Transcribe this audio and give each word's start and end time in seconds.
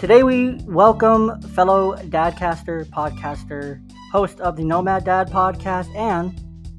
Today 0.00 0.22
we 0.22 0.52
welcome 0.64 1.42
fellow 1.42 1.94
dadcaster, 1.94 2.86
podcaster, 2.86 3.82
host 4.10 4.40
of 4.40 4.56
the 4.56 4.64
Nomad 4.64 5.04
Dad 5.04 5.28
podcast 5.28 5.94
and 5.94 6.32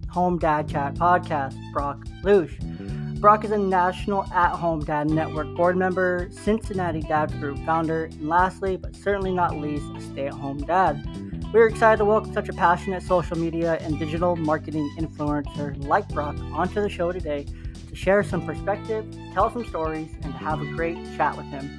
Home 0.10 0.40
Dad 0.40 0.68
Chat 0.68 0.96
podcast, 0.96 1.56
Brock 1.72 2.04
Lusch. 2.24 2.60
Brock 3.20 3.46
is 3.46 3.52
a 3.52 3.60
national 3.60 4.24
at 4.34 4.56
home 4.56 4.80
dad 4.84 5.12
network 5.12 5.56
board 5.56 5.78
member, 5.78 6.30
Cincinnati 6.32 7.02
Dad 7.02 7.32
Group 7.40 7.64
founder, 7.64 8.06
and 8.06 8.28
lastly, 8.28 8.76
but 8.76 8.96
certainly 8.96 9.32
not 9.32 9.56
least, 9.56 9.86
a 9.96 10.02
stay 10.02 10.26
at 10.26 10.34
home 10.34 10.58
dad. 10.58 11.06
We're 11.54 11.68
excited 11.68 11.98
to 11.98 12.06
welcome 12.06 12.34
such 12.34 12.50
a 12.50 12.54
passionate 12.54 13.04
social 13.04 13.38
media 13.38 13.78
and 13.82 14.00
digital 14.00 14.36
marketing 14.36 14.90
influencer 14.98 15.78
like 15.86 16.10
Brock 16.10 16.40
onto 16.54 16.82
the 16.82 16.90
show 16.90 17.12
today 17.12 17.46
to 17.88 17.96
share 17.96 18.24
some 18.24 18.44
perspective, 18.48 19.06
tell 19.36 19.52
some 19.54 19.68
stories, 19.68 20.10
and 20.24 20.34
to 20.34 20.40
have 20.40 20.60
a 20.60 20.66
great 20.66 20.98
chat 21.16 21.38
with 21.38 21.46
him. 21.46 21.70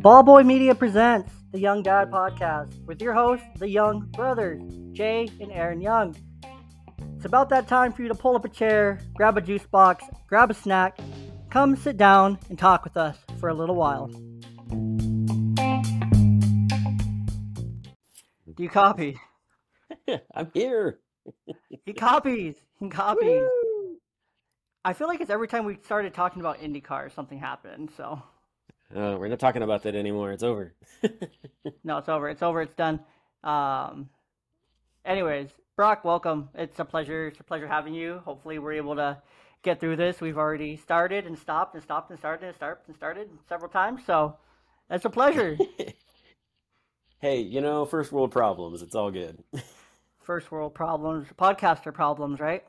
Ballboy 0.00 0.46
Media 0.46 0.74
presents 0.74 1.32
the 1.52 1.58
Young 1.58 1.82
Dad 1.82 2.10
Podcast 2.10 2.72
with 2.86 3.02
your 3.02 3.12
hosts, 3.12 3.44
the 3.58 3.68
Young 3.68 4.06
Brothers, 4.12 4.62
Jay 4.92 5.28
and 5.40 5.52
Aaron 5.52 5.80
Young. 5.80 6.16
It's 7.16 7.26
about 7.26 7.50
that 7.50 7.68
time 7.68 7.92
for 7.92 8.02
you 8.02 8.08
to 8.08 8.14
pull 8.14 8.36
up 8.36 8.44
a 8.44 8.48
chair, 8.48 9.00
grab 9.14 9.36
a 9.36 9.40
juice 9.40 9.66
box, 9.66 10.04
grab 10.26 10.50
a 10.50 10.54
snack, 10.54 10.98
come 11.50 11.76
sit 11.76 11.96
down 11.96 12.38
and 12.48 12.58
talk 12.58 12.84
with 12.84 12.96
us 12.96 13.18
for 13.38 13.48
a 13.48 13.54
little 13.54 13.74
while. 13.74 14.06
Do 18.54 18.62
you 18.62 18.70
copy? 18.70 19.20
I'm 20.34 20.50
here. 20.54 21.00
He 21.84 21.92
copies. 21.92 22.54
He 22.80 22.88
copies. 22.88 23.42
I 24.84 24.92
feel 24.92 25.08
like 25.08 25.20
it's 25.20 25.30
every 25.30 25.48
time 25.48 25.64
we 25.64 25.78
started 25.84 26.14
talking 26.14 26.40
about 26.40 26.58
IndyCar, 26.60 27.12
something 27.14 27.38
happened. 27.38 27.90
So 27.96 28.22
Uh, 28.94 29.16
we're 29.18 29.28
not 29.28 29.38
talking 29.38 29.62
about 29.62 29.82
that 29.82 29.94
anymore. 29.94 30.32
It's 30.32 30.42
over. 30.42 30.74
no, 31.84 31.98
it's 31.98 32.08
over. 32.08 32.28
It's 32.28 32.42
over. 32.42 32.62
It's 32.62 32.74
done. 32.74 33.00
Um, 33.44 34.08
anyways, 35.04 35.50
Brock, 35.76 36.04
welcome. 36.04 36.48
It's 36.54 36.78
a 36.78 36.84
pleasure. 36.84 37.28
It's 37.28 37.40
a 37.40 37.44
pleasure 37.44 37.68
having 37.68 37.94
you. 37.94 38.22
Hopefully, 38.24 38.58
we're 38.58 38.72
able 38.72 38.96
to 38.96 39.20
get 39.62 39.80
through 39.80 39.96
this. 39.96 40.20
We've 40.20 40.38
already 40.38 40.76
started 40.76 41.26
and 41.26 41.36
stopped 41.38 41.74
and 41.74 41.82
stopped 41.82 42.10
and 42.10 42.18
started 42.18 42.46
and 42.46 42.54
started 42.56 42.82
and 42.86 42.96
started 42.96 43.28
several 43.48 43.70
times. 43.70 44.02
So 44.06 44.36
it's 44.90 45.04
a 45.04 45.10
pleasure. 45.10 45.58
Hey, 47.20 47.40
you 47.40 47.60
know, 47.60 47.84
first 47.84 48.12
world 48.12 48.30
problems. 48.30 48.80
It's 48.80 48.94
all 48.94 49.10
good. 49.10 49.42
First 50.28 50.52
world 50.52 50.74
problems, 50.74 51.28
podcaster 51.38 51.94
problems, 51.94 52.38
right? 52.38 52.62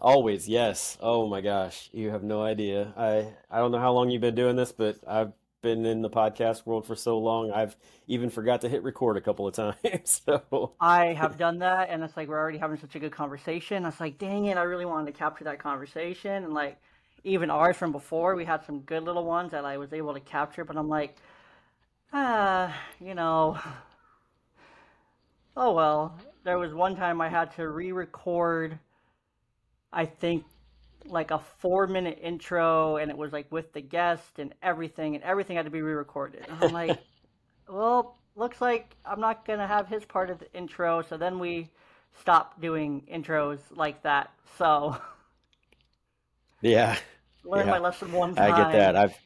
Always, 0.00 0.48
yes. 0.48 0.96
Oh 1.00 1.26
my 1.26 1.40
gosh, 1.40 1.88
you 1.92 2.10
have 2.10 2.22
no 2.22 2.42
idea. 2.42 2.92
I 2.96 3.34
I 3.50 3.58
don't 3.58 3.72
know 3.72 3.78
how 3.78 3.92
long 3.92 4.10
you've 4.10 4.20
been 4.20 4.34
doing 4.34 4.56
this, 4.56 4.72
but 4.72 4.98
I've 5.06 5.32
been 5.62 5.84
in 5.86 6.02
the 6.02 6.10
podcast 6.10 6.64
world 6.66 6.86
for 6.86 6.94
so 6.94 7.18
long. 7.18 7.50
I've 7.50 7.76
even 8.06 8.30
forgot 8.30 8.62
to 8.62 8.68
hit 8.68 8.82
record 8.82 9.16
a 9.16 9.20
couple 9.20 9.46
of 9.46 9.54
times. 9.82 10.22
So, 10.26 10.74
I 10.80 11.06
have 11.12 11.36
done 11.36 11.58
that, 11.58 11.90
and 11.90 12.02
it's 12.02 12.16
like 12.16 12.28
we're 12.28 12.38
already 12.38 12.58
having 12.58 12.78
such 12.78 12.94
a 12.94 12.98
good 12.98 13.12
conversation. 13.12 13.84
I 13.84 13.88
was 13.88 14.00
like, 14.00 14.18
dang 14.18 14.46
it, 14.46 14.56
I 14.56 14.62
really 14.62 14.86
wanted 14.86 15.12
to 15.12 15.18
capture 15.18 15.44
that 15.44 15.58
conversation. 15.58 16.44
And 16.44 16.54
like, 16.54 16.78
even 17.22 17.50
ours 17.50 17.76
from 17.76 17.92
before, 17.92 18.34
we 18.34 18.44
had 18.46 18.64
some 18.64 18.80
good 18.80 19.02
little 19.02 19.24
ones 19.24 19.50
that 19.52 19.64
I 19.64 19.76
was 19.76 19.92
able 19.92 20.14
to 20.14 20.20
capture, 20.20 20.64
but 20.64 20.76
I'm 20.76 20.88
like, 20.88 21.16
ah, 22.12 22.74
you 23.00 23.14
know, 23.14 23.58
oh 25.56 25.72
well. 25.72 26.18
There 26.44 26.58
was 26.58 26.72
one 26.72 26.96
time 26.96 27.20
I 27.20 27.28
had 27.28 27.54
to 27.56 27.68
re 27.68 27.92
record, 27.92 28.78
I 29.92 30.06
think, 30.06 30.44
like 31.04 31.30
a 31.30 31.38
four 31.38 31.86
minute 31.86 32.18
intro, 32.22 32.96
and 32.96 33.10
it 33.10 33.16
was 33.16 33.32
like 33.32 33.50
with 33.52 33.72
the 33.72 33.80
guest 33.80 34.38
and 34.38 34.54
everything, 34.62 35.14
and 35.14 35.24
everything 35.24 35.56
had 35.56 35.66
to 35.66 35.70
be 35.70 35.82
re 35.82 35.92
recorded. 35.92 36.46
I'm 36.60 36.72
like, 36.72 36.98
well, 37.68 38.18
looks 38.36 38.60
like 38.60 38.96
I'm 39.04 39.20
not 39.20 39.44
gonna 39.44 39.66
have 39.66 39.86
his 39.86 40.04
part 40.04 40.30
of 40.30 40.38
the 40.38 40.52
intro, 40.54 41.02
so 41.02 41.16
then 41.16 41.38
we 41.38 41.68
stopped 42.18 42.60
doing 42.60 43.02
intros 43.12 43.58
like 43.70 44.02
that. 44.02 44.32
So 44.58 44.96
yeah, 46.60 46.96
learned 47.44 47.70
my 47.70 47.78
lesson 47.78 48.12
one 48.12 48.34
time. 48.34 48.52
I 48.52 48.56
get 48.56 48.72
that. 48.72 48.96
I've 48.96 49.16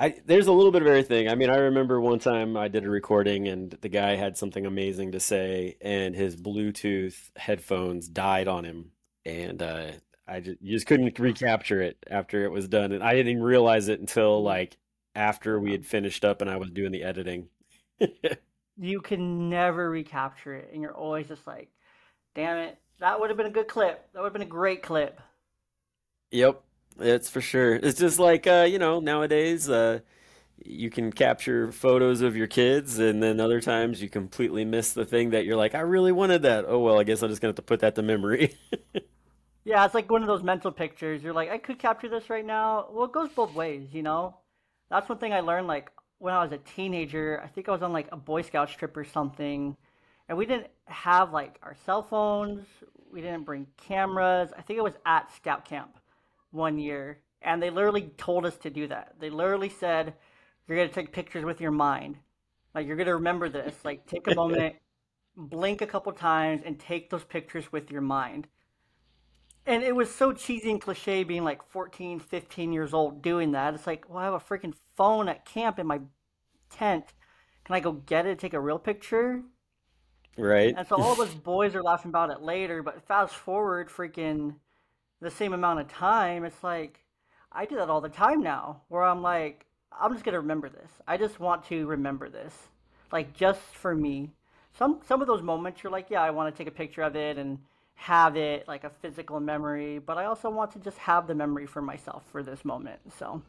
I 0.00 0.14
there's 0.24 0.46
a 0.46 0.52
little 0.52 0.72
bit 0.72 0.80
of 0.80 0.88
everything. 0.88 1.28
I 1.28 1.34
mean, 1.34 1.50
I 1.50 1.56
remember 1.56 2.00
one 2.00 2.18
time 2.18 2.56
I 2.56 2.68
did 2.68 2.86
a 2.86 2.90
recording 2.90 3.48
and 3.48 3.70
the 3.82 3.90
guy 3.90 4.16
had 4.16 4.38
something 4.38 4.64
amazing 4.64 5.12
to 5.12 5.20
say, 5.20 5.76
and 5.82 6.16
his 6.16 6.36
Bluetooth 6.36 7.30
headphones 7.36 8.08
died 8.08 8.48
on 8.48 8.64
him, 8.64 8.92
and 9.26 9.62
uh, 9.62 9.90
I 10.26 10.40
just, 10.40 10.62
you 10.62 10.72
just 10.72 10.86
couldn't 10.86 11.18
recapture 11.18 11.82
it 11.82 11.98
after 12.10 12.44
it 12.44 12.50
was 12.50 12.66
done, 12.66 12.92
and 12.92 13.04
I 13.04 13.12
didn't 13.12 13.32
even 13.32 13.42
realize 13.42 13.88
it 13.88 14.00
until 14.00 14.42
like 14.42 14.78
after 15.14 15.60
we 15.60 15.72
had 15.72 15.84
finished 15.84 16.24
up 16.24 16.40
and 16.40 16.50
I 16.50 16.56
was 16.56 16.70
doing 16.70 16.92
the 16.92 17.04
editing. 17.04 17.48
You 18.82 19.02
can 19.02 19.50
never 19.50 19.90
recapture 19.90 20.54
it, 20.54 20.70
and 20.72 20.80
you're 20.80 20.96
always 20.96 21.28
just 21.28 21.46
like, 21.46 21.68
damn 22.34 22.56
it, 22.56 22.78
that 22.98 23.20
would 23.20 23.28
have 23.28 23.36
been 23.36 23.44
a 23.44 23.50
good 23.50 23.68
clip. 23.68 24.10
That 24.14 24.20
would 24.20 24.28
have 24.28 24.32
been 24.32 24.40
a 24.40 24.46
great 24.46 24.82
clip. 24.82 25.20
Yep, 26.30 26.62
it's 26.98 27.28
for 27.28 27.40
sure. 27.40 27.74
It's 27.74 27.98
just 27.98 28.18
like 28.18 28.46
uh, 28.46 28.66
you 28.68 28.78
know, 28.78 29.00
nowadays 29.00 29.68
uh, 29.68 30.00
you 30.64 30.90
can 30.90 31.12
capture 31.12 31.72
photos 31.72 32.22
of 32.22 32.36
your 32.36 32.46
kids, 32.48 32.98
and 32.98 33.22
then 33.22 33.40
other 33.40 33.60
times 33.60 34.02
you 34.02 34.08
completely 34.10 34.64
miss 34.64 34.92
the 34.94 35.06
thing 35.06 35.30
that 35.30 35.46
you're 35.46 35.56
like, 35.56 35.74
I 35.74 35.80
really 35.80 36.12
wanted 36.12 36.42
that. 36.42 36.66
Oh 36.68 36.80
well, 36.80 37.00
I 37.00 37.04
guess 37.04 37.22
I'm 37.22 37.30
just 37.30 37.42
gonna 37.42 37.50
have 37.50 37.56
to 37.56 37.62
put 37.62 37.80
that 37.80 37.96
to 37.96 38.02
memory. 38.02 38.56
Yeah, 39.64 39.84
it's 39.84 39.94
like 39.94 40.10
one 40.10 40.22
of 40.22 40.28
those 40.28 40.42
mental 40.42 40.72
pictures. 40.72 41.22
You're 41.22 41.34
like, 41.34 41.50
I 41.50 41.58
could 41.58 41.78
capture 41.78 42.08
this 42.08 42.30
right 42.30 42.44
now. 42.44 42.88
Well, 42.90 43.04
it 43.06 43.12
goes 43.12 43.30
both 43.30 43.52
ways, 43.54 43.88
you 43.92 44.02
know? 44.02 44.36
That's 44.90 45.08
one 45.08 45.18
thing 45.18 45.32
I 45.32 45.40
learned 45.40 45.66
like 45.68 45.90
when 46.18 46.34
I 46.34 46.42
was 46.42 46.52
a 46.52 46.58
teenager. 46.58 47.40
I 47.44 47.48
think 47.48 47.68
I 47.68 47.72
was 47.72 47.82
on 47.82 47.92
like 47.92 48.08
a 48.10 48.16
Boy 48.16 48.42
Scouts 48.42 48.72
trip 48.72 48.96
or 48.96 49.04
something, 49.04 49.76
and 50.28 50.38
we 50.38 50.46
didn't 50.46 50.68
have 50.86 51.32
like 51.32 51.58
our 51.62 51.76
cell 51.86 52.02
phones. 52.02 52.66
We 53.12 53.20
didn't 53.20 53.44
bring 53.44 53.66
cameras. 53.76 54.50
I 54.56 54.62
think 54.62 54.78
it 54.78 54.82
was 54.82 54.96
at 55.06 55.32
Scout 55.34 55.64
Camp 55.64 55.99
one 56.50 56.78
year, 56.78 57.20
and 57.42 57.62
they 57.62 57.70
literally 57.70 58.12
told 58.16 58.46
us 58.46 58.56
to 58.58 58.70
do 58.70 58.86
that. 58.88 59.14
They 59.18 59.30
literally 59.30 59.68
said, 59.68 60.14
You're 60.66 60.78
gonna 60.78 60.88
take 60.88 61.12
pictures 61.12 61.44
with 61.44 61.60
your 61.60 61.70
mind. 61.70 62.16
Like 62.74 62.86
you're 62.86 62.96
gonna 62.96 63.14
remember 63.14 63.48
this. 63.48 63.74
Like 63.84 64.06
take 64.06 64.26
a 64.26 64.34
moment, 64.34 64.76
blink 65.36 65.82
a 65.82 65.86
couple 65.86 66.12
times, 66.12 66.62
and 66.64 66.78
take 66.78 67.10
those 67.10 67.24
pictures 67.24 67.72
with 67.72 67.90
your 67.90 68.02
mind. 68.02 68.46
And 69.66 69.82
it 69.82 69.94
was 69.94 70.12
so 70.12 70.32
cheesy 70.32 70.70
and 70.70 70.80
cliche 70.80 71.22
being 71.22 71.44
like 71.44 71.62
14, 71.62 72.18
15 72.18 72.72
years 72.72 72.94
old 72.94 73.22
doing 73.22 73.52
that. 73.52 73.74
It's 73.74 73.86
like, 73.86 74.08
well, 74.08 74.18
I 74.18 74.24
have 74.24 74.34
a 74.34 74.40
freaking 74.40 74.74
phone 74.96 75.28
at 75.28 75.44
camp 75.44 75.78
in 75.78 75.86
my 75.86 76.00
tent. 76.70 77.04
Can 77.64 77.74
I 77.74 77.80
go 77.80 77.92
get 77.92 78.26
it, 78.26 78.38
take 78.38 78.54
a 78.54 78.60
real 78.60 78.78
picture? 78.78 79.42
Right? 80.38 80.74
And 80.76 80.86
so 80.88 80.96
all 80.96 81.14
those 81.14 81.34
boys 81.34 81.74
are 81.74 81.82
laughing 81.82 82.08
about 82.08 82.30
it 82.30 82.40
later, 82.40 82.82
but 82.82 83.06
fast 83.06 83.34
forward 83.34 83.90
freaking 83.90 84.54
the 85.20 85.30
same 85.30 85.52
amount 85.52 85.80
of 85.80 85.88
time, 85.88 86.44
it's 86.44 86.62
like 86.64 87.00
I 87.52 87.64
do 87.66 87.76
that 87.76 87.90
all 87.90 88.00
the 88.00 88.08
time 88.08 88.42
now, 88.42 88.82
where 88.88 89.02
I'm 89.02 89.22
like, 89.22 89.66
I'm 89.92 90.12
just 90.12 90.24
gonna 90.24 90.40
remember 90.40 90.68
this. 90.68 90.90
I 91.06 91.16
just 91.16 91.40
want 91.40 91.64
to 91.66 91.86
remember 91.86 92.28
this, 92.28 92.54
like 93.12 93.32
just 93.34 93.60
for 93.60 93.94
me. 93.94 94.30
Some 94.72 95.00
some 95.06 95.20
of 95.20 95.26
those 95.26 95.42
moments, 95.42 95.82
you're 95.82 95.92
like, 95.92 96.10
yeah, 96.10 96.22
I 96.22 96.30
want 96.30 96.54
to 96.54 96.58
take 96.58 96.68
a 96.68 96.76
picture 96.76 97.02
of 97.02 97.16
it 97.16 97.38
and 97.38 97.58
have 97.94 98.36
it 98.36 98.66
like 98.68 98.84
a 98.84 98.90
physical 98.90 99.40
memory, 99.40 99.98
but 99.98 100.16
I 100.18 100.24
also 100.24 100.48
want 100.50 100.70
to 100.72 100.78
just 100.78 100.98
have 100.98 101.26
the 101.26 101.34
memory 101.34 101.66
for 101.66 101.82
myself 101.82 102.24
for 102.30 102.42
this 102.42 102.64
moment. 102.64 103.00
So 103.18 103.42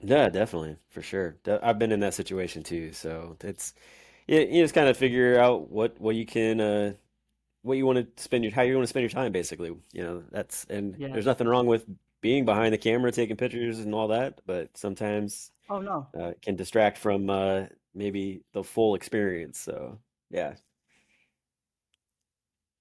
Yeah, 0.00 0.28
definitely, 0.28 0.76
for 0.90 1.02
sure. 1.02 1.36
I've 1.62 1.78
been 1.78 1.92
in 1.92 2.00
that 2.00 2.14
situation 2.14 2.62
too, 2.62 2.92
so 2.92 3.36
it's 3.42 3.74
you, 4.28 4.40
you 4.40 4.62
just 4.64 4.74
kind 4.74 4.88
of 4.88 4.96
figure 4.96 5.38
out 5.40 5.70
what 5.70 6.00
what 6.00 6.16
you 6.16 6.26
can 6.26 6.60
uh 6.60 6.94
what 7.62 7.76
you 7.76 7.86
want 7.86 8.16
to 8.16 8.22
spend 8.22 8.44
your 8.44 8.52
how 8.52 8.62
you 8.62 8.74
want 8.74 8.84
to 8.84 8.88
spend 8.88 9.02
your 9.02 9.10
time 9.10 9.32
basically. 9.32 9.74
You 9.92 10.02
know, 10.02 10.22
that's 10.30 10.64
and 10.68 10.96
yeah. 10.98 11.08
there's 11.08 11.26
nothing 11.26 11.48
wrong 11.48 11.66
with 11.66 11.84
being 12.20 12.44
behind 12.44 12.72
the 12.72 12.78
camera 12.78 13.12
taking 13.12 13.36
pictures 13.36 13.78
and 13.78 13.94
all 13.94 14.08
that, 14.08 14.40
but 14.46 14.76
sometimes 14.76 15.52
Oh 15.70 15.80
no. 15.80 16.06
uh, 16.18 16.32
can 16.42 16.56
distract 16.56 16.98
from 16.98 17.30
uh 17.30 17.66
maybe 17.94 18.42
the 18.52 18.64
full 18.64 18.94
experience. 18.94 19.58
So, 19.58 19.98
yeah. 20.30 20.54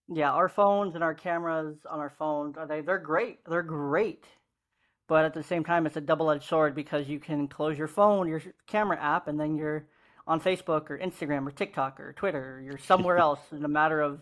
Yeah, 0.09 0.31
our 0.31 0.47
phones 0.47 0.95
and 0.95 1.03
our 1.03 1.13
cameras 1.13 1.75
on 1.89 1.99
our 1.99 2.09
phones, 2.09 2.55
are 2.57 2.65
they 2.65 2.81
they're 2.81 2.97
great. 2.97 3.39
They're 3.45 3.63
great. 3.63 4.25
But 5.07 5.25
at 5.25 5.33
the 5.33 5.43
same 5.43 5.63
time, 5.63 5.85
it's 5.85 5.95
a 5.95 6.01
double-edged 6.01 6.43
sword 6.43 6.75
because 6.75 7.07
you 7.07 7.19
can 7.19 7.47
close 7.47 7.77
your 7.77 7.87
phone, 7.87 8.27
your 8.27 8.41
camera 8.67 9.01
app, 9.01 9.29
and 9.29 9.39
then 9.39 9.55
you're 9.55 9.87
on 10.27 10.41
Facebook 10.41 10.89
or 10.89 10.97
Instagram 10.97 11.47
or 11.47 11.51
TikTok 11.51 11.99
or 11.99 12.11
Twitter. 12.13 12.57
Or 12.57 12.61
you're 12.61 12.77
somewhere 12.77 13.17
else 13.27 13.39
in 13.51 13.63
a 13.63 13.69
matter 13.69 14.01
of 14.01 14.19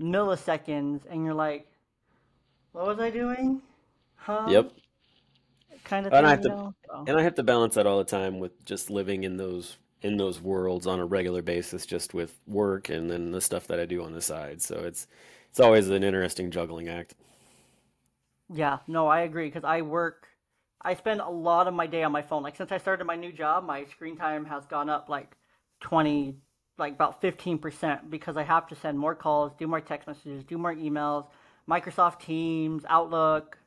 milliseconds, 0.00 1.02
and 1.10 1.24
you're 1.24 1.34
like, 1.34 1.68
"What 2.72 2.84
was 2.84 2.98
I 2.98 3.10
doing? 3.10 3.62
Huh?" 4.16 4.56
Yep. 4.56 4.72
Kind 5.84 6.06
of 6.06 6.12
And 6.12 6.26
I 6.26 6.30
have 6.30 6.40
to? 6.42 6.56
So, 6.88 7.06
and 7.06 7.18
I 7.18 7.22
have 7.22 7.34
to 7.36 7.42
balance 7.42 7.74
that 7.74 7.86
all 7.86 7.98
the 7.98 8.04
time 8.04 8.38
with 8.38 8.64
just 8.64 8.90
living 8.90 9.24
in 9.24 9.36
those 9.36 9.78
in 10.02 10.16
those 10.16 10.40
worlds 10.40 10.86
on 10.86 10.98
a 10.98 11.04
regular 11.04 11.42
basis, 11.42 11.84
just 11.84 12.14
with 12.14 12.38
work 12.46 12.88
and 12.88 13.10
then 13.10 13.32
the 13.32 13.40
stuff 13.40 13.66
that 13.66 13.78
I 13.80 13.84
do 13.84 14.02
on 14.02 14.12
the 14.12 14.20
side. 14.22 14.62
So 14.62 14.76
it's 14.80 15.06
it's 15.50 15.60
always 15.60 15.88
an 15.88 16.02
interesting 16.04 16.50
juggling 16.50 16.88
act. 16.88 17.14
Yeah, 18.52 18.78
no, 18.86 19.06
I 19.06 19.20
agree 19.20 19.46
because 19.48 19.64
I 19.64 19.82
work. 19.82 20.26
I 20.82 20.94
spend 20.94 21.20
a 21.20 21.28
lot 21.28 21.68
of 21.68 21.74
my 21.74 21.86
day 21.86 22.02
on 22.02 22.12
my 22.12 22.22
phone. 22.22 22.42
Like 22.42 22.56
since 22.56 22.72
I 22.72 22.78
started 22.78 23.04
my 23.04 23.16
new 23.16 23.32
job, 23.32 23.64
my 23.64 23.84
screen 23.84 24.16
time 24.16 24.44
has 24.46 24.66
gone 24.66 24.88
up 24.90 25.08
like 25.08 25.36
20, 25.80 26.36
like 26.80 26.94
about 26.94 27.22
15% 27.22 28.10
because 28.10 28.36
I 28.36 28.42
have 28.42 28.66
to 28.68 28.74
send 28.74 28.98
more 28.98 29.14
calls, 29.14 29.52
do 29.58 29.66
more 29.66 29.80
text 29.80 30.08
messages, 30.08 30.42
do 30.44 30.58
more 30.58 30.74
emails, 30.74 31.26
Microsoft 31.68 32.20
Teams, 32.20 32.84
Outlook, 32.88 33.58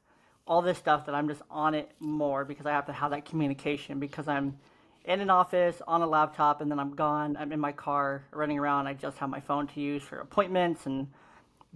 all 0.46 0.62
this 0.62 0.78
stuff 0.78 1.06
that 1.06 1.16
I'm 1.16 1.28
just 1.28 1.42
on 1.50 1.74
it 1.74 1.92
more 2.00 2.44
because 2.44 2.66
I 2.66 2.72
have 2.72 2.88
to 2.88 2.94
have 2.94 3.12
that 3.12 3.26
communication 3.26 4.00
because 4.00 4.28
I'm 4.28 4.58
in 5.06 5.22
an 5.22 5.30
office 5.30 5.82
on 5.88 6.02
a 6.02 6.08
laptop 6.08 6.62
and 6.62 6.70
then 6.70 6.80
I'm 6.80 6.96
gone. 6.96 7.38
I'm 7.38 7.52
in 7.52 7.60
my 7.60 7.72
car 7.72 8.24
running 8.32 8.60
around. 8.60 8.88
I 8.88 8.94
just 8.94 9.18
have 9.20 9.30
my 9.30 9.40
phone 9.40 9.68
to 9.68 9.80
use 9.80 10.04
for 10.04 10.20
appointments 10.20 10.86
and 10.86 11.08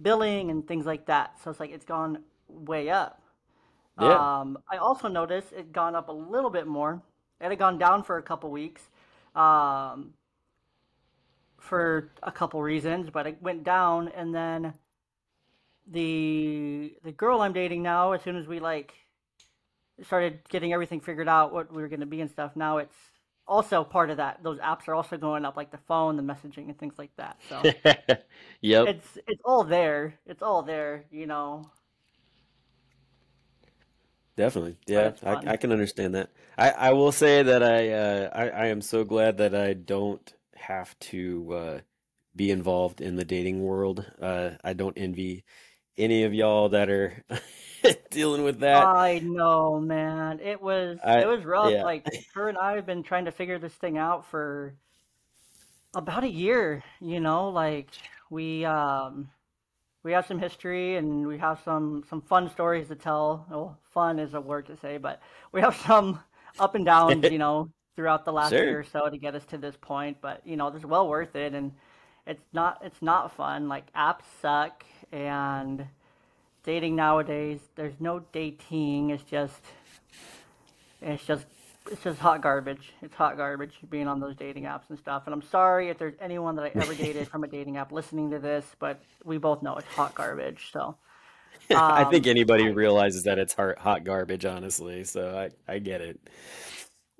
billing 0.00 0.50
and 0.50 0.66
things 0.66 0.84
like 0.84 1.06
that. 1.06 1.36
So 1.42 1.50
it's 1.50 1.60
like 1.60 1.70
it's 1.70 1.84
gone 1.84 2.24
way 2.48 2.90
up. 2.90 3.22
Yeah. 4.00 4.40
Um, 4.40 4.58
I 4.70 4.76
also 4.76 5.08
noticed 5.08 5.52
it 5.52 5.72
gone 5.72 5.94
up 5.94 6.08
a 6.08 6.12
little 6.12 6.50
bit 6.50 6.66
more. 6.66 7.02
It 7.40 7.48
had 7.48 7.58
gone 7.58 7.78
down 7.78 8.02
for 8.02 8.18
a 8.18 8.22
couple 8.22 8.50
weeks 8.50 8.82
um, 9.34 10.14
for 11.58 12.10
a 12.22 12.32
couple 12.32 12.62
reasons, 12.62 13.10
but 13.10 13.26
it 13.26 13.42
went 13.42 13.64
down. 13.64 14.08
And 14.08 14.34
then 14.34 14.74
the 15.86 16.94
the 17.04 17.12
girl 17.12 17.40
I'm 17.40 17.52
dating 17.52 17.82
now, 17.82 18.12
as 18.12 18.22
soon 18.22 18.36
as 18.36 18.46
we 18.46 18.60
like 18.60 18.94
started 20.02 20.40
getting 20.48 20.72
everything 20.72 21.00
figured 21.00 21.28
out, 21.28 21.52
what 21.52 21.72
we 21.72 21.82
were 21.82 21.88
going 21.88 22.00
to 22.00 22.06
be 22.06 22.20
and 22.20 22.30
stuff, 22.30 22.56
now 22.56 22.78
it's 22.78 22.94
also 23.46 23.84
part 23.84 24.10
of 24.10 24.18
that. 24.18 24.42
Those 24.42 24.58
apps 24.58 24.88
are 24.88 24.94
also 24.94 25.16
going 25.16 25.44
up, 25.44 25.56
like 25.56 25.70
the 25.70 25.78
phone, 25.78 26.16
the 26.16 26.22
messaging, 26.22 26.68
and 26.68 26.78
things 26.78 26.94
like 26.98 27.14
that. 27.16 27.38
So 27.48 27.70
Yep. 28.60 28.84
it's 28.84 29.18
it's 29.26 29.42
all 29.44 29.64
there. 29.64 30.18
It's 30.26 30.42
all 30.42 30.62
there, 30.62 31.04
you 31.10 31.26
know. 31.26 31.70
Definitely. 34.36 34.76
Yeah, 34.86 35.12
I, 35.24 35.38
I 35.46 35.56
can 35.56 35.72
understand 35.72 36.14
that. 36.14 36.30
I, 36.56 36.70
I 36.70 36.92
will 36.92 37.10
say 37.10 37.42
that 37.42 37.62
I, 37.62 37.90
uh, 37.90 38.30
I 38.32 38.48
I 38.50 38.66
am 38.66 38.80
so 38.80 39.04
glad 39.04 39.36
that 39.38 39.54
I 39.54 39.72
don't 39.72 40.32
have 40.60 40.98
to 40.98 41.52
uh, 41.52 41.80
be 42.34 42.50
involved 42.50 43.00
in 43.00 43.16
the 43.16 43.24
dating 43.24 43.62
world. 43.62 44.04
Uh, 44.20 44.50
I 44.62 44.72
don't 44.72 44.96
envy 44.96 45.44
any 45.96 46.24
of 46.24 46.32
y'all 46.32 46.68
that 46.70 46.88
are 46.88 47.24
dealing 48.10 48.44
with 48.44 48.60
that. 48.60 48.86
I 48.86 49.18
know, 49.18 49.80
man. 49.80 50.40
It 50.40 50.60
was 50.62 50.98
it 51.04 51.26
was 51.26 51.44
rough. 51.44 51.72
yeah. 51.72 51.82
Like 51.82 52.06
her 52.34 52.48
and 52.48 52.58
I 52.58 52.76
have 52.76 52.86
been 52.86 53.02
trying 53.02 53.24
to 53.26 53.32
figure 53.32 53.58
this 53.58 53.74
thing 53.74 53.98
out 53.98 54.26
for 54.26 54.74
about 55.94 56.24
a 56.24 56.28
year, 56.28 56.82
you 57.00 57.20
know, 57.20 57.48
like 57.48 57.88
we 58.30 58.64
um 58.64 59.28
we 60.04 60.12
have 60.12 60.26
some 60.26 60.38
history 60.38 60.96
and 60.96 61.26
we 61.26 61.38
have 61.38 61.60
some 61.64 62.04
some 62.08 62.22
fun 62.22 62.50
stories 62.50 62.88
to 62.88 62.94
tell. 62.94 63.46
Well, 63.50 63.78
fun 63.92 64.18
is 64.18 64.34
a 64.34 64.40
word 64.40 64.66
to 64.66 64.76
say, 64.76 64.98
but 64.98 65.20
we 65.52 65.60
have 65.60 65.76
some 65.76 66.20
up 66.58 66.74
and 66.74 66.84
downs, 66.84 67.24
you 67.30 67.38
know, 67.38 67.70
throughout 67.98 68.24
the 68.24 68.32
last 68.32 68.52
year 68.52 68.78
or 68.78 68.84
so 68.84 69.10
to 69.10 69.18
get 69.18 69.34
us 69.34 69.44
to 69.46 69.58
this 69.58 69.74
point. 69.80 70.18
But 70.20 70.40
you 70.44 70.56
know, 70.56 70.68
it's 70.68 70.84
well 70.84 71.08
worth 71.08 71.34
it, 71.34 71.52
and 71.52 71.72
it's 72.28 72.44
not 72.52 72.80
it's 72.84 73.02
not 73.02 73.34
fun. 73.34 73.68
Like 73.68 73.92
apps 73.92 74.22
suck, 74.40 74.84
and 75.10 75.84
dating 76.62 76.94
nowadays, 76.94 77.58
there's 77.74 77.98
no 77.98 78.20
dating. 78.32 79.10
It's 79.10 79.24
just 79.24 79.60
it's 81.02 81.26
just 81.26 81.44
it's 81.90 82.04
just 82.04 82.20
hot 82.20 82.40
garbage. 82.40 82.92
It's 83.02 83.16
hot 83.16 83.36
garbage 83.36 83.74
being 83.90 84.06
on 84.06 84.20
those 84.20 84.36
dating 84.36 84.62
apps 84.62 84.88
and 84.90 84.96
stuff. 84.96 85.24
And 85.26 85.34
I'm 85.34 85.42
sorry 85.42 85.88
if 85.88 85.98
there's 85.98 86.14
anyone 86.20 86.54
that 86.54 86.66
I 86.66 86.70
ever 86.80 86.94
dated 87.06 87.26
from 87.26 87.42
a 87.42 87.48
dating 87.48 87.78
app 87.78 87.90
listening 87.90 88.30
to 88.30 88.38
this, 88.38 88.64
but 88.78 89.02
we 89.24 89.38
both 89.38 89.60
know 89.60 89.74
it's 89.74 89.88
hot 89.88 90.14
garbage. 90.14 90.70
So, 90.72 90.94
I 91.74 92.04
think 92.04 92.26
um, 92.26 92.30
anybody 92.30 92.70
realizes 92.70 93.24
that 93.24 93.40
it's 93.40 93.54
hot, 93.54 93.76
hot 93.78 94.04
garbage, 94.04 94.44
honestly. 94.44 95.02
So 95.02 95.50
I, 95.68 95.72
I 95.72 95.80
get 95.80 96.00
it. 96.00 96.20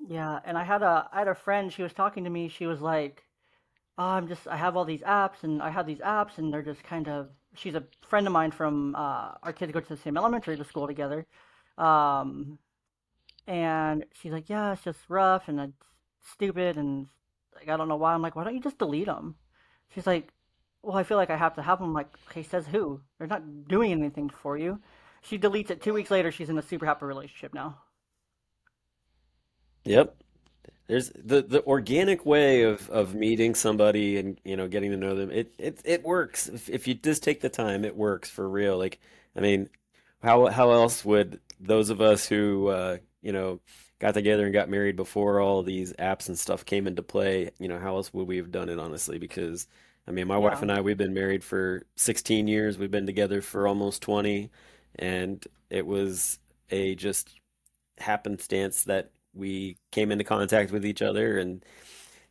Yeah, 0.07 0.39
and 0.45 0.57
I 0.57 0.63
had 0.63 0.81
a 0.81 1.09
I 1.11 1.19
had 1.19 1.27
a 1.27 1.35
friend. 1.35 1.71
She 1.71 1.83
was 1.83 1.93
talking 1.93 2.23
to 2.23 2.29
me. 2.29 2.47
She 2.49 2.65
was 2.65 2.81
like, 2.81 3.23
oh, 3.97 4.03
"I'm 4.05 4.27
just 4.27 4.47
I 4.47 4.57
have 4.57 4.77
all 4.77 4.85
these 4.85 5.01
apps, 5.03 5.43
and 5.43 5.61
I 5.63 5.69
have 5.69 5.87
these 5.87 5.99
apps, 5.99 6.37
and 6.37 6.53
they're 6.53 6.63
just 6.63 6.83
kind 6.83 7.07
of." 7.09 7.29
She's 7.55 7.75
a 7.75 7.85
friend 8.07 8.27
of 8.27 8.33
mine 8.33 8.51
from 8.51 8.95
uh, 8.95 9.33
our 9.43 9.53
kids 9.53 9.71
go 9.73 9.79
to 9.81 9.89
the 9.89 9.97
same 9.97 10.17
elementary 10.17 10.57
school 10.65 10.87
together. 10.87 11.25
Um, 11.77 12.59
And 13.47 14.05
she's 14.13 14.31
like, 14.33 14.49
yeah, 14.49 14.73
it's 14.73 14.83
just 14.83 14.99
rough 15.09 15.47
and 15.49 15.59
it's 15.59 15.87
stupid 16.33 16.77
and 16.77 17.07
like 17.55 17.69
I 17.69 17.77
don't 17.77 17.87
know 17.89 17.97
why. 17.97 18.13
I'm 18.13 18.21
like, 18.23 18.35
why 18.35 18.43
don't 18.45 18.55
you 18.55 18.61
just 18.61 18.79
delete 18.79 19.07
them? 19.07 19.35
She's 19.95 20.07
like, 20.07 20.29
well, 20.83 20.97
I 20.97 21.03
feel 21.03 21.17
like 21.17 21.29
I 21.31 21.37
have 21.37 21.55
to 21.55 21.61
have 21.63 21.79
them. 21.79 21.89
I'm 21.89 21.93
like, 21.95 22.09
okay, 22.29 22.43
says 22.43 22.67
who? 22.67 23.01
They're 23.17 23.27
not 23.35 23.67
doing 23.69 23.91
anything 23.93 24.29
for 24.29 24.57
you. 24.57 24.81
She 25.23 25.39
deletes 25.39 25.71
it. 25.71 25.81
Two 25.83 25.93
weeks 25.93 26.11
later, 26.11 26.31
she's 26.31 26.49
in 26.49 26.57
a 26.59 26.63
super 26.63 26.85
happy 26.87 27.05
relationship 27.05 27.53
now. 27.53 27.79
Yep. 29.85 30.15
There's 30.87 31.09
the 31.11 31.41
the 31.43 31.63
organic 31.65 32.25
way 32.25 32.63
of 32.63 32.89
of 32.89 33.13
meeting 33.13 33.53
somebody 33.55 34.17
and 34.17 34.39
you 34.43 34.57
know 34.57 34.67
getting 34.67 34.91
to 34.91 34.97
know 34.97 35.15
them. 35.15 35.31
It 35.31 35.53
it 35.59 35.81
it 35.85 36.03
works 36.03 36.47
if 36.47 36.67
if 36.69 36.87
you 36.87 36.95
just 36.95 37.23
take 37.23 37.41
the 37.41 37.49
time. 37.49 37.85
It 37.85 37.95
works 37.95 38.29
for 38.29 38.49
real. 38.49 38.77
Like 38.77 38.99
I 39.35 39.39
mean, 39.41 39.69
how 40.23 40.47
how 40.47 40.71
else 40.71 41.05
would 41.05 41.39
those 41.59 41.89
of 41.91 42.01
us 42.01 42.27
who 42.27 42.67
uh, 42.69 42.97
you 43.21 43.31
know 43.31 43.59
got 43.99 44.15
together 44.15 44.45
and 44.45 44.53
got 44.53 44.69
married 44.69 44.95
before 44.95 45.39
all 45.41 45.61
these 45.61 45.93
apps 45.93 46.27
and 46.27 46.39
stuff 46.39 46.65
came 46.65 46.87
into 46.87 47.03
play? 47.03 47.51
You 47.59 47.67
know, 47.67 47.79
how 47.79 47.95
else 47.97 48.11
would 48.13 48.27
we 48.27 48.37
have 48.37 48.51
done 48.51 48.69
it 48.69 48.79
honestly? 48.79 49.19
Because 49.19 49.67
I 50.07 50.11
mean, 50.11 50.27
my 50.27 50.37
wife 50.37 50.63
and 50.63 50.71
I 50.71 50.81
we've 50.81 50.97
been 50.97 51.13
married 51.13 51.43
for 51.43 51.83
16 51.97 52.47
years. 52.47 52.79
We've 52.79 52.89
been 52.89 53.05
together 53.05 53.41
for 53.41 53.67
almost 53.67 54.01
20, 54.01 54.49
and 54.95 55.45
it 55.69 55.85
was 55.85 56.39
a 56.71 56.95
just 56.95 57.29
happenstance 57.99 58.85
that 58.85 59.11
we 59.33 59.77
came 59.91 60.11
into 60.11 60.23
contact 60.23 60.71
with 60.71 60.85
each 60.85 61.01
other 61.01 61.39
and 61.39 61.63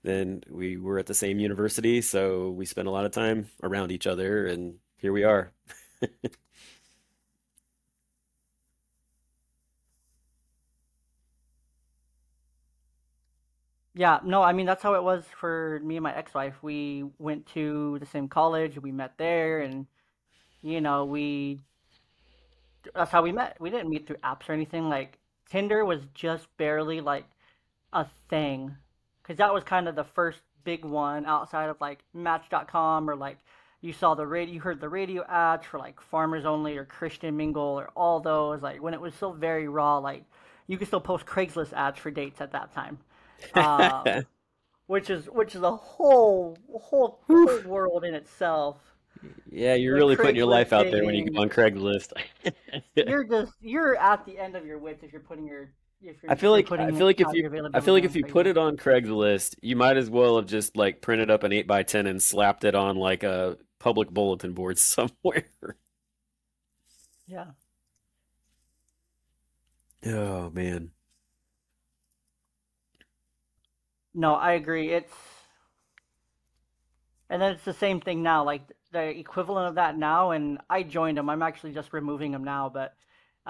then 0.05 0.43
we 0.51 0.77
were 0.79 0.99
at 0.99 1.07
the 1.07 1.15
same 1.15 1.41
university, 1.41 2.01
so 2.03 2.51
we 2.51 2.67
spent 2.67 2.89
a 2.89 2.91
lot 2.93 3.07
of 3.07 3.13
time 3.13 3.49
around 3.63 3.93
each 3.93 4.07
other 4.07 4.47
and 4.47 4.77
here 4.99 5.13
we 5.13 5.25
are. 5.25 5.53
Yeah, 13.95 14.21
no, 14.25 14.43
I 14.43 14.53
mean 14.53 14.67
that's 14.67 14.83
how 14.83 14.95
it 14.95 15.03
was 15.03 15.25
for 15.27 15.81
me 15.83 15.97
and 15.97 16.03
my 16.05 16.15
ex-wife. 16.15 16.63
We 16.63 17.05
went 17.19 17.47
to 17.49 17.99
the 17.99 18.07
same 18.07 18.29
college, 18.29 18.79
we 18.81 18.93
met 18.93 19.19
there, 19.19 19.61
and 19.61 19.87
you 20.63 20.81
know, 20.81 21.05
we 21.07 21.61
that's 22.95 23.11
how 23.11 23.23
we 23.23 23.33
met. 23.33 23.57
We 23.61 23.71
didn't 23.71 23.91
meet 23.91 24.07
through 24.07 24.17
apps 24.17 24.49
or 24.49 24.53
anything. 24.53 24.89
Like 24.89 25.18
Tinder 25.51 25.85
was 25.85 26.03
just 26.15 26.47
barely 26.57 27.01
like 27.01 27.25
a 27.93 28.07
thing, 28.29 28.77
because 29.23 29.39
that 29.39 29.53
was 29.53 29.65
kind 29.65 29.89
of 29.89 29.95
the 29.95 30.05
first 30.05 30.41
big 30.65 30.85
one 30.85 31.25
outside 31.27 31.71
of 31.71 31.81
like 31.81 32.01
Match.com 32.13 33.09
or 33.09 33.17
like 33.17 33.39
you 33.81 33.93
saw 33.93 34.15
the 34.15 34.27
radio, 34.27 34.55
you 34.55 34.61
heard 34.61 34.81
the 34.81 34.89
radio 34.89 35.25
ads 35.27 35.65
for 35.65 35.79
like 35.79 36.01
Farmers 36.01 36.45
Only 36.45 36.77
or 36.77 36.85
Christian 36.85 37.37
Mingle 37.37 37.63
or 37.63 37.91
all 37.97 38.21
those. 38.21 38.63
Like 38.63 38.83
when 38.83 38.95
it 38.95 39.01
was 39.01 39.15
still 39.15 39.33
very 39.33 39.69
raw, 39.69 39.99
like 39.99 40.25
you 40.67 40.77
could 40.77 40.89
still 40.89 41.01
post 41.01 41.27
Craigslist 41.27 41.73
ads 41.73 41.99
for 41.99 42.11
dates 42.11 42.41
at 42.41 42.53
that 42.53 42.75
time. 42.75 42.99
Um, 43.55 44.25
which 44.87 45.11
is 45.11 45.27
which 45.27 45.55
is 45.55 45.63
a 45.63 45.75
whole 45.75 46.59
whole 46.73 47.21
whole 47.27 47.61
world 47.63 48.05
in 48.05 48.15
itself. 48.15 48.88
Yeah, 49.51 49.75
you're 49.75 49.95
really 49.95 50.17
putting 50.17 50.37
your 50.37 50.47
life 50.47 50.73
out 50.73 50.91
there 50.91 51.05
when 51.05 51.15
you 51.15 51.31
go 51.31 51.41
on 51.41 51.49
Craigslist. 51.49 52.13
you're 52.95 53.25
just 53.25 53.53
you're 53.61 53.97
at 53.97 54.25
the 54.27 54.39
end 54.39 54.57
of 54.57 54.67
your 54.67 54.79
wits 54.79 55.03
if 55.03 55.13
you're 55.13 55.21
putting 55.21 55.47
your 55.47 55.71
if 56.01 56.23
you're 56.23 56.33
I 56.33 56.35
feel 56.37 56.53
like 56.53 56.71
I 56.71 56.91
feel 56.91 57.07
like 57.07 57.21
if 57.21 57.33
you 57.33 57.71
I 57.75 57.81
feel 57.81 57.95
like 57.95 58.05
if 58.05 58.15
you 58.15 58.25
put 58.25 58.47
it 58.47 58.57
on 58.57 58.77
Craigslist, 58.77 59.57
you 59.63 59.77
might 59.77 59.97
as 59.97 60.11
well 60.11 60.37
have 60.37 60.47
just 60.47 60.77
like 60.77 61.01
printed 61.01 61.31
up 61.31 61.43
an 61.45 61.53
8 61.53 61.67
by 61.67 61.83
10 61.83 62.07
and 62.07 62.23
slapped 62.23 62.65
it 62.65 62.75
on 62.75 62.97
like 62.97 63.23
a 63.23 63.59
public 63.79 64.11
bulletin 64.11 64.53
board 64.53 64.79
somewhere. 64.79 65.45
Yeah. 67.27 67.47
Oh 70.07 70.51
man. 70.51 70.91
No, 74.15 74.35
I 74.35 74.53
agree. 74.53 74.91
It's 74.93 75.13
and 77.31 77.41
then 77.43 77.53
it's 77.53 77.65
the 77.65 77.75
same 77.75 78.01
thing 78.01 78.23
now, 78.23 78.45
like 78.45 78.63
the 78.93 79.19
equivalent 79.19 79.69
of 79.69 79.75
that 79.77 79.97
now. 79.97 80.31
And 80.31 80.59
I 80.69 80.83
joined 80.83 81.19
them. 81.19 81.29
I'm 81.29 81.43
actually 81.43 81.73
just 81.73 81.93
removing 81.93 82.33
them 82.33 82.45
now, 82.45 82.73
but 82.73 82.95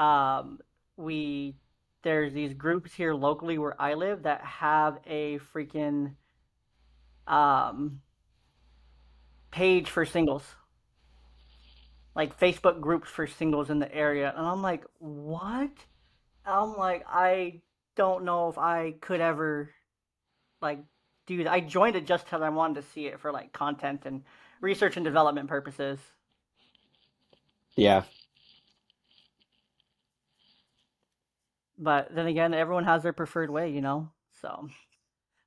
um, 0.01 0.59
we 0.97 1.55
there's 2.03 2.33
these 2.33 2.55
groups 2.55 2.95
here 2.95 3.13
locally 3.13 3.59
where 3.59 3.81
I 3.81 3.95
live 3.95 4.23
that 4.23 4.41
have 4.43 4.99
a 5.07 5.39
freaking 5.53 6.15
um 7.27 8.01
page 9.51 9.91
for 9.91 10.05
singles, 10.05 10.45
like 12.15 12.39
Facebook 12.39 12.81
groups 12.81 13.09
for 13.09 13.27
singles 13.27 13.71
in 13.71 13.79
the 13.79 13.93
area. 13.95 14.33
And 14.37 14.47
I'm 14.47 14.63
like, 14.63 14.85
what? 14.99 15.71
I'm 16.47 16.77
like, 16.77 17.05
I 17.09 17.61
don't 17.97 18.25
know 18.25 18.49
if 18.49 18.59
I 18.59 18.95
could 19.01 19.21
ever 19.21 19.71
like 20.63 20.81
do 21.27 21.45
that. 21.45 21.53
I 21.53 21.61
joined 21.61 21.97
it 21.97 22.07
just 22.07 22.25
because 22.25 22.43
I 22.43 22.49
wanted 22.49 22.83
to 22.83 22.89
see 22.91 23.07
it 23.07 23.21
for 23.21 23.33
like 23.33 23.53
content 23.53 24.03
and 24.05 24.23
research 24.61 24.97
and 24.97 25.05
development 25.05 25.49
purposes. 25.49 25.99
Yeah. 27.77 28.03
But 31.79 32.15
then 32.15 32.27
again, 32.27 32.55
everyone 32.55 32.85
has 32.85 33.03
their 33.03 33.13
preferred 33.13 33.51
way, 33.51 33.71
you 33.71 33.81
know. 33.81 34.11
So, 34.41 34.69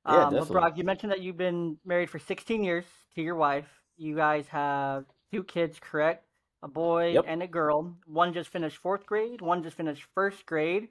Yeah, 0.06 0.12
um, 0.12 0.24
but 0.24 0.30
definitely. 0.30 0.52
Brock, 0.54 0.78
you 0.78 0.84
mentioned 0.84 1.12
that 1.12 1.20
you've 1.20 1.36
been 1.36 1.76
married 1.84 2.10
for 2.10 2.18
16 2.18 2.64
years 2.64 2.84
to 3.14 3.22
your 3.22 3.34
wife. 3.34 3.68
You 3.96 4.16
guys 4.16 4.48
have 4.48 5.04
two 5.30 5.44
kids, 5.44 5.78
correct? 5.78 6.26
A 6.62 6.68
boy 6.68 7.12
Yep. 7.12 7.24
and 7.26 7.42
a 7.42 7.46
girl. 7.46 7.96
One 8.06 8.32
just 8.32 8.50
finished 8.50 8.78
fourth 8.78 9.04
grade. 9.04 9.40
One 9.40 9.62
just 9.62 9.76
finished 9.76 10.04
first 10.14 10.46
grade. 10.46 10.88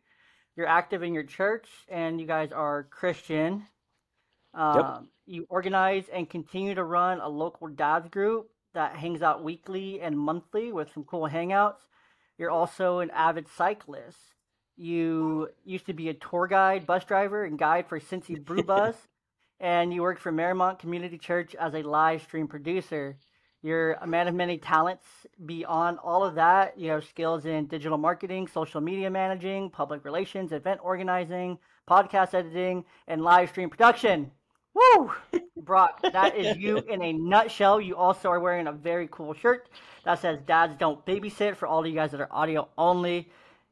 You're 0.56 0.68
active 0.68 1.02
in 1.02 1.14
your 1.14 1.24
church, 1.24 1.68
and 1.88 2.20
you 2.20 2.28
guys 2.28 2.52
are 2.52 2.84
Christian. 2.84 3.66
Yep. 4.54 4.86
Um, 4.86 5.10
you 5.26 5.46
organize 5.50 6.06
and 6.14 6.30
continue 6.30 6.76
to 6.76 6.84
run 6.84 7.22
a 7.22 7.30
local 7.30 7.68
dads 7.68 8.10
group 8.10 8.50
that 8.74 8.96
hangs 8.96 9.22
out 9.22 9.44
weekly 9.44 10.02
and 10.02 10.18
monthly 10.18 10.72
with 10.72 10.92
some 10.94 11.04
cool 11.04 11.28
hangouts. 11.30 11.80
You're 12.38 12.52
also 12.52 13.00
an 13.00 13.10
avid 13.12 13.48
cyclist. 13.48 14.18
You 14.76 15.50
used 15.64 15.86
to 15.86 15.94
be 15.94 16.10
a 16.10 16.14
tour 16.14 16.48
guide, 16.48 16.86
bus 16.86 17.06
driver, 17.06 17.44
and 17.46 17.58
guide 17.58 17.88
for 17.88 18.00
Cincy 18.00 18.44
Brew 18.44 18.64
Bus, 18.74 18.96
and 19.60 19.94
you 19.94 20.02
worked 20.02 20.22
for 20.22 20.32
Marymount 20.32 20.80
Community 20.80 21.18
Church 21.18 21.54
as 21.56 21.74
a 21.76 21.84
live 21.84 22.24
stream 22.24 22.48
producer. 22.48 23.18
You're 23.62 23.94
a 23.94 24.08
man 24.08 24.28
of 24.28 24.34
many 24.34 24.58
talents. 24.58 25.06
Beyond 25.46 26.00
all 26.04 26.24
of 26.24 26.36
that, 26.36 26.80
you 26.80 26.90
have 26.90 27.06
skills 27.06 27.46
in 27.46 27.68
digital 27.68 27.98
marketing, 27.98 28.48
social 28.48 28.82
media 28.82 29.12
managing, 29.12 29.70
public 29.70 30.04
relations, 30.04 30.52
event 30.52 30.80
organizing, 30.82 31.60
podcast 31.88 32.34
editing, 32.34 32.86
and 33.08 33.22
live 33.22 33.50
stream 33.50 33.70
production. 33.70 34.32
Woo! 34.74 35.12
Brock, 35.58 36.02
that 36.02 36.36
is 36.36 36.58
you 36.58 36.78
in 36.78 37.02
a 37.02 37.14
nutshell. 37.14 37.80
You 37.80 37.96
also 37.96 38.30
are 38.30 38.40
wearing 38.40 38.68
a 38.68 38.72
very 38.72 39.08
cool 39.12 39.34
shirt 39.34 39.70
that 40.06 40.20
says 40.20 40.40
Dads 40.46 40.76
Don't 40.78 41.06
Babysit 41.06 41.56
for 41.56 41.68
all 41.68 41.82
of 41.82 41.88
you 41.88 41.94
guys 41.94 42.12
that 42.12 42.22
are 42.22 42.30
audio 42.32 42.68
only. 42.78 43.30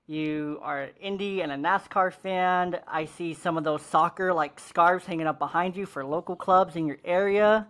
You 0.08 0.60
are 0.64 0.82
an 0.82 0.90
Indy 1.00 1.42
and 1.42 1.52
a 1.52 1.56
NASCAR 1.56 2.12
fan. 2.12 2.80
I 2.88 3.06
see 3.06 3.34
some 3.34 3.58
of 3.58 3.64
those 3.64 3.82
soccer 3.84 4.34
like 4.34 4.60
scarves 4.60 5.06
hanging 5.06 5.28
up 5.28 5.38
behind 5.38 5.76
you 5.76 5.86
for 5.86 6.04
local 6.04 6.36
clubs 6.36 6.76
in 6.76 6.88
your 6.88 6.98
area. 7.06 7.68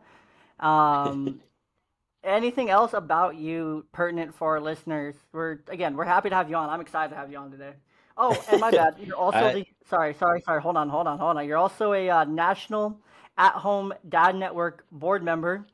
Um, 0.59 1.41
anything 2.23 2.69
else 2.69 2.93
about 2.93 3.35
you 3.35 3.85
pertinent 3.91 4.33
for 4.33 4.55
our 4.55 4.61
listeners? 4.61 5.15
We're 5.33 5.59
again, 5.67 5.97
we're 5.97 6.05
happy 6.05 6.29
to 6.29 6.35
have 6.35 6.49
you 6.49 6.55
on. 6.55 6.69
I'm 6.69 6.81
excited 6.81 7.09
to 7.09 7.17
have 7.17 7.29
you 7.29 7.37
on 7.37 7.51
today. 7.51 7.73
Oh, 8.15 8.41
and 8.49 8.61
my 8.61 8.71
bad. 8.71 8.95
You're 9.01 9.17
also 9.17 9.53
the 9.53 9.65
sorry, 9.89 10.13
sorry, 10.13 10.41
sorry. 10.41 10.61
Hold 10.61 10.77
on, 10.77 10.89
hold 10.89 11.07
on, 11.07 11.19
hold 11.19 11.37
on. 11.37 11.45
You're 11.45 11.57
also 11.57 11.93
a 11.93 12.09
uh, 12.09 12.23
national 12.23 12.99
at-home 13.39 13.93
dad 14.07 14.35
network 14.35 14.85
board 14.91 15.23
member. 15.23 15.65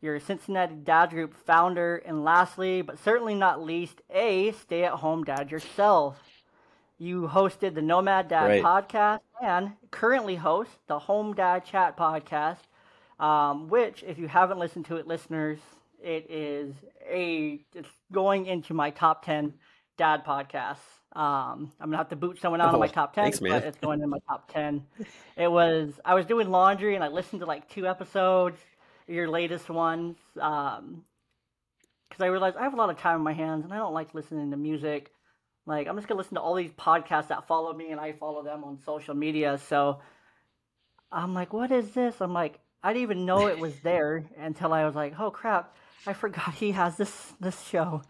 You're 0.00 0.16
a 0.16 0.20
Cincinnati 0.20 0.74
Dad 0.74 1.10
Group 1.10 1.34
founder, 1.34 1.96
and 1.96 2.22
lastly, 2.22 2.82
but 2.82 2.98
certainly 2.98 3.34
not 3.34 3.62
least, 3.62 4.02
a 4.10 4.52
stay-at-home 4.52 5.24
dad 5.24 5.50
yourself. 5.50 6.18
You 6.98 7.22
hosted 7.26 7.74
the 7.74 7.82
Nomad 7.82 8.28
Dad 8.28 8.46
right. 8.46 8.62
podcast 8.62 9.20
and 9.42 9.72
currently 9.90 10.36
host 10.36 10.70
the 10.86 10.98
Home 10.98 11.34
Dad 11.34 11.64
Chat 11.64 11.96
podcast, 11.96 12.58
um, 13.18 13.68
which, 13.68 14.04
if 14.06 14.18
you 14.18 14.28
haven't 14.28 14.58
listened 14.58 14.84
to 14.86 14.96
it, 14.96 15.06
listeners, 15.06 15.58
it 16.02 16.30
is 16.30 16.74
a 17.10 17.64
it's 17.74 17.88
going 18.12 18.44
into 18.46 18.74
my 18.74 18.90
top 18.90 19.24
ten 19.24 19.54
dad 19.96 20.24
podcasts. 20.26 20.76
Um, 21.14 21.72
I'm 21.80 21.88
gonna 21.88 21.98
have 21.98 22.08
to 22.10 22.16
boot 22.16 22.40
someone 22.40 22.60
out 22.60 22.74
of 22.74 22.80
my 22.80 22.86
Oh, 22.86 22.88
top 22.88 23.14
ten, 23.14 23.24
thanks, 23.24 23.38
but 23.38 23.64
it's 23.64 23.78
going 23.78 24.02
in 24.02 24.08
my 24.10 24.18
top 24.28 24.50
ten. 24.52 24.84
It 25.36 25.48
was 25.50 26.00
I 26.04 26.14
was 26.14 26.26
doing 26.26 26.50
laundry 26.50 26.94
and 26.96 27.04
I 27.04 27.08
listened 27.08 27.40
to 27.40 27.46
like 27.46 27.68
two 27.68 27.86
episodes, 27.86 28.58
your 29.06 29.28
latest 29.28 29.70
ones, 29.70 30.16
um, 30.40 31.04
because 32.08 32.22
I 32.22 32.26
realized 32.26 32.56
I 32.56 32.62
have 32.62 32.74
a 32.74 32.76
lot 32.76 32.90
of 32.90 32.98
time 32.98 33.16
on 33.16 33.22
my 33.22 33.32
hands 33.32 33.64
and 33.64 33.72
I 33.72 33.76
don't 33.76 33.94
like 33.94 34.14
listening 34.14 34.50
to 34.50 34.56
music. 34.56 35.12
Like 35.66 35.86
I'm 35.86 35.96
just 35.96 36.08
gonna 36.08 36.18
listen 36.18 36.34
to 36.34 36.40
all 36.40 36.54
these 36.54 36.72
podcasts 36.72 37.28
that 37.28 37.46
follow 37.46 37.72
me 37.72 37.90
and 37.92 38.00
I 38.00 38.12
follow 38.12 38.42
them 38.42 38.64
on 38.64 38.78
social 38.84 39.14
media. 39.14 39.58
So 39.68 40.00
I'm 41.12 41.32
like, 41.32 41.52
what 41.52 41.70
is 41.70 41.90
this? 41.92 42.20
I'm 42.20 42.32
like, 42.32 42.58
I 42.82 42.92
didn't 42.92 43.04
even 43.04 43.24
know 43.24 43.46
it 43.46 43.58
was 43.60 43.78
there 43.82 44.24
until 44.36 44.72
I 44.72 44.84
was 44.84 44.94
like, 44.96 45.18
oh 45.20 45.30
crap, 45.30 45.76
I 46.06 46.12
forgot 46.12 46.54
he 46.54 46.72
has 46.72 46.96
this 46.96 47.32
this 47.40 47.60
show. 47.68 48.02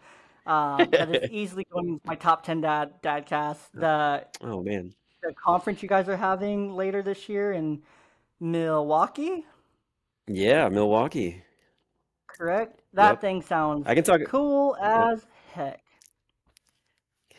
Um, 0.45 0.91
that 0.91 1.09
is 1.09 1.21
easily 1.31 1.65
going 1.71 1.87
into 1.89 2.01
my 2.05 2.15
top 2.15 2.43
ten 2.43 2.61
dad 2.61 3.01
dadcast. 3.01 3.71
The 3.73 4.25
Oh 4.41 4.61
man. 4.61 4.93
the 5.23 5.33
conference 5.33 5.81
you 5.81 5.89
guys 5.89 6.07
are 6.07 6.17
having 6.17 6.75
later 6.75 7.01
this 7.01 7.27
year 7.27 7.51
in 7.53 7.81
Milwaukee, 8.39 9.45
Yeah, 10.27 10.69
Milwaukee. 10.69 11.43
correct? 12.27 12.81
That 12.93 13.11
Yep. 13.11 13.21
thing 13.21 13.41
sounds 13.41 13.87
I 13.87 13.95
can 13.95 14.03
talk. 14.03 14.21
cool 14.25 14.77
Yep. 14.79 14.91
as 14.91 15.25
heck. 15.53 15.81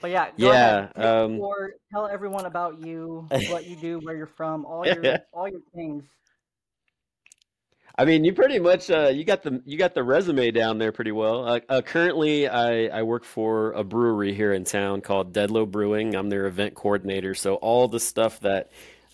But 0.01 0.11
yeah, 0.11 0.31
go 0.41 0.51
ahead. 0.51 0.75
Yeah. 0.75 0.89
Take 0.97 1.05
Um. 1.05 1.41
Tell 1.93 2.07
everyone 2.07 2.47
about 2.47 2.79
you, 2.79 3.27
what 3.49 3.67
you 3.67 3.77
do, 3.77 3.99
where 4.01 4.17
you're 4.17 4.27
from, 4.27 4.67
all 4.67 4.85
your 4.93 5.19
all 5.33 5.49
your 5.49 5.61
things. 5.75 6.05
I 7.99 8.05
mean, 8.05 8.25
you 8.25 8.35
pretty 8.35 8.59
much 8.59 8.91
uh, 8.91 9.09
you 9.09 9.25
got 9.25 9.43
the 9.43 9.63
you 9.65 9.79
got 9.79 9.95
the 9.95 10.05
resume 10.05 10.51
down 10.51 10.79
there 10.79 10.93
pretty 10.93 11.13
well. 11.13 11.49
Uh, 11.49 11.61
uh, 11.69 11.81
currently, 11.83 12.47
I 12.47 12.87
I 12.89 13.03
work 13.03 13.25
for 13.25 13.73
a 13.73 13.85
brewery 13.85 14.35
here 14.35 14.53
in 14.53 14.65
town 14.65 15.01
called 15.01 15.33
Dead 15.33 15.51
Low 15.51 15.65
Brewing. 15.65 16.15
I'm 16.15 16.29
their 16.29 16.47
event 16.47 16.75
coordinator. 16.75 17.35
So 17.35 17.55
all 17.55 17.89
the 17.89 18.01
stuff 18.01 18.41
that 18.41 18.71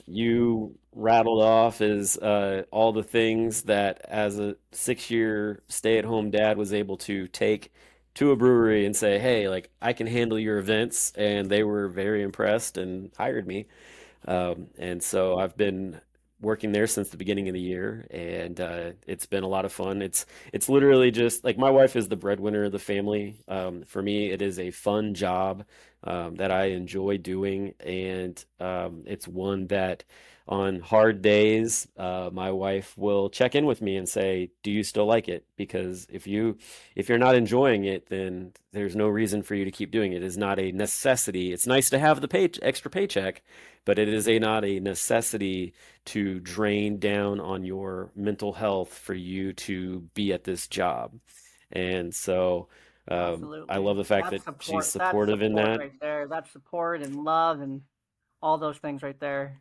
you 0.07 0.77
rattled 0.95 1.43
off 1.43 1.81
is 1.81 2.19
uh, 2.19 2.65
all 2.73 2.93
the 2.93 3.05
things 3.05 3.63
that, 3.63 4.05
as 4.09 4.39
a 4.39 4.57
six-year 4.73 5.63
stay-at-home 5.69 6.31
dad, 6.31 6.59
was 6.59 6.73
able 6.75 6.97
to 6.99 7.29
take 7.29 7.73
to 8.15 8.33
a 8.33 8.37
brewery 8.37 8.85
and 8.85 8.97
say, 8.97 9.19
"Hey, 9.21 9.49
like 9.49 9.71
I 9.81 9.93
can 9.93 10.09
handle 10.09 10.39
your 10.41 10.59
events," 10.59 11.13
and 11.17 11.49
they 11.49 11.63
were 11.63 11.87
very 11.89 12.23
impressed 12.23 12.77
and 12.79 13.13
hired 13.17 13.47
me. 13.47 13.67
Um, 14.27 14.69
and 14.77 15.03
so 15.03 15.39
I've 15.39 15.57
been 15.57 16.01
working 16.43 16.73
there 16.73 16.87
since 16.87 17.09
the 17.09 17.17
beginning 17.17 17.49
of 17.49 17.55
the 17.55 17.61
year, 17.61 18.07
and 18.11 18.61
uh, 18.61 18.93
it's 19.07 19.27
been 19.27 19.45
a 19.45 19.49
lot 19.49 19.65
of 19.65 19.73
fun. 19.73 20.03
It's 20.03 20.27
it's 20.53 20.69
literally 20.69 21.11
just 21.11 21.45
like 21.45 21.57
my 21.57 21.71
wife 21.71 21.97
is 21.97 22.09
the 22.09 22.17
breadwinner 22.17 22.65
of 22.65 22.73
the 22.73 22.79
family. 22.79 23.37
Um, 23.49 23.85
for 23.85 24.03
me, 24.03 24.31
it 24.31 24.43
is 24.43 24.59
a 24.59 24.71
fun 24.71 25.15
job 25.15 25.65
um, 26.05 26.37
that 26.37 26.51
I 26.51 26.67
enjoy 26.67 27.19
doing, 27.19 27.75
and 27.81 28.45
um, 28.61 29.05
it's 29.07 29.27
one 29.29 29.69
that 29.69 30.05
on 30.49 30.81
hard 30.81 31.23
days, 31.23 31.87
uh, 31.97 32.31
my 32.33 32.51
wife 32.51 32.97
will 32.99 33.31
check 33.31 33.55
in 33.55 33.65
with 33.65 33.81
me 33.81 33.97
and 33.97 34.09
say, 34.09 34.51
"Do 34.63 34.71
you 34.71 34.83
still 34.83 35.07
like 35.07 35.29
it?" 35.29 35.47
Because 35.57 36.07
if 36.11 36.27
you 36.27 36.59
if 36.97 37.09
you're 37.09 37.19
not 37.19 37.37
enjoying 37.37 37.85
it, 37.85 38.09
then 38.09 38.53
there's 38.73 38.97
no 38.97 39.09
reason 39.09 39.43
for 39.43 39.55
you 39.55 39.65
to 39.65 39.71
keep 39.71 39.91
doing 39.91 40.13
it. 40.13 40.23
It's 40.23 40.37
not 40.37 40.59
a 40.59 40.73
necessity. 40.73 41.53
It's 41.53 41.67
nice 41.67 41.91
to 41.91 41.99
have 41.99 42.21
the 42.21 42.29
pay 42.29 42.51
extra 42.61 42.91
paycheck, 42.91 43.43
but 43.85 43.99
it 43.99 44.09
is 44.09 44.29
a 44.29 44.39
not 44.39 44.65
a 44.65 44.81
necessity 44.81 45.75
to 46.07 46.41
drain 46.41 46.99
down 46.99 47.41
on 47.41 47.65
your 47.65 48.11
mental 48.17 48.53
health 48.53 48.93
for 48.93 49.15
you 49.15 49.53
to 49.53 50.01
be 50.15 50.33
at 50.33 50.45
this 50.45 50.67
job. 50.67 51.13
And 51.71 52.15
so 52.15 52.69
um, 53.09 53.67
I 53.69 53.79
love 53.79 53.97
the 53.97 54.05
fact 54.05 54.31
That's 54.31 54.45
that 54.45 54.55
she's 54.61 54.67
support. 54.67 54.83
That's 54.83 54.93
supportive 54.93 55.43
in 55.43 55.55
that. 55.55 55.79
right 55.79 56.01
there. 56.01 56.29
That's 56.29 56.51
support 56.51 57.03
and 57.03 57.25
love 57.25 57.61
and 57.61 57.83
all 58.43 58.59
those 58.59 58.79
things 58.79 59.03
right 59.03 59.19
there. 59.19 59.61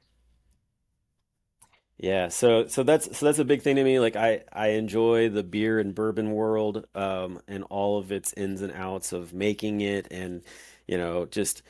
Yeah, 2.01 2.29
so 2.29 2.65
so 2.67 2.81
that's 2.83 3.15
so 3.17 3.25
that's 3.27 3.37
a 3.39 3.45
big 3.45 3.61
thing 3.61 3.75
to 3.75 3.83
me. 3.83 3.99
Like 3.99 4.15
I 4.15 4.43
I 4.51 4.69
enjoy 4.69 5.29
the 5.29 5.43
beer 5.43 5.79
and 5.79 5.93
bourbon 5.93 6.31
world 6.31 6.87
um 6.95 7.39
and 7.47 7.63
all 7.65 7.99
of 7.99 8.11
its 8.11 8.33
ins 8.33 8.61
and 8.63 8.71
outs 8.73 9.13
of 9.13 9.33
making 9.33 9.81
it 9.81 10.07
and 10.11 10.41
you 10.87 10.97
know 10.97 11.25
just 11.27 11.61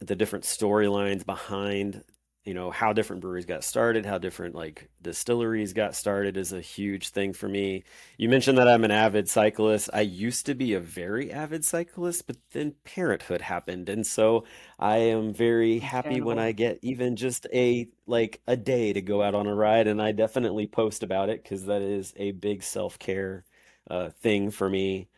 the 0.00 0.16
different 0.16 0.44
storylines 0.46 1.26
behind 1.26 2.02
you 2.44 2.54
know 2.54 2.70
how 2.70 2.92
different 2.92 3.22
breweries 3.22 3.46
got 3.46 3.64
started, 3.64 4.04
how 4.06 4.18
different 4.18 4.54
like 4.54 4.88
distilleries 5.02 5.72
got 5.72 5.94
started 5.94 6.36
is 6.36 6.52
a 6.52 6.60
huge 6.60 7.08
thing 7.10 7.32
for 7.32 7.48
me. 7.48 7.84
You 8.18 8.28
mentioned 8.28 8.58
that 8.58 8.68
I'm 8.68 8.84
an 8.84 8.90
avid 8.90 9.28
cyclist. 9.28 9.90
I 9.92 10.02
used 10.02 10.46
to 10.46 10.54
be 10.54 10.74
a 10.74 10.80
very 10.80 11.32
avid 11.32 11.64
cyclist, 11.64 12.26
but 12.26 12.36
then 12.52 12.74
parenthood 12.84 13.40
happened, 13.40 13.88
and 13.88 14.06
so 14.06 14.44
I 14.78 14.96
am 14.98 15.32
very 15.32 15.78
happy 15.78 16.20
when 16.20 16.38
I 16.38 16.52
get 16.52 16.78
even 16.82 17.16
just 17.16 17.46
a 17.52 17.88
like 18.06 18.40
a 18.46 18.56
day 18.56 18.92
to 18.92 19.00
go 19.02 19.22
out 19.22 19.34
on 19.34 19.46
a 19.46 19.54
ride, 19.54 19.86
and 19.86 20.00
I 20.02 20.12
definitely 20.12 20.66
post 20.66 21.02
about 21.02 21.30
it 21.30 21.42
because 21.42 21.66
that 21.66 21.82
is 21.82 22.12
a 22.16 22.32
big 22.32 22.62
self-care 22.62 23.44
uh, 23.90 24.10
thing 24.10 24.50
for 24.50 24.68
me. 24.68 25.08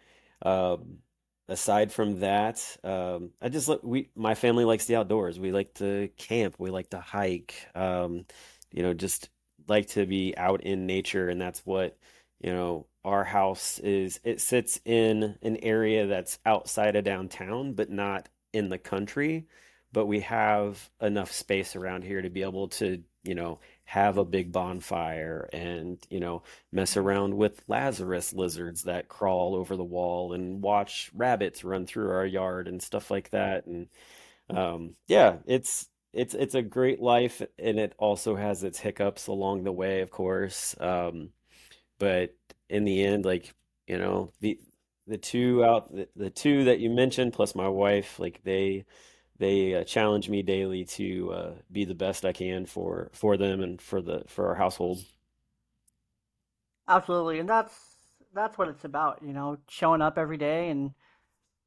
Um, 0.42 0.98
aside 1.48 1.92
from 1.92 2.20
that, 2.20 2.76
um, 2.84 3.30
I 3.40 3.48
just 3.48 3.70
we 3.84 4.10
my 4.14 4.34
family 4.34 4.64
likes 4.64 4.86
the 4.86 4.96
outdoors. 4.96 5.38
We 5.38 5.52
like 5.52 5.74
to 5.74 6.08
camp, 6.18 6.56
we 6.58 6.70
like 6.70 6.90
to 6.90 7.00
hike, 7.00 7.54
um, 7.74 8.26
you 8.72 8.82
know, 8.82 8.94
just 8.94 9.30
like 9.68 9.88
to 9.88 10.06
be 10.06 10.34
out 10.36 10.62
in 10.62 10.86
nature, 10.86 11.28
and 11.28 11.40
that's 11.40 11.64
what, 11.66 11.96
you 12.40 12.52
know, 12.52 12.86
our 13.04 13.24
house 13.24 13.78
is. 13.80 14.20
It 14.24 14.40
sits 14.40 14.80
in 14.84 15.36
an 15.42 15.56
area 15.58 16.06
that's 16.06 16.38
outside 16.46 16.96
of 16.96 17.04
downtown, 17.04 17.72
but 17.74 17.90
not 17.90 18.28
in 18.52 18.68
the 18.68 18.78
country 18.78 19.46
but 19.92 20.06
we 20.06 20.20
have 20.20 20.90
enough 21.00 21.32
space 21.32 21.74
around 21.74 22.04
here 22.04 22.20
to 22.20 22.28
be 22.28 22.42
able 22.42 22.68
to, 22.68 23.02
you 23.24 23.34
know, 23.34 23.58
have 23.86 24.18
a 24.18 24.24
big 24.24 24.52
bonfire 24.52 25.48
and, 25.52 25.98
you 26.10 26.20
know, 26.20 26.42
mess 26.72 26.96
around 26.96 27.36
with 27.36 27.62
Lazarus 27.68 28.32
lizards 28.32 28.82
that 28.82 29.08
crawl 29.08 29.54
over 29.54 29.76
the 29.76 29.84
wall 29.84 30.32
and 30.32 30.60
watch 30.60 31.10
rabbits 31.14 31.64
run 31.64 31.86
through 31.86 32.10
our 32.10 32.26
yard 32.26 32.68
and 32.68 32.82
stuff 32.82 33.10
like 33.10 33.30
that. 33.30 33.66
And 33.66 33.88
um, 34.50 34.96
yeah, 35.06 35.36
it's 35.46 35.88
it's 36.12 36.34
it's 36.34 36.54
a 36.54 36.62
great 36.62 37.00
life 37.00 37.42
and 37.58 37.78
it 37.78 37.94
also 37.98 38.36
has 38.36 38.64
its 38.64 38.78
hiccups 38.80 39.28
along 39.28 39.64
the 39.64 39.72
way, 39.72 40.00
of 40.00 40.10
course. 40.10 40.74
Um, 40.80 41.30
but 41.98 42.34
in 42.68 42.84
the 42.84 43.04
end, 43.04 43.24
like, 43.24 43.54
you 43.86 43.98
know, 43.98 44.32
the 44.40 44.58
the 45.06 45.18
two 45.18 45.64
out 45.64 45.94
the, 45.94 46.08
the 46.16 46.30
two 46.30 46.64
that 46.64 46.80
you 46.80 46.90
mentioned 46.90 47.32
plus 47.32 47.54
my 47.54 47.68
wife, 47.68 48.18
like 48.18 48.42
they 48.44 48.84
they 49.38 49.74
uh, 49.74 49.84
challenge 49.84 50.28
me 50.28 50.42
daily 50.42 50.84
to 50.84 51.32
uh, 51.32 51.50
be 51.70 51.84
the 51.84 51.94
best 51.94 52.24
I 52.24 52.32
can 52.32 52.66
for 52.66 53.10
for 53.12 53.36
them 53.36 53.62
and 53.62 53.80
for 53.80 54.00
the 54.00 54.22
for 54.26 54.48
our 54.48 54.54
household. 54.54 55.04
Absolutely, 56.88 57.40
and 57.40 57.48
that's 57.48 57.96
that's 58.36 58.58
what 58.58 58.68
it's 58.68 58.84
about, 58.84 59.20
you 59.22 59.32
know, 59.32 59.58
showing 59.68 60.02
up 60.02 60.18
every 60.18 60.36
day 60.36 60.68
and 60.68 60.92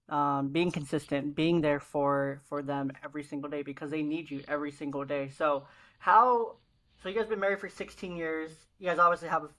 um, 0.08 0.50
being 0.50 0.72
consistent, 0.72 1.36
being 1.36 1.62
there 1.62 1.80
for 1.80 2.42
for 2.48 2.62
them 2.62 2.92
every 3.04 3.24
single 3.24 3.50
day 3.50 3.64
because 3.64 3.92
they 3.92 4.04
need 4.04 4.32
you 4.32 4.42
every 4.48 4.72
single 4.72 5.04
day. 5.04 5.30
So 5.30 5.66
how? 6.00 6.56
So 7.02 7.10
you 7.10 7.16
guys 7.16 7.28
been 7.28 7.40
married 7.40 7.60
for 7.60 7.70
16 7.70 8.16
years. 8.16 8.52
You 8.78 8.88
guys 8.88 9.00
obviously 9.00 9.30
have 9.30 9.44
a 9.44 9.50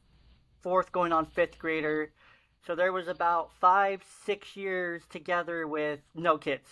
fourth 0.62 0.92
going 0.92 1.12
on 1.12 1.26
fifth 1.26 1.58
grader. 1.58 2.12
So 2.66 2.74
there 2.74 2.92
was 2.92 3.08
about 3.08 3.52
five, 3.54 4.02
six 4.24 4.56
years 4.56 5.02
together 5.08 5.66
with 5.66 6.00
no 6.14 6.36
kids, 6.36 6.68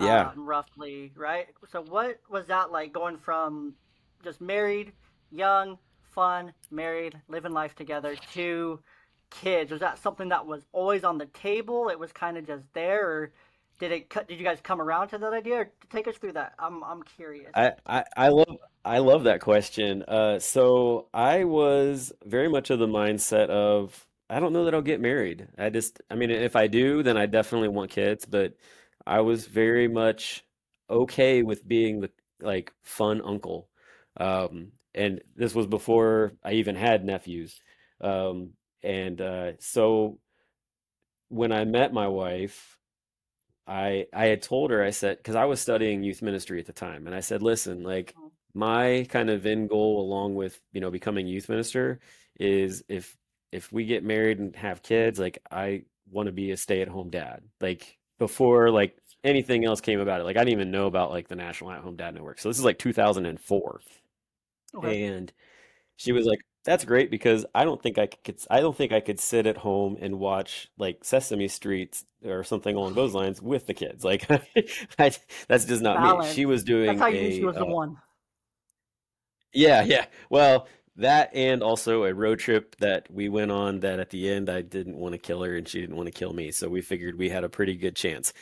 Yeah. 0.00 0.30
um, 0.30 0.46
roughly, 0.46 1.12
right? 1.16 1.48
So 1.70 1.82
what 1.82 2.20
was 2.28 2.46
that 2.46 2.70
like 2.70 2.92
going 2.92 3.18
from 3.18 3.74
just 4.22 4.40
married, 4.40 4.92
young, 5.30 5.78
fun, 6.14 6.52
married, 6.70 7.20
living 7.28 7.52
life 7.52 7.74
together 7.74 8.16
to 8.34 8.80
kids? 9.30 9.70
Was 9.70 9.80
that 9.80 9.98
something 9.98 10.28
that 10.30 10.46
was 10.46 10.66
always 10.72 11.04
on 11.04 11.18
the 11.18 11.26
table? 11.26 11.88
It 11.88 11.98
was 11.98 12.12
kind 12.12 12.36
of 12.36 12.46
just 12.46 12.64
there, 12.74 13.08
or 13.08 13.32
did 13.78 13.92
it? 13.92 14.10
Did 14.28 14.38
you 14.38 14.44
guys 14.44 14.58
come 14.62 14.80
around 14.80 15.08
to 15.08 15.18
that 15.18 15.32
idea? 15.32 15.54
Or 15.56 15.70
take 15.90 16.08
us 16.08 16.16
through 16.16 16.32
that. 16.32 16.54
I'm 16.58 16.82
I'm 16.84 17.02
curious. 17.02 17.50
I, 17.54 17.72
I, 17.86 18.04
I 18.16 18.28
love 18.28 18.58
I 18.84 18.98
love 18.98 19.24
that 19.24 19.40
question. 19.40 20.02
Uh, 20.06 20.38
so 20.38 21.06
I 21.12 21.44
was 21.44 22.12
very 22.24 22.48
much 22.48 22.70
of 22.70 22.78
the 22.78 22.86
mindset 22.88 23.48
of 23.48 24.06
I 24.28 24.38
don't 24.40 24.52
know 24.52 24.64
that 24.64 24.74
I'll 24.74 24.82
get 24.82 25.00
married. 25.00 25.48
I 25.58 25.70
just 25.70 26.00
I 26.10 26.14
mean 26.14 26.30
if 26.30 26.56
I 26.56 26.66
do, 26.66 27.02
then 27.02 27.16
I 27.16 27.26
definitely 27.26 27.68
want 27.68 27.90
kids, 27.90 28.24
but 28.26 28.54
I 29.10 29.22
was 29.22 29.46
very 29.46 29.88
much 29.88 30.44
okay 30.88 31.42
with 31.42 31.66
being 31.66 32.00
the 32.00 32.10
like 32.40 32.72
fun 32.82 33.20
uncle. 33.24 33.68
Um, 34.18 34.72
and 34.94 35.20
this 35.36 35.54
was 35.54 35.66
before 35.66 36.34
I 36.44 36.52
even 36.54 36.76
had 36.76 37.04
nephews. 37.04 37.60
Um, 38.00 38.50
and 38.84 39.20
uh, 39.20 39.52
so 39.58 40.20
when 41.28 41.52
I 41.52 41.64
met 41.64 41.92
my 41.92 42.08
wife, 42.08 42.78
I 43.66 44.06
I 44.14 44.26
had 44.26 44.42
told 44.42 44.70
her 44.70 44.82
I 44.84 44.90
said 44.90 45.18
because 45.18 45.36
I 45.36 45.46
was 45.46 45.60
studying 45.60 46.02
youth 46.02 46.22
ministry 46.22 46.60
at 46.60 46.66
the 46.66 46.72
time, 46.72 47.06
and 47.06 47.14
I 47.16 47.20
said, 47.20 47.42
listen, 47.42 47.82
like 47.84 48.16
my 48.54 49.06
kind 49.10 49.30
of 49.30 49.46
end 49.46 49.70
goal 49.70 50.02
along 50.02 50.34
with 50.36 50.60
you 50.72 50.80
know 50.80 50.90
becoming 50.90 51.26
youth 51.26 51.48
minister 51.48 52.00
is 52.38 52.84
if 52.88 53.16
if 53.52 53.72
we 53.72 53.86
get 53.86 54.04
married 54.04 54.38
and 54.40 54.56
have 54.56 54.82
kids, 54.82 55.18
like 55.20 55.38
I 55.50 55.84
want 56.10 56.26
to 56.26 56.32
be 56.32 56.52
a 56.52 56.56
stay-at-home 56.56 57.10
dad. 57.10 57.42
Like 57.60 57.99
before 58.20 58.70
like 58.70 58.96
anything 59.24 59.64
else 59.64 59.80
came 59.80 59.98
about 59.98 60.20
it. 60.20 60.24
Like 60.24 60.36
I 60.36 60.40
didn't 60.40 60.52
even 60.60 60.70
know 60.70 60.86
about 60.86 61.10
like 61.10 61.26
the 61.26 61.34
National 61.34 61.72
At-Home 61.72 61.96
Dad 61.96 62.14
Network. 62.14 62.38
So 62.38 62.48
this 62.48 62.58
is 62.58 62.64
like 62.64 62.78
2004. 62.78 63.80
Okay. 64.76 65.04
And 65.04 65.32
she 65.96 66.12
was 66.12 66.26
like, 66.26 66.40
"That's 66.64 66.84
great 66.84 67.10
because 67.10 67.44
I 67.54 67.64
don't 67.64 67.82
think 67.82 67.98
I 67.98 68.06
could 68.06 68.40
I 68.50 68.60
don't 68.60 68.76
think 68.76 68.92
I 68.92 69.00
could 69.00 69.20
sit 69.20 69.46
at 69.46 69.58
home 69.58 69.96
and 70.00 70.20
watch 70.20 70.68
like 70.78 71.04
Sesame 71.04 71.48
Street 71.48 72.02
or 72.24 72.44
something 72.44 72.76
along 72.76 72.94
those 72.94 73.14
lines 73.14 73.42
with 73.42 73.66
the 73.66 73.74
kids. 73.74 74.04
Like 74.04 74.30
I, 74.98 75.12
that's 75.48 75.64
just 75.66 75.82
not 75.82 76.00
me." 76.00 76.26
She 76.32 76.46
was 76.46 76.62
doing. 76.64 76.86
That's 76.86 77.00
how 77.00 77.08
you 77.08 77.20
knew 77.20 77.32
she 77.32 77.42
a 77.42 77.46
was 77.46 77.56
the 77.56 77.66
uh, 77.66 77.66
one. 77.66 77.96
yeah, 79.52 79.82
yeah. 79.82 80.06
Well, 80.28 80.68
that 81.00 81.30
and 81.34 81.62
also 81.62 82.04
a 82.04 82.14
road 82.14 82.38
trip 82.38 82.76
that 82.76 83.10
we 83.12 83.28
went 83.28 83.50
on 83.50 83.80
that 83.80 84.00
at 84.00 84.10
the 84.10 84.30
end 84.30 84.48
I 84.50 84.62
didn't 84.62 84.96
want 84.96 85.12
to 85.14 85.18
kill 85.18 85.42
her 85.42 85.56
and 85.56 85.68
she 85.68 85.80
didn't 85.80 85.96
want 85.96 86.06
to 86.06 86.12
kill 86.12 86.32
me, 86.32 86.50
so 86.52 86.68
we 86.68 86.82
figured 86.82 87.18
we 87.18 87.28
had 87.30 87.44
a 87.44 87.48
pretty 87.48 87.76
good 87.76 87.96
chance. 87.96 88.32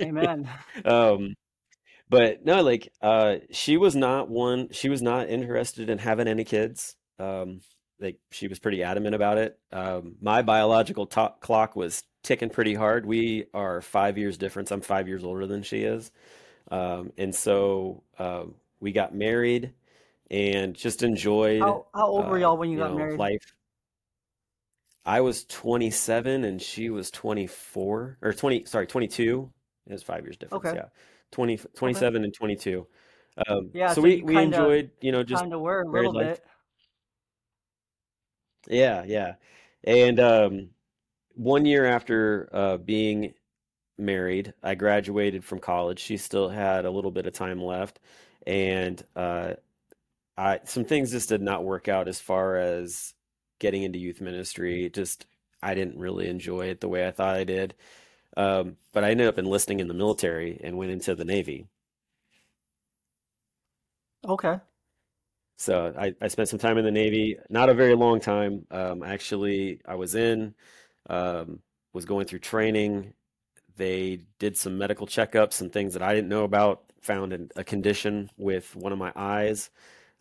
Amen. 0.00 0.48
Um, 0.84 1.34
but 2.08 2.44
no, 2.44 2.62
like 2.62 2.92
uh 3.02 3.36
she 3.50 3.76
was 3.76 3.96
not 3.96 4.28
one 4.28 4.68
she 4.72 4.88
was 4.88 5.02
not 5.02 5.28
interested 5.28 5.90
in 5.90 5.98
having 5.98 6.28
any 6.28 6.44
kids. 6.44 6.96
Um 7.18 7.60
like 8.00 8.18
she 8.30 8.48
was 8.48 8.58
pretty 8.58 8.82
adamant 8.82 9.14
about 9.14 9.38
it. 9.38 9.58
Um 9.72 10.16
my 10.20 10.42
biological 10.42 11.06
to 11.06 11.34
clock 11.40 11.76
was 11.76 12.04
ticking 12.22 12.50
pretty 12.50 12.74
hard. 12.74 13.06
We 13.06 13.46
are 13.54 13.80
five 13.82 14.18
years 14.18 14.38
difference. 14.38 14.70
I'm 14.70 14.80
five 14.82 15.08
years 15.08 15.24
older 15.24 15.46
than 15.46 15.62
she 15.62 15.82
is. 15.82 16.10
Um 16.70 17.12
and 17.18 17.34
so 17.34 18.04
um 18.18 18.54
we 18.80 18.92
got 18.92 19.14
married 19.14 19.72
and 20.30 20.74
just 20.74 21.02
enjoyed 21.02 21.62
How 21.62 21.86
how 21.94 22.06
old 22.06 22.26
were 22.26 22.38
uh 22.38 22.40
y'all 22.40 22.56
when 22.56 22.70
you 22.70 22.76
you 22.76 22.82
got 22.82 22.92
know 22.92 22.96
married? 22.96 23.18
life. 23.18 23.54
I 25.04 25.20
was 25.20 25.44
27 25.44 26.44
and 26.44 26.60
she 26.60 26.90
was 26.90 27.10
24 27.10 28.18
or 28.20 28.32
20 28.32 28.64
sorry 28.64 28.86
22. 28.86 29.52
It 29.86 29.92
was 29.92 30.02
five 30.02 30.24
years 30.24 30.36
difference. 30.36 30.66
Okay. 30.66 30.74
Yeah. 30.74 30.88
20 31.30 31.54
Okay. 31.54 31.74
27 31.74 32.24
and 32.24 32.34
22. 32.34 32.86
Um, 33.48 33.72
Yeah, 33.72 33.88
so 33.88 34.00
so 34.00 34.02
we 34.02 34.22
we 34.22 34.34
kind 34.34 34.54
of 34.54 34.60
enjoyed, 34.64 34.90
you 35.00 35.12
know, 35.12 35.22
just 35.22 35.44
kind 35.44 35.52
of 35.52 35.60
were 35.60 35.82
a 35.82 35.88
little 35.88 36.12
life. 36.12 36.38
bit. 36.38 36.44
Yeah, 38.68 39.04
yeah. 39.04 39.34
And 39.84 40.18
um, 40.20 40.70
one 41.34 41.66
year 41.66 41.86
after 41.86 42.48
uh, 42.52 42.76
being 42.78 43.34
married, 43.98 44.54
I 44.62 44.74
graduated 44.76 45.44
from 45.44 45.60
college. 45.60 46.00
She 46.00 46.16
still 46.16 46.48
had 46.48 46.84
a 46.86 46.90
little 46.90 47.10
bit 47.12 47.26
of 47.26 47.34
time 47.34 47.62
left, 47.62 48.00
and 48.46 49.02
uh, 49.16 49.54
I 50.36 50.60
some 50.64 50.84
things 50.84 51.10
just 51.10 51.28
did 51.28 51.42
not 51.42 51.64
work 51.64 51.88
out 51.88 52.08
as 52.08 52.20
far 52.20 52.56
as 52.56 53.14
getting 53.58 53.82
into 53.82 53.98
youth 53.98 54.20
ministry. 54.20 54.90
Just 54.90 55.26
I 55.62 55.74
didn't 55.74 55.98
really 55.98 56.28
enjoy 56.28 56.66
it 56.68 56.80
the 56.80 56.88
way 56.88 57.06
I 57.06 57.10
thought 57.10 57.36
I 57.36 57.44
did. 57.44 57.74
Um, 58.36 58.76
but 58.92 59.04
I 59.04 59.10
ended 59.10 59.28
up 59.28 59.38
enlisting 59.38 59.80
in 59.80 59.88
the 59.88 59.94
military 59.94 60.60
and 60.62 60.76
went 60.76 60.92
into 60.92 61.14
the 61.14 61.24
Navy. 61.24 61.68
Okay. 64.24 64.60
So 65.58 65.94
I, 65.98 66.14
I 66.20 66.28
spent 66.28 66.48
some 66.48 66.58
time 66.58 66.76
in 66.78 66.84
the 66.84 66.90
Navy, 66.90 67.38
not 67.48 67.70
a 67.70 67.74
very 67.74 67.94
long 67.94 68.20
time. 68.20 68.66
Um, 68.70 69.02
actually, 69.02 69.80
I 69.86 69.94
was 69.94 70.14
in, 70.14 70.54
um, 71.08 71.60
was 71.94 72.04
going 72.04 72.26
through 72.26 72.40
training. 72.40 73.14
They 73.76 74.20
did 74.38 74.56
some 74.56 74.76
medical 74.78 75.06
checkups, 75.06 75.54
some 75.54 75.70
things 75.70 75.94
that 75.94 76.02
I 76.02 76.14
didn't 76.14 76.28
know 76.28 76.44
about, 76.44 76.82
found 77.00 77.32
an, 77.32 77.50
a 77.56 77.64
condition 77.64 78.30
with 78.36 78.76
one 78.76 78.92
of 78.92 78.98
my 78.98 79.12
eyes. 79.16 79.70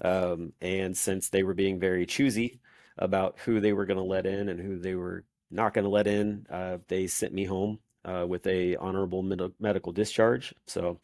Um, 0.03 0.53
and 0.61 0.95
since 0.95 1.29
they 1.29 1.43
were 1.43 1.53
being 1.53 1.79
very 1.79 2.05
choosy 2.05 2.59
about 2.97 3.39
who 3.39 3.59
they 3.59 3.73
were 3.73 3.85
going 3.85 3.97
to 3.97 4.03
let 4.03 4.25
in 4.25 4.49
and 4.49 4.59
who 4.59 4.79
they 4.79 4.95
were 4.95 5.23
not 5.51 5.73
going 5.73 5.85
to 5.85 5.89
let 5.89 6.07
in, 6.07 6.45
uh, 6.49 6.77
they 6.87 7.07
sent 7.07 7.33
me 7.33 7.45
home 7.45 7.79
uh, 8.03 8.25
with 8.27 8.45
a 8.47 8.75
honorable 8.77 9.23
med 9.23 9.41
medical 9.59 9.91
discharge. 9.91 10.53
So 10.67 10.99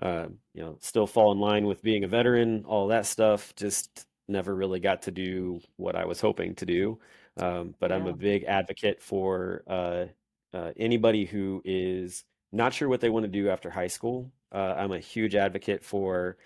uh, 0.00 0.28
you 0.54 0.62
know, 0.62 0.78
still 0.80 1.06
fall 1.06 1.32
in 1.32 1.38
line 1.38 1.66
with 1.66 1.82
being 1.82 2.04
a 2.04 2.08
veteran, 2.08 2.64
all 2.66 2.88
that 2.88 3.06
stuff. 3.06 3.54
Just 3.56 4.06
never 4.28 4.54
really 4.54 4.80
got 4.80 5.02
to 5.02 5.10
do 5.10 5.60
what 5.76 5.96
I 5.96 6.04
was 6.04 6.20
hoping 6.20 6.54
to 6.56 6.66
do. 6.66 6.98
Um, 7.36 7.74
but 7.78 7.92
I'm 7.92 8.06
a 8.06 8.12
big 8.12 8.44
advocate 8.44 9.02
for 9.02 9.62
uh, 9.66 10.06
uh, 10.54 10.72
anybody 10.76 11.24
who 11.24 11.62
is 11.64 12.24
not 12.52 12.72
sure 12.72 12.88
what 12.88 13.00
they 13.00 13.10
want 13.10 13.24
to 13.24 13.28
do 13.28 13.50
after 13.50 13.70
high 13.70 13.86
school. 13.86 14.32
Uh, 14.52 14.74
I'm 14.76 14.92
a 14.92 14.98
huge 14.98 15.34
advocate 15.34 15.84
for 15.84 16.36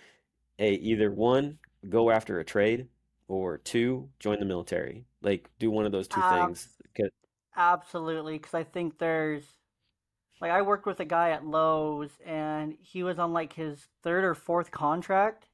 a 0.59 0.75
either 0.75 1.11
one, 1.11 1.59
go 1.89 2.11
after 2.11 2.39
a 2.41 2.45
trade, 2.45 2.89
or 3.29 3.59
two, 3.59 4.09
join 4.19 4.39
the 4.39 4.45
military. 4.45 5.05
Like 5.23 5.51
do 5.59 5.71
one 5.71 5.87
of 5.87 5.93
those 5.93 6.09
two 6.09 6.21
things. 6.21 6.69
Absolutely, 7.57 8.35
because 8.39 8.55
I 8.55 8.65
think 8.65 8.99
there's 8.99 9.45
like 10.41 10.51
I 10.51 10.63
worked 10.63 10.87
with 10.87 11.01
a 11.01 11.05
guy 11.05 11.31
at 11.31 11.47
Lowe's 11.47 12.11
and 12.27 12.77
he 12.81 13.03
was 13.03 13.19
on 13.19 13.33
like 13.33 13.53
his 13.53 13.87
third 14.03 14.25
or 14.25 14.35
fourth 14.35 14.71
contract. 14.71 15.47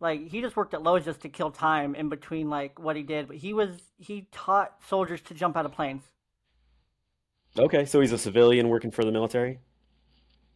Like 0.00 0.28
he 0.28 0.40
just 0.40 0.56
worked 0.56 0.74
at 0.74 0.82
Lowe's 0.82 1.04
just 1.04 1.20
to 1.22 1.28
kill 1.28 1.50
time 1.50 1.94
in 1.94 2.08
between 2.08 2.48
like 2.48 2.78
what 2.78 2.96
he 2.96 3.02
did, 3.02 3.26
but 3.28 3.36
he 3.36 3.52
was 3.52 3.92
he 3.98 4.28
taught 4.32 4.76
soldiers 4.88 5.20
to 5.22 5.34
jump 5.34 5.56
out 5.56 5.66
of 5.66 5.72
planes. 5.72 6.04
Okay, 7.58 7.84
so 7.84 8.00
he's 8.00 8.12
a 8.12 8.18
civilian 8.18 8.68
working 8.68 8.90
for 8.90 9.04
the 9.04 9.12
military. 9.12 9.58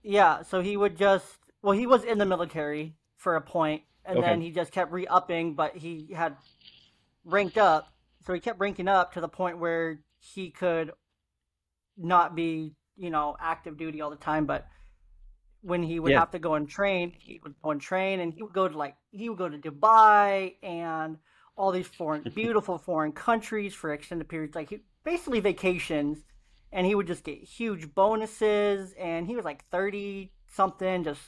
Yeah, 0.03 0.43
so 0.43 0.61
he 0.61 0.77
would 0.77 0.97
just 0.97 1.39
well 1.63 1.77
he 1.77 1.87
was 1.87 2.05
in 2.05 2.19
the 2.19 2.27
military 2.27 2.95
for 3.17 3.37
a 3.37 3.41
point 3.41 3.83
and 4.05 4.23
then 4.23 4.41
he 4.41 4.51
just 4.51 4.73
kept 4.73 4.93
re-upping, 4.93 5.55
but 5.55 5.77
he 5.77 6.12
had 6.15 6.37
ranked 7.25 7.59
up, 7.59 7.93
so 8.27 8.33
he 8.33 8.41
kept 8.41 8.61
ranking 8.61 8.88
up 8.88 9.12
to 9.15 9.21
the 9.21 9.29
point 9.29 9.59
where 9.59 10.01
he 10.19 10.51
could 10.51 10.93
not 11.97 12.35
be, 12.35 12.75
you 12.97 13.11
know, 13.11 13.37
active 13.41 13.77
duty 13.77 14.01
all 14.01 14.11
the 14.11 14.17
time, 14.17 14.47
but 14.47 14.67
when 15.62 15.83
he 15.83 16.01
would 16.01 16.12
Yeah. 16.12 16.19
have 16.19 16.31
to 16.33 16.38
go 16.38 16.55
and 16.55 16.69
train, 16.69 17.12
he 17.19 17.41
would 17.45 17.55
go 17.62 17.71
and 17.71 17.81
train, 17.81 18.21
and 18.21 18.33
he 18.35 18.43
would 18.43 18.53
go 18.53 18.69
to 18.69 18.77
like 18.77 18.97
he 19.11 19.29
would 19.29 19.38
go 19.38 19.49
to 19.49 19.59
Dubai 19.59 20.55
and 20.62 21.19
all 21.57 21.71
these 21.73 21.87
foreign, 21.87 22.25
beautiful 22.35 22.79
foreign 22.79 23.12
countries 23.12 23.75
for 23.75 23.93
extended 23.93 24.29
periods, 24.29 24.55
like 24.57 24.71
he, 24.71 24.81
basically 25.05 25.41
vacations, 25.41 26.19
and 26.73 26.87
he 26.87 26.95
would 26.95 27.07
just 27.07 27.25
get 27.25 27.38
huge 27.43 27.95
bonuses, 27.95 28.95
and 28.99 29.27
he 29.27 29.37
was 29.37 29.45
like 29.45 29.65
thirty 29.71 30.33
something, 30.49 31.05
just 31.05 31.23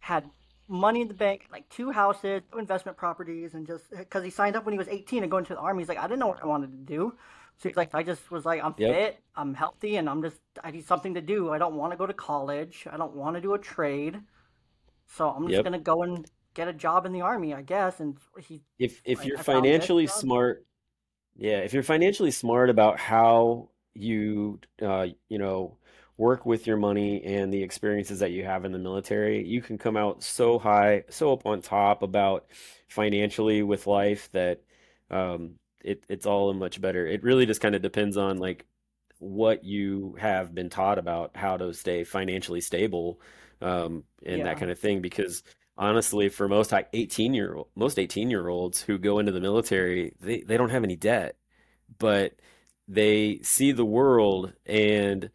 had 0.00 0.30
money 0.68 1.02
in 1.02 1.08
the 1.08 1.14
bank, 1.14 1.46
like 1.52 1.68
two 1.68 1.90
houses, 1.90 2.42
two 2.52 2.58
investment 2.58 2.96
properties, 2.96 3.54
and 3.54 3.66
just 3.66 3.90
because 3.90 4.24
he 4.24 4.30
signed 4.30 4.56
up 4.56 4.64
when 4.64 4.72
he 4.72 4.78
was 4.78 4.88
18 4.88 5.22
and 5.22 5.30
going 5.30 5.44
to 5.46 5.54
the 5.54 5.60
army, 5.60 5.82
he's 5.82 5.88
like, 5.88 5.98
I 5.98 6.02
didn't 6.02 6.20
know 6.20 6.28
what 6.28 6.42
I 6.42 6.46
wanted 6.46 6.72
to 6.72 6.78
do. 6.78 7.14
So 7.58 7.68
he's 7.68 7.76
like, 7.76 7.94
I 7.94 8.02
just 8.02 8.30
was 8.30 8.44
like, 8.46 8.62
I'm 8.64 8.74
Yep. 8.76 9.02
fit, 9.02 9.18
I'm 9.36 9.54
healthy, 9.54 9.96
and 9.96 10.08
I'm 10.08 10.22
just, 10.22 10.40
I 10.64 10.70
need 10.70 10.86
something 10.86 11.14
to 11.14 11.20
do. 11.20 11.50
I 11.52 11.58
don't 11.58 11.74
want 11.76 11.92
to 11.92 11.96
go 11.98 12.06
to 12.06 12.14
college. 12.14 12.86
I 12.90 12.96
don't 12.96 13.14
want 13.14 13.36
to 13.36 13.40
do 13.42 13.54
a 13.54 13.58
trade. 13.58 14.20
So 15.06 15.28
I'm 15.28 15.48
just 15.48 15.62
Yep. 15.62 15.64
gonna 15.64 15.78
go 15.78 16.02
and 16.02 16.26
get 16.54 16.68
a 16.68 16.72
job 16.72 17.06
in 17.06 17.12
the 17.12 17.20
army, 17.22 17.54
I 17.54 17.62
guess. 17.62 18.00
And 18.00 18.18
he, 18.40 18.62
If 18.78 19.00
if 19.04 19.24
like, 19.24 19.26
you're 19.26 19.38
financially 19.38 20.06
smart, 20.06 20.66
yeah, 21.36 21.58
if 21.60 21.74
you're 21.74 21.82
financially 21.84 22.30
smart 22.32 22.70
about 22.70 22.98
how 22.98 23.70
you 23.94 24.60
uh, 24.82 25.08
you 25.28 25.38
know, 25.38 25.78
work 26.16 26.46
with 26.46 26.66
your 26.66 26.76
money 26.76 27.22
and 27.24 27.52
the 27.52 27.62
experiences 27.62 28.20
that 28.20 28.32
you 28.32 28.44
have 28.44 28.64
in 28.64 28.72
the 28.72 28.78
military, 28.78 29.46
you 29.46 29.62
can 29.62 29.78
come 29.78 29.96
out 29.96 30.22
so 30.22 30.58
high, 30.58 31.04
so 31.08 31.32
up 31.32 31.46
on 31.46 31.60
top 31.62 32.02
about 32.02 32.46
financially 32.88 33.62
with 33.62 33.86
life 33.86 34.30
that 34.32 34.60
um 35.10 35.54
it 35.82 36.04
it's 36.08 36.26
all 36.26 36.52
much 36.54 36.80
better. 36.80 37.06
It 37.06 37.22
really 37.22 37.46
just 37.46 37.60
kind 37.60 37.74
of 37.74 37.82
depends 37.82 38.16
on 38.16 38.38
like 38.38 38.66
what 39.18 39.64
you 39.64 40.16
have 40.18 40.54
been 40.54 40.68
taught 40.68 40.98
about 40.98 41.36
how 41.36 41.56
to 41.56 41.72
stay 41.72 42.04
financially 42.04 42.60
stable 42.60 43.20
um, 43.60 44.04
and 44.26 44.44
that 44.46 44.58
kind 44.58 44.70
of 44.70 44.78
thing. 44.78 45.00
Because 45.00 45.42
honestly, 45.76 46.28
for 46.28 46.48
most 46.48 46.72
18 46.92 47.34
year 47.34 47.56
most 47.74 47.98
18 47.98 48.30
year 48.30 48.48
olds 48.48 48.82
who 48.82 48.98
go 48.98 49.18
into 49.18 49.32
the 49.32 49.40
military, 49.40 50.14
they, 50.20 50.40
they 50.40 50.56
don't 50.56 50.70
have 50.70 50.84
any 50.84 50.96
debt, 50.96 51.36
but 51.98 52.34
they 52.88 53.40
see 53.42 53.72
the 53.72 53.84
world 53.84 54.52
and 54.66 55.30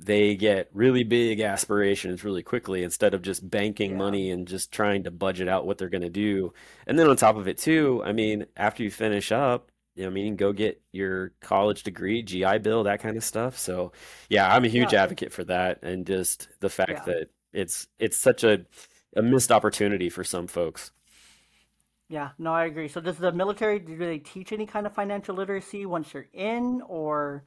they 0.00 0.36
get 0.36 0.70
really 0.72 1.02
big 1.02 1.40
aspirations 1.40 2.22
really 2.22 2.42
quickly 2.42 2.84
instead 2.84 3.14
of 3.14 3.22
just 3.22 3.48
banking 3.48 3.92
yeah, 3.92 3.96
money 3.96 4.30
and 4.30 4.46
just 4.46 4.70
trying 4.70 5.04
to 5.04 5.10
budget 5.10 5.48
out 5.48 5.66
what 5.66 5.78
they're 5.78 5.88
going 5.88 6.02
to 6.02 6.08
do. 6.08 6.52
And 6.86 6.98
then 6.98 7.08
on 7.08 7.16
top 7.16 7.36
of 7.36 7.48
it 7.48 7.58
too, 7.58 8.02
I 8.04 8.12
mean, 8.12 8.46
after 8.56 8.82
you 8.82 8.90
finish 8.90 9.32
up, 9.32 9.72
you 9.96 10.04
know, 10.04 10.10
I 10.10 10.12
mean, 10.12 10.36
go 10.36 10.52
get 10.52 10.80
your 10.92 11.32
college 11.40 11.82
degree, 11.82 12.22
GI 12.22 12.58
Bill, 12.58 12.84
that 12.84 13.00
kind 13.00 13.16
of 13.16 13.24
stuff. 13.24 13.58
So, 13.58 13.90
yeah, 14.28 14.54
I'm 14.54 14.64
a 14.64 14.68
huge 14.68 14.92
yeah, 14.92 15.02
advocate 15.02 15.32
for 15.32 15.42
that 15.44 15.82
and 15.82 16.06
just 16.06 16.48
the 16.60 16.70
fact 16.70 16.92
yeah. 16.92 17.04
that 17.06 17.30
it's 17.52 17.88
it's 17.98 18.16
such 18.16 18.44
a 18.44 18.64
a 19.16 19.22
missed 19.22 19.50
opportunity 19.50 20.10
for 20.10 20.22
some 20.22 20.46
folks. 20.46 20.92
Yeah, 22.08 22.30
no, 22.38 22.54
I 22.54 22.64
agree. 22.64 22.88
So 22.88 23.00
does 23.00 23.18
the 23.18 23.32
military, 23.32 23.78
do 23.80 23.96
they 23.96 24.18
teach 24.18 24.52
any 24.52 24.64
kind 24.64 24.86
of 24.86 24.94
financial 24.94 25.34
literacy 25.34 25.84
once 25.84 26.14
you're 26.14 26.28
in 26.32 26.80
or 26.86 27.44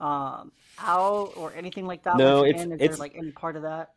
um, 0.00 0.52
out 0.78 1.32
or 1.36 1.52
anything 1.54 1.86
like 1.86 2.02
that 2.04 2.16
No, 2.16 2.44
it's 2.44 2.62
in? 2.62 2.72
Is 2.72 2.78
there 2.78 2.90
it's 2.90 2.98
like 2.98 3.14
any 3.16 3.30
part 3.32 3.56
of 3.56 3.62
that? 3.62 3.90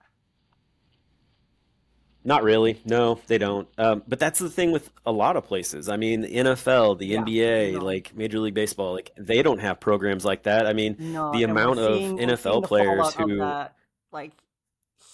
Not 2.26 2.44
really. 2.44 2.80
No, 2.86 3.20
they 3.28 3.38
don't. 3.38 3.68
Um, 3.78 4.04
but 4.08 4.18
that's 4.18 4.39
the 4.39 4.50
thing 4.50 4.72
with 4.72 4.89
a 5.06 5.12
lot 5.12 5.36
of 5.36 5.46
places. 5.46 5.89
I 5.89 5.98
mean, 5.98 6.22
the 6.22 6.30
NFL, 6.30 6.98
the 6.98 7.08
Yeah, 7.08 7.20
NBA, 7.20 7.82
like 7.82 8.16
Major 8.16 8.39
League 8.39 8.54
Baseball, 8.54 8.94
like 8.94 9.12
they 9.18 9.42
don't 9.42 9.60
have 9.60 9.82
programs 9.82 10.24
like 10.24 10.44
that. 10.44 10.66
I 10.66 10.74
mean, 10.74 10.96
no, 11.00 11.32
the 11.34 11.44
amount 11.44 11.80
of 11.80 11.98
seeing 11.98 12.16
we're 12.16 12.28
NFL 12.28 12.63
players 12.63 13.08
of 13.08 13.30
who, 13.30 13.38
that 13.39 13.76
like 14.13 14.32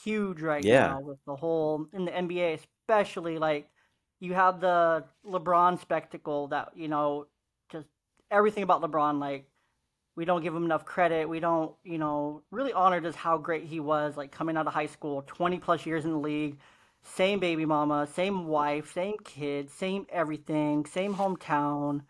huge 0.03 0.41
right 0.41 0.63
yeah, 0.63 0.87
now 0.87 0.99
with 0.99 1.17
the 1.25 1.35
whole 1.35 1.87
in 1.93 2.05
the 2.05 2.11
NBA 2.11 2.59
especially 2.87 3.37
like 3.37 3.69
you 4.19 4.33
have 4.33 4.61
the 4.61 5.03
LeBron 5.25 5.79
spectacle 5.81 6.47
that 6.49 6.71
you 6.75 6.87
know 6.87 7.25
just 7.71 7.87
everything 8.29 8.63
about 8.63 8.81
LeBron 8.81 9.19
like 9.19 9.48
we 10.19 10.25
don't 10.25 10.43
give 10.43 10.53
him 10.53 10.65
enough 10.65 10.83
credit. 10.83 11.29
We 11.29 11.39
don't, 11.39 11.71
you 11.85 11.97
know, 11.97 12.41
really 12.51 12.73
honor 12.73 12.99
just 12.99 13.17
how 13.17 13.37
great 13.37 13.63
he 13.63 13.79
was, 13.79 14.17
like 14.17 14.33
coming 14.33 14.57
out 14.57 14.67
of 14.67 14.73
high 14.73 14.87
school, 14.87 15.23
20 15.25 15.59
plus 15.59 15.85
years 15.85 16.03
in 16.03 16.11
the 16.11 16.17
league, 16.17 16.57
same 17.03 17.39
baby 17.39 17.65
mama, 17.65 18.05
same 18.05 18.45
wife, 18.45 18.91
same 18.91 19.15
kids, 19.23 19.71
same 19.71 20.05
everything, 20.09 20.85
same 20.85 21.15
hometown, 21.15 22.01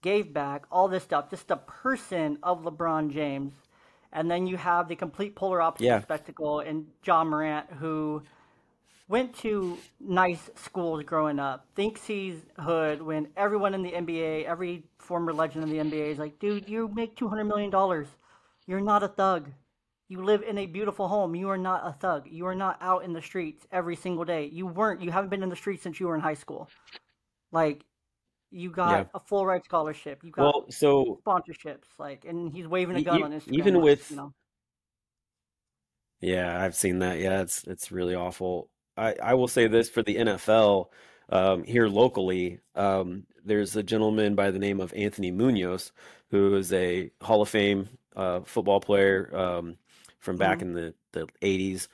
gave 0.00 0.32
back, 0.32 0.64
all 0.70 0.86
this 0.86 1.02
stuff. 1.02 1.28
Just 1.28 1.48
the 1.48 1.56
person 1.56 2.38
of 2.40 2.62
LeBron 2.62 3.12
James. 3.12 3.52
And 4.12 4.30
then 4.30 4.46
you 4.46 4.56
have 4.56 4.86
the 4.86 4.94
complete 4.94 5.34
polar 5.34 5.60
opposite 5.60 5.86
yeah, 5.86 6.00
spectacle 6.02 6.60
in 6.60 6.86
Ja 7.04 7.24
Morant, 7.24 7.66
who 7.80 8.22
went 9.08 9.36
to 9.38 9.76
nice 9.98 10.50
schools 10.54 11.02
growing 11.02 11.40
up, 11.40 11.66
thinks 11.74 12.04
he's 12.06 12.36
hood 12.60 13.02
when 13.02 13.26
everyone 13.36 13.74
in 13.74 13.82
the 13.82 13.90
NBA, 13.90 14.44
every 14.44 14.84
former 15.06 15.32
legend 15.32 15.64
of 15.64 15.70
the 15.70 15.76
NBA 15.76 16.12
is 16.12 16.18
like, 16.18 16.38
dude, 16.38 16.68
you 16.68 16.88
make 16.88 17.16
$200 17.16 17.46
million. 17.46 18.06
You're 18.66 18.80
not 18.80 19.02
a 19.02 19.08
thug. 19.08 19.48
You 20.08 20.22
live 20.22 20.42
in 20.42 20.58
a 20.58 20.66
beautiful 20.66 21.08
home. 21.08 21.34
You 21.34 21.48
are 21.48 21.58
not 21.58 21.82
a 21.84 21.92
thug. 21.92 22.26
You 22.30 22.46
are 22.46 22.54
not 22.54 22.78
out 22.80 23.04
in 23.04 23.12
the 23.12 23.22
streets 23.22 23.66
every 23.72 23.96
single 23.96 24.24
day. 24.24 24.46
You 24.46 24.66
weren't, 24.66 25.00
you 25.00 25.10
haven't 25.10 25.30
been 25.30 25.42
in 25.42 25.48
the 25.48 25.56
streets 25.56 25.82
since 25.82 25.98
you 25.98 26.06
were 26.06 26.14
in 26.14 26.20
high 26.20 26.34
school. 26.34 26.68
Like, 27.50 27.84
you 28.50 28.70
yeah. 28.70 28.74
got 28.74 29.10
a 29.14 29.20
full 29.20 29.44
ride 29.46 29.64
scholarship. 29.64 30.22
You 30.22 30.30
got 30.30 30.42
Well, 30.42 30.66
so 30.70 31.20
sponsorships. 31.26 31.86
Like, 31.98 32.24
and 32.24 32.52
he's 32.52 32.66
waving 32.66 32.96
a 32.96 33.02
gun 33.02 33.22
on 33.22 33.32
Instagram, 33.32 33.52
even 33.52 33.80
with 33.80 34.10
you 34.10 34.16
know, 34.16 34.32
Yeah, 36.20 36.62
I've 36.62 36.74
seen 36.74 37.00
that. 37.00 37.18
Yeah, 37.18 37.42
it's 37.42 37.64
it's 37.64 37.90
really 37.90 38.14
awful. 38.14 38.70
I 38.96 39.14
I 39.22 39.34
will 39.34 39.48
say 39.48 39.66
this 39.66 39.90
for 39.90 40.02
the 40.02 40.16
NFL 40.16 40.86
um, 41.28 41.64
here 41.64 41.88
locally. 41.88 42.60
Um, 42.74 43.26
there's 43.44 43.76
a 43.76 43.82
gentleman 43.82 44.34
by 44.34 44.50
the 44.50 44.58
name 44.58 44.80
of 44.80 44.92
Anthony 44.94 45.30
Munoz 45.30 45.92
who 46.30 46.56
is 46.56 46.72
a 46.72 47.10
Hall 47.22 47.42
of 47.42 47.48
Fame 47.48 47.88
uh, 48.16 48.40
football 48.40 48.80
player 48.80 49.30
um, 49.36 49.76
from 50.18 50.36
back 50.38 50.60
hmm 50.60 50.62
in 50.62 50.72
the 50.74 50.94
the 51.12 51.28
80s 51.42 51.88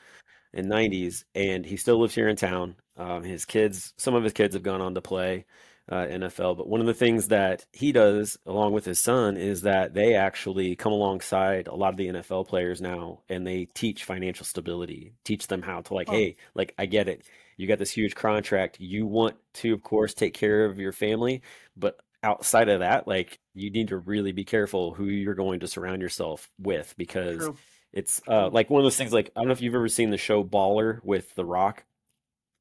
and 0.53 0.67
90s, 0.69 1.25
and 1.35 1.65
he 1.65 1.77
still 1.77 1.99
lives 2.01 2.15
here 2.15 2.29
in 2.29 2.37
town. 2.37 2.77
Um, 2.97 3.23
his 3.23 3.45
kids, 3.45 3.95
some 3.97 4.15
of 4.15 4.25
his 4.25 4.33
kids 4.33 4.55
have 4.55 4.63
gone 4.63 4.81
on 4.81 4.95
to 4.95 5.01
play 5.01 5.47
uh, 5.89 6.07
NFL, 6.09 6.55
but 6.55 6.69
one 6.69 6.81
of 6.81 6.87
the 6.87 6.95
things 6.95 7.29
that 7.29 7.67
he 7.73 7.93
does 7.93 8.39
along 8.47 8.73
with 8.73 8.85
his 8.85 9.01
son 9.01 9.37
is 9.37 9.63
that 9.63 9.95
they 9.95 10.15
actually 10.15 10.77
come 10.77 10.93
alongside 10.93 11.67
a 11.67 11.75
lot 11.75 11.91
of 11.93 11.97
the 11.97 12.09
NFL 12.09 12.45
players 12.45 12.81
now 12.81 13.21
and 13.29 13.47
they 13.47 13.67
teach 13.75 14.05
financial 14.05 14.45
stability, 14.47 15.13
teach 15.25 15.47
them 15.49 15.63
how 15.63 15.81
to 15.83 15.95
like, 15.95 16.09
Oh, 16.09 16.11
hey, 16.11 16.37
like 16.55 16.75
I 16.79 16.87
get 16.87 17.09
it. 17.09 17.23
You 17.57 17.67
got 17.67 17.79
this 17.79 17.91
huge 17.91 18.15
contract. 18.15 18.81
You 18.81 19.07
want 19.07 19.37
to, 19.55 19.73
of 19.73 19.83
course, 19.83 20.15
take 20.15 20.35
care 20.35 20.65
of 20.65 20.79
your 20.79 20.93
family, 20.93 21.43
but 21.77 22.01
outside 22.23 22.69
of 22.69 22.81
that, 22.81 23.07
like 23.09 23.39
you 23.55 23.71
need 23.71 23.89
to 23.89 23.97
really 23.97 24.33
be 24.33 24.45
careful 24.45 24.95
who 24.95 25.05
you're 25.05 25.35
going 25.35 25.61
to 25.61 25.67
surround 25.67 26.03
yourself 26.03 26.51
with 26.59 26.95
because 26.97 27.39
true, 27.39 27.57
it's 27.93 28.23
uh, 28.29 28.49
like 28.49 28.71
one 28.71 28.81
of 28.81 28.85
those 28.85 28.97
things 28.97 29.13
like 29.13 29.31
I 29.37 29.41
don't 29.41 29.49
know 29.49 29.53
if 29.53 29.61
you've 29.61 29.75
ever 29.75 29.89
seen 29.89 30.11
the 30.11 30.19
show 30.19 30.45
Baller 30.45 31.03
with 31.05 31.35
The 31.35 31.45
Rock, 31.45 31.85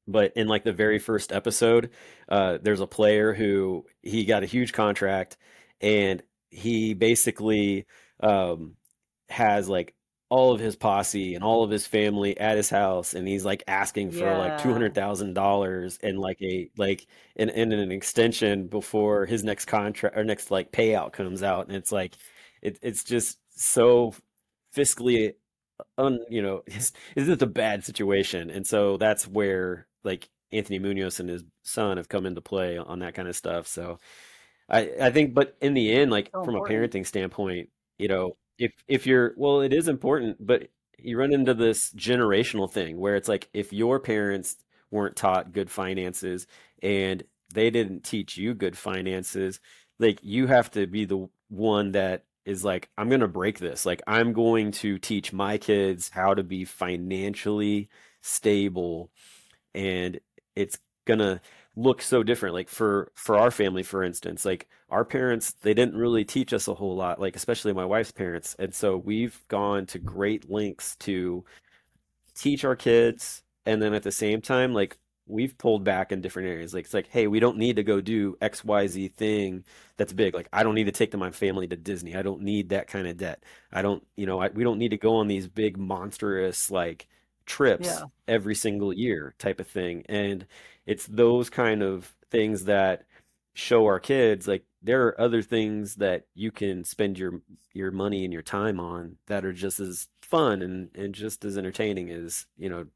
but 0.06 0.32
in 0.36 0.48
like 0.48 0.64
the 0.64 0.72
very 0.72 0.98
first 0.98 1.32
episode, 1.32 1.90
uh, 2.28 2.58
there's 2.60 2.80
a 2.80 2.86
player 2.86 3.32
who 3.32 3.86
he 4.02 4.24
got 4.24 4.42
a 4.42 4.46
huge 4.46 4.72
contract 4.72 5.36
and 5.80 6.22
he 6.50 6.94
basically 6.94 7.86
um, 8.20 8.76
has 9.28 9.68
like 9.68 9.94
all 10.32 10.52
of 10.52 10.60
his 10.60 10.76
posse 10.76 11.34
and 11.34 11.44
all 11.44 11.62
of 11.64 11.70
his 11.70 11.86
family 11.86 12.38
at 12.40 12.56
his 12.56 12.70
house 12.70 13.14
and 13.14 13.28
he's 13.28 13.44
like 13.44 13.62
asking 13.68 14.10
for 14.12 14.34
like 14.36 14.56
$200,000 14.56 15.98
and 16.02 16.18
like 16.18 16.38
a 16.42 16.70
like 16.78 17.06
in, 17.36 17.50
in 17.50 17.72
an 17.72 17.92
extension 17.92 18.66
before 18.68 19.26
his 19.26 19.44
next 19.44 19.66
contract 19.66 20.16
or 20.16 20.24
next 20.24 20.50
like 20.50 20.72
payout 20.72 21.12
comes 21.12 21.42
out 21.42 21.66
and 21.68 21.76
it's 21.76 21.92
like 21.92 22.16
it, 22.62 22.78
it's 22.82 23.04
just 23.04 23.38
so 23.50 24.14
fiscally 24.76 25.34
un, 25.98 26.20
you 26.28 26.42
know, 26.42 26.62
is 26.66 26.92
is 27.16 27.26
this 27.26 27.42
a 27.42 27.46
bad 27.46 27.84
situation? 27.84 28.50
And 28.50 28.66
so 28.66 28.96
that's 28.96 29.26
where 29.28 29.86
like 30.04 30.28
Anthony 30.52 30.78
Munoz 30.78 31.20
and 31.20 31.28
his 31.28 31.44
son 31.64 31.96
have 31.96 32.08
come 32.08 32.26
into 32.26 32.40
play 32.40 32.78
on 32.78 33.00
that 33.00 33.14
kind 33.14 33.28
of 33.28 33.36
stuff. 33.36 33.66
So 33.66 33.98
I 34.68 34.90
I 35.00 35.10
think, 35.10 35.34
but 35.34 35.56
in 35.60 35.74
the 35.74 35.92
end, 35.92 36.10
like 36.10 36.32
So 36.34 36.44
from 36.44 36.56
a 36.56 36.62
parenting 36.62 37.06
standpoint, 37.06 37.70
you 37.98 38.08
know, 38.08 38.36
if 38.58 38.72
if 38.88 39.06
you're 39.06 39.34
well, 39.36 39.60
it 39.60 39.72
is 39.72 39.88
important, 39.88 40.36
but 40.44 40.68
you 40.98 41.18
run 41.18 41.32
into 41.32 41.54
this 41.54 41.92
generational 41.94 42.70
thing 42.70 42.98
where 42.98 43.16
it's 43.16 43.28
like 43.28 43.48
if 43.52 43.72
your 43.72 43.98
parents 44.00 44.56
weren't 44.90 45.16
taught 45.16 45.52
good 45.52 45.70
finances 45.70 46.46
and 46.82 47.22
they 47.54 47.70
didn't 47.70 48.04
teach 48.04 48.36
you 48.36 48.54
good 48.54 48.76
finances, 48.78 49.60
like 49.98 50.18
you 50.22 50.46
have 50.46 50.70
to 50.72 50.86
be 50.86 51.04
the 51.04 51.28
one 51.48 51.92
that 51.92 52.24
is 52.44 52.64
like, 52.64 52.88
I'm 52.98 53.08
gonna 53.08 53.28
break 53.28 53.58
this. 53.58 53.84
Like 53.86 54.02
I'm 54.06 54.32
going 54.32 54.72
to 54.72 54.98
teach 54.98 55.32
my 55.32 55.58
kids 55.58 56.10
how 56.10 56.34
to 56.34 56.42
be 56.44 56.64
financially 56.64 57.88
stable 58.22 59.10
and 59.74 60.20
it's 60.56 60.78
gonna 61.06 61.40
look 61.76 62.02
so 62.02 62.22
different. 62.22 62.54
Like 62.54 62.68
for 62.68 63.10
for 63.14 63.36
our 63.38 63.50
family, 63.50 63.82
for 63.82 64.02
instance, 64.04 64.44
like 64.44 64.68
our 64.90 65.04
parents, 65.04 65.52
they 65.62 65.74
didn't 65.74 65.96
really 65.96 66.24
teach 66.24 66.52
us 66.52 66.68
a 66.68 66.74
whole 66.74 66.96
lot, 66.96 67.20
like 67.20 67.36
especially 67.36 67.72
my 67.72 67.84
wife's 67.84 68.12
parents. 68.12 68.54
And 68.58 68.74
so 68.74 68.96
we've 68.96 69.42
gone 69.48 69.86
to 69.86 69.98
great 69.98 70.50
lengths 70.50 70.96
to 70.98 71.44
teach 72.34 72.64
our 72.64 72.76
kids, 72.76 73.42
and 73.66 73.80
then 73.82 73.94
at 73.94 74.02
the 74.02 74.12
same 74.12 74.40
time, 74.40 74.74
like 74.74 74.98
we've 75.26 75.56
pulled 75.58 75.84
back 75.84 76.12
in 76.12 76.20
different 76.20 76.48
areas. 76.48 76.74
Like 76.74 76.84
it's 76.84 76.94
like, 76.94 77.08
hey, 77.08 77.26
we 77.28 77.40
don't 77.40 77.58
need 77.58 77.76
to 77.76 77.82
go 77.84 78.00
do 78.00 78.36
XYZ 78.40 79.08
thing 79.08 79.64
that's 79.96 80.12
big. 80.12 80.34
Like 80.34 80.48
I 80.52 80.62
don't 80.62 80.74
need 80.74 80.84
to 80.86 80.92
take 80.92 81.14
my 81.16 81.30
family 81.30 81.68
to 81.68 81.76
Disney. 81.76 82.16
I 82.16 82.22
don't 82.22 82.42
need 82.42 82.70
that 82.70 82.88
kind 82.88 83.06
of 83.06 83.16
debt. 83.18 83.44
I 83.72 83.82
don't, 83.82 84.04
you 84.16 84.26
know, 84.26 84.40
I, 84.40 84.48
we 84.48 84.64
don't 84.64 84.78
need 84.78 84.90
to 84.90 84.98
go 84.98 85.16
on 85.16 85.28
these 85.28 85.48
big 85.48 85.78
monstrous 85.78 86.70
like 86.70 87.08
trips 87.46 88.02
Yeah, 88.02 88.06
every 88.28 88.54
single 88.54 88.92
year 88.92 89.34
type 89.38 89.60
of 89.60 89.68
thing. 89.68 90.04
And 90.08 90.46
it's 90.86 91.06
those 91.06 91.50
kind 91.50 91.82
of 91.82 92.14
things 92.30 92.64
that 92.64 93.04
show 93.54 93.84
our 93.84 94.00
kids 94.00 94.48
like 94.48 94.64
there 94.82 95.06
are 95.06 95.20
other 95.20 95.42
things 95.42 95.96
that 95.96 96.26
you 96.34 96.50
can 96.50 96.84
spend 96.84 97.18
your 97.18 97.40
your 97.72 97.90
money 97.90 98.24
and 98.24 98.32
your 98.32 98.42
time 98.42 98.80
on 98.80 99.16
that 99.26 99.44
are 99.44 99.52
just 99.52 99.80
as 99.80 100.08
fun 100.22 100.62
and 100.62 100.90
and 100.94 101.14
just 101.14 101.44
as 101.44 101.56
entertaining 101.56 102.10
as, 102.10 102.46
you 102.56 102.68
know, 102.68 102.86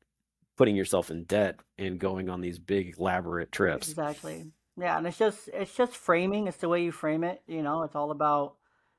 putting 0.56 0.76
yourself 0.76 1.10
in 1.10 1.24
debt 1.24 1.60
and 1.78 1.98
going 2.00 2.28
on 2.28 2.40
these 2.40 2.58
big 2.58 2.96
elaborate 2.98 3.52
trips. 3.52 3.88
exactly. 3.88 4.46
Yeah, 4.78 4.98
and 4.98 5.06
it's 5.06 5.18
just 5.18 5.48
it's 5.52 5.74
just 5.74 5.96
framing. 5.96 6.48
It's 6.48 6.58
the 6.58 6.68
way 6.68 6.82
you 6.82 6.92
frame 6.92 7.24
it. 7.24 7.42
You 7.46 7.62
know, 7.62 7.82
it's 7.82 7.94
all 7.94 8.10
about 8.10 8.56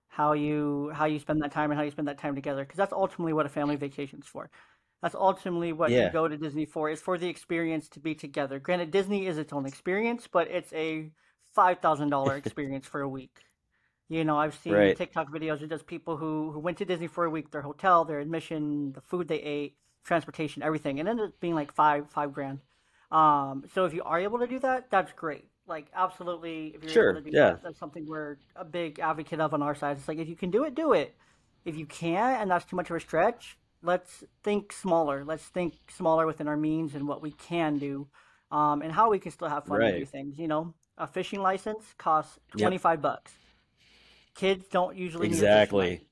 how 0.07 0.33
you 0.33 0.91
how 0.93 1.05
you 1.05 1.19
spend 1.19 1.41
that 1.43 1.51
time 1.51 1.69
and 1.71 1.77
how 1.77 1.83
you 1.83 1.91
spend 1.91 2.07
that 2.07 2.17
time 2.17 2.35
together. 2.35 2.63
Because 2.63 2.77
that's 2.77 2.93
ultimately 2.93 3.33
what 3.33 3.45
a 3.45 3.49
family 3.49 3.75
vacation 3.75 4.19
is 4.19 4.27
for. 4.27 4.49
That's 5.01 5.15
ultimately 5.15 5.73
what 5.73 5.97
you 5.97 6.07
go 6.09 6.27
to 6.27 6.37
Disney 6.37 6.65
for. 6.65 6.89
Is 6.89 7.01
for 7.01 7.17
the 7.17 7.29
experience 7.29 7.87
to 7.89 7.99
be 7.99 8.15
together. 8.15 8.59
Granted, 8.59 8.91
Disney 8.91 9.27
is 9.27 9.37
its 9.37 9.53
own 9.53 9.65
experience, 9.65 10.27
but 10.27 10.47
it's 10.49 10.73
a 10.73 11.11
five 11.53 11.79
thousand 11.79 12.09
dollar 12.09 12.35
experience 12.37 12.87
for 12.87 13.01
a 13.01 13.09
week. 13.09 13.45
You 14.09 14.23
know, 14.25 14.37
I've 14.37 14.55
seen 14.55 14.91
right. 14.91 14.93
TikTok 14.93 15.29
videos 15.31 15.61
of 15.61 15.69
just 15.69 15.87
people 15.87 16.17
who 16.17 16.51
who 16.51 16.59
went 16.59 16.77
to 16.79 16.85
Disney 16.85 17.07
for 17.07 17.25
a 17.25 17.29
week, 17.29 17.51
their 17.51 17.61
hotel, 17.61 18.05
their 18.05 18.19
admission, 18.19 18.93
the 18.93 19.01
food 19.01 19.27
they 19.27 19.39
ate, 19.41 19.77
transportation, 20.03 20.63
everything, 20.63 20.99
and 20.99 21.09
ended 21.09 21.29
up 21.29 21.39
being 21.41 21.55
like 21.55 21.73
five 21.73 22.09
five 22.11 22.33
grand. 22.33 22.59
Um, 23.11 23.65
so 23.73 23.85
if 23.85 23.93
you 23.93 24.03
are 24.03 24.19
able 24.19 24.39
to 24.39 24.47
do 24.47 24.59
that, 24.59 24.89
that's 24.89 25.11
great. 25.13 25.45
Like 25.67 25.87
absolutely, 25.93 26.73
if 26.75 26.83
you're 26.83 26.93
able 26.93 27.13
to 27.13 27.21
Sure. 27.21 27.21
do 27.21 27.31
Yeah. 27.31 27.57
that, 27.57 27.61
that's 27.63 27.79
something 27.79 28.05
we're 28.07 28.37
a 28.55 28.65
big 28.65 28.99
advocate 28.99 29.39
of 29.41 29.53
on 29.53 29.61
our 29.61 29.75
side. 29.75 29.97
It's 29.97 30.07
like 30.07 30.17
if 30.19 30.27
you 30.29 30.35
can 30.35 30.51
do 30.51 30.63
it, 30.63 30.75
do 30.75 30.93
it. 30.93 31.15
If 31.65 31.75
you 31.75 31.85
can't, 31.85 32.41
and 32.41 32.49
that's 32.51 32.65
too 32.65 32.75
much 32.77 32.89
of 32.89 32.95
a 32.95 32.99
stretch, 32.99 33.57
let's 33.81 34.23
think 34.43 34.73
smaller. 34.73 35.23
Let's 35.23 35.43
think 35.43 35.75
smaller 35.89 36.25
within 36.25 36.47
our 36.47 36.57
means 36.57 36.95
and 36.95 37.07
what 37.07 37.21
we 37.21 37.31
can 37.31 37.77
do, 37.77 38.07
um, 38.51 38.81
and 38.81 38.91
how 38.91 39.09
we 39.09 39.19
can 39.19 39.31
still 39.31 39.49
have 39.49 39.65
fun 39.65 39.81
and 39.81 39.99
do 39.99 40.05
things. 40.05 40.37
You 40.39 40.47
know, 40.47 40.73
a 40.97 41.07
fishing 41.07 41.41
license 41.41 41.93
costs 41.97 42.39
Yep. 42.55 42.61
25 42.67 43.01
bucks. 43.01 43.33
Kids 44.35 44.67
don't 44.67 44.95
usually 44.95 45.27
Exactly. 45.27 46.07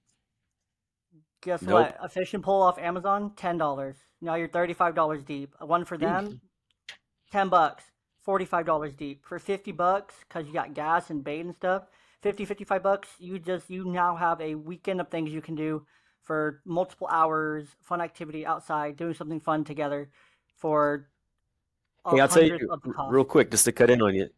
Guess 1.41 1.61
Nope. 1.61 1.73
what? 1.73 1.97
A 2.01 2.09
fishing 2.09 2.41
pole 2.41 2.63
off 2.63 2.79
Amazon, 2.79 3.31
$10. 3.35 3.95
Now 4.21 4.35
you're 4.35 4.47
$35 4.47 5.23
deep. 5.23 5.53
One 5.59 5.85
for 5.85 5.97
them, 5.97 6.41
10 7.31 7.49
bucks. 7.49 7.83
$45 8.25 8.97
deep. 8.97 9.23
For 9.23 9.37
50 9.37 9.71
bucks, 9.71 10.15
because 10.27 10.47
you 10.47 10.53
got 10.53 10.73
gas 10.73 11.11
and 11.11 11.23
bait 11.23 11.41
and 11.41 11.53
stuff, 11.53 11.83
50, 12.23 12.45
55 12.45 12.81
bucks, 12.81 13.09
you 13.19 13.37
just, 13.37 13.69
you 13.69 13.85
now 13.85 14.15
have 14.15 14.41
a 14.41 14.55
weekend 14.55 14.99
of 14.99 15.09
things 15.09 15.31
you 15.31 15.41
can 15.41 15.53
do 15.53 15.85
for 16.25 16.61
multiple 16.65 17.07
hours, 17.11 17.67
fun 17.81 18.01
activity 18.01 18.45
outside, 18.45 18.97
doing 18.97 19.13
something 19.13 19.39
fun 19.41 19.63
together 19.63 20.09
for 20.57 21.07
Hey, 22.09 22.19
I'll 22.19 22.27
tell 22.27 22.43
you 22.43 22.51
of 22.69 22.81
the 22.81 22.87
r- 22.87 22.95
cost. 22.95 23.15
real 23.15 23.23
quick, 23.25 23.51
just 23.51 23.65
to 23.65 23.71
cut 23.71 23.89
in 23.89 24.01
on 24.01 24.13
you. 24.15 24.29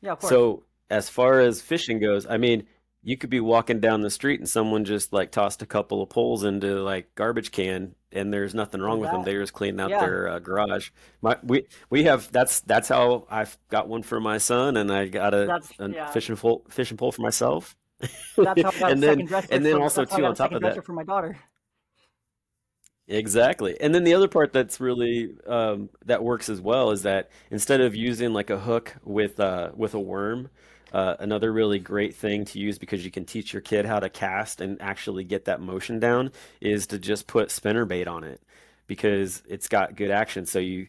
Yeah, 0.00 0.12
of 0.12 0.18
course. 0.20 0.40
So, 0.40 0.64
as 0.90 1.08
far 1.08 1.40
as 1.40 1.60
fishing 1.62 1.98
goes, 2.00 2.26
I 2.26 2.36
mean, 2.36 2.66
you 3.02 3.16
could 3.16 3.30
be 3.30 3.40
walking 3.40 3.80
down 3.80 4.02
the 4.02 4.10
street 4.10 4.38
and 4.40 4.48
someone 4.48 4.84
just 4.84 5.12
like 5.12 5.32
tossed 5.32 5.62
a 5.62 5.66
couple 5.66 6.02
of 6.02 6.08
poles 6.10 6.44
into 6.44 6.80
like 6.82 7.14
garbage 7.14 7.50
can, 7.50 7.94
and 8.12 8.32
there's 8.32 8.54
nothing 8.54 8.80
wrong 8.80 9.00
with 9.00 9.10
them. 9.10 9.22
They're 9.22 9.40
just 9.40 9.52
cleaning 9.52 9.80
out 9.80 9.90
Yeah, 9.90 9.98
their 9.98 10.28
uh, 10.28 10.38
garage. 10.38 10.90
My 11.20 11.38
we 11.42 11.66
we 11.90 12.04
have 12.04 12.30
that's 12.30 12.60
that's 12.60 12.88
how 12.88 13.26
I've 13.30 13.56
got 13.68 13.88
one 13.88 14.02
for 14.02 14.20
my 14.20 14.38
son, 14.38 14.76
and 14.76 14.92
I 14.92 15.08
got 15.08 15.34
a, 15.34 15.54
a 15.78 15.94
yeah. 15.94 16.06
fishing 16.06 16.36
pole 16.36 16.64
fishing 16.70 16.96
pole 16.96 17.12
for 17.12 17.22
myself. 17.22 17.76
That's 18.42 18.62
how 18.62 18.72
I 18.72 18.80
got 18.80 18.92
And 18.92 19.02
then 19.02 19.18
second 19.18 19.26
dresser 19.26 19.48
and 19.50 19.64
then 19.64 19.76
for, 19.76 19.80
also 19.80 20.04
that's 20.04 20.10
how 20.10 20.16
I 20.16 20.20
too 20.20 20.26
on 20.26 20.34
top 20.34 20.54
of 20.54 20.62
that. 20.62 20.84
for 20.84 20.92
my 20.92 21.04
daughter. 21.04 21.38
Exactly. 23.08 23.76
And 23.80 23.94
then 23.94 24.04
the 24.04 24.14
other 24.14 24.28
part 24.28 24.52
that's 24.52 24.80
really 24.80 25.34
um, 25.46 25.90
that 26.06 26.22
works 26.22 26.48
as 26.48 26.60
well 26.60 26.90
is 26.92 27.02
that 27.02 27.30
instead 27.50 27.80
of 27.80 27.94
using 27.94 28.32
like 28.32 28.50
a 28.50 28.58
hook 28.58 28.94
with 29.04 29.40
uh, 29.40 29.72
with 29.74 29.94
a 29.94 30.00
worm, 30.00 30.50
uh, 30.92 31.16
another 31.18 31.52
really 31.52 31.78
great 31.78 32.14
thing 32.14 32.44
to 32.46 32.58
use 32.58 32.78
because 32.78 33.04
you 33.04 33.10
can 33.10 33.24
teach 33.24 33.52
your 33.52 33.62
kid 33.62 33.86
how 33.86 33.98
to 33.98 34.08
cast 34.08 34.60
and 34.60 34.80
actually 34.80 35.24
get 35.24 35.46
that 35.46 35.60
motion 35.60 35.98
down 35.98 36.30
is 36.60 36.86
to 36.88 36.98
just 36.98 37.26
put 37.26 37.50
spinner 37.50 37.84
bait 37.84 38.06
on 38.06 38.24
it 38.24 38.40
because 38.86 39.42
it's 39.48 39.68
got 39.68 39.96
good 39.96 40.10
action. 40.10 40.46
So 40.46 40.58
you 40.60 40.86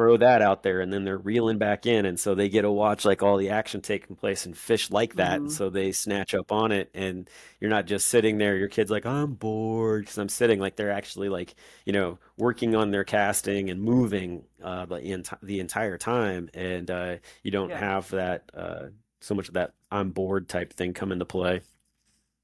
throw 0.00 0.16
that 0.16 0.40
out 0.40 0.62
there 0.62 0.80
and 0.80 0.92
then 0.92 1.04
they're 1.04 1.18
reeling 1.18 1.58
back 1.58 1.84
in 1.84 2.06
and 2.06 2.18
so 2.18 2.34
they 2.34 2.48
get 2.48 2.62
to 2.62 2.70
watch 2.70 3.04
like 3.04 3.22
all 3.22 3.36
the 3.36 3.50
action 3.50 3.82
taking 3.82 4.16
place 4.16 4.46
and 4.46 4.56
fish 4.56 4.90
like 4.90 5.16
that 5.16 5.42
and 5.42 5.50
hmm 5.50 5.52
so 5.52 5.68
they 5.68 5.92
snatch 5.92 6.34
up 6.34 6.50
on 6.50 6.72
it 6.72 6.90
and 6.94 7.28
you're 7.60 7.68
not 7.70 7.86
just 7.86 8.08
sitting 8.08 8.38
there 8.38 8.56
your 8.56 8.68
kid's 8.68 8.90
like 8.90 9.04
I'm 9.04 9.34
bored 9.34 10.02
because 10.04 10.16
I'm 10.18 10.30
sitting 10.30 10.58
like 10.58 10.76
they're 10.76 10.90
actually 10.90 11.28
like 11.28 11.54
you 11.84 11.92
know 11.92 12.18
working 12.38 12.74
on 12.74 12.90
their 12.90 13.04
casting 13.04 13.68
and 13.70 13.82
moving 13.82 14.44
uh 14.62 14.86
the, 14.86 15.38
the 15.42 15.60
entire 15.60 15.98
time 15.98 16.48
and 16.54 16.90
uh 16.90 17.16
you 17.42 17.50
don't 17.50 17.72
Yeah. 17.72 17.74
have 17.74 18.08
that 18.10 18.50
uh 18.54 18.86
so 19.20 19.34
much 19.34 19.48
of 19.48 19.54
that 19.54 19.74
I'm 19.90 20.10
bored 20.12 20.48
type 20.48 20.72
thing 20.72 20.94
come 20.94 21.12
into 21.12 21.26
play 21.26 21.60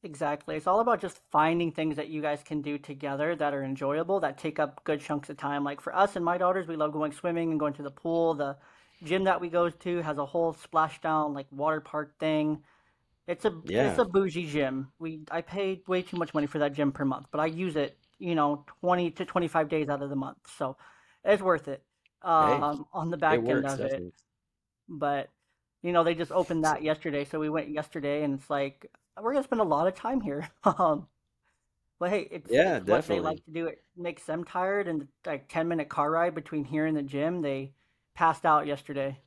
Exactly. 0.07 0.55
It's 0.55 0.69
all 0.69 0.79
about 0.79 1.01
just 1.01 1.21
finding 1.33 1.73
things 1.73 1.97
that 1.97 2.09
you 2.09 2.23
guys 2.23 2.41
can 2.45 2.63
do 2.63 2.79
together 2.79 3.35
that 3.35 3.53
are 3.53 3.65
enjoyable, 3.65 4.21
that 4.21 4.39
take 4.39 4.61
up 4.61 4.85
good 4.85 5.01
chunks 5.01 5.29
of 5.31 5.37
time. 5.37 5.65
Like 5.65 5.81
for 5.81 5.95
us 5.95 6.15
and 6.15 6.25
my 6.25 6.39
daughters, 6.39 6.69
we 6.69 6.77
love 6.77 6.93
going 6.93 7.11
swimming 7.11 7.51
and 7.51 7.59
going 7.59 7.75
to 7.75 7.83
the 7.83 7.91
pool. 7.91 8.35
The 8.35 8.57
gym 9.03 9.25
that 9.25 9.41
we 9.41 9.49
go 9.49 9.69
to 9.69 10.03
has 10.03 10.19
a 10.19 10.25
whole 10.25 10.55
splashdown 10.55 11.35
like 11.35 11.49
water 11.51 11.81
park 11.81 12.17
thing. 12.21 12.63
It's 13.27 13.45
a 13.45 13.53
it's 13.77 13.99
a 13.99 14.05
bougie 14.05 14.47
gym. 14.47 14.93
We 15.01 15.23
I 15.31 15.41
paid 15.41 15.83
way 15.89 16.03
too 16.03 16.17
much 16.19 16.35
money 16.35 16.47
for 16.47 16.61
that 16.61 16.73
gym 16.75 16.93
per 16.93 17.05
month, 17.05 17.27
but 17.33 17.41
I 17.41 17.47
use 17.47 17.75
it, 17.77 17.99
you 18.21 18.37
know, 18.37 18.65
20 18.81 19.11
to 19.13 19.25
25 19.25 19.69
days 19.69 19.89
out 19.89 20.03
of 20.03 20.11
the 20.11 20.17
month. 20.17 20.39
So 20.57 20.77
it's 21.25 21.43
worth 21.43 21.67
it 21.69 21.83
hey 22.39 22.61
um, 22.61 22.87
on 22.93 23.11
the 23.11 23.17
back 23.17 23.39
end 23.49 23.65
works 23.65 23.75
of 23.75 23.81
it. 23.81 24.05
But 24.89 25.31
you 25.83 25.93
know, 25.93 26.05
they 26.05 26.15
just 26.15 26.33
opened 26.33 26.65
that 26.65 26.83
yesterday, 26.83 27.25
so 27.25 27.41
we 27.41 27.51
went 27.51 27.71
yesterday, 27.71 28.23
and 28.23 28.35
it's 28.39 28.51
like 28.51 28.91
we're 29.23 29.33
gonna 29.33 29.45
spend 29.45 29.61
a 29.61 29.65
lot 29.65 29.87
of 29.89 29.95
time 29.95 30.21
here. 30.21 30.49
Um, 30.65 31.07
but 31.99 32.11
hey, 32.11 32.29
it's 32.31 32.51
yeah 32.51 32.77
it's 32.77 32.87
what 32.87 33.07
they 33.09 33.21
like 33.21 33.45
to 33.47 33.51
do. 33.53 33.67
It 33.69 33.83
makes 33.97 34.25
them 34.25 34.45
tired, 34.45 34.89
and 34.89 35.09
like 35.27 35.49
ten 35.49 35.69
minute 35.69 35.89
car 35.89 36.11
ride 36.11 36.35
between 36.35 36.65
here 36.65 36.87
and 36.87 36.97
the 36.97 37.03
gym, 37.03 37.43
they 37.43 37.73
passed 38.15 38.45
out 38.45 38.67
yesterday 38.67 39.19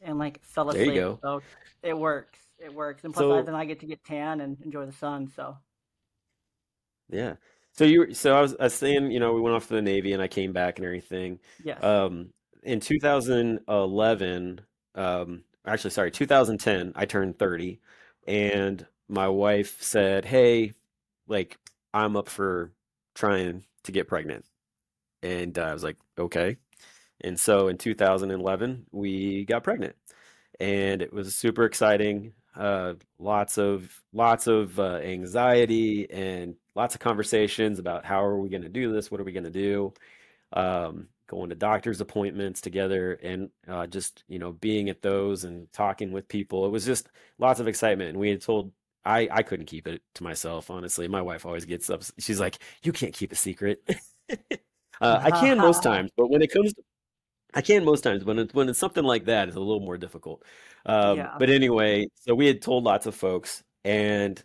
and 0.00 0.18
like 0.18 0.42
fell 0.44 0.70
asleep. 0.70 0.86
there 0.86 0.94
you 0.94 1.00
go 1.00 1.20
So 1.22 1.42
it 1.82 1.96
works. 1.96 2.38
It 2.58 2.72
works, 2.72 3.04
and 3.04 3.12
plus 3.12 3.26
I, 3.30 3.42
then 3.42 3.54
I 3.54 3.64
get 3.64 3.80
to 3.80 3.86
get 3.86 4.04
tan 4.04 4.40
and 4.40 4.56
enjoy 4.64 4.86
the 4.86 4.92
sun. 4.92 5.28
So 5.34 5.56
Yeah. 7.08 7.34
So 7.72 7.84
you 7.84 8.00
were, 8.00 8.14
so 8.14 8.36
I 8.36 8.40
was, 8.40 8.54
I 8.60 8.64
was 8.64 8.74
saying, 8.74 9.10
you 9.10 9.20
know, 9.20 9.32
we 9.32 9.40
went 9.40 9.56
off 9.56 9.66
to 9.68 9.74
the 9.74 9.82
Navy 9.82 10.12
and 10.12 10.22
I 10.22 10.28
came 10.28 10.52
back 10.52 10.78
and 10.78 10.86
everything. 10.86 11.40
yes, 11.58 11.82
Um, 11.82 12.32
in 12.62 12.80
2011, 12.80 14.60
um, 14.94 15.44
actually, 15.66 15.90
sorry, 15.90 16.10
2010, 16.10 16.92
I 16.94 17.04
turned 17.04 17.38
30 17.38 17.80
and 18.26 18.86
my 19.08 19.28
wife 19.28 19.82
said, 19.82 20.24
Hey, 20.24 20.72
like, 21.28 21.58
I'm 21.92 22.16
up 22.16 22.28
for 22.28 22.72
trying 23.14 23.64
to 23.84 23.92
get 23.92 24.08
pregnant. 24.08 24.44
And 25.22 25.58
uh, 25.58 25.62
I 25.62 25.72
was 25.72 25.84
like, 25.84 25.96
okay. 26.18 26.56
And 27.22 27.38
so 27.38 27.68
in 27.68 27.78
2011, 27.78 28.86
we 28.92 29.44
got 29.46 29.64
pregnant 29.64 29.96
and 30.60 31.02
it 31.02 31.12
was 31.12 31.34
super 31.34 31.64
exciting. 31.64 32.32
Uh, 32.56 32.94
lots 33.18 33.58
of 33.58 34.02
lots 34.12 34.46
of 34.46 34.78
uh, 34.78 34.96
anxiety 35.02 36.10
and 36.10 36.54
lots 36.76 36.94
of 36.94 37.00
conversations 37.00 37.78
about 37.78 38.04
how 38.04 38.24
are 38.24 38.38
we 38.38 38.48
going 38.48 38.62
to 38.62 38.68
do 38.68 38.92
this? 38.92 39.10
What 39.10 39.20
are 39.20 39.24
we 39.24 39.32
going 39.32 39.44
to 39.44 39.50
do? 39.50 39.92
Um, 40.52 41.08
going 41.26 41.50
to 41.50 41.54
doctor's 41.56 42.00
appointments 42.00 42.60
together 42.60 43.14
and 43.22 43.50
uh, 43.68 43.86
just 43.86 44.24
you 44.28 44.38
know 44.38 44.52
being 44.52 44.88
at 44.88 45.02
those 45.02 45.44
and 45.44 45.72
talking 45.72 46.12
with 46.12 46.28
people. 46.28 46.66
It 46.66 46.70
was 46.70 46.84
just 46.84 47.08
lots 47.38 47.60
of 47.60 47.68
excitement. 47.68 48.10
And 48.10 48.18
we 48.18 48.30
had 48.30 48.42
told 48.42 48.72
I 49.04 49.28
I 49.30 49.42
couldn't 49.42 49.66
keep 49.66 49.86
it 49.86 50.02
to 50.14 50.22
myself, 50.22 50.70
honestly. 50.70 51.08
My 51.08 51.22
wife 51.22 51.46
always 51.46 51.64
gets 51.64 51.90
up. 51.90 52.02
She's 52.18 52.40
like, 52.40 52.58
"You 52.82 52.92
can't 52.92 53.14
keep 53.14 53.32
a 53.32 53.36
secret." 53.36 53.82
Uh, 55.00 55.20
I 55.20 55.32
can 55.32 55.58
most 55.58 55.82
times, 55.82 56.12
but 56.16 56.30
when 56.30 56.40
it 56.40 56.52
comes 56.52 56.72
to 56.72 56.82
I 57.52 57.62
can 57.62 57.84
most 57.84 58.02
times 58.02 58.24
when 58.24 58.38
it's 58.38 58.54
when 58.54 58.68
it's 58.68 58.78
something 58.78 59.04
like 59.04 59.24
that, 59.24 59.48
it's 59.48 59.56
a 59.56 59.60
little 59.60 59.84
more 59.84 59.98
difficult. 59.98 60.44
Um, 60.86 61.18
yeah, 61.18 61.34
but 61.38 61.50
anyway, 61.50 62.06
so 62.14 62.34
we 62.34 62.46
had 62.46 62.62
told 62.62 62.84
lots 62.84 63.06
of 63.06 63.14
folks 63.14 63.64
and 63.84 64.42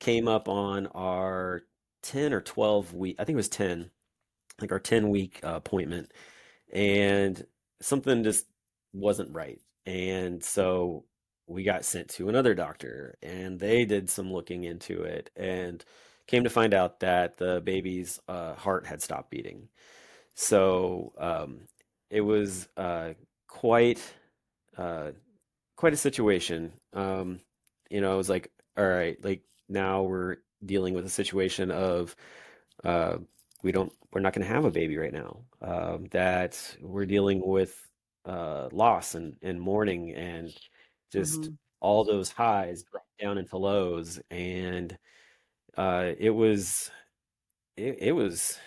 came 0.00 0.28
up 0.28 0.48
on 0.48 0.86
our 0.88 1.62
10 2.02 2.32
or 2.32 2.40
12 2.40 2.94
week, 2.94 3.16
I 3.18 3.24
think 3.24 3.34
it 3.34 3.36
was 3.36 3.48
10, 3.48 3.90
like 4.60 4.72
our 4.72 4.80
10 4.80 5.08
week 5.10 5.40
uh, 5.44 5.54
appointment, 5.56 6.12
and 6.72 7.44
something 7.80 8.24
just 8.24 8.46
wasn't 8.92 9.34
right. 9.34 9.60
And 9.86 10.42
so 10.42 11.04
we 11.46 11.62
got 11.62 11.84
sent 11.84 12.08
to 12.10 12.28
another 12.28 12.54
doctor 12.54 13.16
and 13.22 13.58
they 13.58 13.84
did 13.86 14.10
some 14.10 14.30
looking 14.32 14.64
into 14.64 15.02
it 15.02 15.30
and 15.34 15.82
came 16.26 16.44
to 16.44 16.50
find 16.50 16.74
out 16.74 17.00
that 17.00 17.38
the 17.38 17.62
baby's 17.64 18.20
uh, 18.28 18.54
heart 18.54 18.86
had 18.86 19.00
stopped 19.02 19.30
beating. 19.30 19.68
So 20.34 21.12
um, 21.18 21.60
it 22.10 22.20
was 22.20 22.68
uh, 22.76 23.14
quite 23.48 24.00
uh, 24.76 25.12
quite 25.76 25.92
a 25.92 25.96
situation. 25.96 26.72
Um, 26.92 27.40
you 27.90 28.00
know, 28.00 28.12
I 28.12 28.16
was 28.16 28.28
like, 28.28 28.50
all 28.76 28.86
right, 28.86 29.22
like 29.24 29.42
now 29.68 30.02
we're 30.02 30.36
dealing 30.64 30.94
with 30.94 31.06
a 31.06 31.10
situation 31.10 31.70
of 31.70 32.14
uh, 32.84 33.18
we 33.62 33.72
don't 33.72 33.92
we're 34.12 34.20
not 34.20 34.32
going 34.32 34.46
to 34.46 34.52
have 34.52 34.64
a 34.64 34.70
baby 34.70 34.96
right 34.96 35.12
now. 35.12 35.42
Um, 35.62 36.06
that 36.12 36.76
we're 36.80 37.06
dealing 37.06 37.46
with 37.46 37.76
uh, 38.24 38.68
loss 38.72 39.14
and, 39.14 39.36
and 39.42 39.60
mourning 39.60 40.12
and 40.14 40.54
just 41.12 41.48
Mm-hmm. 41.48 41.54
all 41.80 42.04
those 42.04 42.30
highs 42.32 42.84
down 43.20 43.38
into 43.38 43.56
lows 43.58 44.20
and 44.30 44.96
uh, 45.76 46.12
it 46.18 46.30
was 46.30 46.90
it, 47.76 47.98
it 48.00 48.12
was 48.12 48.58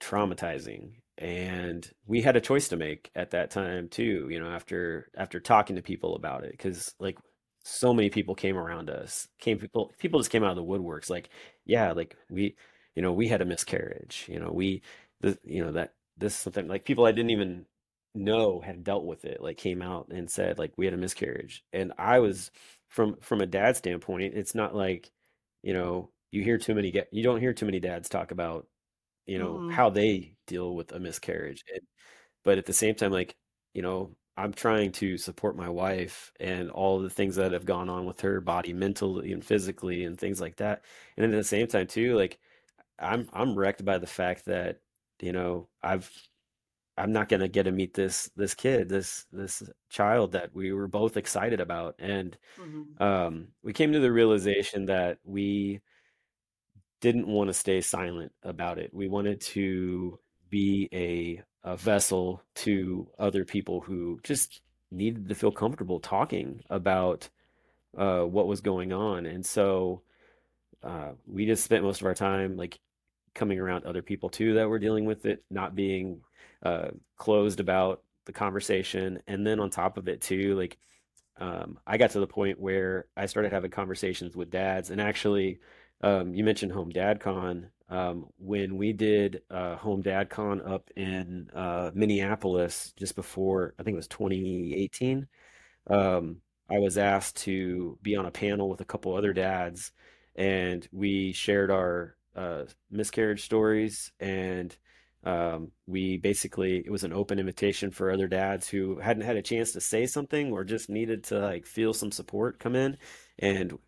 traumatizing 0.00 0.92
and 1.18 1.90
we 2.06 2.22
had 2.22 2.36
a 2.36 2.40
choice 2.40 2.68
to 2.68 2.76
make 2.76 3.10
at 3.14 3.30
that 3.30 3.50
time 3.50 3.88
too 3.88 4.28
you 4.30 4.40
know 4.40 4.50
after 4.50 5.10
after 5.16 5.40
talking 5.40 5.76
to 5.76 5.82
people 5.82 6.16
about 6.16 6.44
it 6.44 6.52
because 6.52 6.94
like 7.00 7.18
so 7.64 7.94
many 7.94 8.10
people 8.10 8.34
came 8.34 8.56
around 8.58 8.90
us 8.90 9.28
came 9.40 9.58
people 9.58 9.92
people 9.98 10.20
just 10.20 10.30
came 10.30 10.44
out 10.44 10.50
of 10.50 10.56
the 10.56 10.64
woodworks 10.64 11.10
like 11.10 11.30
yeah 11.66 11.92
like 11.92 12.16
we 12.30 12.56
you 12.96 13.02
know 13.02 13.12
we 13.12 13.28
had 13.28 13.42
a 13.42 13.46
miscarriage 13.46 14.26
you 14.28 14.40
know 14.40 14.50
we 14.52 14.82
the 15.20 15.38
you 15.44 15.64
know 15.64 15.72
that 15.72 15.94
this 16.18 16.34
something 16.34 16.68
like 16.68 16.84
people 16.84 17.06
I 17.06 17.12
didn't 17.12 17.30
even 17.30 17.66
know 18.14 18.60
had 18.60 18.82
dealt 18.84 19.04
with 19.04 19.24
it 19.26 19.42
like 19.42 19.58
came 19.58 19.82
out 19.82 20.08
and 20.10 20.30
said 20.30 20.58
like 20.58 20.72
we 20.78 20.86
had 20.86 20.94
a 20.94 20.98
miscarriage. 20.98 21.64
And 21.72 21.92
I 21.98 22.18
was 22.20 22.50
from 22.88 23.16
from 23.20 23.40
a 23.42 23.46
dad 23.46 23.76
standpoint 23.76 24.34
it's 24.34 24.54
not 24.54 24.74
like 24.74 25.10
you 25.62 25.74
know 25.74 26.10
you 26.32 26.42
hear 26.42 26.58
too 26.58 26.74
many 26.74 26.90
get 26.90 27.08
you 27.12 27.22
don't 27.22 27.40
hear 27.40 27.52
too 27.54 27.66
many 27.66 27.80
dads 27.80 28.08
talk 28.08 28.30
about 28.30 28.66
you 29.26 29.38
know 29.38 29.60
Mm-mm. 29.60 29.70
how 29.70 29.90
they 29.90 30.34
deal 30.46 30.74
with 30.76 30.92
a 30.92 31.00
miscarriage. 31.00 31.64
And, 31.72 31.82
but 32.44 32.58
at 32.58 32.66
the 32.66 32.72
same 32.72 32.94
time 32.94 33.12
like 33.12 33.36
you 33.74 33.82
know 33.82 34.16
i'm 34.36 34.52
trying 34.52 34.92
to 34.92 35.16
support 35.18 35.56
my 35.56 35.68
wife 35.68 36.32
and 36.40 36.70
all 36.70 37.00
the 37.00 37.10
things 37.10 37.36
that 37.36 37.52
have 37.52 37.64
gone 37.64 37.88
on 37.88 38.04
with 38.06 38.20
her 38.20 38.40
body 38.40 38.72
mentally 38.72 39.32
and 39.32 39.44
physically 39.44 40.04
and 40.04 40.18
things 40.18 40.40
like 40.40 40.56
that. 40.56 40.82
And 41.16 41.24
then 41.24 41.34
at 41.34 41.38
the 41.38 41.44
same 41.44 41.66
time 41.66 41.86
too 41.86 42.14
like 42.16 42.38
i'm 42.98 43.28
i'm 43.32 43.54
wrecked 43.56 43.84
by 43.84 43.98
the 43.98 44.06
fact 44.06 44.46
that 44.46 44.80
you 45.20 45.32
know 45.32 45.68
i've 45.82 46.10
i'm 46.96 47.12
not 47.12 47.28
going 47.28 47.40
to 47.40 47.48
get 47.48 47.64
to 47.64 47.72
meet 47.72 47.94
this 47.94 48.30
this 48.36 48.54
kid 48.54 48.88
this 48.88 49.26
this 49.32 49.62
child 49.90 50.32
that 50.32 50.54
we 50.54 50.72
were 50.72 50.88
both 50.88 51.16
excited 51.16 51.60
about 51.60 51.94
and 51.98 52.36
Mm-hmm. 52.58 53.02
um 53.02 53.48
we 53.62 53.72
came 53.72 53.92
to 53.92 54.00
the 54.00 54.12
realization 54.12 54.86
that 54.86 55.18
we 55.24 55.80
didn't 57.00 57.26
want 57.26 57.48
to 57.48 57.54
stay 57.54 57.80
silent 57.80 58.32
about 58.42 58.78
it. 58.78 58.92
We 58.92 59.08
wanted 59.08 59.40
to 59.42 60.18
be 60.48 60.88
a, 60.92 61.42
a 61.68 61.76
vessel 61.76 62.42
to 62.56 63.08
other 63.18 63.44
people 63.44 63.80
who 63.80 64.20
just 64.22 64.60
needed 64.90 65.28
to 65.28 65.34
feel 65.34 65.52
comfortable 65.52 66.00
talking 66.00 66.62
about 66.70 67.28
uh, 67.96 68.22
what 68.22 68.48
was 68.48 68.60
going 68.60 68.92
on. 68.92 69.26
And 69.26 69.44
so 69.44 70.02
uh, 70.82 71.12
we 71.26 71.46
just 71.46 71.64
spent 71.64 71.84
most 71.84 72.00
of 72.00 72.06
our 72.06 72.14
time 72.14 72.56
like 72.56 72.78
coming 73.36 73.60
around 73.60 73.84
other 73.84 74.02
people 74.02 74.28
too 74.28 74.54
that 74.54 74.68
were 74.68 74.80
dealing 74.80 75.04
with 75.04 75.26
it, 75.26 75.44
not 75.50 75.76
being 75.76 76.20
uh, 76.62 76.88
closed 77.16 77.60
about 77.60 78.02
the 78.24 78.32
conversation. 78.32 79.20
And 79.28 79.46
then 79.46 79.60
on 79.60 79.70
top 79.70 79.98
of 79.98 80.08
it 80.08 80.20
too, 80.20 80.56
like 80.56 80.78
um, 81.38 81.78
I 81.86 81.96
got 81.98 82.10
to 82.10 82.20
the 82.20 82.26
point 82.26 82.60
where 82.60 83.06
I 83.16 83.26
started 83.26 83.52
having 83.52 83.70
conversations 83.70 84.36
with 84.36 84.50
dads, 84.50 84.90
and 84.90 85.00
actually, 85.00 85.60
um, 86.00 86.34
you 86.34 86.44
mentioned 86.44 86.72
Home 86.72 86.90
Dad 86.90 87.20
Con. 87.20 87.70
Um, 87.88 88.26
when 88.38 88.76
we 88.76 88.92
did 88.92 89.42
uh, 89.50 89.76
Home 89.76 90.02
Dad 90.02 90.28
Con 90.28 90.60
up 90.62 90.90
in 90.96 91.50
uh, 91.54 91.90
Minneapolis 91.94 92.92
just 92.96 93.14
before, 93.14 93.74
I 93.78 93.82
think 93.82 93.94
it 93.94 93.98
was 93.98 94.08
2018, 94.08 95.28
um, 95.88 96.38
I 96.68 96.78
was 96.78 96.98
asked 96.98 97.36
to 97.44 97.98
be 98.02 98.16
on 98.16 98.26
a 98.26 98.30
panel 98.30 98.68
with 98.68 98.80
a 98.80 98.84
couple 98.84 99.14
other 99.14 99.32
dads, 99.32 99.92
and 100.34 100.86
we 100.90 101.32
shared 101.32 101.70
our 101.70 102.16
uh, 102.36 102.64
miscarriage 102.90 103.44
stories. 103.44 104.12
And 104.20 104.76
um, 105.24 105.72
we 105.86 106.18
basically, 106.18 106.78
it 106.78 106.90
was 106.90 107.04
an 107.04 107.12
open 107.14 107.38
invitation 107.40 107.90
for 107.90 108.12
other 108.12 108.28
dads 108.28 108.68
who 108.68 108.98
hadn't 109.00 109.24
had 109.24 109.36
a 109.36 109.42
chance 109.42 109.72
to 109.72 109.80
say 109.80 110.06
something 110.06 110.52
or 110.52 110.64
just 110.64 110.90
needed 110.90 111.24
to 111.24 111.40
like 111.40 111.66
feel 111.66 111.94
some 111.94 112.12
support 112.12 112.60
come 112.60 112.76
in. 112.76 112.98
And 113.38 113.78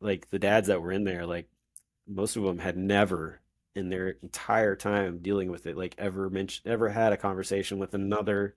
like 0.00 0.30
the 0.30 0.38
dads 0.38 0.68
that 0.68 0.82
were 0.82 0.92
in 0.92 1.04
there, 1.04 1.26
like 1.26 1.48
most 2.06 2.36
of 2.36 2.44
them 2.44 2.58
had 2.58 2.76
never 2.76 3.40
in 3.74 3.88
their 3.90 4.10
entire 4.22 4.76
time 4.76 5.18
dealing 5.18 5.50
with 5.50 5.66
it, 5.66 5.76
like 5.76 5.94
ever 5.98 6.30
mentioned, 6.30 6.70
ever 6.72 6.88
had 6.90 7.12
a 7.12 7.16
conversation 7.16 7.78
with 7.78 7.94
another 7.94 8.54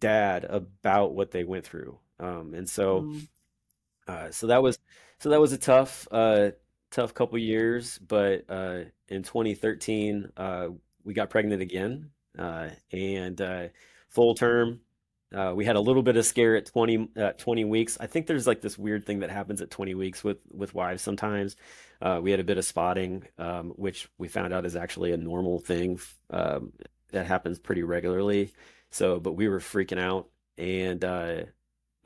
dad 0.00 0.44
about 0.44 1.14
what 1.14 1.32
they 1.32 1.44
went 1.44 1.64
through. 1.66 1.98
Um, 2.20 2.54
and 2.54 2.68
so, 2.68 3.08
Mm-hmm. 3.08 3.18
uh, 4.06 4.30
so 4.30 4.48
that 4.48 4.62
was, 4.62 4.78
so 5.18 5.30
that 5.30 5.40
was 5.40 5.52
a 5.52 5.58
tough, 5.58 6.06
uh, 6.10 6.50
tough 6.94 7.14
couple 7.14 7.38
years. 7.38 7.98
But 7.98 8.44
uh, 8.48 8.84
in 9.08 9.22
2013, 9.22 10.30
uh, 10.36 10.68
we 11.04 11.14
got 11.14 11.30
pregnant 11.30 11.62
again, 11.62 12.10
uh, 12.38 12.68
and 12.92 13.40
uh, 13.40 13.68
full 14.08 14.34
term. 14.34 14.80
Uh, 15.34 15.52
we 15.54 15.64
had 15.64 15.74
a 15.74 15.80
little 15.80 16.02
bit 16.02 16.16
of 16.16 16.24
scare 16.24 16.54
at 16.54 16.66
20, 16.66 17.08
uh, 17.16 17.32
20 17.32 17.64
weeks. 17.64 17.96
I 17.98 18.06
think 18.06 18.28
there's 18.28 18.46
like 18.46 18.60
this 18.60 18.78
weird 18.78 19.04
thing 19.04 19.18
that 19.20 19.30
happens 19.30 19.60
at 19.60 19.70
20 19.70 19.94
weeks 19.96 20.22
with 20.22 20.38
with 20.52 20.74
wives 20.74 21.02
sometimes. 21.02 21.56
We 22.22 22.30
had 22.30 22.38
a 22.38 22.44
bit 22.44 22.58
of 22.58 22.66
spotting, 22.66 23.24
um, 23.38 23.70
which 23.76 24.08
we 24.18 24.28
found 24.28 24.52
out 24.52 24.66
is 24.66 24.76
actually 24.76 25.12
a 25.12 25.16
normal 25.16 25.58
thing 25.58 25.98
um, 26.30 26.72
that 27.10 27.26
happens 27.26 27.58
pretty 27.58 27.82
regularly. 27.82 28.52
So, 28.90 29.18
but 29.18 29.32
we 29.32 29.48
were 29.48 29.58
freaking 29.58 29.98
out, 29.98 30.28
and 30.58 31.02
uh, 31.04 31.44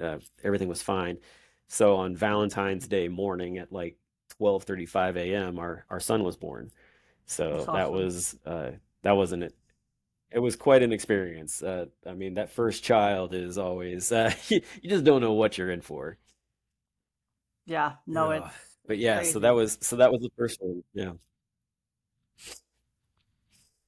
uh, 0.01 0.18
everything 0.44 0.68
was 0.68 0.81
fine. 0.81 1.18
So 1.66 1.96
on 1.96 2.16
Valentine's 2.16 2.88
Day 2.88 3.09
morning 3.09 3.59
at 3.59 3.72
like 3.72 3.96
12:35 4.40 5.16
a.m., 5.16 5.59
our 5.59 5.85
our 5.90 6.01
son 6.01 6.24
was 6.24 6.37
born. 6.37 6.70
So 7.27 7.68
that 7.72 7.92
was 7.92 8.37
uh, 8.46 8.72
that 9.03 9.12
wasn't 9.12 9.44
it. 9.44 9.55
It 10.31 10.40
was 10.40 10.57
quite 10.57 10.83
an 10.83 10.92
experience. 10.92 11.62
Uh, 11.62 11.87
I 12.07 12.14
mean, 12.14 12.35
that 12.35 12.51
first 12.51 12.85
child 12.85 13.35
is 13.35 13.59
always 13.59 14.12
uh, 14.12 14.33
you, 14.48 14.61
you 14.83 14.90
just 14.90 15.05
don't 15.05 15.20
know 15.22 15.33
what 15.33 15.59
you're 15.59 15.70
in 15.70 15.81
for. 15.83 16.18
Yeah, 17.66 17.94
no, 18.07 18.31
it's 18.31 18.79
But 18.87 18.98
yeah, 18.98 19.22
so 19.22 19.40
that 19.40 19.51
was 19.55 19.79
so 19.83 19.96
that 19.96 20.11
was 20.11 20.22
the 20.22 20.31
first 20.37 20.59
one. 20.62 20.83
Yeah. 20.94 21.12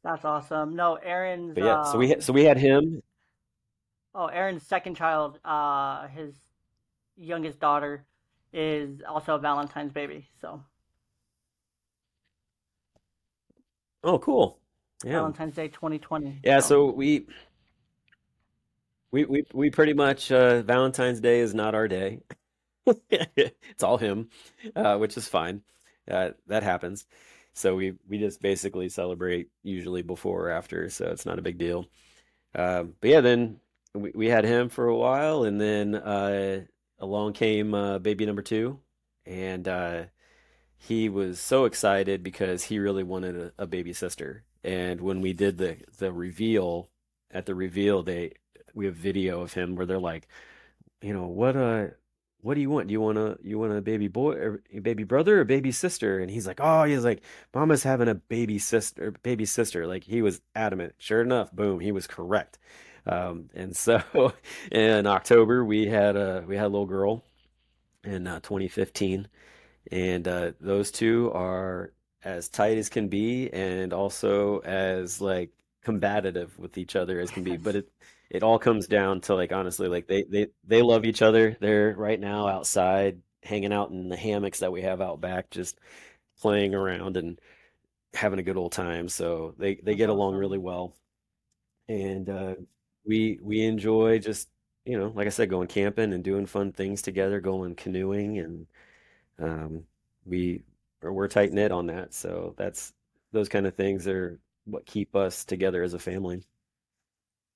That's 0.03 0.25
awesome. 0.25 0.77
No, 0.77 0.97
Aaron's 0.97 1.55
But 1.55 1.65
yeah, 1.65 1.83
so 1.83 1.99
we 1.99 2.09
had 2.09 2.19
um 2.19 2.23
so 2.23 2.33
we 2.33 2.45
had 2.45 2.57
him. 2.59 3.03
oh, 4.15 4.27
Aaron's 4.27 4.67
second 4.67 4.97
child, 4.97 5.39
uh 5.45 6.09
his 6.09 6.35
youngest 7.17 7.61
daughter 7.61 8.07
is 8.53 9.01
also 9.09 9.37
a 9.37 9.39
Valentine's 9.39 9.93
baby. 9.93 10.27
So, 10.41 10.63
Oh, 14.03 14.19
cool. 14.19 14.59
Yeah. 15.05 15.13
Valentine's 15.13 15.55
Day 15.55 15.69
2020. 15.69 16.41
Yeah, 16.45 16.61
So, 16.61 16.69
so 16.89 16.93
we 16.93 17.27
we 19.11 19.25
we 19.25 19.45
we 19.53 19.71
pretty 19.71 19.93
much 19.93 20.31
uh 20.33 20.63
Valentine's 20.63 21.21
Day 21.21 21.41
is 21.41 21.55
not 21.55 21.75
our 21.75 21.89
day. 21.89 22.21
It's 23.11 23.83
all 23.83 23.99
him, 23.99 24.31
uh, 24.75 24.97
which 24.97 25.17
is 25.17 25.29
fine. 25.29 25.63
Uh, 26.11 26.31
that 26.49 26.63
happens. 26.63 27.07
So 27.53 27.77
we 27.77 27.95
we 28.09 28.19
just 28.19 28.41
basically 28.41 28.89
celebrate 28.89 29.49
usually 29.63 30.03
before 30.03 30.47
or 30.49 30.51
after, 30.51 30.89
so 30.91 31.07
it's 31.07 31.27
not 31.27 31.39
a 31.39 31.43
big 31.43 31.59
deal. 31.59 31.87
Um, 32.55 32.95
but 33.01 33.11
yeah, 33.11 33.21
then 33.21 33.61
we, 33.95 34.13
we 34.15 34.27
had 34.29 34.45
him 34.45 34.69
for 34.71 34.89
a 34.89 34.97
while, 34.97 35.45
and 35.45 35.61
then 35.61 35.95
uh, 35.95 36.63
along 37.01 37.33
came 37.33 37.75
uh, 37.75 37.99
baby 37.99 38.27
number 38.27 38.43
two, 38.43 38.79
and 39.27 39.67
uh, 39.67 40.05
he 40.77 41.09
was 41.09 41.41
so 41.41 41.65
excited 41.65 42.23
because 42.23 42.65
he 42.65 42.79
really 42.79 43.03
wanted 43.03 43.37
a, 43.37 43.53
a 43.59 43.67
baby 43.67 43.93
sister. 43.93 44.45
And 44.63 45.01
when 45.01 45.21
we 45.21 45.33
did 45.33 45.59
the 45.59 45.79
the 45.99 46.13
reveal, 46.13 46.91
at 47.31 47.47
the 47.47 47.55
reveal, 47.55 48.03
they 48.03 48.35
we 48.75 48.87
have 48.87 48.95
video 48.95 49.41
of 49.41 49.55
him 49.55 49.75
where 49.77 49.87
they're 49.87 49.99
like, 49.99 50.29
you 51.03 51.13
know, 51.13 51.27
what 51.27 51.57
uh 51.57 51.89
what 52.43 52.55
do 52.55 52.61
you 52.61 52.71
want? 52.71 52.89
Do 52.89 52.93
you 52.93 53.01
want 53.01 53.19
a 53.19 53.39
you 53.43 53.59
want 53.59 53.73
a 53.73 53.83
baby 53.83 54.09
boy 54.09 54.33
or 54.35 54.63
a 54.73 54.79
baby 54.81 55.05
brother 55.05 55.41
or 55.41 55.45
baby 55.45 55.73
sister? 55.73 56.19
And 56.19 56.31
he's 56.31 56.47
like, 56.47 56.61
oh, 56.63 56.85
he's 56.85 57.05
like, 57.05 57.23
Mama's 57.55 57.83
having 57.83 58.09
a 58.09 58.15
baby 58.15 58.59
sister, 58.59 59.13
baby 59.23 59.45
sister. 59.45 59.87
Like 59.87 60.05
he 60.05 60.23
was 60.23 60.41
adamant. 60.55 60.95
Sure 60.99 61.21
enough, 61.21 61.53
boom, 61.53 61.81
he 61.81 61.93
was 61.93 62.07
correct. 62.07 62.59
Um, 63.07 63.51
and 63.55 63.77
so 63.77 64.03
in 64.73 65.07
October 65.07 65.65
we 65.65 65.87
had 65.87 66.17
a 66.17 66.45
we 66.47 66.57
had 66.57 66.67
a 66.67 66.69
little 66.69 66.87
girl 66.87 67.25
in 68.05 68.27
uh, 68.27 68.41
2015, 68.41 69.29
and 69.93 70.29
uh, 70.29 70.53
those 70.61 70.91
two 70.91 71.31
are 71.35 71.93
as 72.25 72.49
tight 72.49 72.79
as 72.79 72.89
can 72.89 73.09
be, 73.09 73.51
and 73.53 73.93
also 73.93 74.59
as 74.61 75.21
like 75.21 75.51
combative 75.83 76.59
with 76.59 76.79
each 76.79 76.97
other 76.97 77.21
as 77.21 77.31
can 77.31 77.43
be. 77.45 77.57
But 77.57 77.77
it 77.77 77.89
it 78.31 78.43
all 78.43 78.59
comes 78.59 78.87
down 78.87 79.21
to 79.23 79.35
like 79.35 79.53
honestly, 79.53 79.89
like 79.89 80.07
they 80.07 80.25
they 80.25 80.49
they 80.67 80.83
love 80.83 81.05
each 81.05 81.23
other. 81.23 81.57
They're 81.61 81.95
right 81.97 82.21
now 82.21 82.49
outside 82.49 83.21
hanging 83.43 83.73
out 83.73 83.91
in 83.91 84.09
the 84.09 84.17
hammocks 84.17 84.61
that 84.61 84.73
we 84.73 84.83
have 84.83 85.01
out 85.01 85.21
back, 85.21 85.51
just 85.51 85.79
playing 86.41 86.75
around 86.75 87.17
and 87.17 87.41
having 88.15 88.39
a 88.39 88.43
good 88.43 88.57
old 88.57 88.73
time. 88.73 89.09
So 89.09 89.55
they 89.59 89.77
they 89.77 89.95
get 89.97 90.11
along 90.11 90.37
really 90.37 90.59
well, 90.59 90.95
and 91.89 92.29
uh, 92.29 92.55
we 93.11 93.41
we 93.43 93.63
enjoy 93.65 94.21
just 94.21 94.51
you 94.87 94.99
know, 94.99 95.09
like 95.17 95.27
I 95.29 95.31
said, 95.31 95.51
going 95.51 95.69
camping 95.69 96.13
and 96.15 96.25
doing 96.25 96.47
fun 96.47 96.73
things 96.73 97.03
together, 97.03 97.41
going 97.41 97.77
canoeing, 97.77 98.39
and 98.41 98.67
um, 99.41 99.85
we 100.27 100.63
we're 101.03 101.29
tight 101.29 101.53
knit 101.53 101.73
on 101.73 101.87
that. 101.89 102.15
So 102.15 102.55
that's 102.59 102.95
those 103.33 103.49
kind 103.51 103.67
of 103.67 103.75
things 103.77 104.09
are 104.09 104.41
what 104.67 104.87
keep 104.87 105.17
us 105.17 105.45
together 105.45 105.83
as 105.85 105.95
a 105.95 106.01
family. 106.01 106.43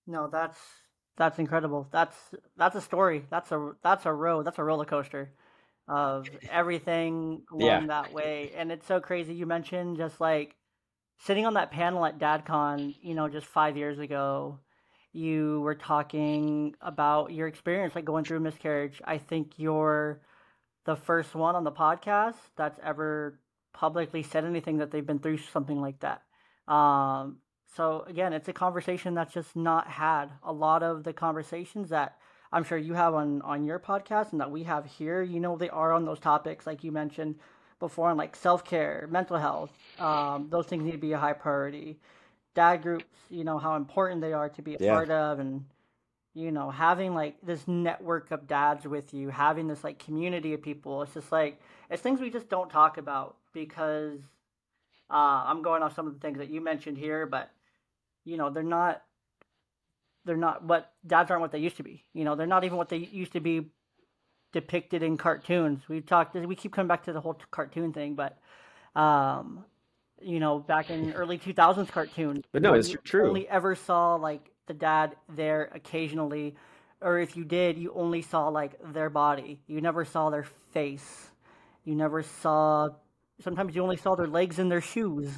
No, 0.07 0.29
that's 0.29 0.59
that's 1.17 1.39
incredible. 1.39 1.89
That's 1.93 2.17
that's 2.57 2.77
a 2.77 2.81
story. 2.81 3.25
That's 3.31 3.53
a 3.53 3.73
that's 3.83 4.07
a 4.07 4.13
road. 4.13 4.45
That's 4.47 4.59
a 4.59 4.65
roller 4.65 4.85
coaster 4.85 5.33
of 5.89 6.37
everything 6.49 7.43
Yeah, 7.57 7.85
along 7.85 7.89
that 7.89 8.13
way. 8.13 8.53
And 8.57 8.73
it's 8.73 8.87
so 8.87 9.01
crazy. 9.01 9.35
You 9.35 9.47
mentioned 9.47 9.97
just 9.99 10.21
like 10.21 10.57
sitting 11.19 11.47
on 11.47 11.55
that 11.55 11.73
panel 11.73 12.07
at 12.07 12.19
DadCon, 12.19 12.97
you 13.03 13.15
know, 13.15 13.29
just 13.29 13.47
five 13.47 13.77
years 13.77 13.99
ago. 14.01 14.61
You 15.15 15.61
were 15.61 15.75
talking 15.75 16.75
about 16.81 17.33
your 17.33 17.49
experience, 17.49 17.95
like 17.95 18.05
going 18.05 18.25
through 18.25 18.39
a 18.39 18.41
miscarriage. 18.41 19.01
I 19.05 19.19
think 19.19 19.53
you're 19.57 20.21
the 20.85 20.97
first 20.97 21.35
one 21.35 21.55
on 21.55 21.65
the 21.65 21.73
podcast 21.73 22.35
that's 22.57 22.79
ever 22.83 23.41
publicly 23.73 24.23
said 24.23 24.45
anything 24.45 24.79
that 24.79 24.91
they've 24.91 25.07
been 25.07 25.19
through 25.21 25.39
something 25.39 25.81
like 25.81 26.01
that. 26.01 26.23
Um, 26.73 27.39
so 27.77 28.05
again, 28.09 28.33
it's 28.33 28.49
a 28.49 28.53
conversation 28.53 29.15
that's 29.15 29.33
just 29.33 29.57
not 29.57 29.87
had. 29.89 30.27
A 30.43 30.53
lot 30.53 30.83
of 30.83 31.05
the 31.05 31.13
conversations 31.13 31.89
that 31.91 32.19
I'm 32.53 32.65
sure 32.65 32.79
you 32.79 32.95
have 32.95 33.15
on 33.15 33.43
on 33.43 33.65
your 33.65 33.79
podcast 33.79 34.33
and 34.33 34.41
that 34.41 34.51
we 34.51 34.65
have 34.65 34.87
here, 34.87 35.23
you 35.23 35.41
know, 35.41 35.57
they 35.57 35.71
are 35.71 35.93
on 35.93 36.05
those 36.05 36.21
topics 36.21 36.67
like 36.67 36.85
you 36.85 36.93
mentioned 36.93 37.37
before, 37.81 38.11
on 38.11 38.17
like 38.17 38.37
self 38.37 38.65
care, 38.65 39.09
mental 39.11 39.37
health. 39.37 39.71
Um, 39.99 40.49
those 40.51 40.67
things 40.67 40.85
need 40.85 40.93
to 40.93 40.99
be 40.99 41.13
a 41.13 41.19
high 41.19 41.33
priority. 41.33 41.99
Dad 42.55 42.83
groups, 42.83 43.05
you 43.31 43.45
know, 43.45 43.59
how 43.59 43.77
important 43.77 44.21
they 44.21 44.33
are 44.33 44.49
to 44.51 44.63
be 44.63 44.75
a 44.75 44.79
yeah, 44.81 44.93
part 44.93 45.11
of, 45.11 45.39
and 45.39 45.65
you 46.35 46.51
know, 46.51 46.71
having 46.71 47.15
like 47.15 47.37
this 47.43 47.67
network 47.69 48.31
of 48.31 48.47
dads 48.47 48.87
with 48.87 49.15
you, 49.15 49.29
having 49.29 49.69
this 49.69 49.85
like 49.85 49.99
community 49.99 50.55
of 50.55 50.63
people. 50.63 51.03
It's 51.03 51.15
just 51.15 51.33
like 51.33 51.61
it's 51.91 52.03
things 52.03 52.21
we 52.21 52.31
just 52.31 52.49
don't 52.49 52.71
talk 52.71 52.99
about 52.99 53.37
because 53.53 54.21
uh, 55.11 55.45
I'm 55.47 55.63
going 55.63 55.83
off 55.83 55.95
some 55.95 56.07
of 56.07 56.15
the 56.15 56.21
things 56.21 56.39
that 56.39 56.51
you 56.51 56.61
mentioned 56.61 56.99
here, 56.99 57.27
but 57.27 57.51
you 58.25 58.37
know, 58.37 58.51
they're 58.51 58.63
not 58.63 59.03
they're 60.25 60.37
not 60.37 60.65
what 60.65 60.93
dads 61.07 61.31
aren't 61.31 61.43
what 61.43 61.53
they 61.53 61.59
used 61.59 61.77
to 61.77 61.83
be. 61.83 62.05
You 62.15 62.25
know, 62.25 62.35
they're 62.35 62.47
not 62.47 62.65
even 62.65 62.79
what 62.79 62.89
they 62.89 62.97
used 62.99 63.33
to 63.33 63.41
be 63.41 63.71
depicted 64.53 65.03
in 65.03 65.17
cartoons. 65.17 65.83
We've 65.89 66.07
talked 66.07 66.35
we 66.35 66.55
keep 66.57 66.73
coming 66.73 66.89
back 66.89 67.05
to 67.05 67.13
the 67.13 67.21
whole 67.21 67.39
cartoon 67.51 67.93
thing, 67.93 68.15
but 68.15 68.39
um, 68.99 69.65
you 70.25 70.41
know, 70.41 70.59
back 70.59 70.91
in 70.91 71.13
early 71.13 71.39
2000s 71.39 71.89
cartoons, 71.89 72.45
but 72.53 72.63
no, 72.63 72.75
it's 72.75 72.91
you 72.91 72.99
true. 73.05 73.29
only 73.29 73.49
ever 73.49 73.75
saw 73.75 74.15
like 74.15 74.51
the 74.67 74.75
dad 74.75 75.17
there 75.29 75.71
occasionally, 75.75 76.57
or 77.01 77.19
if 77.19 77.37
you 77.37 77.45
did, 77.45 77.77
you 77.77 77.93
only 77.95 78.23
saw 78.23 78.49
like 78.49 78.79
their 78.93 79.11
body. 79.11 79.61
You 79.67 79.81
never 79.81 80.05
saw 80.05 80.31
their 80.31 80.47
face. 80.73 81.31
You 81.85 81.95
never 81.95 82.23
saw. 82.23 82.89
Sometimes 83.41 83.75
you 83.75 83.83
only 83.83 83.97
saw 83.97 84.15
their 84.15 84.27
legs 84.27 84.59
and 84.59 84.71
their 84.71 84.81
shoes. 84.81 85.31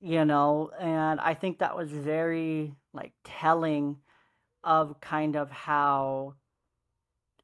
You 0.00 0.24
know, 0.24 0.70
and 0.80 1.20
I 1.20 1.34
think 1.34 1.58
that 1.58 1.76
was 1.76 1.90
very 1.90 2.74
like 2.92 3.12
telling 3.24 3.98
of 4.64 5.00
kind 5.00 5.36
of 5.36 5.50
how 5.50 6.34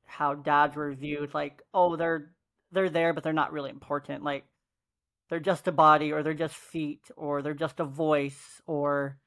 how 0.07 0.35
dads 0.35 0.75
were 0.75 0.93
viewed. 0.93 1.35
Like, 1.35 1.63
oh, 1.75 1.97
they're 1.97 2.33
they're 2.73 2.89
there, 2.89 3.13
but 3.13 3.23
they're 3.23 3.33
not 3.33 3.53
really 3.53 3.71
important. 3.71 4.25
Like 4.25 4.45
they're 5.29 5.41
just 5.41 5.69
a 5.69 5.73
body 5.73 6.13
or 6.13 6.23
they're 6.23 6.35
just 6.35 6.55
feet 6.55 7.11
or 7.17 7.43
they're 7.43 7.55
just 7.55 7.81
a 7.81 7.85
voice 7.85 8.63
or 8.67 9.19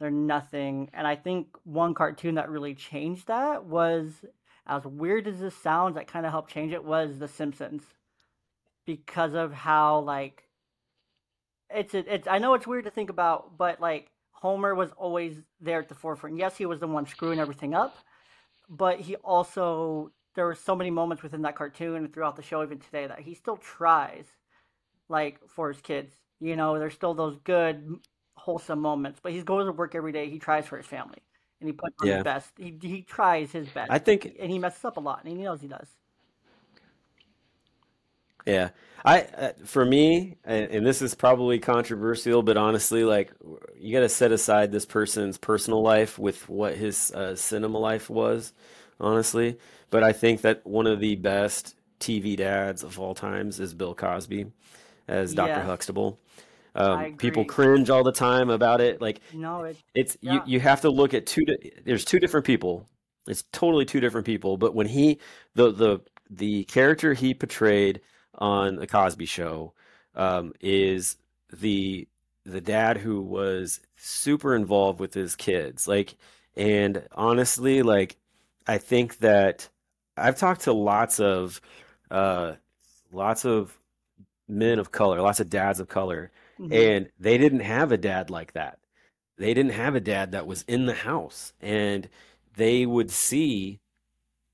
they're 0.00 0.10
nothing. 0.10 0.90
And 0.92 1.06
I 1.06 1.16
think 1.16 1.48
one 1.64 1.94
cartoon 1.94 2.36
that 2.36 2.50
really 2.50 2.74
changed 2.74 3.28
that 3.28 3.64
was 3.64 4.24
as 4.66 4.84
weird 4.84 5.26
as 5.26 5.40
this 5.40 5.56
sounds, 5.56 5.96
that 5.96 6.06
kind 6.06 6.24
of 6.24 6.32
helped 6.32 6.52
change 6.52 6.72
it 6.72 6.84
was 6.84 7.18
The 7.18 7.28
Simpsons 7.28 7.82
because 8.86 9.34
of 9.34 9.52
how 9.52 10.00
like 10.00 10.48
it's 11.70 11.94
it's 11.94 12.26
I 12.28 12.38
know 12.38 12.54
it's 12.54 12.66
weird 12.66 12.84
to 12.84 12.90
think 12.90 13.10
about, 13.10 13.56
but 13.56 13.80
like 13.80 14.10
Homer 14.32 14.74
was 14.74 14.90
always 14.96 15.36
there 15.60 15.80
at 15.80 15.88
the 15.88 15.94
forefront. 15.94 16.36
Yes, 16.36 16.56
he 16.56 16.66
was 16.66 16.80
the 16.80 16.86
one 16.86 17.06
screwing 17.06 17.38
everything 17.38 17.74
up, 17.74 17.96
but 18.68 19.00
he 19.00 19.16
also 19.16 20.12
there 20.34 20.46
were 20.46 20.54
so 20.54 20.74
many 20.74 20.90
moments 20.90 21.22
within 21.22 21.42
that 21.42 21.56
cartoon 21.56 21.96
and 21.96 22.12
throughout 22.12 22.36
the 22.36 22.42
show 22.42 22.62
even 22.62 22.78
today 22.78 23.06
that 23.06 23.20
he 23.20 23.34
still 23.34 23.56
tries 23.56 24.26
like 25.08 25.40
for 25.48 25.68
his 25.72 25.80
kids. 25.80 26.12
You 26.40 26.56
know, 26.56 26.78
there's 26.78 26.94
still 26.94 27.14
those 27.14 27.36
good, 27.44 27.96
wholesome 28.36 28.80
moments. 28.80 29.20
But 29.22 29.32
he 29.32 29.42
goes 29.42 29.66
to 29.66 29.72
work 29.72 29.94
every 29.94 30.12
day. 30.12 30.28
He 30.30 30.38
tries 30.38 30.66
for 30.66 30.76
his 30.76 30.86
family, 30.86 31.22
and 31.60 31.68
he 31.68 31.72
puts 31.72 31.96
on 32.00 32.10
his 32.10 32.20
best. 32.20 32.50
He 32.58 32.76
he 32.82 33.02
tries 33.02 33.52
his 33.52 33.68
best, 33.70 33.90
I 33.90 33.98
think 33.98 34.36
and 34.38 34.50
he 34.50 34.58
messes 34.58 34.84
up 34.84 34.96
a 34.96 35.00
lot, 35.00 35.24
and 35.24 35.36
he 35.36 35.42
knows 35.44 35.60
he 35.60 35.68
does. 35.68 35.88
yeah. 38.46 38.70
I 39.04 39.22
uh, 39.22 39.52
for 39.64 39.84
me, 39.84 40.36
and, 40.44 40.70
and 40.70 40.86
this 40.86 41.02
is 41.02 41.14
probably 41.14 41.58
controversial, 41.58 42.42
but 42.42 42.56
honestly, 42.56 43.04
like 43.04 43.32
you 43.76 43.92
got 43.92 44.00
to 44.00 44.08
set 44.08 44.30
aside 44.32 44.70
this 44.70 44.86
person's 44.86 45.38
personal 45.38 45.82
life 45.82 46.18
with 46.18 46.48
what 46.48 46.76
his 46.76 47.10
uh, 47.12 47.34
cinema 47.34 47.78
life 47.78 48.08
was, 48.08 48.52
honestly. 49.00 49.58
But 49.90 50.04
I 50.04 50.12
think 50.12 50.42
that 50.42 50.64
one 50.66 50.86
of 50.86 51.00
the 51.00 51.16
best 51.16 51.74
TV 51.98 52.36
dads 52.36 52.84
of 52.84 52.98
all 53.00 53.14
times 53.14 53.58
is 53.58 53.74
Bill 53.74 53.94
Cosby 53.94 54.46
as 55.08 55.34
Dr. 55.34 55.48
Yes, 55.48 55.66
Huxtable. 55.66 56.18
Um, 56.74 57.16
people 57.16 57.44
cringe 57.44 57.90
all 57.90 58.02
the 58.02 58.12
time 58.12 58.48
about 58.48 58.80
it. 58.80 59.00
Like 59.00 59.20
No, 59.34 59.64
it 59.64 59.76
it's 59.94 60.16
you 60.20 60.40
you 60.46 60.60
have 60.60 60.80
to 60.82 60.90
look 60.90 61.12
at 61.12 61.26
two 61.26 61.44
di- 61.44 61.72
there's 61.84 62.04
two 62.04 62.18
different 62.18 62.46
people. 62.46 62.88
It's 63.26 63.44
totally 63.52 63.84
two 63.84 64.00
different 64.00 64.26
people, 64.26 64.56
but 64.56 64.74
when 64.74 64.86
he 64.86 65.18
the 65.54 65.70
the 65.70 66.00
the 66.30 66.64
character 66.64 67.12
he 67.12 67.34
portrayed 67.34 68.00
on 68.36 68.76
the 68.76 68.86
Cosby 68.86 69.26
Show 69.26 69.74
um, 70.14 70.52
is 70.60 71.16
the 71.52 72.08
the 72.44 72.60
dad 72.60 72.96
who 72.96 73.20
was 73.20 73.80
super 73.96 74.56
involved 74.56 74.98
with 74.98 75.12
his 75.14 75.36
kids. 75.36 75.86
Like 75.86 76.16
and 76.56 77.06
honestly, 77.12 77.82
like 77.82 78.16
I 78.66 78.78
think 78.78 79.18
that 79.18 79.68
I've 80.16 80.38
talked 80.38 80.62
to 80.62 80.72
lots 80.72 81.20
of 81.20 81.60
uh 82.10 82.54
lots 83.12 83.44
of 83.44 83.78
men 84.52 84.78
of 84.78 84.92
color, 84.92 85.20
lots 85.22 85.40
of 85.40 85.50
dads 85.50 85.80
of 85.80 85.88
color, 85.88 86.32
hmm 86.58 86.72
and 86.72 87.10
they 87.20 87.38
didn't 87.38 87.60
have 87.60 87.92
a 87.92 87.98
dad 87.98 88.30
like 88.30 88.52
that. 88.54 88.78
They 89.38 89.54
didn't 89.54 89.72
have 89.72 89.94
a 89.96 90.00
dad 90.00 90.32
that 90.32 90.46
was 90.46 90.62
in 90.68 90.86
the 90.86 90.94
house, 90.94 91.52
and 91.60 92.08
they 92.56 92.86
would 92.86 93.10
see, 93.10 93.80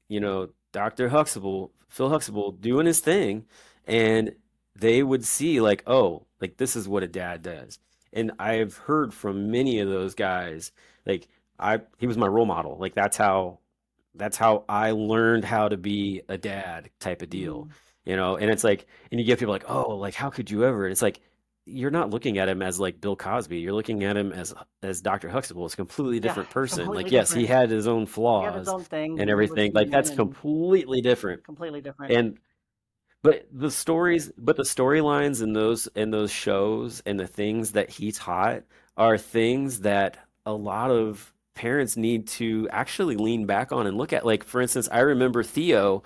you 0.09 0.21
know, 0.21 0.51
Dr. 0.73 1.09
Huxtable, 1.09 1.73
Phil 1.89 2.11
Huxtable 2.11 2.53
doing 2.53 2.87
his 2.87 3.01
thing, 3.01 3.47
and 3.87 4.35
they 4.77 5.03
would 5.03 5.25
see 5.25 5.61
like, 5.61 5.83
oh, 5.87 6.27
like 6.41 6.57
this 6.57 6.77
is 6.77 6.89
what 6.89 7.03
a 7.03 7.09
dad 7.09 7.43
does. 7.43 7.79
And 8.13 8.33
I've 8.39 8.77
heard 8.79 9.13
from 9.15 9.51
many 9.51 9.81
of 9.81 9.89
those 9.89 10.15
guys, 10.15 10.73
like 11.07 11.29
I 11.59 11.81
he 11.99 12.07
was 12.07 12.17
my 12.19 12.27
role 12.27 12.47
model. 12.47 12.77
Like 12.79 12.95
that's 12.95 13.17
how 13.17 13.59
that's 14.15 14.37
how 14.37 14.65
I 14.69 14.93
learned 14.93 15.45
how 15.45 15.69
to 15.69 15.77
be 15.77 16.23
a 16.29 16.39
dad 16.39 16.91
type 17.01 17.23
of 17.23 17.31
deal, 17.31 17.69
hmm 17.69 17.88
you 18.09 18.17
know? 18.17 18.37
And 18.37 18.51
it's 18.51 18.65
like, 18.65 18.89
and 19.13 19.21
you 19.21 19.27
get 19.27 19.41
people 19.41 19.55
like, 19.55 19.71
oh, 19.71 19.97
like 19.97 20.15
how 20.15 20.31
could 20.31 20.51
you 20.51 20.65
ever? 20.67 20.87
And 20.87 20.93
it's 20.93 21.03
like, 21.03 21.21
you're 21.67 21.93
not 21.93 22.11
looking 22.11 22.39
at 22.39 22.49
him 22.51 22.63
as 22.63 22.81
like 22.81 23.01
Bill 23.01 23.17
Cosby. 23.17 23.61
You're 23.61 23.75
looking 23.75 24.05
at 24.05 24.17
him 24.17 24.33
as 24.33 24.55
as 24.83 25.03
Dr. 25.03 25.31
Huxtable. 25.31 25.67
It's 25.67 25.75
a 25.75 25.79
completely 25.79 26.21
Yeah, 26.21 26.21
different 26.21 26.51
person. 26.51 26.79
completely 26.85 26.95
Like, 26.95 27.13
yes, 27.13 27.33
he 27.33 27.47
had 27.47 27.71
his 27.71 27.89
own 27.89 28.07
had 28.41 28.55
his 28.55 28.67
flaws 28.67 28.69
own 28.69 28.85
and 29.17 29.31
and 29.31 29.31
he 29.35 29.49
was 29.49 29.51
everything. 29.51 29.73
Like, 29.75 29.91
that's 29.91 30.11
completely 30.11 31.01
different. 31.03 31.45
completely 31.45 31.81
different. 31.81 32.15
And 32.15 32.39
but 33.23 33.49
the 33.53 33.71
stories, 33.71 34.33
but 34.39 34.57
the 34.57 34.65
storylines 34.65 35.43
in 35.43 35.53
those 35.55 35.89
in 35.97 36.11
those 36.11 36.31
shows 36.33 37.03
and 37.07 37.21
the 37.21 37.27
things 37.27 37.73
that 37.73 37.91
he 37.91 38.13
taught 38.13 38.65
are 38.97 39.19
things 39.19 39.81
that 39.83 40.19
a 40.47 40.53
lot 40.55 40.91
of 40.91 41.33
parents 41.59 41.97
need 41.97 42.29
to 42.29 42.69
actually 42.71 43.17
lean 43.17 43.45
back 43.45 43.73
on 43.73 43.89
and 43.89 43.99
look 43.99 44.13
at. 44.13 44.25
Like, 44.25 44.45
for 44.45 44.61
instance, 44.61 44.89
I 44.91 45.01
remember 45.01 45.43
Theo 45.43 46.05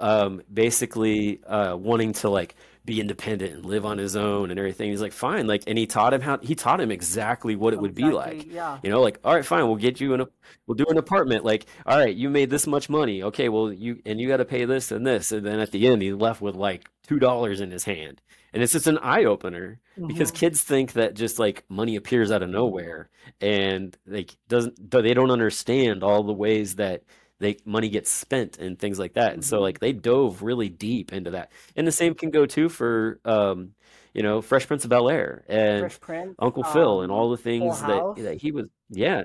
um, 0.00 0.40
basically 0.52 1.44
uh, 1.44 1.76
wanting 1.76 2.14
to 2.14 2.30
like 2.30 2.56
be 2.84 3.00
independent 3.00 3.54
and 3.54 3.64
live 3.64 3.86
on 3.86 3.96
his 3.98 4.14
own 4.14 4.50
and 4.50 4.58
everything. 4.58 4.90
He's 4.90 5.00
like, 5.00 5.12
fine, 5.12 5.46
like, 5.46 5.64
and 5.66 5.78
he 5.78 5.86
taught 5.86 6.12
him 6.12 6.20
how 6.20 6.38
he 6.38 6.54
taught 6.54 6.80
him 6.80 6.90
exactly 6.90 7.56
what 7.56 7.72
it 7.72 7.80
would 7.80 7.94
be 7.94 8.12
like. 8.12 8.46
Yeah. 8.46 8.78
You 8.82 8.90
know, 8.90 9.00
like, 9.00 9.18
all 9.24 9.34
right, 9.34 9.44
fine, 9.44 9.66
we'll 9.66 9.76
get 9.76 10.00
you 10.00 10.12
in 10.12 10.20
a, 10.20 10.28
we'll 10.66 10.74
do 10.74 10.84
an 10.88 10.98
apartment. 10.98 11.44
Like, 11.44 11.66
all 11.86 11.98
right, 11.98 12.14
you 12.14 12.28
made 12.28 12.50
this 12.50 12.66
much 12.66 12.90
money. 12.90 13.22
Okay, 13.22 13.48
well, 13.48 13.72
you 13.72 14.00
and 14.04 14.20
you 14.20 14.28
got 14.28 14.36
to 14.38 14.44
pay 14.44 14.64
this 14.66 14.92
and 14.92 15.06
this, 15.06 15.32
and 15.32 15.46
then 15.46 15.60
at 15.60 15.70
the 15.70 15.86
end, 15.86 16.02
he 16.02 16.12
left 16.12 16.42
with 16.42 16.56
like 16.56 16.88
two 17.06 17.18
dollars 17.18 17.60
in 17.60 17.70
his 17.70 17.84
hand, 17.84 18.20
and 18.52 18.62
it's 18.62 18.72
just 18.72 18.86
an 18.86 18.98
eye 18.98 19.24
opener 19.24 19.80
because 20.06 20.30
hmm 20.30 20.36
kids 20.36 20.62
think 20.62 20.92
that 20.92 21.14
just 21.14 21.38
like 21.38 21.64
money 21.68 21.96
appears 21.96 22.30
out 22.30 22.42
of 22.42 22.50
nowhere, 22.50 23.08
and 23.40 23.96
like 24.06 24.36
doesn't 24.48 24.90
they 24.90 25.14
don't 25.14 25.30
understand 25.30 26.02
all 26.02 26.22
the 26.22 26.32
ways 26.32 26.76
that 26.76 27.02
they 27.40 27.56
money 27.64 27.88
gets 27.88 28.10
spent 28.10 28.58
and 28.58 28.78
things 28.78 28.98
like 28.98 29.14
that. 29.14 29.34
And 29.34 29.44
so 29.44 29.58
hmm 29.58 29.60
like 29.60 29.80
they 29.80 29.92
dove 29.92 30.42
really 30.42 30.68
deep 30.68 31.12
into 31.12 31.32
that. 31.32 31.52
And 31.76 31.86
the 31.86 31.92
same 31.92 32.14
can 32.14 32.30
go 32.30 32.46
too 32.46 32.68
for 32.68 33.20
um, 33.24 33.74
you 34.14 34.22
know, 34.22 34.40
Fresh 34.42 34.66
Prince 34.68 34.84
of 34.84 34.90
Bel-Air 34.90 35.44
and 35.48 35.80
Fresh 35.80 36.00
Prince, 36.00 36.38
Uncle 36.38 36.64
Phil 36.64 37.02
and 37.02 37.10
um, 37.10 37.12
all 37.12 37.30
the 37.30 37.36
things 37.36 37.84
that 37.84 38.06
that 38.16 38.40
he 38.40 38.52
was 38.52 38.66
yeah, 38.90 39.24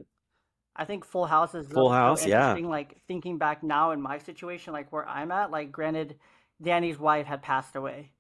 I 0.76 0.86
think 0.86 1.05
Full 1.05 1.26
House 1.26 1.53
is 1.55 1.68
Full 1.74 1.89
so 2.03 2.18
House, 2.18 2.26
yeah. 2.26 2.60
interesting. 2.60 2.70
Like 2.70 3.01
thinking 3.07 3.38
back 3.38 3.64
now 3.64 3.91
in 3.91 4.01
my 4.01 4.18
situation, 4.18 4.74
like 4.74 4.91
where 4.91 5.07
I'm 5.07 5.32
at, 5.32 5.51
like 5.51 5.72
granted, 5.72 6.18
Danny's 6.62 6.99
wife 6.99 7.26
had 7.26 7.41
passed 7.41 7.76
away 7.76 8.12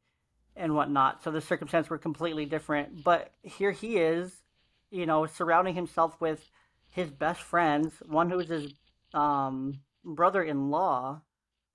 and 0.55 0.75
whatnot, 0.75 1.23
so 1.23 1.31
the 1.31 1.41
circumstances 1.41 1.89
were 1.89 1.97
completely 1.99 2.45
different. 2.45 3.03
But 3.03 3.33
here 3.43 3.71
he 3.71 3.97
is, 3.97 4.43
you 4.91 5.05
know, 5.05 5.25
surrounding 5.25 5.75
himself 5.75 6.19
with 6.21 6.49
his 6.89 7.11
best 7.11 7.41
friends, 7.41 7.93
one 8.07 8.29
who 8.29 8.39
is 8.39 8.49
his 8.49 8.73
um, 9.13 9.79
brother-in-law, 10.03 11.21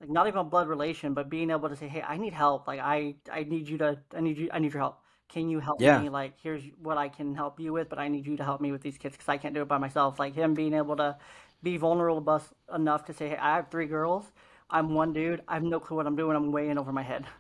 like 0.01 0.11
not 0.11 0.27
even 0.29 0.41
a 0.41 0.45
blood 0.45 0.69
relation, 0.69 1.15
but 1.15 1.29
being 1.31 1.51
able 1.51 1.69
to 1.69 1.77
say, 1.77 1.89
"Hey, 1.89 2.03
I 2.03 2.17
need 2.17 2.33
help. 2.33 2.67
Like 2.67 2.81
I, 2.81 3.17
I 3.33 3.45
need 3.45 3.69
you 3.69 3.79
to, 3.79 3.99
I 4.17 4.21
need 4.21 4.39
you, 4.39 4.49
I 4.53 4.59
need 4.59 4.73
your 4.73 4.81
help. 4.83 5.01
Can 5.29 5.49
you 5.49 5.61
help 5.61 5.85
Yeah. 5.85 5.89
me? 5.89 6.09
Like 6.09 6.35
here's 6.43 6.65
what 6.83 6.99
I 6.99 7.09
can 7.09 7.35
help 7.35 7.61
you 7.61 7.73
with, 7.73 7.89
but 7.89 7.99
I 7.99 8.09
need 8.09 8.27
you 8.27 8.37
to 8.37 8.45
help 8.45 8.61
me 8.61 8.73
with 8.73 8.83
these 8.83 8.99
kids 8.99 9.17
because 9.17 9.29
I 9.29 9.39
can't 9.39 9.55
do 9.55 9.63
it 9.63 9.69
by 9.69 9.79
myself." 9.79 10.19
Like 10.19 10.35
him 10.35 10.55
being 10.55 10.75
able 10.75 10.97
to 10.97 11.17
be 11.63 11.77
vulnerable 11.77 12.43
enough 12.75 13.05
to 13.07 13.13
say, 13.15 13.31
"Hey, 13.31 13.37
I 13.39 13.57
have 13.57 13.71
three 13.71 13.87
girls. 13.87 14.33
I'm 14.71 14.95
one 14.95 15.13
dude. 15.13 15.43
I 15.49 15.55
have 15.55 15.63
no 15.65 15.81
clue 15.81 15.97
what 15.99 16.07
I'm 16.07 16.17
doing. 16.17 16.37
I'm 16.37 16.53
way 16.53 16.69
in 16.71 16.79
over 16.79 16.93
my 16.93 17.03
head." 17.03 17.27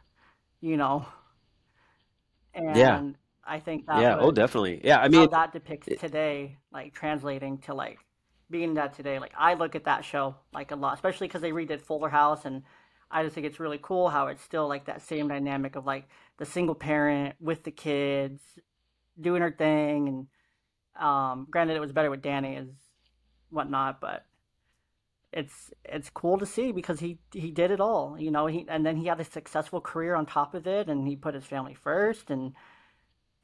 You 0.62 0.76
know, 0.78 1.06
Yeah. 2.68 3.02
and 3.02 3.16
I 3.44 3.60
think 3.60 3.86
that 3.86 4.06
Yeah, 4.06 4.16
oh 4.18 4.32
definitely. 4.32 4.80
Yeah, 4.84 4.98
I 5.00 5.08
how 5.12 5.26
mean 5.26 5.28
that 5.28 5.52
depicts 5.52 5.90
today, 5.98 6.58
like 6.72 6.94
translating 6.94 7.58
to 7.58 7.74
like 7.74 7.98
being 8.50 8.74
that 8.74 8.94
today. 8.94 9.18
Like 9.18 9.32
I 9.36 9.54
look 9.54 9.74
at 9.74 9.84
that 9.84 10.04
show 10.04 10.36
like 10.52 10.70
a 10.70 10.76
lot, 10.76 10.94
especially 10.94 11.28
because 11.28 11.42
they 11.42 11.52
redid 11.52 11.80
Fuller 11.80 12.08
House, 12.08 12.44
and 12.44 12.62
I 13.10 13.22
just 13.22 13.34
think 13.34 13.46
it's 13.46 13.60
really 13.60 13.78
cool 13.80 14.08
how 14.08 14.28
it's 14.28 14.42
still 14.42 14.68
like 14.68 14.86
that 14.86 15.02
same 15.02 15.28
dynamic 15.28 15.76
of 15.76 15.86
like 15.86 16.08
the 16.38 16.44
single 16.44 16.74
parent 16.74 17.36
with 17.40 17.64
the 17.64 17.70
kids 17.70 18.40
doing 19.20 19.42
her 19.42 19.52
thing, 19.52 20.08
and 20.08 21.04
um, 21.04 21.46
granted 21.50 21.76
it 21.76 21.80
was 21.80 21.92
better 21.92 22.10
with 22.10 22.22
Danny 22.22 22.56
as 22.56 22.68
whatnot, 23.50 24.00
but 24.00 24.24
it's 25.32 25.72
it's 25.84 26.10
cool 26.10 26.38
to 26.38 26.46
see 26.46 26.72
because 26.72 27.00
he 27.00 27.18
he 27.32 27.50
did 27.50 27.70
it 27.70 27.80
all, 27.80 28.16
you 28.18 28.30
know. 28.30 28.46
He 28.46 28.64
and 28.68 28.86
then 28.86 28.96
he 28.96 29.06
had 29.06 29.20
a 29.20 29.24
successful 29.24 29.80
career 29.80 30.14
on 30.14 30.26
top 30.26 30.54
of 30.54 30.66
it, 30.66 30.88
and 30.88 31.06
he 31.06 31.16
put 31.16 31.34
his 31.34 31.44
family 31.44 31.74
first, 31.74 32.30
and 32.30 32.52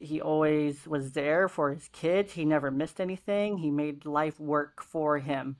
he 0.01 0.19
always 0.21 0.87
was 0.87 1.11
there 1.11 1.47
for 1.47 1.71
his 1.71 1.87
kids. 1.89 2.33
He 2.33 2.45
never 2.45 2.71
missed 2.71 2.99
anything. 2.99 3.57
He 3.57 3.71
made 3.71 4.05
life 4.05 4.39
work 4.39 4.81
for 4.81 5.19
him. 5.19 5.57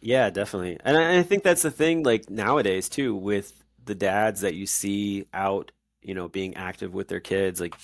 Yeah, 0.00 0.30
definitely. 0.30 0.78
And 0.84 0.96
I, 0.96 1.18
I 1.18 1.22
think 1.22 1.42
that's 1.42 1.62
the 1.62 1.70
thing, 1.70 2.02
like 2.02 2.30
nowadays 2.30 2.88
too, 2.88 3.14
with 3.14 3.64
the 3.84 3.94
dads 3.94 4.42
that 4.42 4.54
you 4.54 4.66
see 4.66 5.26
out, 5.32 5.72
you 6.02 6.14
know, 6.14 6.28
being 6.28 6.56
active 6.56 6.94
with 6.94 7.08
their 7.08 7.20
kids. 7.20 7.60
Like, 7.60 7.74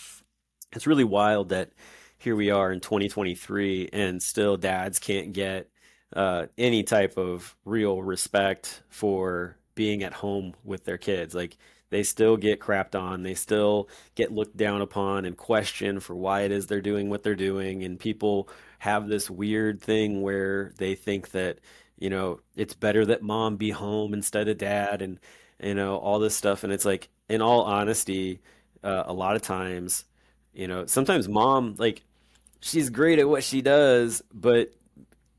it's 0.72 0.86
really 0.86 1.04
wild 1.04 1.50
that 1.50 1.72
here 2.18 2.36
we 2.36 2.50
are 2.50 2.72
in 2.72 2.80
2023 2.80 3.90
and 3.92 4.22
still 4.22 4.56
dads 4.56 4.98
can't 4.98 5.32
get 5.32 5.68
uh, 6.14 6.46
any 6.58 6.82
type 6.82 7.16
of 7.16 7.56
real 7.64 8.02
respect 8.02 8.82
for 8.88 9.56
being 9.74 10.02
at 10.02 10.12
home 10.12 10.54
with 10.64 10.84
their 10.84 10.98
kids. 10.98 11.34
Like, 11.34 11.56
they 11.92 12.02
still 12.02 12.36
get 12.36 12.58
crapped 12.58 13.00
on, 13.00 13.22
they 13.22 13.34
still 13.34 13.88
get 14.16 14.32
looked 14.32 14.56
down 14.56 14.82
upon 14.82 15.24
and 15.24 15.36
questioned 15.36 16.02
for 16.02 16.16
why 16.16 16.40
it 16.40 16.50
is 16.50 16.66
they're 16.66 16.80
doing 16.80 17.08
what 17.08 17.22
they're 17.22 17.36
doing. 17.36 17.84
And 17.84 18.00
people 18.00 18.48
have 18.80 19.06
this 19.06 19.30
weird 19.30 19.80
thing 19.80 20.22
where 20.22 20.72
they 20.78 20.96
think 20.96 21.30
that 21.30 21.60
you 21.98 22.10
know, 22.10 22.40
it's 22.56 22.74
better 22.74 23.06
that 23.06 23.22
mom 23.22 23.56
be 23.56 23.70
home 23.70 24.12
instead 24.12 24.48
of 24.48 24.58
dad 24.58 25.02
and 25.02 25.20
you 25.62 25.74
know, 25.74 25.96
all 25.96 26.18
this 26.18 26.36
stuff. 26.36 26.64
And 26.64 26.72
it's 26.72 26.84
like, 26.84 27.08
in 27.28 27.40
all 27.40 27.62
honesty, 27.62 28.40
uh, 28.82 29.04
a 29.06 29.12
lot 29.12 29.36
of 29.36 29.42
times, 29.42 30.04
you 30.52 30.66
know, 30.66 30.86
sometimes 30.86 31.28
mom, 31.28 31.76
like, 31.78 32.02
she's 32.60 32.90
great 32.90 33.18
at 33.18 33.28
what 33.28 33.44
she 33.44 33.62
does, 33.62 34.22
but 34.34 34.72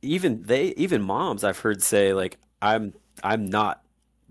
even 0.02 0.42
they, 0.44 0.68
even 0.78 1.02
moms 1.02 1.44
I've 1.44 1.60
heard 1.60 1.84
say, 1.84 2.14
like, 2.14 2.38
I'm, 2.62 2.94
I'm 3.22 3.46
not 3.46 3.83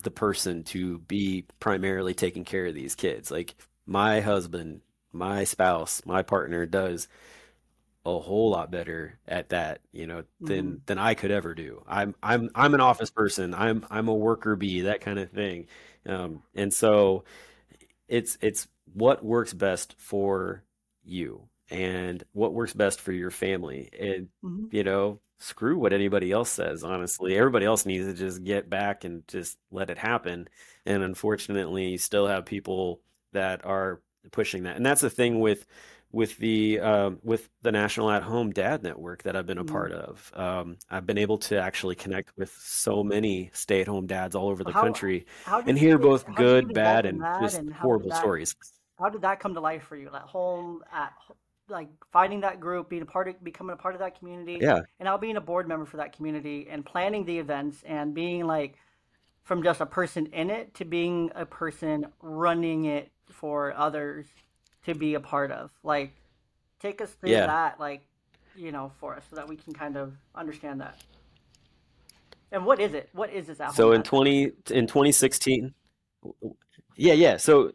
the 0.02 0.10
person 0.10 0.64
to 0.64 0.98
be 0.98 1.46
primarily 1.60 2.14
taking 2.14 2.44
care 2.44 2.66
of 2.66 2.74
these 2.74 2.94
kids. 2.94 3.30
Like, 3.30 3.54
my 3.86 4.20
husband, 4.20 4.82
my 5.12 5.44
spouse, 5.44 6.02
my 6.06 6.22
partner 6.22 6.66
does 6.66 7.08
a 8.04 8.18
whole 8.18 8.50
lot 8.50 8.70
better 8.70 9.18
at 9.28 9.50
that, 9.50 9.80
you 9.92 10.06
know, 10.06 10.24
than 10.40 10.80
than 10.86 10.98
I 10.98 11.14
could 11.14 11.30
ever 11.30 11.54
do. 11.54 11.82
I'm 11.86 12.14
I'm 12.22 12.50
I'm 12.54 12.74
an 12.74 12.80
office 12.80 13.10
person. 13.10 13.54
I'm 13.54 13.86
I'm 13.90 14.08
a 14.08 14.14
worker 14.14 14.56
bee, 14.56 14.82
that 14.82 15.00
kind 15.00 15.18
of 15.18 15.30
thing. 15.30 15.66
Um, 16.06 16.42
and 16.54 16.72
so 16.74 17.24
it's 18.08 18.38
it's 18.40 18.68
what 18.92 19.24
works 19.24 19.52
best 19.54 19.94
for 19.98 20.64
you 21.04 21.48
and 21.72 22.22
what 22.32 22.54
works 22.54 22.74
best 22.74 23.00
for 23.00 23.12
your 23.12 23.30
family. 23.30 23.90
And 23.98 24.28
hmm 24.42 24.68
you 24.70 24.84
know, 24.84 25.20
screw 25.38 25.78
what 25.78 25.92
anybody 25.92 26.32
else 26.32 26.50
says, 26.50 26.84
honestly. 26.84 27.36
Everybody 27.36 27.66
else 27.66 27.86
needs 27.86 28.06
to 28.06 28.14
just 28.14 28.44
get 28.44 28.70
back 28.70 29.04
and 29.04 29.26
just 29.28 29.58
let 29.70 29.90
it 29.90 29.98
happen. 29.98 30.48
And 30.86 31.02
unfortunately, 31.02 31.88
you 31.90 31.98
still 31.98 32.26
have 32.26 32.46
people 32.46 33.00
that 33.32 33.64
are 33.64 34.00
pushing 34.30 34.64
that. 34.64 34.76
And 34.76 34.86
that's 34.86 35.00
the 35.02 35.10
thing 35.10 35.40
with 35.40 35.66
with 36.10 36.36
the 36.38 36.78
um, 36.80 37.18
with 37.22 37.48
the 37.62 37.72
National 37.72 38.10
At 38.10 38.22
Home 38.22 38.50
Dad 38.52 38.82
Network 38.82 39.22
that 39.22 39.34
I've 39.36 39.46
been 39.46 39.58
a 39.58 39.64
hmm 39.64 39.64
part 39.64 39.92
of. 39.92 40.30
Um, 40.34 40.76
I've 40.90 41.06
been 41.06 41.18
able 41.18 41.38
to 41.38 41.58
actually 41.58 41.94
connect 41.96 42.36
with 42.36 42.52
so 42.58 43.02
many 43.02 43.50
stay-at-home 43.54 44.06
dads 44.06 44.34
all 44.34 44.48
over 44.48 44.64
the 44.64 44.74
how 44.74 44.74
country 44.74 45.26
how 45.42 45.60
and 45.66 45.78
you 45.78 45.78
hear 45.78 45.98
both 45.98 46.32
how 46.34 46.42
did 46.42 46.52
you 46.52 46.66
get 46.66 46.68
good, 46.68 46.72
bad, 46.72 47.06
and 47.06 47.26
just 47.38 47.62
and 47.72 47.72
horrible 47.80 48.10
that 48.10 48.12
stories. 48.12 48.54
how 48.98 49.08
did 49.08 49.22
that 49.22 49.40
come 49.40 49.54
to 49.54 49.60
life 49.60 49.84
for 49.84 49.96
you? 49.96 50.08
At 50.14 50.22
home, 50.22 50.82
at 50.92 51.12
like 51.72 51.88
finding 52.12 52.42
that 52.42 52.60
group, 52.60 52.88
being 52.88 53.02
a 53.02 53.06
part 53.06 53.28
of 53.28 53.42
becoming 53.42 53.74
a 53.74 53.76
part 53.76 53.94
of 53.94 54.00
that 54.00 54.18
community, 54.18 54.58
Yeah, 54.60 54.76
and 55.00 55.06
now 55.06 55.18
being 55.18 55.36
a 55.36 55.40
board 55.40 55.66
member 55.66 55.86
for 55.86 55.96
that 55.96 56.14
community 56.14 56.68
and 56.70 56.84
planning 56.86 57.24
the 57.24 57.38
events 57.38 57.82
and 57.84 58.14
being 58.14 58.46
like 58.46 58.76
from 59.42 59.62
just 59.62 59.80
a 59.80 59.86
person 59.86 60.26
in 60.26 60.50
it 60.50 60.74
to 60.74 60.84
being 60.84 61.30
a 61.34 61.44
person 61.44 62.06
running 62.20 62.84
it 62.84 63.10
for 63.28 63.74
others 63.76 64.26
to 64.84 64.94
be 64.94 65.14
a 65.14 65.20
part 65.20 65.50
of. 65.50 65.70
Like, 65.82 66.14
take 66.80 67.00
us 67.00 67.10
through 67.10 67.30
yeah. 67.30 67.46
that, 67.46 67.80
like, 67.80 68.02
you 68.56 68.72
know, 68.72 68.92
for 69.00 69.16
us 69.16 69.24
so 69.30 69.36
that 69.36 69.48
we 69.48 69.56
can 69.56 69.72
kind 69.72 69.96
of 69.96 70.12
understand 70.34 70.80
that. 70.80 71.02
And 72.52 72.66
what 72.66 72.80
is 72.80 72.92
it? 72.92 73.08
What 73.12 73.30
is 73.32 73.46
this 73.46 73.58
home 73.58 73.72
So 73.72 73.92
in 73.92 74.02
20 74.02 74.52
in 74.70 74.86
2016, 74.86 75.72
yeah, 76.96 77.14
yeah. 77.14 77.36
So 77.38 77.72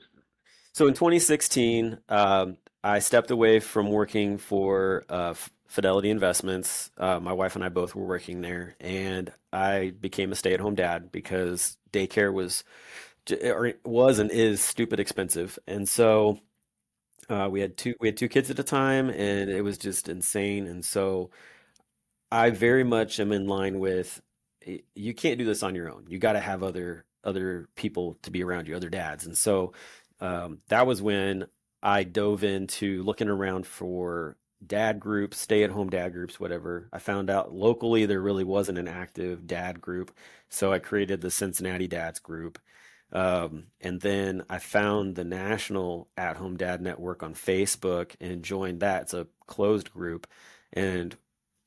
So 0.74 0.88
in 0.88 0.94
2016, 0.94 1.98
um, 2.10 2.58
I 2.84 3.00
stepped 3.00 3.32
away 3.32 3.60
from 3.60 3.90
working 3.90 4.38
for 4.38 5.04
uh, 5.10 5.34
Fidelity 5.68 6.10
Investments. 6.10 6.92
Uh, 6.98 7.20
my 7.20 7.34
wife 7.34 7.56
and 7.56 7.64
I 7.64 7.70
both 7.70 7.96
were 7.96 8.06
working 8.06 8.42
there, 8.42 8.76
and 8.80 9.32
I 9.52 9.94
became 10.00 10.32
a 10.32 10.36
stay-at-home 10.36 10.76
dad 10.76 11.12
because 11.12 11.78
daycare 11.92 12.34
was 12.34 12.64
or 13.44 13.74
was 13.84 14.20
and 14.20 14.32
is 14.32 14.62
stupid 14.62 15.00
expensive. 15.00 15.60
And 15.68 15.88
so 15.90 16.40
uh, 17.30 17.50
we 17.52 17.62
had 17.62 17.78
two 17.78 17.96
we 18.00 18.08
had 18.08 18.18
two 18.18 18.30
kids 18.30 18.50
at 18.50 18.60
a 18.60 18.64
time, 18.64 19.10
and 19.10 19.50
it 19.50 19.62
was 19.64 19.78
just 19.78 20.08
insane. 20.10 20.68
And 20.68 20.86
so 20.86 21.32
I 22.32 22.50
very 22.52 22.84
much 22.84 23.20
am 23.20 23.32
in 23.32 23.48
line 23.48 23.80
with 23.80 24.22
you 24.96 25.14
can't 25.14 25.38
do 25.38 25.46
this 25.46 25.64
on 25.64 25.76
your 25.76 25.92
own. 25.92 26.06
You 26.10 26.20
got 26.20 26.34
to 26.34 26.40
have 26.40 26.64
other 26.64 27.06
other 27.24 27.68
people 27.76 28.18
to 28.22 28.32
be 28.32 28.44
around 28.44 28.68
you, 28.68 28.76
other 28.76 28.90
dads. 28.90 29.26
And 29.26 29.38
so 29.38 29.74
um, 30.22 30.60
that 30.70 30.88
was 30.88 31.02
when 31.02 31.48
I 31.82 32.04
dove 32.04 32.44
into 32.44 33.04
looking 33.04 33.30
around 33.30 33.68
for 33.68 34.38
dad 34.66 35.00
groups, 35.00 35.38
stay-at-home 35.38 35.90
dad 35.90 36.14
groups, 36.14 36.40
whatever. 36.40 36.90
I 36.92 37.00
found 37.00 37.30
out 37.30 37.54
locally 37.54 38.06
there 38.06 38.22
really 38.22 38.44
wasn't 38.44 38.80
an 38.80 38.88
active 38.88 39.46
dad 39.46 39.80
group, 39.82 40.12
so 40.50 40.74
I 40.74 40.80
created 40.80 41.22
the 41.22 41.32
Cincinnati 41.32 41.88
Dads 41.88 42.20
group. 42.20 42.60
Um, 43.14 43.68
and 43.80 44.02
then 44.02 44.44
I 44.50 44.60
found 44.60 45.16
the 45.16 45.24
National 45.24 46.10
At 46.18 46.38
Home 46.38 46.58
Dad 46.58 46.82
Network 46.82 47.24
on 47.24 47.34
Facebook 47.36 48.16
and 48.20 48.44
joined 48.44 48.82
that. 48.82 49.04
It's 49.04 49.14
a 49.14 49.28
closed 49.46 49.94
group. 49.94 50.28
And 50.74 51.16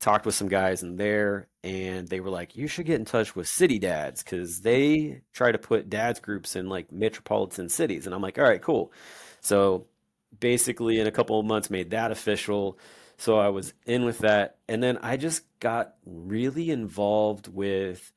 talked 0.01 0.25
with 0.25 0.35
some 0.35 0.49
guys 0.49 0.83
in 0.83 0.97
there 0.97 1.47
and 1.63 2.09
they 2.09 2.21
were 2.21 2.31
like 2.31 2.57
you 2.57 2.67
should 2.67 2.87
get 2.87 2.99
in 2.99 3.05
touch 3.05 3.37
with 3.37 3.47
city 3.47 3.79
dads 3.79 4.23
because 4.23 4.63
they 4.63 5.21
try 5.35 5.53
to 5.53 5.59
put 5.59 5.91
dads 5.91 6.19
groups 6.19 6.57
in 6.57 6.71
like 6.71 6.91
metropolitan 6.91 7.69
cities 7.69 8.07
and 8.07 8.15
i'm 8.15 8.23
like 8.23 8.39
all 8.39 8.45
right 8.45 8.63
cool 8.63 8.91
so 9.43 9.87
basically 10.39 11.01
in 11.01 11.07
a 11.07 11.12
couple 11.12 11.39
of 11.39 11.47
months 11.47 11.70
made 11.70 11.91
that 11.91 12.11
official. 12.11 12.78
So 13.16 13.39
i 13.39 13.49
was 13.49 13.74
in 13.87 14.05
with 14.05 14.18
that. 14.18 14.57
And 14.68 14.83
then 14.83 14.99
i 15.03 15.16
just 15.16 15.43
got 15.61 15.95
really 16.05 16.70
involved 16.70 17.49
with 17.49 18.12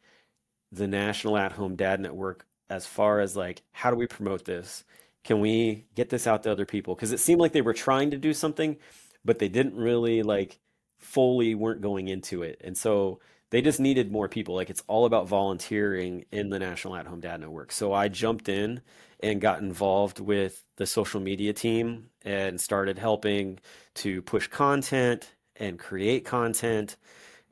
the 0.72 0.88
national 0.88 1.38
at 1.38 1.52
home 1.54 1.76
dad 1.76 2.00
network 2.00 2.46
as 2.70 2.86
far 2.86 3.20
as 3.20 3.36
like 3.36 3.62
how 3.72 3.90
do 3.90 3.96
we 3.98 4.08
promote 4.08 4.46
this? 4.46 4.84
Can 5.24 5.40
we 5.40 5.86
get 5.96 6.10
this 6.10 6.28
out 6.28 6.44
to 6.44 6.52
other 6.52 6.66
people? 6.66 6.96
Because 6.96 7.14
it 7.14 7.20
seemed 7.20 7.40
like 7.40 7.54
they 7.54 7.62
were 7.62 7.74
trying 7.74 8.12
to 8.12 8.18
do 8.18 8.34
something 8.34 8.78
but 9.26 9.40
they 9.40 9.48
didn't 9.48 9.76
really 9.76 10.24
like 10.24 10.60
fully 10.98 11.56
weren't 11.56 11.82
going 11.82 12.08
into 12.08 12.44
it. 12.44 12.62
And 12.64 12.78
so 12.78 13.20
they 13.54 13.62
just 13.62 13.80
needed 13.80 14.12
more 14.12 14.28
people. 14.28 14.56
Like 14.56 14.72
it's 14.72 14.82
all 14.88 15.06
about 15.06 15.28
volunteering 15.28 16.26
in 16.32 16.50
the 16.50 16.58
National 16.58 16.96
At 16.96 17.06
Home 17.06 17.20
Dad 17.20 17.40
Network. 17.40 17.72
So 17.72 17.94
I 17.94 18.08
jumped 18.08 18.50
in 18.50 18.82
and 19.20 19.40
got 19.40 19.62
involved 19.62 20.20
with 20.20 20.66
the 20.78 20.88
social 20.88 21.22
media 21.22 21.54
team 21.54 22.10
and 22.24 22.60
started 22.60 22.98
helping 22.98 23.60
to 23.98 24.24
push 24.24 24.48
content 24.48 25.32
and 25.56 25.78
create 25.78 26.26
content. 26.26 26.98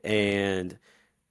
And 0.04 0.76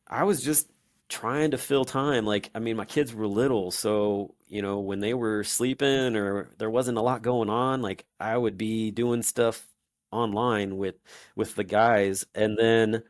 I 0.07 0.23
was 0.23 0.41
just 0.41 0.71
trying 1.09 1.51
to 1.51 1.59
fill 1.59 1.85
time. 1.85 2.25
Like, 2.25 2.51
I 2.55 2.61
mean, 2.61 2.77
my 2.77 2.85
kids 2.85 3.13
were 3.13 3.27
little, 3.27 3.73
so, 3.73 4.37
you 4.47 4.63
know, 4.63 4.79
when 4.79 5.01
they 5.01 5.15
were 5.15 5.43
sleeping 5.43 6.15
or 6.15 6.49
there 6.59 6.71
wasn't 6.71 6.99
a 6.99 7.03
lot 7.03 7.23
going 7.23 7.51
on, 7.51 7.83
like 7.83 8.05
I 8.21 8.37
would 8.37 8.57
be 8.57 8.93
doing 8.93 9.23
stuff 9.25 9.67
online 10.13 10.77
with 10.77 10.95
with 11.35 11.57
the 11.57 11.65
guys. 11.65 12.25
And 12.37 12.57
then 12.57 13.03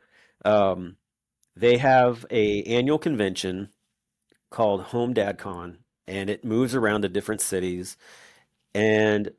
um 0.43 0.97
they 1.55 1.77
have 1.77 2.25
a 2.31 2.63
annual 2.63 2.97
convention 2.97 3.69
called 4.49 4.81
Home 4.83 5.13
Dad 5.13 5.37
Con, 5.37 5.79
and 6.07 6.29
it 6.29 6.45
moves 6.45 6.75
around 6.75 7.01
to 7.01 7.09
different 7.09 7.41
cities. 7.41 7.97
And 8.73 9.31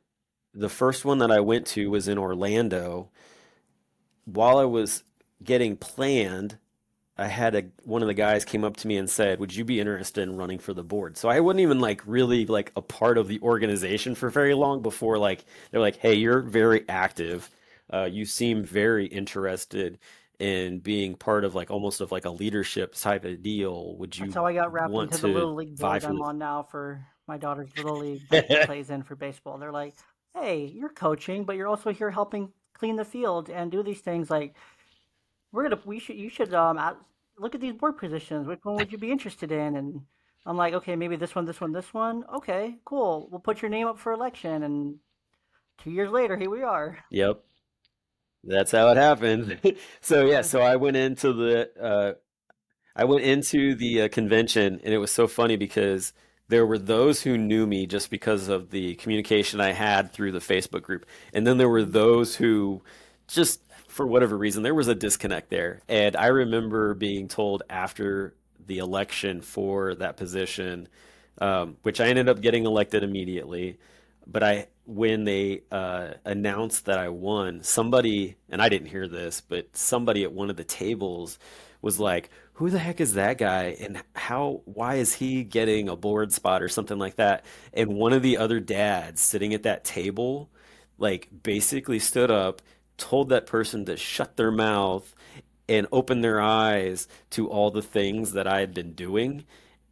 the 0.55 0.69
first 0.69 1.05
one 1.05 1.19
that 1.19 1.31
I 1.31 1.41
went 1.41 1.67
to 1.69 1.91
was 1.91 2.09
in 2.09 2.19
Orlando. 2.19 3.11
While 4.25 4.59
I 4.59 4.65
was 4.65 5.05
getting 5.43 5.77
planned, 5.77 6.59
I 7.17 7.27
had 7.27 7.55
a 7.55 7.65
one 7.85 8.03
of 8.03 8.09
the 8.09 8.15
guys 8.15 8.45
came 8.45 8.65
up 8.65 8.77
to 8.79 8.89
me 8.89 8.97
and 8.97 9.09
said, 9.09 9.39
"Would 9.39 9.55
you 9.55 9.65
be 9.65 9.81
interested 9.81 10.23
in 10.23 10.37
running 10.37 10.59
for 10.59 10.75
the 10.75 10.85
board?" 10.85 11.17
So 11.17 11.29
I 11.29 11.41
wasn't 11.41 11.61
even 11.61 11.81
like 11.81 12.03
really 12.07 12.47
like 12.47 12.73
a 12.77 12.83
part 12.83 13.19
of 13.19 13.29
the 13.29 13.41
organization 13.41 14.15
for 14.15 14.31
very 14.31 14.55
long 14.55 14.83
before 14.83 15.19
like 15.19 15.45
they're 15.71 15.81
like, 15.81 15.97
"Hey, 15.97 16.15
you're 16.15 16.41
very 16.41 16.89
active. 16.89 17.51
Uh, 17.93 18.05
you 18.05 18.25
seem 18.25 18.65
very 18.65 19.07
interested 19.07 19.99
in 20.43 20.80
being 20.80 21.14
part 21.14 21.45
of 21.45 21.55
like 21.55 21.70
almost 21.70 22.01
of 22.01 22.11
like 22.11 22.24
a 22.24 22.30
leadership 22.30 22.97
type 22.97 23.24
of 23.24 23.43
deal. 23.43 23.97
Would 23.99 24.18
you? 24.18 24.26
That's 24.26 24.34
how 24.34 24.45
I 24.45 24.55
got 24.55 24.72
wrapped 24.72 24.93
into 24.93 25.18
the 25.18 25.28
little 25.28 25.55
league 25.55 25.78
board 25.78 26.05
I'm 26.05 26.16
this?" 26.16 26.20
on 26.20 26.38
now 26.38 26.64
for 26.64 27.07
my 27.28 27.38
daughter's 27.38 27.70
little 27.76 27.99
league 27.99 28.22
that 28.30 28.49
she 28.49 28.57
plays 28.66 28.90
in 28.90 29.05
for 29.05 29.14
baseball. 29.14 29.57
They're 29.59 29.70
like, 29.70 29.95
"Hey, 30.34 30.64
you're 30.64 30.88
coaching, 30.88 31.45
but 31.45 31.55
you're 31.55 31.68
also 31.68 31.93
here 31.93 32.11
helping 32.11 32.53
clean 32.74 32.97
the 32.97 33.05
field 33.05 33.51
and 33.51 33.70
do 33.70 33.84
these 33.84 34.01
things. 34.01 34.30
Like, 34.30 34.57
we're 35.53 35.62
gonna, 35.62 35.80
we 35.84 36.01
should, 36.01 36.16
you 36.16 36.28
should 36.28 36.53
um 36.55 36.97
look 37.38 37.55
at 37.55 37.61
these 37.61 37.74
board 37.74 37.97
positions. 37.97 38.49
Which 38.49 38.59
one 38.64 38.74
would 38.74 38.90
you 38.90 38.99
be 38.99 39.12
interested 39.12 39.53
in?" 39.53 39.76
And 39.76 40.01
I'm 40.45 40.57
like, 40.57 40.74
"Okay, 40.74 40.97
maybe 40.97 41.14
this 41.14 41.36
one, 41.36 41.45
this 41.45 41.61
one, 41.61 41.70
this 41.70 41.95
one. 41.95 42.24
Okay, 42.34 42.78
cool. 42.84 43.28
We'll 43.30 43.38
put 43.38 43.62
your 43.62 43.70
name 43.70 43.86
up 43.86 43.97
for 43.97 44.11
election." 44.11 44.64
And 44.64 44.97
two 45.78 45.93
years 45.93 46.11
later, 46.11 46.36
here 46.36 46.51
we 46.51 46.64
are. 46.64 46.99
Yep, 47.12 47.45
that's 48.45 48.72
how 48.72 48.88
it 48.88 48.97
happened. 48.97 49.59
So 50.01 50.26
yeah, 50.26 50.43
so 50.43 50.61
I 50.61 50.76
went 50.76 50.97
into 50.97 51.32
the 51.32 51.70
uh, 51.80 52.12
I 52.95 53.05
went 53.05 53.24
into 53.24 53.74
the 53.74 54.03
uh, 54.03 54.09
convention, 54.09 54.80
and 54.84 54.93
it 54.93 54.99
was 54.99 55.11
so 55.11 55.26
funny 55.26 55.57
because 55.57 56.12
there 56.49 56.66
were 56.66 56.78
those 56.78 57.22
who 57.22 57.38
knew 57.38 57.66
me 57.66 57.86
just 57.86 58.11
because 58.11 58.49
of 58.49 58.70
the 58.70 58.95
communication 58.97 59.61
I 59.61 59.72
had 59.72 60.12
through 60.12 60.32
the 60.32 60.40
Facebook 60.40 60.82
group, 60.82 61.07
and 61.32 61.47
then 61.47 61.59
there 61.59 61.68
were 61.68 61.84
those 61.84 62.36
who 62.36 62.82
just 63.28 63.61
for 63.88 64.07
whatever 64.07 64.36
reason 64.36 64.62
there 64.62 64.74
was 64.74 64.88
a 64.88 64.95
disconnect 64.95 65.51
there. 65.51 65.80
And 65.88 66.16
I 66.16 66.26
remember 66.26 66.95
being 66.95 67.28
told 67.28 67.62
after 67.70 68.34
the 68.66 68.78
election 68.78 69.40
for 69.40 69.95
that 69.97 70.16
position, 70.16 70.88
um, 71.38 71.76
which 71.82 72.01
I 72.01 72.07
ended 72.07 72.28
up 72.28 72.40
getting 72.40 72.64
elected 72.64 73.03
immediately, 73.03 73.78
but 74.26 74.43
I 74.43 74.66
when 74.85 75.24
they 75.24 75.62
uh, 75.70 76.14
announced 76.24 76.87
that 76.87 76.99
I 76.99 77.09
won, 77.09 77.62
somebody 77.62 78.37
and 78.49 78.61
I 78.61 78.68
didn't 78.68 78.89
hear 78.89 79.09
this, 79.09 79.41
but 79.41 79.76
somebody 79.76 80.24
at 80.24 80.33
one 80.33 80.51
of 80.51 80.57
the 80.57 80.64
tables 80.64 81.39
was 81.80 82.01
like, 82.01 82.30
"Who 82.55 82.70
the 82.70 82.78
heck 82.78 83.01
is 83.01 83.14
that 83.14 83.39
guy? 83.39 83.76
And 83.80 84.03
how? 84.14 84.62
Why 84.64 84.97
is 84.97 85.14
he 85.14 85.45
getting 85.45 85.89
a 85.89 85.97
board 85.97 86.33
spot 86.33 86.62
or 86.62 86.68
something 86.68 86.99
like 86.99 87.16
that?" 87.16 87.45
And 87.72 87.95
one 87.95 88.12
of 88.12 88.22
the 88.22 88.37
other 88.39 88.61
dads 88.61 89.20
sitting 89.20 89.55
at 89.55 89.62
that 89.64 89.85
table, 89.85 90.51
like, 90.99 91.28
basically 91.43 91.99
stood 91.99 92.30
up, 92.30 92.62
told 92.97 93.28
that 93.28 93.47
person 93.47 93.85
to 93.87 93.97
shut 93.97 94.37
their 94.37 94.53
mouth 94.53 95.14
and 95.68 95.87
open 95.93 96.20
their 96.20 96.41
eyes 96.41 97.09
to 97.30 97.49
all 97.49 97.70
the 97.70 97.83
things 97.83 98.33
that 98.33 98.47
I 98.47 98.61
had 98.61 98.74
been 98.74 98.93
doing. 98.93 99.45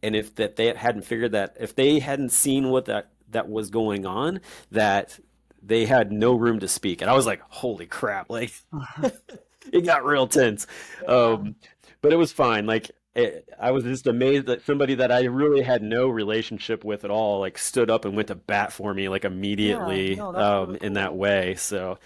And 0.03 0.15
if 0.15 0.35
that 0.35 0.55
they 0.55 0.73
hadn't 0.73 1.03
figured 1.03 1.31
that, 1.33 1.55
if 1.59 1.75
they 1.75 1.99
hadn't 1.99 2.31
seen 2.31 2.69
what 2.69 2.85
that 2.85 3.11
that 3.31 3.49
was 3.49 3.69
going 3.69 4.05
on, 4.05 4.41
that 4.71 5.19
they 5.61 5.85
had 5.85 6.11
no 6.11 6.33
room 6.35 6.59
to 6.59 6.67
speak. 6.67 7.01
And 7.01 7.09
I 7.09 7.13
was 7.13 7.25
like, 7.25 7.41
holy 7.49 7.85
crap, 7.85 8.29
like 8.29 8.53
it 9.71 9.85
got 9.85 10.05
real 10.05 10.27
tense. 10.27 10.67
Um, 11.07 11.55
but 12.01 12.13
it 12.13 12.17
was 12.17 12.31
fine. 12.31 12.65
Like 12.65 12.91
it, 13.15 13.47
I 13.59 13.71
was 13.71 13.83
just 13.83 14.07
amazed 14.07 14.47
that 14.47 14.65
somebody 14.65 14.95
that 14.95 15.11
I 15.11 15.23
really 15.23 15.61
had 15.61 15.83
no 15.83 16.07
relationship 16.07 16.83
with 16.83 17.03
at 17.03 17.11
all, 17.11 17.39
like 17.39 17.57
stood 17.57 17.89
up 17.89 18.05
and 18.05 18.15
went 18.15 18.29
to 18.29 18.35
bat 18.35 18.73
for 18.73 18.93
me 18.93 19.09
like 19.09 19.25
Yeah, 19.55 20.03
immediately 20.05 20.15
no, 20.15 20.31
um, 20.33 20.75
really 20.75 20.79
in 20.81 20.93
that 20.93 21.15
way. 21.15 21.55
So 21.55 21.99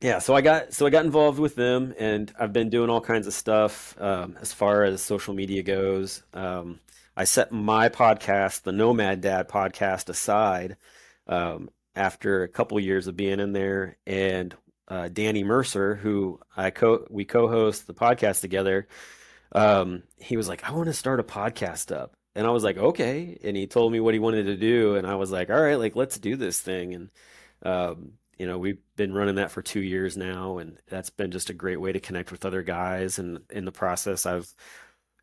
yeah, 0.00 0.18
so 0.18 0.34
I 0.34 0.42
got 0.42 0.74
so 0.74 0.86
I 0.86 0.90
got 0.90 1.04
involved 1.06 1.38
with 1.38 1.54
them, 1.56 1.94
and 1.98 2.32
I've 2.38 2.52
been 2.52 2.68
doing 2.68 2.90
all 2.90 3.00
kinds 3.00 3.26
of 3.26 3.32
stuff 3.32 3.96
um, 4.00 4.36
as 4.40 4.52
far 4.52 4.84
as 4.84 5.00
social 5.02 5.32
media 5.34 5.62
goes. 5.62 6.22
Um, 6.34 6.80
I 7.16 7.24
set 7.24 7.50
my 7.50 7.88
podcast, 7.88 8.62
the 8.62 8.72
Nomad 8.72 9.22
Dad 9.22 9.48
podcast, 9.48 10.08
aside 10.08 10.76
um, 11.26 11.70
after 11.94 12.42
a 12.42 12.48
couple 12.48 12.78
years 12.78 13.06
of 13.06 13.16
being 13.16 13.40
in 13.40 13.52
there, 13.52 13.96
and 14.06 14.54
uh, 14.88 15.08
Danny 15.08 15.42
Mercer, 15.42 15.94
who 15.94 16.40
I 16.56 16.70
co 16.70 17.06
we 17.08 17.24
co-host 17.24 17.86
the 17.86 17.94
podcast 17.94 18.42
together, 18.42 18.86
um, 19.52 20.02
he 20.18 20.36
was 20.36 20.48
like, 20.48 20.68
"I 20.68 20.72
want 20.72 20.86
to 20.86 20.92
start 20.92 21.20
a 21.20 21.24
podcast 21.24 21.90
up," 21.94 22.16
and 22.34 22.46
I 22.46 22.50
was 22.50 22.62
like, 22.64 22.76
"Okay," 22.76 23.38
and 23.42 23.56
he 23.56 23.66
told 23.66 23.92
me 23.92 24.00
what 24.00 24.14
he 24.14 24.20
wanted 24.20 24.44
to 24.44 24.56
do, 24.56 24.96
and 24.96 25.06
I 25.06 25.14
was 25.14 25.30
like, 25.30 25.48
"All 25.50 25.60
right, 25.60 25.78
like 25.78 25.96
let's 25.96 26.18
do 26.18 26.36
this 26.36 26.60
thing," 26.60 26.94
and 26.94 27.10
um, 27.62 28.12
you 28.38 28.46
know, 28.46 28.58
we've 28.58 28.78
been 28.96 29.14
running 29.14 29.36
that 29.36 29.50
for 29.50 29.62
two 29.62 29.80
years 29.80 30.16
now, 30.16 30.58
and 30.58 30.78
that's 30.88 31.10
been 31.10 31.30
just 31.30 31.50
a 31.50 31.54
great 31.54 31.80
way 31.80 31.92
to 31.92 32.00
connect 32.00 32.30
with 32.30 32.44
other 32.44 32.62
guys. 32.62 33.18
And 33.18 33.40
in 33.50 33.64
the 33.64 33.72
process, 33.72 34.26
I've, 34.26 34.52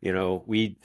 you 0.00 0.12
know, 0.12 0.42
we 0.46 0.78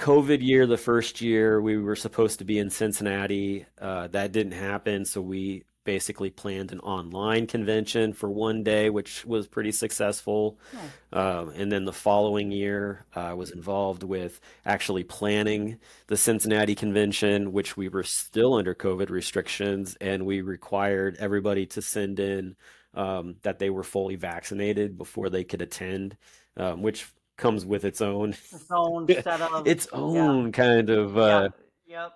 COVID 0.00 0.40
year, 0.40 0.66
the 0.66 0.78
first 0.78 1.20
year, 1.20 1.60
we 1.60 1.76
were 1.76 1.94
supposed 1.94 2.38
to 2.38 2.44
be 2.44 2.58
in 2.58 2.70
Cincinnati. 2.70 3.66
Uh, 3.78 4.08
that 4.08 4.32
didn't 4.32 4.52
happen, 4.52 5.04
so 5.04 5.20
we 5.20 5.64
basically 5.84 6.30
planned 6.30 6.72
an 6.72 6.80
online 6.80 7.46
convention 7.46 8.14
for 8.14 8.30
one 8.30 8.62
day, 8.62 8.88
which 8.88 9.26
was 9.26 9.46
pretty 9.46 9.72
successful. 9.72 10.58
Nice. 10.72 10.90
Um, 11.12 11.50
and 11.50 11.70
then 11.70 11.84
the 11.84 11.92
following 11.92 12.50
year, 12.50 13.04
uh, 13.14 13.20
I 13.20 13.32
was 13.34 13.50
involved 13.50 14.02
with 14.02 14.40
actually 14.64 15.04
planning 15.04 15.78
the 16.06 16.16
Cincinnati 16.16 16.74
convention, 16.74 17.52
which 17.52 17.76
we 17.76 17.88
were 17.90 18.02
still 18.02 18.54
under 18.54 18.74
COVID 18.74 19.10
restrictions, 19.10 19.98
and 20.00 20.24
we 20.24 20.40
required 20.40 21.18
everybody 21.20 21.66
to 21.66 21.82
send 21.82 22.20
in 22.20 22.56
um, 22.94 23.36
that 23.42 23.58
they 23.58 23.68
were 23.68 23.82
fully 23.82 24.16
vaccinated 24.16 24.96
before 24.96 25.28
they 25.28 25.44
could 25.44 25.60
attend, 25.60 26.16
um, 26.56 26.80
which 26.80 27.06
comes 27.40 27.66
with 27.66 27.84
its 27.84 28.00
own 28.00 28.30
Its 28.52 28.66
own 28.70 29.08
set 29.22 29.40
of, 29.40 29.66
its 29.66 29.88
yeah, 29.92 30.48
kind 30.52 30.90
of 30.90 31.18
uh, 31.18 31.48
yep. 31.86 32.12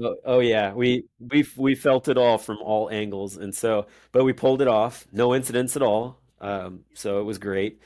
Oh, 0.00 0.16
oh 0.24 0.40
yeah, 0.40 0.72
we 0.72 1.04
we 1.20 1.44
we 1.56 1.74
felt 1.74 2.08
it 2.08 2.16
all 2.16 2.38
from 2.38 2.58
all 2.62 2.88
angles, 2.90 3.36
and 3.36 3.54
so 3.54 3.86
but 4.12 4.24
we 4.24 4.32
pulled 4.32 4.62
it 4.62 4.68
off, 4.68 5.06
no 5.12 5.34
incidents 5.34 5.76
at 5.76 5.82
all. 5.82 6.18
Um, 6.40 6.84
so 6.94 7.20
it 7.20 7.24
was 7.24 7.38
great. 7.38 7.80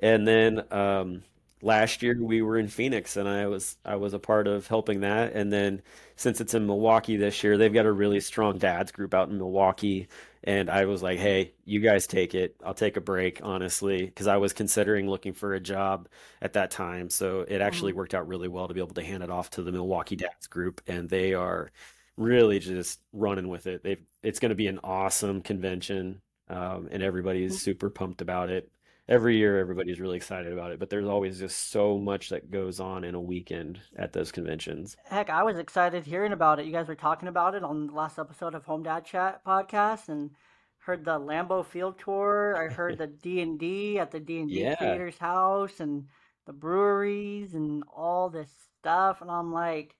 And 0.00 0.26
then 0.26 0.64
um, 0.72 1.22
last 1.62 2.02
year 2.02 2.16
we 2.22 2.42
were 2.42 2.58
in 2.58 2.68
Phoenix, 2.68 3.16
and 3.16 3.28
I 3.28 3.46
was 3.46 3.76
I 3.84 3.96
was 3.96 4.14
a 4.14 4.18
part 4.18 4.46
of 4.46 4.66
helping 4.66 5.00
that. 5.00 5.32
And 5.34 5.52
then 5.52 5.82
since 6.16 6.40
it's 6.40 6.54
in 6.54 6.66
Milwaukee 6.66 7.16
this 7.16 7.42
year, 7.44 7.56
they've 7.58 7.72
got 7.72 7.86
a 7.86 7.92
really 7.92 8.20
strong 8.20 8.58
dads 8.58 8.92
group 8.92 9.14
out 9.14 9.28
in 9.28 9.38
Milwaukee. 9.38 10.08
And 10.44 10.70
I 10.70 10.84
was 10.84 11.02
like, 11.02 11.18
hey, 11.18 11.54
you 11.64 11.80
guys 11.80 12.06
take 12.06 12.34
it. 12.34 12.54
I'll 12.64 12.74
take 12.74 12.96
a 12.96 13.00
break, 13.00 13.40
honestly, 13.42 14.06
because 14.06 14.28
I 14.28 14.36
was 14.36 14.52
considering 14.52 15.08
looking 15.10 15.32
for 15.32 15.54
a 15.54 15.60
job 15.60 16.08
at 16.40 16.52
that 16.52 16.70
time. 16.70 17.10
So 17.10 17.40
it 17.48 17.60
actually 17.60 17.92
hmm 17.92 17.94
worked 17.94 18.14
out 18.14 18.28
really 18.28 18.48
well 18.48 18.68
to 18.68 18.74
be 18.74 18.80
able 18.80 18.94
to 18.94 19.04
hand 19.04 19.22
it 19.24 19.30
off 19.30 19.50
to 19.50 19.62
the 19.62 19.72
Milwaukee 19.72 20.16
Dads 20.16 20.46
group, 20.46 20.80
and 20.86 21.08
they 21.08 21.34
are 21.34 21.72
really 22.16 22.58
just 22.58 23.00
running 23.12 23.48
with 23.48 23.66
it. 23.66 23.82
They've 23.82 24.02
it's 24.22 24.38
going 24.40 24.50
to 24.50 24.54
be 24.56 24.66
an 24.68 24.80
awesome 24.84 25.42
convention, 25.42 26.20
um, 26.48 26.88
and 26.90 27.02
everybody's 27.02 27.56
super 27.56 27.90
pumped 27.90 28.20
about 28.22 28.50
it. 28.50 28.70
Every 29.08 29.36
year, 29.36 29.60
everybody's 29.60 30.00
really 30.00 30.16
excited 30.16 30.52
about 30.52 30.72
it, 30.72 30.80
but 30.80 30.90
there's 30.90 31.06
always 31.06 31.38
just 31.38 31.70
so 31.70 31.96
much 31.96 32.28
that 32.30 32.50
goes 32.50 32.80
on 32.80 33.04
in 33.04 33.14
a 33.14 33.20
weekend 33.20 33.80
at 33.96 34.12
those 34.12 34.32
conventions. 34.32 34.96
Heck, 35.04 35.30
I 35.30 35.44
was 35.44 35.58
excited 35.58 36.04
hearing 36.04 36.32
about 36.32 36.58
it. 36.58 36.66
You 36.66 36.72
guys 36.72 36.88
were 36.88 36.96
talking 36.96 37.28
about 37.28 37.54
it 37.54 37.62
on 37.62 37.86
the 37.86 37.92
last 37.92 38.18
episode 38.18 38.54
of 38.54 38.64
Home 38.64 38.82
Dad 38.82 39.04
Chat 39.04 39.44
podcast, 39.44 40.08
and 40.08 40.30
heard 40.78 41.04
the 41.04 41.18
Lambeau 41.20 41.64
Field 41.64 41.98
tour. 42.00 42.56
I 42.56 42.72
heard 42.72 42.98
the 42.98 43.06
D 43.22 43.40
and 43.40 43.58
D 43.60 43.98
at 44.00 44.10
the 44.10 44.18
D 44.18 44.40
and 44.40 44.48
D 44.50 44.62
Yeah. 44.62 44.74
creators 44.74 45.18
house, 45.18 45.78
and 45.78 46.06
the 46.46 46.52
breweries, 46.52 47.54
and 47.54 47.84
all 47.94 48.28
this 48.28 48.50
stuff. 48.80 49.20
And 49.20 49.30
I'm 49.30 49.52
like, 49.52 49.94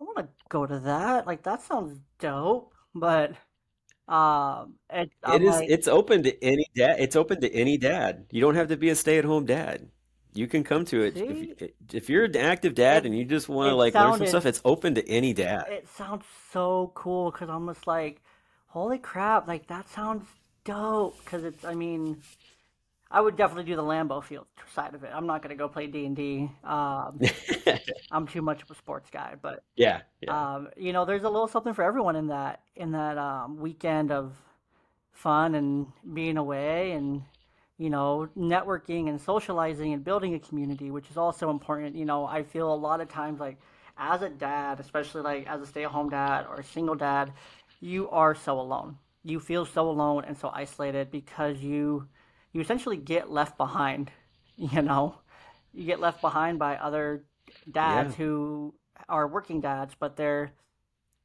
I 0.00 0.04
want 0.04 0.18
to 0.18 0.28
go 0.50 0.66
to 0.66 0.80
that. 0.80 1.26
Like 1.26 1.44
that 1.44 1.62
sounds 1.62 1.98
dope. 2.18 2.74
But 2.94 3.32
Um, 4.08 4.74
it, 4.90 5.10
It 5.26 5.42
I'm 5.42 5.42
is 5.42 5.60
like, 5.60 5.70
it's 5.70 5.88
open 5.88 6.22
to 6.24 6.44
any 6.44 6.66
dad. 6.74 6.96
It's 7.00 7.16
open 7.16 7.40
to 7.40 7.52
any 7.52 7.78
dad. 7.78 8.26
You 8.30 8.40
don't 8.40 8.54
have 8.56 8.68
to 8.68 8.76
be 8.76 8.90
a 8.90 8.94
stay-at-home 8.94 9.46
dad. 9.46 9.90
You 10.34 10.46
can 10.48 10.64
come 10.64 10.84
to 10.86 11.02
it 11.02 11.16
if 11.16 11.70
if 11.92 12.10
you're 12.10 12.24
an 12.24 12.36
active 12.36 12.74
dad 12.74 13.06
it 13.06 13.06
and 13.06 13.16
you 13.16 13.24
just 13.24 13.48
want 13.48 13.70
to 13.70 13.74
like 13.76 13.96
learn 13.98 14.14
some 14.14 14.26
stuff, 14.26 14.46
it's 14.46 14.60
open 14.64 14.94
to 14.96 15.08
any 15.08 15.32
dad. 15.32 15.66
it 15.66 15.88
sounds 15.88 16.24
so 16.52 16.92
cool 16.94 17.30
because 17.30 17.48
I'm 17.48 17.66
just 17.66 17.86
like, 17.86 18.22
holy 18.68 18.98
crap, 18.98 19.46
like 19.48 19.66
that 19.68 19.88
sounds 19.88 20.26
dope. 20.64 21.18
Because 21.24 21.44
it's, 21.44 21.64
I 21.64 21.74
mean, 21.74 22.22
I 23.14 23.22
would 23.22 23.36
definitely 23.36 23.64
do 23.64 23.76
the 23.76 23.82
Lambeau 23.84 24.22
Field 24.24 24.46
side 24.74 24.94
of 24.94 25.04
it. 25.04 25.12
I'm 25.14 25.26
not 25.26 25.42
gonna 25.42 25.56
go 25.56 25.68
play 25.68 25.86
D 25.88 26.06
and 26.06 26.16
D. 26.16 26.50
Um, 26.64 27.20
I'm 28.10 28.26
too 28.28 28.42
much 28.42 28.62
of 28.62 28.70
a 28.70 28.74
sports 28.76 29.10
guy, 29.10 29.36
but 29.40 29.64
Yeah, 29.76 30.02
yeah. 30.20 30.34
um, 30.34 30.68
you 30.76 30.92
know, 30.92 31.04
there's 31.06 31.24
a 31.24 31.30
little 31.30 31.48
something 31.48 31.74
for 31.74 31.84
everyone 31.84 32.16
in 32.16 32.28
that 32.28 32.62
in 32.76 32.92
that 32.92 33.18
um, 33.18 33.58
weekend 33.58 34.12
of 34.12 34.34
fun 35.12 35.54
and 35.54 35.88
being 36.14 36.36
away 36.38 36.92
and 36.92 37.22
you 37.78 37.90
know 37.90 38.28
networking 38.38 39.08
and 39.08 39.20
socializing 39.20 39.92
and 39.94 40.04
building 40.04 40.34
a 40.34 40.40
community, 40.40 40.90
which 40.90 41.10
is 41.10 41.18
also 41.18 41.50
important. 41.50 41.96
You 41.96 42.06
know, 42.06 42.26
I 42.26 42.42
feel 42.44 42.72
a 42.72 42.76
lot 42.76 43.00
of 43.00 43.08
times 43.08 43.40
like 43.40 43.58
as 43.98 44.22
a 44.22 44.30
dad, 44.30 44.80
especially 44.80 45.22
like 45.22 45.46
as 45.48 45.62
a 45.62 45.66
stay-at-home 45.66 46.10
dad 46.10 46.46
or 46.48 46.56
a 46.60 46.64
single 46.64 46.96
dad, 46.96 47.32
you 47.80 48.10
are 48.10 48.34
so 48.34 48.60
alone. 48.60 48.98
You 49.24 49.40
feel 49.40 49.64
so 49.66 49.88
alone 49.88 50.24
and 50.26 50.36
so 50.36 50.50
isolated 50.54 51.10
because 51.10 51.60
you 51.60 52.08
you 52.54 52.62
essentially 52.62 52.96
get 52.96 53.30
left 53.30 53.58
behind. 53.58 54.10
You 54.56 54.82
know, 54.82 55.16
you 55.72 55.84
get 55.84 56.00
left 56.00 56.20
behind 56.22 56.60
by 56.60 56.76
other 56.76 57.24
dads 57.72 58.14
Yeah. 58.14 58.14
who 58.14 58.74
are 59.08 59.26
working 59.26 59.60
dads, 59.60 59.96
but 59.98 60.16
they're 60.16 60.52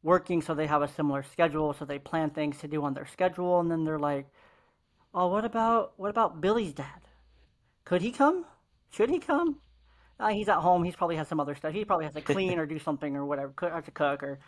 working 0.04 0.42
so 0.42 0.56
they 0.56 0.68
have 0.68 0.82
a 0.82 0.88
similar 0.88 1.24
schedule, 1.24 1.74
so 1.74 1.86
they 1.86 2.00
plan 2.00 2.32
things 2.32 2.60
to 2.60 2.68
do 2.68 2.84
on 2.84 2.96
their 2.96 3.06
schedule, 3.06 3.60
and 3.60 3.70
then 3.72 3.86
they're 3.86 4.00
like, 4.00 4.28
"Oh, 5.14 5.28
what 5.28 5.46
about 5.46 5.94
what 5.98 6.10
about 6.10 6.42
Billy's 6.42 6.74
dad? 6.74 7.02
Could 7.86 8.02
he 8.02 8.12
come? 8.12 8.46
Should 8.92 9.10
he 9.12 9.20
come? 9.20 9.62
Uh, 10.20 10.30
he's 10.30 10.50
at 10.50 10.58
home. 10.60 10.84
He's 10.84 10.96
probably 10.96 11.16
has 11.18 11.28
some 11.28 11.40
other 11.40 11.56
stuff. 11.56 11.74
He 11.74 11.86
probably 11.86 12.06
has 12.06 12.16
to 12.16 12.22
clean 12.34 12.60
or 12.60 12.66
do 12.66 12.80
something 12.80 13.16
or 13.16 13.26
whatever, 13.26 13.54
have 13.62 13.86
to 13.86 13.92
cook 13.92 14.24
or 14.24 14.40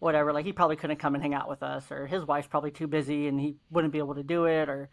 whatever. 0.00 0.32
Like 0.32 0.46
he 0.46 0.52
probably 0.52 0.76
couldn't 0.76 0.98
come 0.98 1.14
and 1.14 1.22
hang 1.22 1.34
out 1.34 1.48
with 1.48 1.62
us, 1.62 1.90
or 1.92 2.06
his 2.06 2.24
wife's 2.24 2.48
probably 2.48 2.70
too 2.72 2.86
busy 2.86 3.28
and 3.28 3.40
he 3.40 3.56
wouldn't 3.70 3.92
be 3.92 3.98
able 3.98 4.14
to 4.16 4.22
do 4.24 4.46
it, 4.46 4.68
or 4.68 4.90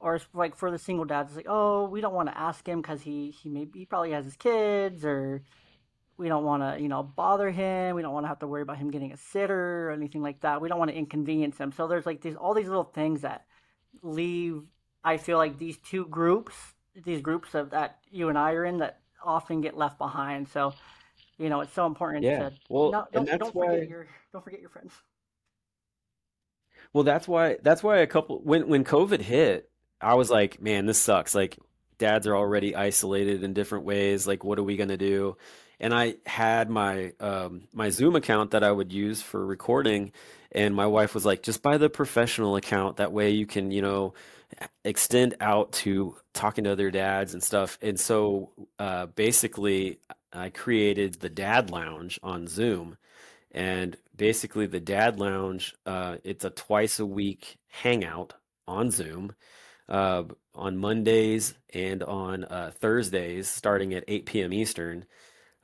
or 0.00 0.20
like 0.34 0.56
for 0.56 0.70
the 0.70 0.78
single 0.78 1.04
dads, 1.04 1.30
it's 1.30 1.36
like, 1.36 1.46
oh, 1.48 1.84
we 1.88 2.00
don't 2.00 2.14
want 2.14 2.28
to 2.28 2.38
ask 2.38 2.66
him 2.66 2.80
because 2.80 3.02
he 3.02 3.30
he 3.30 3.48
maybe 3.48 3.80
he 3.80 3.86
probably 3.86 4.12
has 4.12 4.24
his 4.24 4.36
kids, 4.36 5.04
or 5.04 5.42
we 6.16 6.28
don't 6.28 6.44
want 6.44 6.62
to 6.62 6.82
you 6.82 6.88
know 6.88 7.02
bother 7.02 7.50
him. 7.50 7.96
We 7.96 8.02
don't 8.02 8.12
want 8.14 8.24
to 8.24 8.28
have 8.28 8.40
to 8.40 8.46
worry 8.46 8.62
about 8.62 8.78
him 8.78 8.90
getting 8.90 9.12
a 9.12 9.16
sitter 9.16 9.88
or 9.88 9.92
anything 9.92 10.22
like 10.22 10.40
that. 10.40 10.60
We 10.60 10.68
don't 10.68 10.78
want 10.78 10.90
to 10.90 10.96
inconvenience 10.96 11.58
him. 11.58 11.72
So 11.72 11.86
there's 11.88 12.06
like 12.06 12.20
these 12.20 12.36
all 12.36 12.54
these 12.54 12.68
little 12.68 12.84
things 12.84 13.22
that 13.22 13.46
leave. 14.02 14.62
I 15.04 15.16
feel 15.18 15.38
like 15.38 15.58
these 15.58 15.78
two 15.78 16.06
groups, 16.06 16.54
these 17.04 17.20
groups 17.22 17.54
of 17.54 17.70
that 17.70 17.98
you 18.10 18.28
and 18.28 18.38
I 18.38 18.52
are 18.52 18.64
in, 18.64 18.78
that 18.78 19.00
often 19.24 19.60
get 19.60 19.76
left 19.76 19.98
behind. 19.98 20.48
So 20.48 20.74
you 21.38 21.48
know 21.50 21.60
it's 21.60 21.72
so 21.72 21.86
important 21.86 22.28
Yeah. 22.28 22.38
to 22.38 22.52
Well, 22.68 22.90
no 22.90 23.06
don't 23.12 23.38
don't 23.38 23.56
forget 23.56 23.82
why 23.82 23.88
your 23.88 24.08
don't 24.32 24.44
forget 24.44 24.60
your 24.60 24.70
friends. 24.70 24.94
Well, 26.92 27.04
that's 27.04 27.28
why 27.28 27.56
that's 27.62 27.82
why 27.82 27.98
a 27.98 28.06
couple 28.06 28.40
when 28.42 28.68
when 28.68 28.84
COVID 28.84 29.20
hit, 29.20 29.70
I 30.00 30.14
was 30.14 30.30
like, 30.30 30.60
man, 30.60 30.86
this 30.86 30.98
sucks. 30.98 31.34
Like 31.34 31.58
dads 31.98 32.26
are 32.26 32.36
already 32.36 32.74
isolated 32.76 33.42
in 33.42 33.52
different 33.54 33.84
ways. 33.84 34.26
Like 34.26 34.44
what 34.44 34.58
are 34.58 34.62
we 34.64 34.76
gonna 34.76 34.96
do? 34.96 35.36
And 35.80 35.94
I 35.94 36.16
had 36.26 36.70
my 36.70 37.12
um 37.20 37.68
my 37.72 37.90
Zoom 37.90 38.16
account 38.16 38.52
that 38.52 38.64
I 38.64 38.70
would 38.72 38.92
use 38.92 39.22
for 39.22 39.44
recording, 39.44 40.12
and 40.52 40.74
my 40.74 40.86
wife 40.86 41.14
was 41.14 41.24
like, 41.26 41.42
just 41.42 41.62
buy 41.62 41.78
the 41.78 41.90
professional 41.90 42.56
account. 42.56 42.96
That 42.98 43.12
way 43.12 43.30
you 43.30 43.46
can, 43.46 43.70
you 43.70 43.82
know, 43.82 44.14
extend 44.84 45.34
out 45.40 45.72
to 45.72 46.16
talking 46.34 46.64
to 46.64 46.72
other 46.72 46.90
dads 46.90 47.34
and 47.34 47.42
stuff. 47.42 47.78
And 47.82 47.98
so 47.98 48.52
uh 48.78 49.06
basically 49.06 50.00
I 50.32 50.50
created 50.50 51.14
the 51.20 51.30
Dad 51.30 51.70
Lounge 51.70 52.18
on 52.22 52.46
Zoom 52.48 52.96
and 53.52 53.96
basically, 54.16 54.66
the 54.66 54.80
Dad 54.80 55.18
Lounge, 55.18 55.74
uh, 55.86 56.16
it's 56.24 56.44
a 56.44 56.50
twice 56.50 56.98
a 57.00 57.06
week 57.06 57.58
hangout 57.68 58.34
on 58.66 58.90
Zoom, 58.90 59.34
uh, 59.88 60.24
on 60.54 60.76
Mondays 60.76 61.54
and 61.72 62.02
on 62.02 62.44
uh, 62.44 62.72
Thursdays, 62.74 63.48
starting 63.48 63.94
at 63.94 64.04
8 64.08 64.26
p.m. 64.26 64.52
Eastern. 64.52 65.04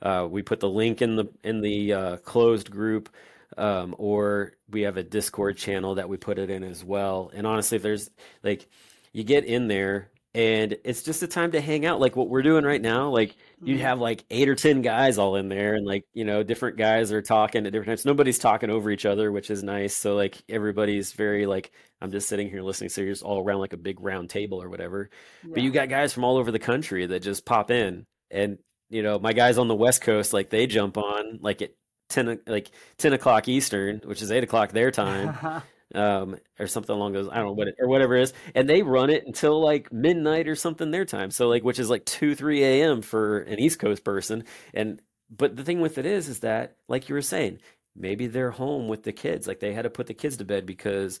Uh, 0.01 0.27
we 0.29 0.41
put 0.41 0.59
the 0.59 0.69
link 0.69 1.01
in 1.01 1.15
the 1.15 1.25
in 1.43 1.61
the 1.61 1.93
uh, 1.93 2.17
closed 2.17 2.69
group, 2.69 3.09
um, 3.57 3.95
or 3.97 4.53
we 4.69 4.81
have 4.81 4.97
a 4.97 5.03
Discord 5.03 5.57
channel 5.57 5.95
that 5.95 6.09
we 6.09 6.17
put 6.17 6.37
it 6.37 6.49
in 6.49 6.63
as 6.63 6.83
well. 6.83 7.31
And 7.33 7.47
honestly, 7.47 7.77
if 7.77 7.81
there's 7.81 8.09
like 8.43 8.67
you 9.13 9.23
get 9.23 9.45
in 9.45 9.67
there 9.67 10.09
and 10.35 10.77
it's 10.83 11.01
just 11.01 11.23
a 11.23 11.27
time 11.27 11.51
to 11.53 11.61
hang 11.61 11.85
out, 11.85 11.99
like 12.01 12.15
what 12.15 12.29
we're 12.29 12.41
doing 12.41 12.65
right 12.65 12.81
now. 12.81 13.09
Like 13.09 13.35
you 13.63 13.75
Mm-hmm. 13.75 13.83
have 13.83 13.99
like 13.99 14.25
eight 14.29 14.49
or 14.49 14.55
ten 14.55 14.81
guys 14.81 15.17
all 15.17 15.37
in 15.37 15.47
there, 15.49 15.75
and 15.75 15.85
like 15.85 16.03
you 16.13 16.25
know, 16.25 16.43
different 16.43 16.77
guys 16.77 17.11
are 17.11 17.21
talking 17.21 17.65
at 17.65 17.71
different 17.71 17.87
times. 17.87 18.05
Nobody's 18.05 18.37
talking 18.37 18.69
over 18.69 18.91
each 18.91 19.05
other, 19.05 19.31
which 19.31 19.49
is 19.49 19.63
nice. 19.63 19.95
So 19.95 20.15
like 20.15 20.37
everybody's 20.49 21.13
very 21.13 21.45
like 21.45 21.71
I'm 22.01 22.11
just 22.11 22.27
sitting 22.29 22.49
here 22.49 22.61
listening. 22.61 22.89
So 22.89 23.01
you're 23.01 23.11
just 23.13 23.23
all 23.23 23.39
around 23.41 23.59
like 23.61 23.73
a 23.73 23.77
big 23.77 24.01
round 24.01 24.29
table 24.29 24.61
or 24.61 24.69
whatever. 24.69 25.09
But 25.43 25.63
you 25.63 25.71
got 25.71 25.89
guys 25.89 26.13
from 26.13 26.23
all 26.25 26.37
over 26.37 26.51
the 26.51 26.59
country 26.59 27.05
that 27.05 27.21
just 27.21 27.45
pop 27.45 27.71
in, 27.71 28.05
and 28.29 28.57
you 28.89 29.01
know, 29.01 29.17
my 29.17 29.33
guys 29.33 29.57
on 29.57 29.67
the 29.67 29.75
West 29.75 30.01
Coast, 30.01 30.33
like 30.33 30.49
they 30.49 30.67
jump 30.67 30.97
on 30.97 31.39
like 31.41 31.61
at 31.61 31.71
ten 32.09 32.29
o- 32.29 32.37
like 32.45 32.69
ten 32.97 33.13
o'clock 33.13 33.47
Eastern, 33.47 34.01
which 34.05 34.21
is 34.21 34.31
eight 34.31 34.43
o'clock 34.43 34.71
their 34.73 34.91
time 34.91 35.61
um, 35.95 36.37
or 36.59 36.67
something 36.67 36.95
along 36.95 37.13
those, 37.13 37.29
I 37.29 37.35
don't 37.35 37.45
know 37.45 37.53
what 37.53 37.67
it, 37.67 37.75
or 37.79 37.87
whatever 37.87 38.15
it 38.15 38.23
is, 38.23 38.33
and 38.53 38.69
they 38.69 38.81
run 38.83 39.09
it 39.09 39.25
until 39.25 39.59
like 39.61 39.91
midnight 39.91 40.47
or 40.47 40.55
something 40.55 40.91
their 40.91 41.05
time. 41.05 41.31
So 41.31 41.47
like, 41.47 41.63
which 41.63 41.79
is 41.79 41.89
like 41.89 42.05
two, 42.05 42.35
three 42.35 42.63
a.m. 42.63 43.01
for 43.01 43.39
an 43.39 43.59
East 43.59 43.79
Coast 43.79 44.03
person. 44.03 44.43
And 44.73 45.01
but 45.29 45.55
the 45.55 45.63
thing 45.63 45.81
with 45.81 45.97
it 45.97 46.05
is, 46.05 46.27
is 46.27 46.41
that 46.41 46.77
like 46.87 47.09
you 47.09 47.15
were 47.15 47.21
saying, 47.21 47.59
maybe 47.95 48.27
they're 48.27 48.51
home 48.51 48.87
with 48.87 49.03
the 49.03 49.13
kids, 49.13 49.47
like 49.47 49.59
they 49.59 49.73
had 49.73 49.83
to 49.83 49.89
put 49.89 50.07
the 50.07 50.13
kids 50.13 50.37
to 50.37 50.45
bed 50.45 50.65
because 50.65 51.19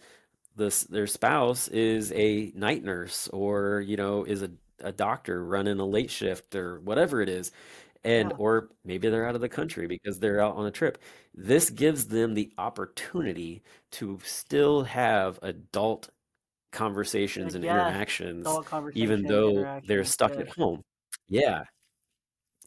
this 0.55 0.83
their 0.83 1.07
spouse 1.07 1.67
is 1.69 2.11
a 2.13 2.51
night 2.55 2.83
nurse 2.83 3.27
or 3.29 3.81
you 3.81 3.97
know 3.97 4.23
is 4.23 4.41
a 4.41 4.51
a 4.81 4.91
doctor 4.91 5.43
running 5.43 5.79
a 5.79 5.85
late 5.85 6.11
shift 6.11 6.55
or 6.55 6.79
whatever 6.81 7.21
it 7.21 7.29
is 7.29 7.51
and 8.05 8.29
yeah. 8.29 8.37
or 8.37 8.69
maybe 8.85 9.09
they're 9.09 9.27
out 9.27 9.35
of 9.35 9.41
the 9.41 9.49
country 9.49 9.87
because 9.87 10.19
they're 10.19 10.39
out 10.39 10.55
on 10.55 10.67
a 10.67 10.71
trip. 10.71 10.99
This 11.33 11.69
gives 11.71 12.07
them 12.07 12.35
the 12.35 12.51
opportunity 12.57 13.63
to 13.93 14.19
still 14.23 14.83
have 14.83 15.39
adult 15.41 16.09
conversations 16.71 17.55
and 17.55 17.63
yes, 17.63 17.71
interactions 17.71 18.45
adult 18.45 18.95
even 18.95 19.23
though 19.23 19.81
they're 19.87 20.05
stuck 20.05 20.35
at 20.35 20.49
home. 20.49 20.83
Yeah. 21.27 21.63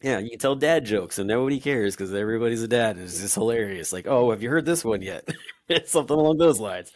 Yeah 0.03 0.19
you 0.19 0.37
tell 0.37 0.57
dad 0.57 0.85
jokes 0.85 1.19
and 1.19 1.29
nobody 1.29 1.61
cares 1.61 1.95
because 1.95 2.13
everybody's 2.13 2.63
a 2.63 2.69
dad 2.69 2.97
and 2.97 3.05
it's 3.05 3.21
just 3.21 3.35
hilarious 3.35 3.93
like 3.93 4.07
oh 4.07 4.31
have 4.31 4.43
you 4.43 4.51
heard 4.51 4.67
this 4.67 4.85
one 4.85 5.03
yet? 5.03 5.29
It's 5.69 5.91
something 5.93 6.17
along 6.17 6.39
those 6.39 6.59
lines. 6.59 6.91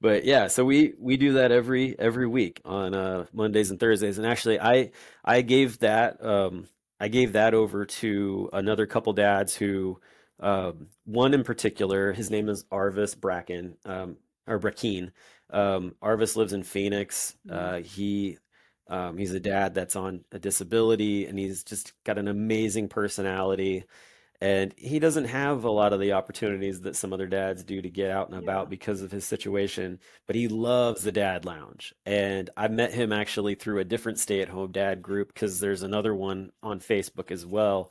But 0.00 0.24
yeah, 0.24 0.46
so 0.46 0.64
we 0.64 0.94
we 0.98 1.18
do 1.18 1.34
that 1.34 1.52
every 1.52 1.98
every 1.98 2.26
week 2.26 2.62
on 2.64 2.94
uh 2.94 3.26
Mondays 3.34 3.70
and 3.70 3.78
Thursdays. 3.78 4.16
And 4.16 4.26
actually 4.26 4.58
I 4.58 4.92
I 5.22 5.42
gave 5.42 5.80
that 5.80 6.24
um 6.24 6.68
I 7.00 7.08
gave 7.08 7.32
that 7.32 7.54
over 7.54 7.84
to 7.86 8.50
another 8.52 8.86
couple 8.86 9.12
dads 9.12 9.54
who 9.56 10.00
um 10.40 10.88
one 11.04 11.34
in 11.34 11.44
particular, 11.44 12.12
his 12.12 12.30
name 12.30 12.48
is 12.48 12.64
Arvis 12.64 13.18
Bracken, 13.18 13.76
um 13.84 14.16
or 14.46 14.58
Brackeen. 14.58 15.12
Um 15.50 15.94
Arvis 16.02 16.36
lives 16.36 16.52
in 16.52 16.62
Phoenix. 16.62 17.36
Mm-hmm. 17.48 17.56
Uh 17.56 17.82
he 17.82 18.38
um 18.88 19.16
he's 19.18 19.32
a 19.32 19.40
dad 19.40 19.74
that's 19.74 19.96
on 19.96 20.24
a 20.32 20.38
disability 20.38 21.26
and 21.26 21.38
he's 21.38 21.64
just 21.64 21.92
got 22.04 22.18
an 22.18 22.28
amazing 22.28 22.88
personality 22.88 23.84
and 24.44 24.74
he 24.76 24.98
doesn't 24.98 25.24
have 25.24 25.64
a 25.64 25.70
lot 25.70 25.94
of 25.94 26.00
the 26.00 26.12
opportunities 26.12 26.82
that 26.82 26.96
some 26.96 27.12
other 27.14 27.26
dads 27.26 27.64
do 27.64 27.80
to 27.80 27.88
get 27.88 28.10
out 28.10 28.28
and 28.28 28.36
about 28.36 28.66
Yeah. 28.66 28.70
because 28.70 29.00
of 29.00 29.10
his 29.10 29.24
situation, 29.24 29.98
but 30.26 30.36
he 30.36 30.48
loves 30.48 31.02
the 31.02 31.12
dad 31.12 31.46
lounge. 31.46 31.94
And 32.04 32.50
I 32.56 32.68
met 32.68 32.92
him 32.92 33.10
actually 33.10 33.54
through 33.54 33.78
a 33.78 33.84
different 33.84 34.18
stay-at-home 34.18 34.72
dad 34.72 35.00
group 35.00 35.32
because 35.32 35.60
there's 35.60 35.82
another 35.82 36.14
one 36.14 36.50
on 36.62 36.80
Facebook 36.80 37.30
as 37.30 37.46
well. 37.46 37.90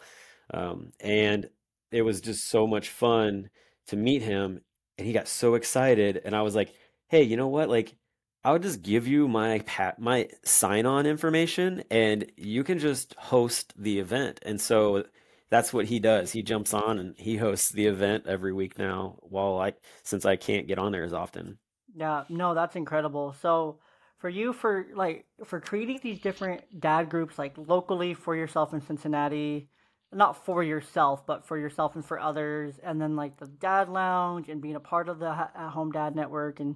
Um, 0.54 0.91
and 0.99 1.49
it 1.91 2.04
was 2.04 2.22
just 2.22 2.47
so 2.47 2.68
much 2.68 2.89
fun 2.89 3.49
to 3.88 3.95
meet 3.95 4.22
him. 4.22 4.62
And 4.99 5.08
he 5.08 5.14
got 5.14 5.28
so 5.28 5.56
excited. 5.56 6.22
And 6.24 6.36
I 6.36 6.43
was 6.43 6.56
like, 6.56 6.74
hey, 7.08 7.24
you 7.24 7.36
know 7.38 7.47
what? 7.47 7.70
Like, 7.70 7.95
I'll 8.43 8.60
just 8.60 8.84
give 8.84 9.08
you 9.08 9.28
my 9.28 9.60
pat 9.66 9.97
my 9.99 10.28
sign-on 10.43 11.06
information 11.08 11.84
and 11.89 12.32
you 12.38 12.64
can 12.64 12.78
just 12.78 13.16
host 13.18 13.74
the 13.78 13.99
event. 13.99 14.39
And 14.43 14.60
so 14.62 15.06
that's 15.49 15.73
what 15.73 15.85
he 15.85 15.99
does. 15.99 16.31
He 16.31 16.41
jumps 16.41 16.73
on 16.73 16.99
and 16.99 17.15
he 17.17 17.37
hosts 17.37 17.69
the 17.69 17.85
event 17.85 18.25
every 18.27 18.53
week 18.53 18.77
now 18.77 19.17
while 19.21 19.59
I 19.59 19.73
since 20.03 20.25
I 20.25 20.35
can't 20.35 20.67
get 20.67 20.79
on 20.79 20.91
there 20.91 21.03
as 21.03 21.13
often. 21.13 21.57
Yeah, 21.95 22.23
no, 22.29 22.53
that's 22.53 22.75
incredible. 22.75 23.35
So 23.41 23.79
for 24.17 24.29
you 24.29 24.53
for 24.53 24.87
like 24.95 25.25
for 25.45 25.59
creating 25.59 25.99
these 26.01 26.19
different 26.19 26.79
dad 26.79 27.09
groups 27.09 27.37
like 27.37 27.53
locally 27.57 28.13
for 28.13 28.35
yourself 28.35 28.73
in 28.73 28.81
Cincinnati, 28.81 29.69
not 30.11 30.45
for 30.45 30.63
yourself, 30.63 31.25
but 31.25 31.45
for 31.45 31.57
yourself 31.57 31.95
and 31.95 32.05
for 32.05 32.19
others, 32.19 32.79
and 32.83 33.01
then 33.01 33.15
like 33.15 33.37
the 33.37 33.47
dad 33.47 33.89
lounge 33.89 34.49
and 34.49 34.61
being 34.61 34.75
a 34.75 34.79
part 34.79 35.09
of 35.09 35.19
the 35.19 35.29
at 35.29 35.69
home 35.69 35.91
dad 35.91 36.15
network 36.15 36.59
and 36.59 36.75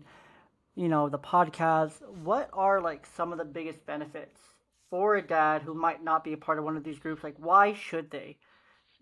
you 0.77 0.87
know, 0.89 1.09
the 1.09 1.17
podcast, 1.17 2.07
what 2.23 2.49
are 2.53 2.79
like 2.79 3.07
some 3.15 3.31
of 3.31 3.39
the 3.39 3.45
biggest 3.45 3.83
benefits 3.87 4.39
for 4.91 5.15
a 5.15 5.21
dad 5.25 5.63
who 5.63 5.73
might 5.73 6.03
not 6.03 6.23
be 6.23 6.33
a 6.33 6.37
part 6.37 6.59
of 6.59 6.65
one 6.65 6.77
of 6.77 6.83
these 6.83 6.99
groups? 6.99 7.23
Like, 7.23 7.35
why 7.37 7.73
should 7.73 8.11
they 8.11 8.37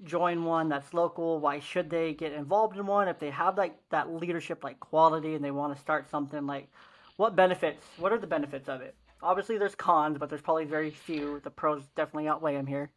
join 0.04 0.44
one 0.44 0.70
that's 0.70 0.94
local? 0.94 1.40
Why 1.40 1.60
should 1.60 1.90
they 1.90 2.14
get 2.14 2.34
involved 2.34 2.78
in 2.78 2.86
one 2.86 3.08
if 3.08 3.20
they 3.20 3.30
have 3.32 3.58
like 3.58 3.78
that 3.90 4.12
leadership 4.12 4.64
like 4.64 4.80
quality 4.80 5.36
and 5.36 5.44
they 5.44 5.52
want 5.52 5.74
to 5.76 5.82
start 5.82 6.10
something? 6.10 6.46
Like, 6.46 6.70
what 7.18 7.36
benefits? 7.36 7.86
What 7.98 8.12
are 8.12 8.20
the 8.20 8.28
benefits 8.28 8.70
of 8.70 8.82
it? 8.82 8.96
Obviously, 9.22 9.58
there's 9.58 9.76
cons, 9.76 10.18
but 10.18 10.30
there's 10.30 10.42
probably 10.42 10.66
very 10.66 10.92
few. 10.92 11.40
The 11.44 11.50
pros 11.52 11.84
definitely 11.96 12.28
outweigh 12.28 12.56
them 12.56 12.68
here. 12.68 12.92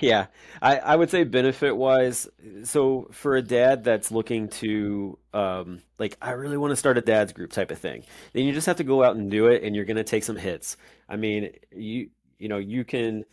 Yeah, 0.00 0.26
I, 0.60 0.78
I 0.78 0.96
would 0.96 1.10
say 1.10 1.22
benefit 1.24 1.76
wise, 1.76 2.28
so 2.64 3.08
for 3.12 3.36
a 3.36 3.42
dad 3.42 3.84
that's 3.84 4.10
looking 4.10 4.48
to 4.48 5.18
um 5.32 5.80
like 5.98 6.16
I 6.20 6.32
really 6.32 6.56
want 6.56 6.72
to 6.72 6.76
start 6.76 6.98
a 6.98 7.00
dad's 7.00 7.32
group 7.32 7.52
type 7.52 7.70
of 7.70 7.78
thing, 7.78 8.04
then 8.32 8.44
you 8.44 8.52
just 8.52 8.66
have 8.66 8.76
to 8.76 8.84
go 8.84 9.04
out 9.04 9.16
and 9.16 9.30
do 9.30 9.46
it 9.46 9.62
and 9.62 9.76
you're 9.76 9.84
gonna 9.84 10.04
take 10.04 10.24
some 10.24 10.36
hits. 10.36 10.76
I 11.08 11.16
mean, 11.16 11.50
you 11.70 12.10
you 12.38 12.48
know, 12.48 12.58
you 12.58 12.84
can 12.84 13.24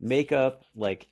make 0.00 0.32
up 0.32 0.64
like 0.74 1.08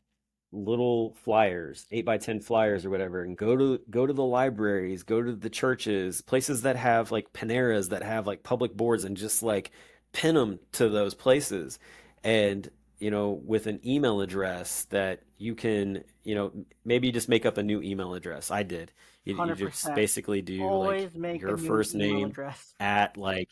little 0.53 1.15
flyers, 1.15 1.87
eight 1.91 2.05
by 2.05 2.19
ten 2.19 2.41
flyers 2.41 2.85
or 2.85 2.91
whatever, 2.91 3.23
and 3.23 3.37
go 3.37 3.57
to 3.57 3.81
go 3.91 4.07
to 4.07 4.13
the 4.13 4.25
libraries, 4.25 5.03
go 5.03 5.23
to 5.23 5.33
the 5.33 5.51
churches, 5.51 6.23
places 6.23 6.63
that 6.63 6.77
have 6.77 7.11
like 7.11 7.33
Paneras 7.33 7.89
that 7.91 8.03
have 8.03 8.27
like 8.27 8.43
public 8.43 8.77
boards 8.77 9.05
and 9.05 9.17
just 9.17 9.43
like 9.43 9.71
pin 10.13 10.35
them 10.35 10.59
to 10.73 10.89
those 10.89 11.15
places. 11.15 11.79
And 12.23 12.71
you 12.99 13.11
know, 13.11 13.31
with 13.45 13.67
an 13.67 13.81
email 13.85 14.21
address 14.21 14.85
that 14.87 15.23
you 15.37 15.55
can, 15.55 16.05
you 16.23 16.35
know, 16.35 16.53
maybe 16.85 17.09
you 17.09 17.13
just 17.13 17.29
make 17.29 17.45
up 17.45 17.59
a 17.59 17.63
new 17.63 17.83
email 17.83 18.15
address. 18.15 18.51
I 18.51 18.63
did. 18.63 18.93
You, 19.25 19.37
you 19.45 19.55
just 19.55 19.93
basically 19.95 20.43
do 20.43 20.59
like 20.59 20.71
Always 20.71 21.15
make 21.15 21.41
your 21.41 21.57
first 21.57 21.95
name 21.95 22.29
address. 22.29 22.75
at 22.79 23.17
like 23.17 23.49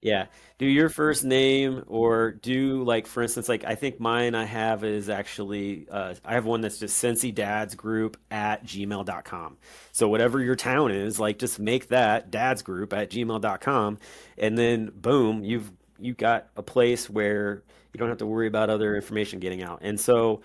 yeah, 0.00 0.26
do 0.58 0.66
your 0.66 0.88
first 0.88 1.24
name 1.24 1.82
or 1.88 2.30
do 2.30 2.84
like 2.84 3.08
for 3.08 3.22
instance 3.22 3.48
like 3.48 3.64
I 3.64 3.74
think 3.74 3.98
mine 3.98 4.36
I 4.36 4.44
have 4.44 4.84
is 4.84 5.08
actually 5.08 5.88
uh, 5.90 6.14
I 6.24 6.34
have 6.34 6.44
one 6.44 6.60
that's 6.60 6.78
just 6.78 7.02
Cincy 7.02 7.34
Dads 7.34 7.74
Group 7.74 8.16
at 8.30 8.64
gmail 8.64 9.04
dot 9.04 9.24
com. 9.24 9.56
So 9.90 10.08
whatever 10.08 10.40
your 10.40 10.54
town 10.54 10.92
is, 10.92 11.18
like 11.18 11.38
just 11.38 11.58
make 11.58 11.88
that 11.88 12.30
dads 12.30 12.62
group 12.62 12.92
at 12.92 13.10
gmail 13.10 13.40
dot 13.40 13.60
com, 13.60 13.98
and 14.36 14.56
then 14.56 14.92
boom, 14.94 15.42
you've 15.42 15.72
you 15.98 16.14
got 16.14 16.48
a 16.56 16.62
place 16.62 17.10
where 17.10 17.64
you 17.92 17.98
don't 17.98 18.08
have 18.08 18.18
to 18.18 18.26
worry 18.26 18.46
about 18.46 18.70
other 18.70 18.94
information 18.94 19.40
getting 19.40 19.64
out. 19.64 19.80
And 19.82 19.98
so 19.98 20.42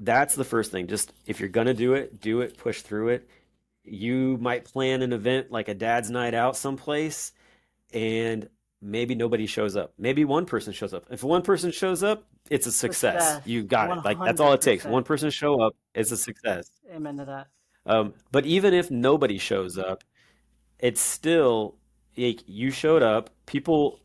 that's 0.00 0.34
the 0.34 0.44
first 0.44 0.72
thing. 0.72 0.86
Just 0.86 1.12
if 1.26 1.40
you're 1.40 1.50
gonna 1.50 1.74
do 1.74 1.92
it, 1.92 2.22
do 2.22 2.40
it, 2.40 2.56
push 2.56 2.80
through 2.80 3.08
it. 3.08 3.28
You 3.84 4.38
might 4.40 4.64
plan 4.64 5.02
an 5.02 5.12
event 5.12 5.50
like 5.50 5.68
a 5.68 5.74
dad's 5.74 6.08
night 6.08 6.32
out 6.32 6.56
someplace 6.56 7.32
and 7.92 8.48
maybe 8.80 9.14
nobody 9.14 9.46
shows 9.46 9.76
up. 9.76 9.92
Maybe 9.98 10.24
one 10.24 10.46
person 10.46 10.72
shows 10.72 10.94
up. 10.94 11.06
If 11.10 11.22
one 11.22 11.42
person 11.42 11.70
shows 11.70 12.02
up, 12.02 12.24
it's 12.50 12.66
a 12.66 12.72
success. 12.72 13.24
Success. 13.24 13.46
You 13.46 13.62
got 13.62 13.98
it. 13.98 14.04
Like 14.04 14.18
that's 14.18 14.40
all 14.40 14.52
it 14.52 14.60
takes. 14.60 14.84
One 14.84 15.04
person 15.04 15.30
show 15.30 15.60
up, 15.60 15.74
it's 15.94 16.12
a 16.12 16.16
success. 16.16 16.70
Amen 16.94 17.16
to 17.18 17.24
that. 17.24 17.46
Um, 17.86 18.14
but 18.30 18.46
even 18.46 18.74
if 18.74 18.90
nobody 18.90 19.38
shows 19.38 19.78
up, 19.78 20.04
it's 20.78 21.00
still 21.00 21.76
like 22.16 22.40
you 22.46 22.70
showed 22.70 23.02
up. 23.02 23.30
People 23.46 24.00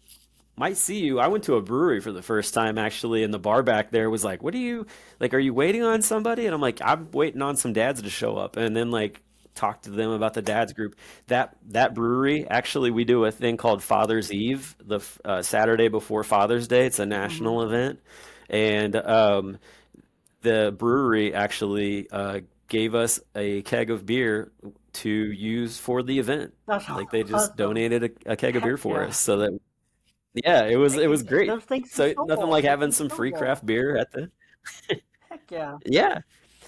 might 0.56 0.78
see 0.78 1.00
you. 1.00 1.20
I 1.20 1.28
went 1.28 1.44
to 1.46 1.56
a 1.56 1.62
brewery 1.62 2.00
for 2.00 2.12
the 2.12 2.22
first 2.22 2.54
time 2.54 2.78
actually, 2.78 3.24
and 3.24 3.34
the 3.34 3.40
bar 3.40 3.64
back 3.64 3.92
there 3.92 4.10
was 4.10 4.24
like, 4.24 4.44
"What 4.44 4.54
are 4.54 4.60
you 4.60 4.86
like? 5.20 5.34
Are 5.34 5.40
you 5.40 5.54
waiting 5.54 5.84
on 5.84 6.02
somebody?" 6.02 6.46
And 6.46 6.54
I'm 6.54 6.62
like, 6.62 6.80
"I'm 6.84 7.12
waiting 7.12 7.42
on 7.42 7.56
some 7.56 7.74
dads 7.74 8.02
to 8.02 8.10
show 8.10 8.38
up." 8.38 8.58
And 8.58 8.76
then 8.76 8.92
like 8.92 9.22
talk 9.56 9.82
to 9.84 9.90
them 9.90 10.12
about 10.12 10.34
the 10.34 10.42
dads 10.42 10.74
group. 10.74 10.96
That 11.28 11.56
that 11.70 11.94
brewery 11.94 12.48
actually, 12.48 12.92
we 12.92 13.04
do 13.04 13.26
a 13.26 13.32
thing 13.32 13.58
called 13.58 13.84
Father's 13.84 14.32
Eve, 14.32 14.76
the 14.84 15.00
uh, 15.24 15.42
Saturday 15.42 15.88
before 15.88 16.24
Father's 16.24 16.68
Day. 16.68 16.86
It's 16.86 17.00
a 17.00 17.06
national 17.06 17.64
event, 17.64 18.00
and 18.50 18.96
um, 18.96 19.58
the 20.42 20.76
brewery 20.78 21.34
actually 21.34 22.10
uh, 22.10 22.42
gave 22.68 22.96
us 22.96 23.20
a 23.36 23.62
keg 23.64 23.92
of 23.92 24.06
beer 24.06 24.52
to 24.94 25.10
use 25.10 25.78
for 25.78 26.04
the 26.04 26.20
event. 26.20 26.54
That's 26.68 26.88
Like 26.90 27.12
they 27.12 27.24
just 27.24 27.34
awesome. 27.34 27.56
donated 27.56 28.04
a, 28.26 28.34
a 28.34 28.36
keg 28.36 28.56
of 28.56 28.64
beer 28.64 28.78
for 28.78 29.02
yeah. 29.02 29.08
us, 29.08 29.20
so 29.20 29.38
that 29.38 29.60
yeah, 30.34 30.66
it 30.66 30.78
was 30.78 30.96
it 30.96 31.10
was 31.10 31.24
great. 31.24 31.50
are 31.50 31.62
So 31.88 32.14
nothing 32.26 32.48
like 32.48 32.64
having 32.64 32.92
some 32.92 33.10
free 33.10 33.32
craft 33.32 33.66
beer 33.66 33.98
at 33.98 34.12
the 34.12 34.32
Heck 35.30 35.52
yeah. 35.52 35.78
yeah. 35.86 36.20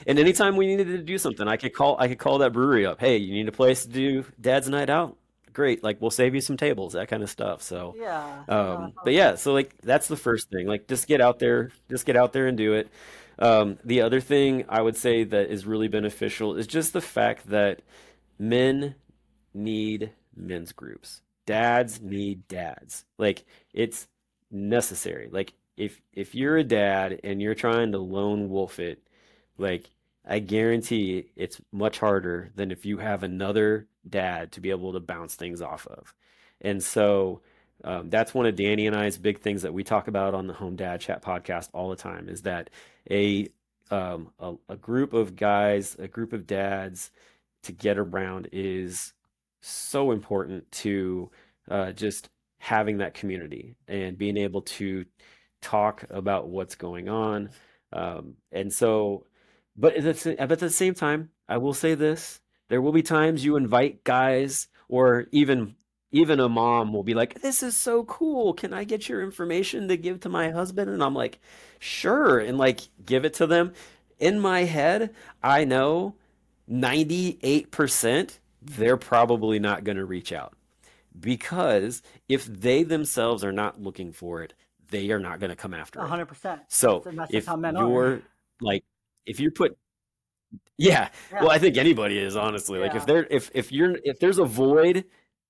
And 0.07 0.19
anytime 0.19 0.55
we 0.55 0.67
needed 0.67 0.87
to 0.87 0.97
do 0.99 1.17
something, 1.17 1.47
I 1.47 1.57
could 1.57 1.73
call 1.73 1.97
I 1.99 2.07
could 2.07 2.19
call 2.19 2.39
that 2.39 2.53
brewery 2.53 2.85
up. 2.85 2.99
Hey, 2.99 3.17
you 3.17 3.33
need 3.33 3.47
a 3.47 3.51
place 3.51 3.83
to 3.85 3.89
do 3.91 4.25
Dad's 4.39 4.69
Night 4.69 4.89
Out? 4.89 5.17
Great. 5.53 5.83
Like 5.83 6.01
we'll 6.01 6.11
save 6.11 6.35
you 6.35 6.41
some 6.41 6.57
tables, 6.57 6.93
that 6.93 7.07
kind 7.07 7.23
of 7.23 7.29
stuff. 7.29 7.61
So 7.61 7.95
Yeah. 7.97 8.43
Um, 8.47 8.81
that's 8.81 8.93
but 9.03 9.13
yeah, 9.13 9.35
so 9.35 9.53
like 9.53 9.75
that's 9.81 10.07
the 10.07 10.17
first 10.17 10.49
thing. 10.49 10.67
Like 10.67 10.87
just 10.87 11.07
get 11.07 11.21
out 11.21 11.39
there, 11.39 11.71
just 11.89 12.05
get 12.05 12.17
out 12.17 12.33
there 12.33 12.47
and 12.47 12.57
do 12.57 12.73
it. 12.73 12.89
Um, 13.39 13.77
the 13.83 14.01
other 14.01 14.21
thing 14.21 14.65
I 14.69 14.81
would 14.81 14.95
say 14.95 15.23
that 15.23 15.49
is 15.49 15.65
really 15.65 15.87
beneficial 15.87 16.55
is 16.55 16.67
just 16.67 16.93
the 16.93 17.01
fact 17.01 17.49
that 17.49 17.81
men 18.39 18.95
need 19.53 20.11
men's 20.35 20.71
groups. 20.71 21.21
Dads 21.45 22.01
need 22.01 22.47
dads. 22.47 23.05
Like 23.17 23.45
it's 23.73 24.07
necessary. 24.51 25.29
Like 25.31 25.53
if 25.77 26.01
if 26.13 26.35
you're 26.35 26.57
a 26.57 26.63
dad 26.63 27.19
and 27.23 27.41
you're 27.41 27.55
trying 27.55 27.91
to 27.91 27.99
lone 27.99 28.49
wolf 28.49 28.79
it, 28.79 29.01
like 29.57 29.89
I 30.27 30.39
guarantee 30.39 31.31
it's 31.35 31.61
much 31.71 31.99
harder 31.99 32.51
than 32.55 32.71
if 32.71 32.85
you 32.85 32.97
have 32.97 33.23
another 33.23 33.87
dad 34.07 34.51
to 34.53 34.61
be 34.61 34.71
able 34.71 34.93
to 34.93 34.99
bounce 34.99 35.35
things 35.35 35.61
off 35.61 35.87
of. 35.87 36.13
And 36.61 36.83
so 36.83 37.41
um, 37.83 38.09
that's 38.09 38.33
one 38.33 38.45
of 38.45 38.55
Danny 38.55 38.87
and 38.87 38.95
I's 38.95 39.17
big 39.17 39.41
things 39.41 39.61
that 39.61 39.73
we 39.73 39.83
talk 39.83 40.07
about 40.07 40.33
on 40.33 40.47
the 40.47 40.53
Home 40.53 40.75
Dad 40.75 41.01
Chat 41.01 41.21
podcast 41.21 41.69
all 41.73 41.89
the 41.89 41.95
time 41.95 42.29
is 42.29 42.43
that 42.43 42.69
a 43.09 43.49
um, 43.91 44.31
a, 44.39 44.55
a 44.69 44.75
group 44.75 45.13
of 45.13 45.35
guys, 45.35 45.95
a 45.99 46.07
group 46.07 46.33
of 46.33 46.47
dads 46.47 47.11
to 47.63 47.71
get 47.71 47.97
around 47.99 48.49
is 48.51 49.13
so 49.61 50.11
important 50.11 50.71
to 50.71 51.29
uh, 51.69 51.91
just 51.91 52.29
having 52.57 52.97
that 52.97 53.13
community 53.13 53.75
and 53.87 54.17
being 54.17 54.37
able 54.37 54.61
to 54.63 55.05
talk 55.61 56.03
about 56.09 56.47
what's 56.47 56.75
going 56.75 57.09
on. 57.09 57.49
Um, 57.93 58.35
and 58.51 58.73
so, 58.73 59.25
but 59.75 59.95
at 59.95 60.17
the, 60.17 60.35
but 60.37 60.51
at 60.51 60.59
the 60.59 60.69
same 60.69 60.93
time, 60.93 61.29
I 61.47 61.57
will 61.57 61.73
say 61.73 61.95
this, 61.95 62.39
there 62.69 62.81
will 62.81 62.91
be 62.91 63.03
times 63.03 63.45
you 63.45 63.55
invite 63.55 64.03
guys 64.03 64.67
or 64.87 65.27
even 65.31 65.75
even 66.11 66.39
a 66.39 66.47
mom 66.47 66.93
will 66.93 67.03
be 67.03 67.13
like, 67.13 67.41
"This 67.41 67.61
is 67.61 67.75
so 67.75 68.03
cool. 68.05 68.53
Can 68.53 68.73
I 68.73 68.85
get 68.85 69.09
your 69.09 69.21
information 69.21 69.87
to 69.89 69.97
give 69.97 70.21
to 70.21 70.29
my 70.29 70.49
husband?" 70.51 70.89
And 70.89 71.03
I'm 71.03 71.13
like, 71.13 71.39
"Sure." 71.79 72.39
And 72.39 72.57
like 72.57 72.81
give 73.05 73.25
it 73.25 73.33
to 73.35 73.47
them. 73.47 73.73
In 74.17 74.39
my 74.39 74.63
head, 74.63 75.13
I 75.43 75.65
know 75.65 76.15
98% 76.69 78.39
they're 78.61 78.97
probably 78.97 79.59
not 79.59 79.83
going 79.83 79.97
to 79.97 80.05
reach 80.05 80.31
out 80.31 80.53
because 81.19 82.01
if 82.27 82.45
they 82.45 82.83
themselves 82.83 83.43
are 83.43 83.51
not 83.51 83.81
looking 83.81 84.11
for 84.11 84.41
it, 84.41 84.53
they 84.89 85.11
are 85.11 85.19
not 85.19 85.39
going 85.39 85.49
to 85.49 85.55
come 85.55 85.73
after 85.73 85.99
it. 85.99 86.07
hundred 86.07 86.27
percent. 86.27 86.61
So 86.67 87.03
that's 87.05 87.31
just 87.31 87.33
if 87.33 87.45
how 87.45 87.55
men 87.55 87.77
are. 87.77 87.87
you're 87.87 88.21
like, 88.61 88.83
if 89.25 89.39
you 89.39 89.51
put, 89.51 89.77
yeah, 90.77 91.09
Yeah. 91.31 91.41
well, 91.41 91.51
I 91.51 91.59
think 91.59 91.77
anybody 91.77 92.17
is 92.19 92.35
honestly 92.35 92.79
like 92.79 92.95
if 92.95 93.03
Yeah. 93.03 93.05
there 93.05 93.27
if 93.29 93.49
if 93.53 93.71
you're 93.71 93.97
if 94.03 94.19
there's 94.19 94.39
a 94.39 94.45
void, 94.45 95.05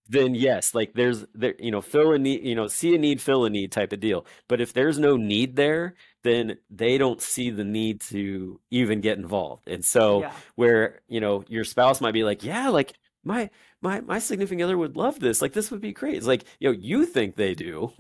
then 0.08 0.36
yes, 0.36 0.76
like 0.76 0.94
there's 0.94 1.26
there 1.34 1.56
you 1.60 1.72
know 1.72 1.82
fill 1.82 2.14
a 2.14 2.20
need 2.20 2.44
you 2.46 2.56
know 2.56 2.68
see 2.68 2.94
a 2.96 2.98
need 3.00 3.22
fill 3.22 3.46
a 3.46 3.50
need 3.50 3.72
type 3.72 3.92
of 3.94 4.00
deal. 4.00 4.26
But 4.48 4.62
if 4.62 4.74
there's 4.74 5.00
no 5.00 5.18
need 5.18 5.56
there, 5.56 5.96
then 6.24 6.58
they 6.70 6.98
don't 6.98 7.22
see 7.22 7.50
the 7.50 7.64
need 7.64 8.02
to 8.02 8.60
even 8.72 9.02
get 9.02 9.18
involved. 9.18 9.68
And 9.68 9.84
so 9.84 10.22
Yeah. 10.22 10.34
where 10.56 11.02
you 11.08 11.20
know 11.22 11.44
your 11.48 11.64
spouse 11.64 12.02
might 12.02 12.14
be 12.14 12.24
like, 12.24 12.44
yeah, 12.44 12.70
like 12.70 12.94
my 13.24 13.50
my 13.82 14.02
my 14.02 14.20
significant 14.20 14.62
other 14.64 14.78
would 14.78 14.96
love 14.98 15.20
this. 15.20 15.42
Like 15.42 15.54
this 15.54 15.72
would 15.72 15.82
be 15.82 15.94
great. 15.94 16.16
It's 16.18 16.28
like 16.28 16.46
you 16.60 16.72
know 16.72 16.78
you 16.80 17.06
think 17.06 17.36
they 17.36 17.56
do, 17.56 17.94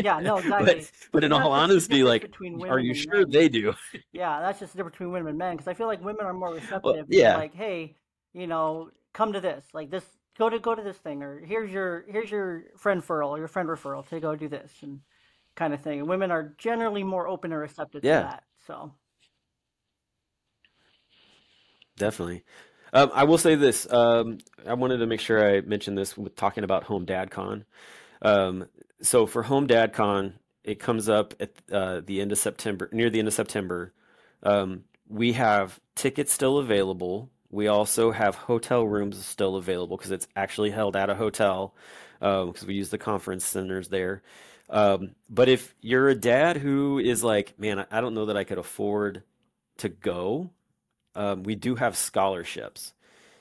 Yeah. 0.00 0.20
No. 0.20 0.38
but 0.58 0.78
Exactly. 0.78 0.88
but 1.12 1.24
And 1.24 1.24
in 1.24 1.32
all 1.32 1.52
that's 1.52 1.58
just 1.58 1.88
the 1.88 1.96
honesty, 1.96 2.02
like 2.02 2.30
are 2.68 2.78
you 2.78 2.94
sure 2.94 3.24
men. 3.24 3.26
they 3.26 3.48
do? 3.48 3.74
Yeah, 4.12 4.40
that's 4.40 4.58
just 4.60 4.72
the 4.72 4.78
difference 4.78 4.94
between 4.94 5.12
women 5.12 5.30
and 5.30 5.38
men 5.38 5.56
because 5.56 5.68
I 5.68 5.74
feel 5.74 5.86
like 5.86 6.02
women 6.02 6.26
are 6.26 6.32
more 6.32 6.52
receptive. 6.54 7.08
They're 7.14 7.30
yeah. 7.30 7.32
like, 7.32 7.54
hey, 7.54 7.96
you 8.32 8.46
know, 8.46 8.90
come 9.12 9.32
to 9.34 9.40
this, 9.40 9.66
like 9.74 9.90
this, 9.90 10.04
go 10.38 10.48
to 10.48 10.58
go 10.58 10.74
to 10.74 10.82
this 10.82 10.96
thing, 10.98 11.22
or 11.22 11.40
here's 11.40 11.70
your 11.70 12.04
here's 12.08 12.30
your 12.30 12.64
friend 12.78 13.02
referral, 13.02 13.36
your 13.38 13.48
friend 13.48 13.68
referral 13.68 14.08
to 14.08 14.20
go 14.20 14.34
do 14.36 14.48
this, 14.48 14.72
and 14.82 15.00
kind 15.56 15.74
of 15.74 15.82
thing. 15.82 16.00
And 16.00 16.08
women 16.08 16.30
are 16.30 16.54
generally 16.58 17.04
more 17.04 17.28
open 17.28 17.52
and 17.52 17.60
receptive 17.60 18.06
to 18.06 18.14
Yeah, 18.14 18.20
that. 18.20 18.44
So 18.66 18.94
definitely. 21.96 22.44
Um, 22.92 23.10
I 23.14 23.24
will 23.24 23.38
say 23.38 23.54
this. 23.54 23.90
Um, 23.92 24.38
I 24.66 24.74
wanted 24.74 24.98
to 24.98 25.06
make 25.06 25.20
sure 25.20 25.56
I 25.56 25.60
mentioned 25.60 25.98
this 25.98 26.16
with 26.16 26.36
talking 26.36 26.64
about 26.64 26.84
Home 26.84 27.04
Dad 27.04 27.30
Con. 27.30 27.64
Um, 28.22 28.66
so 29.02 29.26
for 29.26 29.44
Home 29.44 29.66
Dad 29.66 29.92
Con, 29.92 30.34
it 30.64 30.78
comes 30.80 31.08
up 31.08 31.34
at 31.40 31.50
uh, 31.72 32.00
the 32.04 32.20
end 32.20 32.32
of 32.32 32.38
September, 32.38 32.88
near 32.92 33.10
the 33.10 33.18
end 33.18 33.28
of 33.28 33.34
September. 33.34 33.92
Um, 34.42 34.84
we 35.08 35.32
have 35.34 35.80
tickets 35.94 36.32
still 36.32 36.58
available. 36.58 37.30
We 37.50 37.66
also 37.68 38.10
have 38.12 38.34
hotel 38.34 38.84
rooms 38.86 39.24
still 39.24 39.56
available 39.56 39.96
because 39.96 40.10
it's 40.10 40.28
actually 40.36 40.70
held 40.70 40.96
at 40.96 41.10
a 41.10 41.14
hotel 41.14 41.74
because 42.20 42.64
we 42.66 42.74
use 42.74 42.90
the 42.90 42.98
conference 42.98 43.44
centers 43.44 43.88
there. 43.88 44.22
Um, 44.68 45.14
but 45.30 45.48
if 45.48 45.74
you're 45.80 46.08
a 46.08 46.14
dad 46.14 46.58
who 46.58 46.98
is 46.98 47.24
like, 47.24 47.58
man, 47.58 47.78
I 47.80 47.86
I 47.90 48.00
don't 48.00 48.14
know 48.14 48.26
that 48.26 48.36
I 48.36 48.44
could 48.44 48.58
afford 48.58 49.22
to 49.78 49.88
go, 49.88 50.50
um, 51.14 51.42
we 51.42 51.54
do 51.54 51.76
have 51.76 51.96
scholarships. 51.96 52.92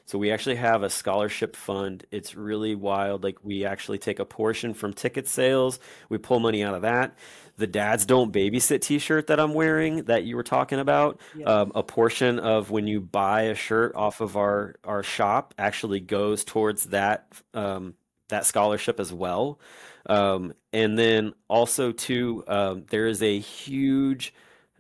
So 0.08 0.18
we 0.18 0.32
actually 0.32 0.56
have 0.56 0.84
a 0.84 0.90
scholarship 0.90 1.58
fund. 1.58 2.06
It's 2.12 2.34
really 2.34 2.76
wild. 2.76 3.26
Like 3.26 3.44
we 3.44 3.66
actually 3.66 3.98
take 3.98 4.20
a 4.20 4.26
portion 4.26 4.74
from 4.74 4.94
ticket 4.94 5.28
sales. 5.28 5.80
We 6.08 6.18
pull 6.18 6.40
money 6.40 6.64
out 6.64 6.74
of 6.74 6.84
that. 6.84 7.18
The 7.58 7.68
dads 7.68 8.06
don't 8.06 8.32
babysit 8.32 8.80
t-shirt 8.82 9.28
that 9.28 9.38
I'm 9.38 9.54
wearing 9.54 10.04
that 10.04 10.24
you 10.24 10.38
were 10.38 10.44
talking 10.44 10.80
about. 10.80 11.20
Yes. 11.36 11.50
Um, 11.50 11.74
a 11.76 11.84
portion 11.84 12.40
of 12.40 12.72
when 12.72 12.88
you 12.88 13.02
buy 13.02 13.44
a 13.44 13.56
shirt 13.56 13.96
off 13.96 14.22
of 14.22 14.38
our 14.38 14.76
our 14.86 15.04
shop 15.04 15.54
actually 15.58 16.00
goes 16.00 16.46
towards 16.46 16.86
that 16.86 17.28
um, 17.54 17.96
that 18.30 18.46
scholarship 18.46 19.02
as 19.02 19.12
well. 19.12 19.60
Um, 20.06 20.54
and 20.72 20.98
then 20.98 21.34
also 21.50 21.92
too, 21.92 22.46
um, 22.48 22.86
there 22.90 23.08
is 23.08 23.22
a 23.22 23.40
huge 23.40 24.34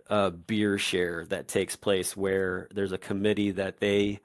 uh, 0.09 0.29
beer 0.29 0.77
share 0.77 1.25
that 1.25 1.49
takes 1.49 1.75
place 1.75 2.15
where 2.15 2.69
there's 2.73 2.93
a 2.93 2.97
committee 2.97 3.51
that 3.51 3.79
they 3.81 4.21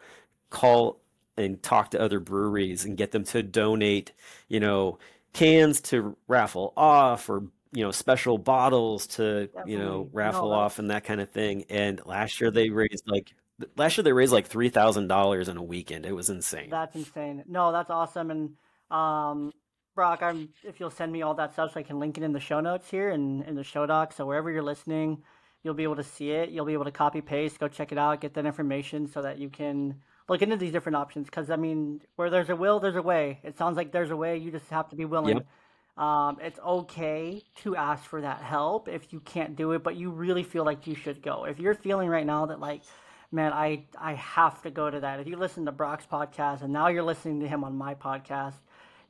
call 0.52 1.00
and 1.36 1.62
talk 1.62 1.90
to 1.90 2.00
other 2.00 2.20
breweries 2.20 2.84
and 2.84 2.96
get 2.96 3.10
them 3.10 3.24
to 3.24 3.42
donate, 3.42 4.12
you 4.48 4.60
know, 4.60 4.98
cans 5.32 5.80
to 5.80 6.16
raffle 6.28 6.72
off 6.76 7.28
or, 7.28 7.44
you 7.72 7.82
know, 7.82 7.90
special 7.90 8.36
bottles 8.38 9.06
to, 9.06 9.48
you 9.66 9.78
know, 9.78 10.04
Definitely. 10.04 10.04
No, 10.04 10.08
raffle 10.12 10.52
off 10.52 10.78
and 10.78 10.90
that 10.90 11.04
kind 11.04 11.20
of 11.20 11.30
thing. 11.30 11.64
And 11.70 12.00
last 12.04 12.40
year 12.40 12.50
they 12.50 12.68
raised 12.70 13.04
like 13.06 13.34
last 13.76 13.96
year 13.96 14.04
they 14.04 14.12
raised 14.12 14.32
like 14.32 14.48
$3,000 14.48 15.48
in 15.48 15.56
a 15.56 15.62
weekend. 15.62 16.04
It 16.06 16.14
was 16.14 16.28
insane. 16.30 16.68
that's 16.70 16.94
insane. 16.94 17.44
No, 17.48 17.72
that's 17.72 17.90
awesome. 17.90 18.30
And 18.30 18.50
um, 18.90 19.52
Brock, 19.94 20.22
I'm 20.22 20.50
if 20.64 20.80
you'll 20.80 20.90
send 20.90 21.12
me 21.12 21.22
all 21.22 21.34
that 21.34 21.54
stuff 21.54 21.72
so 21.72 21.80
I 21.80 21.82
can 21.82 21.98
link 21.98 22.18
it 22.18 22.24
in 22.24 22.32
the 22.32 22.40
show 22.40 22.60
notes 22.60 22.90
here 22.90 23.10
and 23.10 23.42
in 23.44 23.54
the 23.54 23.64
show 23.64 23.86
doc. 23.86 24.12
So 24.12 24.26
wherever 24.26 24.50
you're 24.50 24.62
listening, 24.62 25.22
you'll 25.62 25.74
be 25.74 25.84
able 25.84 25.96
to 25.96 26.04
see 26.04 26.30
it. 26.30 26.50
You'll 26.50 26.66
be 26.66 26.74
able 26.74 26.84
to 26.84 26.92
copy 26.92 27.22
paste, 27.22 27.58
go 27.58 27.68
check 27.68 27.90
it 27.92 27.98
out, 27.98 28.20
get 28.20 28.34
that 28.34 28.44
information 28.44 29.06
so 29.06 29.22
that 29.22 29.38
you 29.38 29.48
can 29.48 29.96
look 30.32 30.42
into 30.42 30.56
these 30.56 30.72
different 30.72 30.96
options. 30.96 31.26
Because 31.26 31.50
I 31.50 31.56
mean, 31.56 32.00
where 32.16 32.30
there's 32.30 32.48
a 32.48 32.56
will, 32.56 32.80
there's 32.80 32.96
a 32.96 33.02
way. 33.02 33.38
It 33.44 33.58
sounds 33.58 33.76
like 33.76 33.92
there's 33.92 34.10
a 34.10 34.16
way. 34.16 34.38
You 34.38 34.50
just 34.50 34.68
have 34.70 34.88
to 34.88 34.96
be 34.96 35.04
willing. 35.04 35.36
Yep. 35.36 36.04
Um, 36.04 36.38
it's 36.40 36.58
okay 36.58 37.42
to 37.62 37.76
ask 37.76 38.02
for 38.04 38.22
that 38.22 38.40
help 38.40 38.88
if 38.88 39.12
you 39.12 39.20
can't 39.20 39.54
do 39.56 39.72
it, 39.72 39.82
but 39.82 39.94
you 39.94 40.10
really 40.10 40.42
feel 40.42 40.64
like 40.64 40.86
you 40.86 40.94
should 40.94 41.22
go. 41.22 41.44
If 41.44 41.60
you're 41.60 41.74
feeling 41.74 42.08
right 42.08 42.24
now 42.24 42.46
that 42.46 42.60
like, 42.60 42.80
man, 43.30 43.52
I 43.52 43.84
I 44.00 44.14
have 44.14 44.62
to 44.62 44.70
go 44.70 44.88
to 44.90 45.00
that. 45.00 45.20
If 45.20 45.26
you 45.26 45.36
listen 45.36 45.66
to 45.66 45.72
Brock's 45.72 46.06
podcast 46.10 46.62
and 46.62 46.72
now 46.72 46.88
you're 46.88 47.02
listening 47.02 47.40
to 47.40 47.48
him 47.48 47.62
on 47.62 47.76
my 47.76 47.94
podcast, 47.94 48.54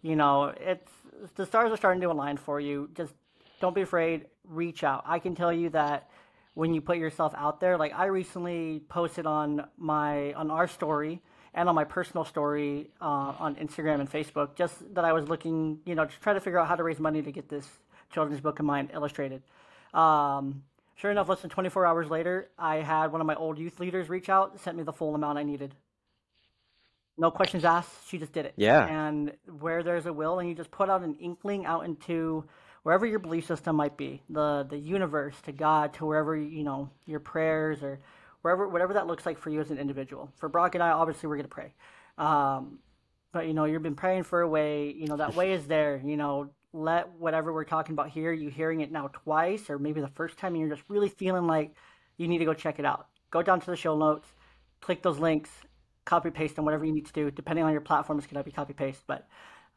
you 0.03 0.17
know, 0.17 0.53
it's 0.61 0.93
the 1.37 1.47
stars 1.47 1.71
are 1.71 1.77
starting 1.77 2.03
to 2.03 2.11
align 2.11 2.37
for 2.37 2.59
you. 2.61 2.91
Just 2.97 3.15
don't 3.61 3.77
be 3.77 3.83
afraid. 3.83 4.27
Reach 4.49 4.83
out. 4.83 5.05
I 5.07 5.21
can 5.21 5.37
tell 5.37 5.53
you 5.53 5.71
that 5.71 6.11
when 6.55 6.75
you 6.75 6.81
put 6.81 6.99
yourself 6.99 7.35
out 7.37 7.61
there, 7.61 7.77
like 7.79 7.93
I 7.95 8.07
recently 8.07 8.83
posted 8.89 9.27
on 9.27 9.67
my 9.79 10.33
on 10.35 10.51
our 10.51 10.69
story 10.69 11.23
and 11.55 11.69
on 11.69 11.75
my 11.75 11.85
personal 11.85 12.25
story 12.25 12.91
uh, 13.01 13.35
on 13.39 13.57
Instagram 13.57 14.01
and 14.01 14.11
Facebook, 14.11 14.55
just 14.55 14.95
that 14.95 15.05
I 15.05 15.13
was 15.13 15.29
looking, 15.29 15.79
you 15.85 15.95
know, 15.95 16.05
to 16.05 16.21
try 16.21 16.33
to 16.33 16.41
figure 16.41 16.59
out 16.59 16.69
how 16.69 16.77
to 16.77 16.83
raise 16.83 16.99
money 16.99 17.23
to 17.23 17.33
get 17.33 17.49
this 17.49 17.67
children's 18.11 18.41
book 18.41 18.59
of 18.59 18.65
mine 18.65 18.91
illustrated. 18.93 19.43
Um, 19.95 20.63
sure 20.95 21.11
enough, 21.11 21.29
less 21.29 21.41
than 21.41 21.51
24 21.51 21.87
hours 21.87 22.11
later, 22.11 22.49
I 22.59 22.77
had 22.77 23.13
one 23.13 23.21
of 23.21 23.27
my 23.27 23.35
old 23.35 23.59
youth 23.59 23.81
leaders 23.81 24.09
reach 24.09 24.29
out, 24.29 24.61
sent 24.61 24.77
me 24.77 24.83
the 24.83 24.93
full 24.93 25.15
amount 25.15 25.39
I 25.39 25.43
needed. 25.43 25.75
No 27.19 27.31
questions 27.31 27.65
asked. 27.65 28.09
She 28.09 28.19
just 28.19 28.33
did 28.33 28.47
it. 28.47 28.55
Yeah. 28.57 28.87
And 28.87 29.33
where 29.61 29.83
there's 29.83 30.07
a 30.07 30.13
will, 30.13 30.39
and 30.39 30.49
you 30.49 30.55
just 30.55 30.71
put 30.71 30.89
out 30.89 31.03
an 31.03 31.15
inkling 31.17 31.67
out 31.67 31.85
into 31.85 32.45
wherever 32.83 33.07
your 33.07 33.19
belief 33.19 33.47
system 33.47 33.77
might 33.77 33.97
be, 33.97 34.23
the 34.29 34.67
the 34.69 34.79
universe, 34.79 35.35
to 35.43 35.53
God, 35.53 35.95
to 35.95 36.07
wherever 36.07 36.37
you 36.37 36.65
know 36.65 36.91
your 37.07 37.21
prayers 37.21 37.83
or 37.83 38.01
wherever 38.43 38.69
whatever 38.69 38.95
that 38.95 39.07
looks 39.07 39.27
like 39.27 39.39
for 39.39 39.51
you 39.51 39.61
as 39.61 39.71
an 39.71 39.79
individual. 39.79 40.31
For 40.37 40.49
Brock 40.49 40.75
and 40.75 40.83
I, 40.83 40.91
obviously, 40.91 41.29
we're 41.29 41.37
gonna 41.37 41.49
pray. 41.49 41.73
Um, 42.19 42.79
but 43.33 43.47
you 43.47 43.55
know, 43.55 43.65
you've 43.65 43.83
been 43.83 43.95
praying 43.95 44.25
for 44.25 44.41
a 44.41 44.49
way. 44.49 44.93
You 44.93 45.07
know 45.07 45.17
that 45.17 45.35
way 45.35 45.53
is 45.53 45.67
there. 45.67 46.01
You 46.05 46.17
know, 46.17 46.51
let 46.73 47.11
whatever 47.19 47.53
we're 47.53 47.65
talking 47.65 47.95
about 47.95 48.11
here, 48.11 48.33
you 48.33 48.51
hearing 48.51 48.81
it 48.81 48.91
now 48.91 49.09
twice, 49.09 49.71
or 49.71 49.79
maybe 49.79 50.01
the 50.01 50.09
first 50.09 50.39
time, 50.39 50.55
and 50.55 50.61
you're 50.61 50.75
just 50.75 50.89
really 50.89 51.09
feeling 51.09 51.47
like 51.47 51.75
you 52.17 52.29
need 52.29 52.39
to 52.39 52.45
go 52.45 52.55
check 52.55 52.79
it 52.79 52.85
out. 52.85 53.07
Go 53.31 53.43
down 53.43 53.61
to 53.61 53.71
the 53.71 53.77
show 53.77 53.97
notes, 53.97 54.29
click 54.81 55.03
those 55.03 55.19
links, 55.19 55.51
copy 56.05 56.31
paste 56.31 56.57
them, 56.57 56.65
whatever 56.65 56.85
you 56.85 56.93
need 56.93 57.07
to 57.07 57.13
do. 57.13 57.31
Depending 57.31 57.65
on 57.65 57.73
your 57.73 57.81
platform, 57.81 58.19
it's 58.19 58.27
gonna 58.27 58.45
be 58.45 58.51
copy 58.51 58.73
paste, 58.75 59.03
but 59.07 59.27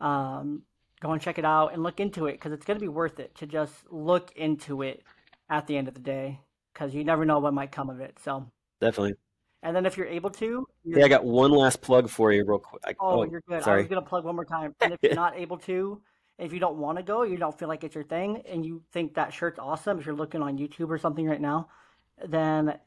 um, 0.01 0.63
go 1.01 1.11
and 1.11 1.21
check 1.21 1.37
it 1.37 1.45
out 1.45 1.73
and 1.73 1.83
look 1.83 1.99
into 1.99 2.27
it 2.27 2.33
because 2.33 2.51
it's 2.51 2.65
gonna 2.65 2.79
be 2.79 2.87
worth 2.87 3.19
it 3.19 3.35
to 3.35 3.45
just 3.45 3.73
look 3.91 4.31
into 4.35 4.81
it 4.81 5.03
at 5.49 5.67
the 5.67 5.77
end 5.77 5.87
of 5.87 5.93
the 5.93 5.99
day 5.99 6.39
because 6.73 6.93
you 6.93 7.03
never 7.03 7.25
know 7.25 7.39
what 7.39 7.53
might 7.53 7.71
come 7.71 7.89
of 7.89 7.99
it. 7.99 8.17
So, 8.23 8.45
Definitely. 8.81 9.15
and 9.63 9.75
then 9.75 9.85
if 9.85 9.97
you're 9.97 10.07
able 10.07 10.29
to, 10.31 10.67
Hey, 10.83 10.91
you're 10.91 11.05
I 11.05 11.07
got 11.09 11.25
one 11.25 11.51
last 11.51 11.81
plug 11.81 12.09
for 12.09 12.31
you 12.31 12.45
real 12.45 12.59
quick. 12.59 12.81
I, 12.85 12.95
Oh, 12.99 13.21
oh, 13.21 13.23
you're 13.23 13.41
good. 13.47 13.55
I 13.55 13.57
was 13.57 13.63
sorry. 13.63 13.83
gonna 13.87 14.01
plug 14.01 14.23
one 14.25 14.35
more 14.35 14.45
time. 14.45 14.73
And 14.81 14.93
if 14.93 14.99
you're 15.03 15.13
not 15.13 15.35
able 15.37 15.57
to, 15.59 16.01
if 16.37 16.53
you 16.53 16.59
don't 16.59 16.77
want 16.77 16.97
to 16.97 17.03
go, 17.03 17.23
you 17.23 17.37
don't 17.37 17.57
feel 17.57 17.67
like 17.67 17.83
it's 17.83 17.95
your 17.95 18.03
thing, 18.03 18.41
and 18.49 18.65
you 18.65 18.83
think 18.91 19.13
that 19.15 19.33
shirt's 19.33 19.59
awesome, 19.59 19.99
if 19.99 20.05
you're 20.05 20.15
looking 20.15 20.41
on 20.41 20.57
YouTube 20.57 20.89
or 20.89 20.97
something 20.97 21.25
right 21.25 21.41
now, 21.41 21.69
then 22.27 22.77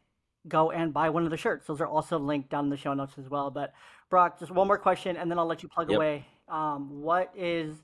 go 0.46 0.70
and 0.70 0.92
buy 0.94 1.10
one 1.10 1.24
of 1.24 1.30
the 1.30 1.36
shirts. 1.36 1.66
Those 1.66 1.80
are 1.80 1.86
also 1.86 2.18
linked 2.18 2.50
down 2.50 2.64
in 2.64 2.70
the 2.70 2.76
show 2.76 2.94
notes 2.94 3.14
as 3.18 3.28
well. 3.28 3.50
But 3.50 3.72
Brock, 4.10 4.38
just 4.38 4.50
one 4.50 4.66
more 4.66 4.78
question, 4.78 5.16
and 5.16 5.30
then 5.30 5.38
I'll 5.38 5.46
let 5.46 5.62
you 5.62 5.68
plug 5.68 5.90
Yep. 5.90 5.96
away. 5.96 6.26
Um, 6.48 7.02
what 7.02 7.32
is 7.36 7.74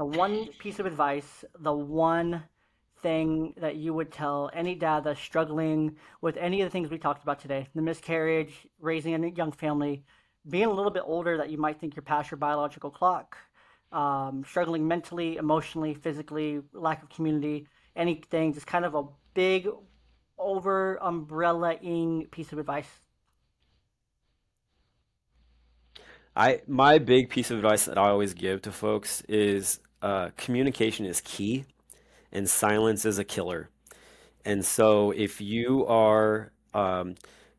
the 0.00 0.06
one 0.06 0.46
piece 0.58 0.78
of 0.78 0.86
advice, 0.86 1.44
the 1.58 1.70
one 1.70 2.42
thing 3.02 3.52
that 3.58 3.76
you 3.76 3.92
would 3.92 4.10
tell 4.10 4.48
any 4.54 4.74
dad 4.74 5.04
that's 5.04 5.20
struggling 5.20 5.94
with 6.22 6.38
any 6.38 6.62
of 6.62 6.66
the 6.66 6.70
things 6.70 6.88
we 6.88 6.96
talked 6.96 7.22
about 7.22 7.38
today 7.38 7.68
the 7.74 7.82
miscarriage, 7.82 8.66
raising 8.80 9.12
a 9.14 9.28
young 9.28 9.52
family, 9.52 10.02
being 10.48 10.64
a 10.64 10.72
little 10.72 10.90
bit 10.90 11.02
older 11.04 11.36
that 11.36 11.50
you 11.50 11.58
might 11.58 11.78
think 11.78 11.94
you're 11.94 12.02
past 12.02 12.30
your 12.30 12.38
biological 12.38 12.90
clock, 12.90 13.36
um, 13.92 14.42
struggling 14.42 14.88
mentally, 14.88 15.36
emotionally, 15.36 15.92
physically, 15.92 16.62
lack 16.72 17.02
of 17.02 17.10
community, 17.10 17.66
anything, 17.94 18.54
just 18.54 18.66
kind 18.66 18.86
of 18.86 18.94
a 18.94 19.02
big 19.34 19.68
over 20.38 20.98
umbrella-ing 21.02 22.26
piece 22.30 22.52
of 22.52 22.58
advice. 22.58 22.88
I 26.34 26.62
my 26.66 26.96
big 26.96 27.28
piece 27.28 27.50
of 27.50 27.58
advice 27.58 27.84
that 27.84 27.98
I 27.98 28.08
always 28.08 28.32
give 28.32 28.62
to 28.62 28.72
folks 28.72 29.20
is 29.28 29.80
uh, 30.02 30.30
communication 30.36 31.06
is 31.06 31.20
key 31.20 31.64
and 32.32 32.48
silence 32.48 33.04
is 33.04 33.18
a 33.18 33.24
killer. 33.24 33.68
And 34.44 34.64
so 34.64 35.10
if 35.10 35.40
you 35.40 35.86
are 35.86 36.52
um, 36.72 37.16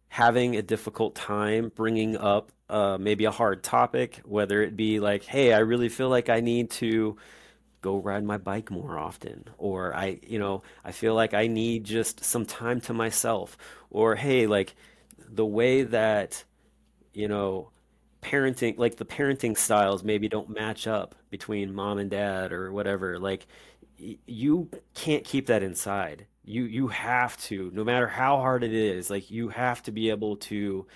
having 0.10 0.56
a 0.56 0.62
difficult 0.62 1.16
time 1.16 1.72
bringing 1.76 2.18
up 2.18 2.52
uh, 2.70 2.98
maybe 3.00 3.26
a 3.26 3.32
hard 3.32 3.64
topic, 3.64 4.22
whether 4.26 4.62
it 4.62 4.76
be 4.76 5.00
like, 5.00 5.24
hey, 5.24 5.54
I 5.54 5.60
really 5.60 5.90
feel 5.90 6.10
like 6.10 6.30
I 6.30 6.40
need 6.40 6.72
to 6.72 7.18
go 7.82 7.98
ride 7.98 8.24
my 8.24 8.38
bike 8.38 8.72
more 8.72 8.98
often, 8.98 9.46
or 9.58 9.96
I, 9.96 10.20
you 10.24 10.40
know, 10.40 10.64
I 10.86 10.92
feel 10.92 11.16
like 11.16 11.34
I 11.34 11.48
need 11.48 11.84
just 11.84 12.24
some 12.24 12.46
time 12.46 12.80
to 12.82 12.94
myself, 12.94 13.58
or 13.90 14.16
hey, 14.16 14.48
like 14.48 14.76
the 15.18 15.46
way 15.46 15.84
that 15.84 16.44
you 17.14 17.28
know, 17.28 17.70
parenting, 18.22 18.78
like 18.78 18.98
the 18.98 19.06
parenting 19.06 19.58
styles 19.58 20.04
maybe 20.04 20.30
don't 20.30 20.50
match 20.50 20.88
up 20.88 21.16
between 21.30 21.74
mom 21.74 21.98
and 21.98 22.10
dad 22.10 22.52
or 22.54 22.72
whatever. 22.72 23.20
Like 23.20 23.48
y- 24.00 24.18
you 24.26 24.70
can't 24.94 25.24
keep 25.24 25.48
that 25.48 25.64
inside. 25.64 26.26
You 26.44 26.64
you 26.64 26.88
have 26.90 27.38
to, 27.44 27.72
no 27.74 27.84
matter 27.84 28.08
how 28.08 28.38
hard 28.38 28.64
it 28.64 28.74
is, 28.74 29.10
like 29.10 29.32
you 29.32 29.50
have 29.50 29.84
to 29.84 29.92
be 29.92 30.10
able 30.10 30.38
to 30.38 30.88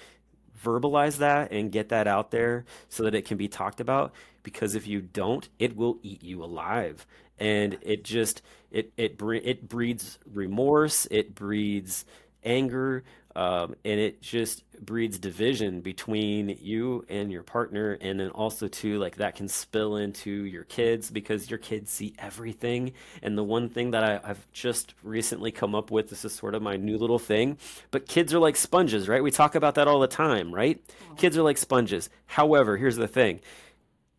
verbalize 0.63 1.17
that 1.17 1.51
and 1.51 1.71
get 1.71 1.89
that 1.89 2.07
out 2.07 2.31
there 2.31 2.65
so 2.89 3.03
that 3.03 3.13
it 3.13 3.25
can 3.25 3.37
be 3.37 3.47
talked 3.47 3.79
about 3.79 4.13
because 4.43 4.73
if 4.75 4.87
you 4.87 5.01
don't 5.01 5.49
it 5.59 5.75
will 5.75 5.99
eat 6.01 6.23
you 6.23 6.43
alive 6.43 7.05
and 7.37 7.77
it 7.81 8.03
just 8.03 8.41
it 8.71 8.91
it 8.97 9.19
it 9.43 9.67
breeds 9.67 10.17
remorse 10.31 11.07
it 11.11 11.35
breeds 11.35 12.05
anger 12.45 13.03
um, 13.35 13.75
and 13.83 13.99
it 13.99 14.21
just 14.21 14.63
breeds 14.79 15.19
division 15.19 15.81
between 15.81 16.57
you 16.61 17.05
and 17.09 17.31
your 17.31 17.43
partner 17.43 17.97
and 17.99 18.19
then 18.19 18.29
also 18.29 18.67
too 18.67 18.97
like 18.97 19.17
that 19.17 19.35
can 19.35 19.49
spill 19.49 19.97
into 19.97 20.31
your 20.31 20.63
kids 20.63 21.11
because 21.11 21.49
your 21.49 21.59
kids 21.59 21.91
see 21.91 22.13
everything. 22.17 22.93
And 23.21 23.37
the 23.37 23.43
one 23.43 23.67
thing 23.67 23.91
that 23.91 24.03
I, 24.03 24.21
I've 24.23 24.49
just 24.53 24.93
recently 25.03 25.51
come 25.51 25.75
up 25.75 25.91
with 25.91 26.09
this 26.09 26.23
is 26.23 26.33
sort 26.33 26.55
of 26.55 26.61
my 26.61 26.77
new 26.77 26.97
little 26.97 27.19
thing 27.19 27.57
but 27.91 28.07
kids 28.07 28.33
are 28.33 28.39
like 28.39 28.55
sponges 28.55 29.09
right? 29.09 29.23
We 29.23 29.31
talk 29.31 29.55
about 29.55 29.75
that 29.75 29.87
all 29.87 29.99
the 29.99 30.07
time 30.07 30.53
right? 30.53 30.81
Kids 31.17 31.37
are 31.37 31.43
like 31.43 31.57
sponges. 31.57 32.09
However 32.27 32.77
here's 32.77 32.95
the 32.95 33.07
thing 33.07 33.41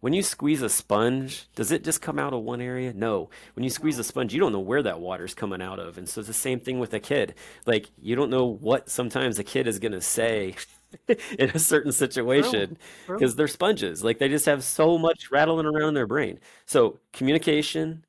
when 0.06 0.12
you 0.12 0.22
squeeze 0.22 0.62
a 0.62 0.68
sponge, 0.68 1.48
does 1.56 1.72
it 1.72 1.82
just 1.82 2.00
come 2.00 2.16
out 2.16 2.32
of 2.32 2.44
one 2.44 2.60
area? 2.60 2.92
No. 2.92 3.28
When 3.54 3.64
you 3.64 3.70
squeeze 3.70 3.98
a 3.98 4.04
sponge, 4.04 4.32
you 4.32 4.38
don't 4.38 4.52
know 4.52 4.60
where 4.60 4.84
that 4.84 5.00
water's 5.00 5.34
coming 5.34 5.60
out 5.60 5.80
of. 5.80 5.98
And 5.98 6.08
so 6.08 6.20
it's 6.20 6.28
the 6.28 6.32
same 6.32 6.60
thing 6.60 6.78
with 6.78 6.94
a 6.94 7.00
kid. 7.00 7.34
Like, 7.66 7.90
you 8.00 8.14
don't 8.14 8.30
know 8.30 8.44
what 8.44 8.88
sometimes 8.88 9.40
a 9.40 9.42
kid 9.42 9.66
is 9.66 9.80
going 9.80 9.90
to 9.90 10.00
say 10.00 10.54
in 11.08 11.50
a 11.50 11.58
certain 11.58 11.90
situation 11.90 12.78
because 13.08 13.34
they're 13.34 13.48
sponges. 13.48 14.04
Like 14.04 14.20
they 14.20 14.28
just 14.28 14.46
have 14.46 14.62
so 14.62 14.96
much 14.96 15.32
rattling 15.32 15.66
around 15.66 15.94
their 15.94 16.06
brain. 16.06 16.38
So 16.66 17.00
communication, 17.12 18.04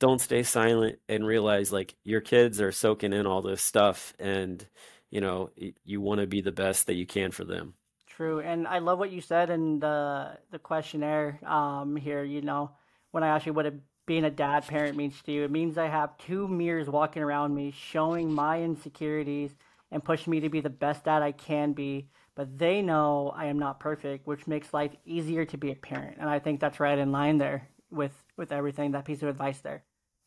don't 0.00 0.20
stay 0.20 0.42
silent 0.42 0.98
and 1.08 1.24
realize 1.24 1.72
like 1.72 1.94
your 2.02 2.22
kids 2.22 2.60
are 2.60 2.72
soaking 2.72 3.12
in 3.12 3.24
all 3.24 3.40
this 3.40 3.62
stuff 3.62 4.14
and 4.18 4.66
you 5.12 5.20
know 5.20 5.50
you 5.84 6.00
want 6.00 6.20
to 6.20 6.26
be 6.26 6.40
the 6.40 6.50
best 6.50 6.88
that 6.88 6.94
you 6.94 7.06
can 7.06 7.30
for 7.30 7.44
them. 7.44 7.74
True, 8.16 8.40
and 8.40 8.66
I 8.66 8.78
love 8.78 8.98
what 8.98 9.10
you 9.10 9.20
said 9.20 9.50
in 9.50 9.78
the 9.80 10.38
the 10.50 10.58
questionnaire 10.58 11.38
um 11.44 11.96
here, 11.96 12.24
you 12.24 12.40
know, 12.42 12.70
when 13.12 13.22
I 13.22 13.28
asked 13.28 13.46
you 13.46 13.52
what 13.52 13.66
a, 13.66 13.74
being 14.06 14.24
a 14.24 14.30
dad 14.30 14.66
parent 14.66 14.96
means 14.96 15.20
to 15.22 15.32
you, 15.32 15.44
it 15.44 15.50
means 15.50 15.76
I 15.78 15.88
have 15.88 16.16
two 16.18 16.48
mirrors 16.48 16.88
walking 16.88 17.22
around 17.22 17.54
me 17.54 17.70
showing 17.72 18.32
my 18.32 18.62
insecurities 18.62 19.54
and 19.90 20.04
pushing 20.04 20.30
me 20.30 20.40
to 20.40 20.48
be 20.48 20.60
the 20.60 20.70
best 20.70 21.04
dad 21.04 21.22
I 21.22 21.32
can 21.32 21.72
be, 21.74 22.08
but 22.34 22.58
they 22.58 22.82
know 22.82 23.32
I 23.36 23.46
am 23.46 23.58
not 23.58 23.80
perfect, 23.80 24.26
which 24.26 24.46
makes 24.46 24.72
life 24.74 24.94
easier 25.04 25.44
to 25.46 25.58
be 25.58 25.70
a 25.72 25.76
parent. 25.76 26.16
And 26.18 26.28
I 26.30 26.38
think 26.38 26.60
that's 26.60 26.80
right 26.80 26.98
in 26.98 27.12
line 27.12 27.38
there 27.38 27.68
with 27.90 28.14
with 28.36 28.52
everything, 28.52 28.92
that 28.92 29.04
piece 29.04 29.22
of 29.22 29.28
advice 29.28 29.60
there. 29.60 29.84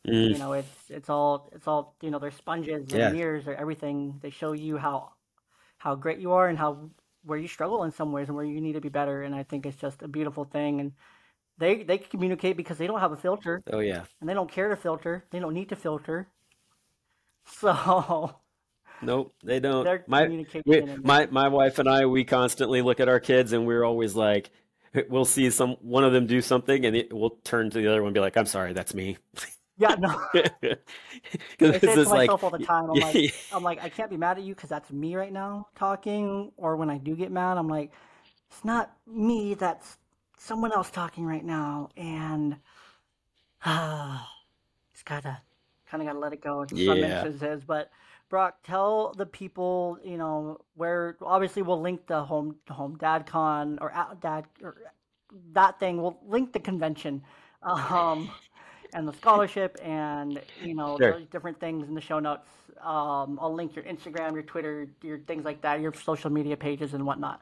Mm, 0.07 0.33
You 0.33 0.37
know, 0.37 0.53
it's 0.53 0.89
it's 0.89 1.09
all 1.09 1.49
it's 1.53 1.67
all, 1.67 1.95
you 2.01 2.11
know, 2.11 2.19
they're 2.19 2.31
sponges 2.31 2.91
and 2.91 3.11
yeah. 3.11 3.11
mirrors 3.11 3.47
or 3.47 3.55
everything. 3.55 4.19
They 4.21 4.29
show 4.31 4.53
you 4.53 4.77
how 4.77 5.13
how 5.77 5.95
great 5.95 6.19
you 6.19 6.31
are 6.33 6.47
and 6.49 6.57
how 6.57 6.89
where 7.29 7.37
you 7.37 7.47
struggle 7.47 7.83
in 7.83 7.91
some 7.91 8.11
ways 8.11 8.27
and 8.27 8.35
where 8.35 8.45
you 8.45 8.59
need 8.59 8.73
to 8.73 8.81
be 8.81 8.89
better. 8.89 9.23
And 9.23 9.35
I 9.35 9.43
think 9.43 9.65
it's 9.65 9.77
just 9.77 10.01
a 10.01 10.07
beautiful 10.07 10.45
thing. 10.45 10.81
And 10.81 10.91
they 11.57 11.83
they 11.83 11.97
communicate 11.97 12.57
because 12.57 12.77
they 12.77 12.87
don't 12.87 12.99
have 12.99 13.11
a 13.11 13.17
filter 13.17 13.63
Oh 13.71 13.79
yeah. 13.79 14.03
and 14.19 14.29
they 14.29 14.33
don't 14.33 14.51
care 14.51 14.69
to 14.69 14.75
filter. 14.75 15.25
They 15.31 15.39
don't 15.39 15.53
need 15.53 15.69
to 15.69 15.75
filter. 15.75 16.27
So 17.45 18.35
Nope, 19.01 19.33
they 19.43 19.59
don't. 19.59 19.85
My 20.07 20.27
we, 20.65 20.81
my 21.03 21.27
my 21.27 21.47
wife 21.47 21.79
and 21.79 21.87
I, 21.87 22.05
we 22.05 22.23
constantly 22.25 22.81
look 22.81 22.99
at 22.99 23.07
our 23.07 23.19
kids, 23.19 23.53
and 23.53 23.65
we're 23.65 23.83
always 23.83 24.15
like, 24.15 24.49
we'll 25.07 25.25
see 25.25 25.49
some 25.49 25.77
one 25.81 26.03
of 26.03 26.11
them 26.11 26.27
do 26.27 26.41
something, 26.41 26.85
and 26.85 26.95
it, 26.95 27.13
we'll 27.13 27.37
turn 27.43 27.69
to 27.69 27.77
the 27.77 27.87
other 27.87 28.01
one 28.01 28.09
and 28.09 28.13
be 28.13 28.19
like, 28.19 28.35
"I'm 28.35 28.45
sorry, 28.45 28.73
that's 28.73 28.93
me," 28.93 29.17
yeah, 29.79 29.95
no. 29.95 30.21
because 30.33 31.71
I 31.71 31.79
say 31.79 31.93
it 31.93 31.95
to 31.95 31.95
just 31.95 32.11
like, 32.11 32.27
myself 32.27 32.43
all 32.43 32.51
the 32.51 32.59
time. 32.59 32.89
I'm 32.91 32.99
like 32.99 33.35
I'm 33.51 33.63
like 33.63 33.83
I 33.83 33.89
can't 33.89 34.11
be 34.11 34.17
mad 34.17 34.37
at 34.37 34.43
you 34.45 34.55
because 34.55 34.69
that's 34.69 34.91
me 34.91 35.15
right 35.15 35.33
now 35.33 35.67
talking. 35.75 36.51
Or 36.57 36.77
when 36.77 36.91
I 36.91 36.99
do 36.99 37.15
get 37.15 37.31
mad, 37.31 37.57
I'm 37.57 37.69
like 37.69 37.91
it's 38.51 38.65
not 38.65 38.93
me. 39.07 39.55
That's 39.55 39.97
someone 40.37 40.73
else 40.73 40.91
talking 40.91 41.25
right 41.25 41.45
now. 41.45 41.89
And 41.97 42.57
Ah, 43.65 44.29
just 44.93 45.05
gotta 45.05 45.41
kind 45.89 46.03
of 46.03 46.07
gotta 46.07 46.19
let 46.19 46.33
it 46.33 46.41
go 46.41 46.63
in 46.63 46.69
some 46.69 47.03
yeah. 47.03 47.25
instances. 47.25 47.63
But 47.65 47.91
Brock, 48.29 48.57
tell 48.63 49.13
the 49.17 49.25
people, 49.25 49.99
you 50.03 50.17
know, 50.17 50.61
where 50.75 51.17
obviously 51.21 51.61
we'll 51.63 51.81
link 51.81 52.07
the 52.07 52.23
home 52.23 52.57
home 52.69 52.97
dad 52.97 53.25
con 53.25 53.79
or 53.81 53.93
dad 54.21 54.45
or 54.63 54.77
that 55.53 55.79
thing. 55.79 56.01
We'll 56.01 56.19
link 56.25 56.53
the 56.53 56.59
convention, 56.59 57.23
um, 57.63 58.31
and 58.93 59.07
the 59.07 59.13
scholarship, 59.13 59.77
and 59.83 60.41
you 60.63 60.75
know 60.75 60.97
Sure. 60.97 61.21
different 61.31 61.59
things 61.59 61.87
in 61.87 61.95
the 61.95 62.01
show 62.01 62.19
notes. 62.19 62.47
Um, 62.81 63.39
I'll 63.41 63.53
link 63.53 63.75
your 63.75 63.85
Instagram, 63.85 64.33
your 64.33 64.43
Twitter, 64.43 64.87
your 65.01 65.19
things 65.19 65.45
like 65.45 65.61
that, 65.61 65.81
your 65.81 65.93
social 65.93 66.29
media 66.29 66.55
pages 66.57 66.93
and 66.93 67.05
whatnot. 67.05 67.41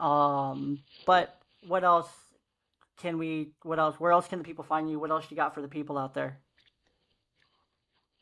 Um, 0.00 0.80
but 1.06 1.40
what 1.66 1.84
else 1.84 2.08
can 2.98 3.18
we? 3.18 3.52
What 3.62 3.78
else? 3.78 4.00
Where 4.00 4.12
else 4.12 4.28
can 4.28 4.38
the 4.38 4.44
people 4.44 4.64
find 4.64 4.90
you? 4.90 4.98
What 4.98 5.10
else 5.10 5.26
you 5.30 5.36
got 5.36 5.54
for 5.54 5.62
the 5.62 5.68
people 5.68 5.98
out 5.98 6.14
there? 6.14 6.38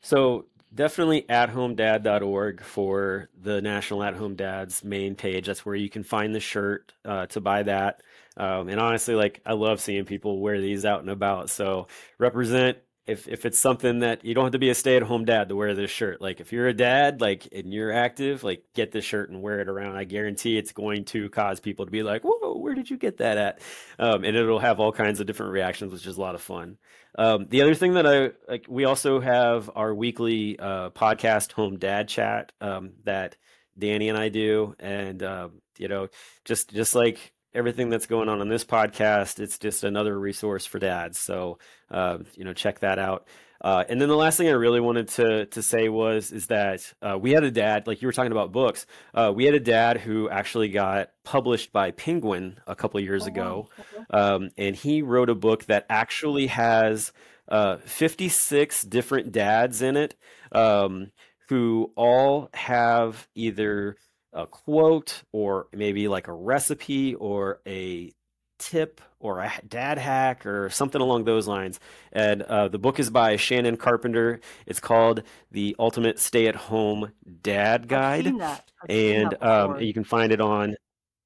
So 0.01 0.45
definitely 0.73 1.23
athomedad.org 1.23 2.61
for 2.61 3.29
the 3.39 3.61
National 3.61 4.03
At 4.03 4.15
Home 4.15 4.35
Dads 4.35 4.83
main 4.83 5.15
page. 5.15 5.47
That's 5.47 5.65
where 5.65 5.75
you 5.75 5.89
can 5.89 6.03
find 6.03 6.33
the 6.33 6.39
shirt 6.39 6.93
uh, 7.05 7.27
to 7.27 7.41
buy 7.41 7.63
that. 7.63 8.01
Um, 8.37 8.69
and 8.69 8.79
honestly, 8.79 9.15
like 9.15 9.41
I 9.45 9.53
love 9.53 9.81
seeing 9.81 10.05
people 10.05 10.39
wear 10.39 10.61
these 10.61 10.85
out 10.85 11.01
and 11.01 11.09
about. 11.09 11.49
So 11.49 11.87
represent 12.17 12.77
if 13.07 13.27
if 13.27 13.45
it's 13.45 13.59
something 13.59 13.99
that 13.99 14.23
you 14.23 14.33
don't 14.33 14.45
have 14.45 14.51
to 14.53 14.59
be 14.59 14.69
a 14.69 14.75
stay-at-home 14.75 15.25
dad 15.25 15.49
to 15.49 15.55
wear 15.55 15.73
this 15.73 15.91
shirt. 15.91 16.21
Like 16.21 16.39
if 16.39 16.51
you're 16.51 16.67
a 16.67 16.73
dad, 16.73 17.19
like 17.19 17.47
and 17.51 17.73
you're 17.73 17.91
active, 17.91 18.43
like 18.43 18.63
get 18.75 18.91
this 18.91 19.03
shirt 19.05 19.29
and 19.29 19.41
wear 19.41 19.59
it 19.59 19.67
around. 19.67 19.97
I 19.97 20.03
guarantee 20.03 20.57
it's 20.57 20.71
going 20.71 21.05
to 21.05 21.29
cause 21.29 21.59
people 21.59 21.85
to 21.85 21.91
be 21.91 22.03
like, 22.03 22.23
"Whoa, 22.23 22.57
where 22.57 22.75
did 22.75 22.89
you 22.89 22.97
get 22.97 23.17
that 23.17 23.37
at?" 23.37 23.61
Um, 23.99 24.23
and 24.23 24.37
it'll 24.37 24.59
have 24.59 24.79
all 24.79 24.91
kinds 24.91 25.19
of 25.19 25.27
different 25.27 25.51
reactions, 25.51 25.91
which 25.91 26.05
is 26.07 26.17
a 26.17 26.21
lot 26.21 26.35
of 26.35 26.41
fun. 26.41 26.77
Um, 27.17 27.47
the 27.49 27.61
other 27.61 27.75
thing 27.75 27.95
that 27.95 28.07
I 28.07 28.31
like, 28.47 28.65
we 28.69 28.85
also 28.85 29.19
have 29.19 29.69
our 29.75 29.93
weekly 29.93 30.57
uh, 30.59 30.91
podcast, 30.91 31.51
Home 31.53 31.77
Dad 31.77 32.07
Chat, 32.07 32.51
um, 32.61 32.93
that 33.03 33.35
Danny 33.77 34.09
and 34.09 34.17
I 34.17 34.29
do, 34.29 34.75
and 34.79 35.21
um, 35.23 35.61
you 35.77 35.87
know, 35.87 36.07
just 36.45 36.69
just 36.71 36.95
like 36.95 37.33
everything 37.53 37.89
that's 37.89 38.05
going 38.05 38.29
on 38.29 38.41
on 38.41 38.49
this 38.49 38.65
podcast, 38.65 39.39
it's 39.39 39.59
just 39.59 39.83
another 39.83 40.17
resource 40.17 40.65
for 40.65 40.79
dads. 40.79 41.19
So, 41.19 41.59
uh, 41.89 42.19
you 42.35 42.43
know, 42.43 42.53
check 42.53 42.79
that 42.79 42.99
out. 42.99 43.27
Uh, 43.63 43.83
and 43.87 44.01
then 44.01 44.09
the 44.09 44.15
last 44.15 44.37
thing 44.37 44.47
I 44.47 44.53
really 44.53 44.79
wanted 44.79 45.07
to 45.09 45.45
to 45.47 45.61
say 45.61 45.87
was 45.87 46.31
is 46.31 46.47
that 46.47 46.93
uh, 47.01 47.17
we 47.19 47.31
had 47.31 47.43
a 47.43 47.51
dad, 47.51 47.85
like 47.85 48.01
you 48.01 48.07
were 48.07 48.11
talking 48.11 48.31
about 48.31 48.51
books. 48.51 48.87
Uh, 49.13 49.31
we 49.35 49.45
had 49.45 49.53
a 49.53 49.59
dad 49.59 49.97
who 49.97 50.29
actually 50.29 50.69
got 50.69 51.11
published 51.23 51.71
by 51.71 51.91
Penguin 51.91 52.59
a 52.65 52.75
couple 52.75 52.97
of 52.97 53.03
years 53.03 53.25
Oh 53.25 53.27
ago, 53.27 53.69
um, 54.09 54.49
and 54.57 54.75
he 54.75 55.03
wrote 55.03 55.29
a 55.29 55.35
book 55.35 55.65
that 55.65 55.85
actually 55.89 56.47
has 56.47 57.11
uh, 57.49 57.77
56 57.77 58.83
different 58.83 59.31
dads 59.31 59.83
in 59.83 59.95
it, 59.95 60.15
um, 60.51 61.11
who 61.49 61.91
all 61.95 62.49
have 62.55 63.27
either 63.35 63.95
a 64.33 64.47
quote 64.47 65.23
or 65.31 65.67
maybe 65.73 66.07
like 66.07 66.27
a 66.27 66.33
recipe 66.33 67.15
or 67.15 67.59
a 67.67 68.11
tip 68.59 69.01
or 69.19 69.39
a 69.39 69.51
dad 69.67 69.97
hack 69.97 70.45
or 70.45 70.69
something 70.69 71.01
along 71.01 71.23
those 71.23 71.47
lines. 71.47 71.79
And 72.11 72.43
uh, 72.43 72.67
the 72.67 72.77
book 72.79 72.99
is 72.99 73.09
by 73.09 73.35
Shannon 73.35 73.75
Carpenter. 73.75 74.39
It's 74.65 74.79
called 74.79 75.23
The 75.51 75.75
Ultimate 75.79 76.19
Stay-at-Home 76.19 77.11
Dad 77.41 77.81
I've 77.81 77.87
Guide, 77.87 78.23
seen 78.25 78.37
that. 78.37 78.71
I've 78.83 78.91
seen 78.91 79.15
and 79.15 79.43
um, 79.43 79.79
you 79.81 79.93
can 79.93 80.03
find 80.03 80.31
it 80.31 80.41
on 80.41 80.75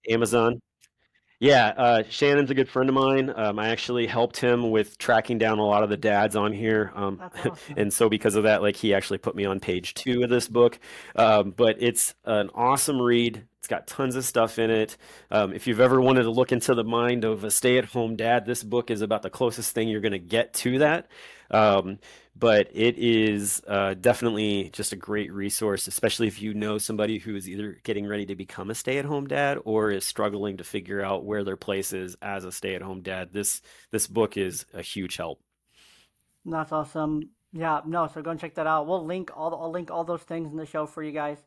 Amazon. 0.10 0.60
Yeah, 1.40 1.68
uh, 1.68 2.04
Shannon's 2.10 2.50
a 2.50 2.54
good 2.54 2.70
friend 2.70 2.90
of 2.90 2.96
mine. 2.96 3.32
Um, 3.36 3.60
I 3.60 3.68
actually 3.70 4.08
helped 4.08 4.38
him 4.38 4.72
with 4.72 4.98
tracking 4.98 5.38
down 5.38 5.60
a 5.60 5.66
lot 5.66 5.84
of 5.84 5.90
the 5.90 5.98
dads 5.98 6.36
on 6.36 6.54
here. 6.54 6.92
Um, 6.96 7.20
awesome. 7.46 7.58
and 7.76 7.94
so 7.94 8.08
because 8.08 8.36
of 8.36 8.44
that, 8.44 8.62
like 8.62 8.78
he 8.78 8.94
actually 8.94 9.18
put 9.18 9.36
me 9.36 9.46
on 9.46 9.60
page 9.60 9.94
two 9.96 10.24
of 10.24 10.30
this 10.30 10.48
book. 10.48 10.80
Um, 11.16 11.52
but 11.52 11.76
it's 11.82 12.16
an 12.24 12.50
awesome 12.56 13.02
read. 13.02 13.44
It's 13.60 13.68
got 13.68 13.88
tons 13.88 14.16
of 14.16 14.24
stuff 14.24 14.60
in 14.60 14.70
it. 14.70 14.96
Um, 15.32 15.52
if 15.52 15.68
you've 15.68 15.82
ever 15.82 16.00
wanted 16.00 16.24
to 16.24 16.32
look 16.32 16.52
into 16.52 16.74
the 16.74 16.84
mind 16.84 17.26
of 17.26 17.44
a 17.44 17.52
stay-at-home 17.52 18.16
dad, 18.16 18.46
this 18.46 18.64
book 18.64 18.92
is 18.92 19.02
about 19.02 19.24
the 19.24 19.30
closest 19.30 19.74
thing 19.74 19.90
you're 19.90 20.02
going 20.02 20.12
to 20.12 20.20
get 20.20 20.54
to 20.54 20.80
that. 20.80 21.08
But 22.38 22.70
it 22.74 22.98
is 22.98 23.62
uh, 23.66 23.94
definitely 23.94 24.70
just 24.74 24.92
a 24.92 24.98
great 24.98 25.32
resource, 25.32 25.88
especially 25.88 26.28
if 26.28 26.42
you 26.42 26.54
know 26.54 26.78
somebody 26.78 27.18
who 27.18 27.34
is 27.34 27.48
either 27.48 27.80
getting 27.84 28.06
ready 28.06 28.26
to 28.26 28.36
become 28.36 28.70
a 28.70 28.76
stay-at-home 28.76 29.28
dad 29.28 29.58
or 29.64 29.92
is 29.92 30.06
struggling 30.06 30.58
to 30.58 30.66
figure 30.66 31.02
out 31.02 31.24
where 31.24 31.46
their 31.46 31.56
place 31.56 31.94
is 31.94 32.18
as 32.22 32.44
a 32.44 32.52
stay-at-home 32.52 33.02
dad. 33.02 33.30
This 33.32 33.62
this 33.92 34.08
book 34.08 34.36
is 34.36 34.66
a 34.74 34.82
huge 34.82 35.16
help. 35.16 35.42
That's 36.44 36.74
awesome. 36.74 37.30
Yeah, 37.54 37.80
no, 37.86 38.08
so 38.14 38.22
go 38.22 38.32
and 38.32 38.40
check 38.40 38.56
that 38.56 38.68
out. 38.68 38.86
We'll 38.86 39.06
link 39.06 39.32
all 39.34 39.50
the, 39.50 39.56
I'll 39.56 39.72
link 39.72 39.90
all 39.90 40.04
those 40.04 40.24
things 40.24 40.52
in 40.52 40.58
the 40.58 40.66
show 40.66 40.86
for 40.86 41.02
you 41.02 41.14
guys. 41.14 41.38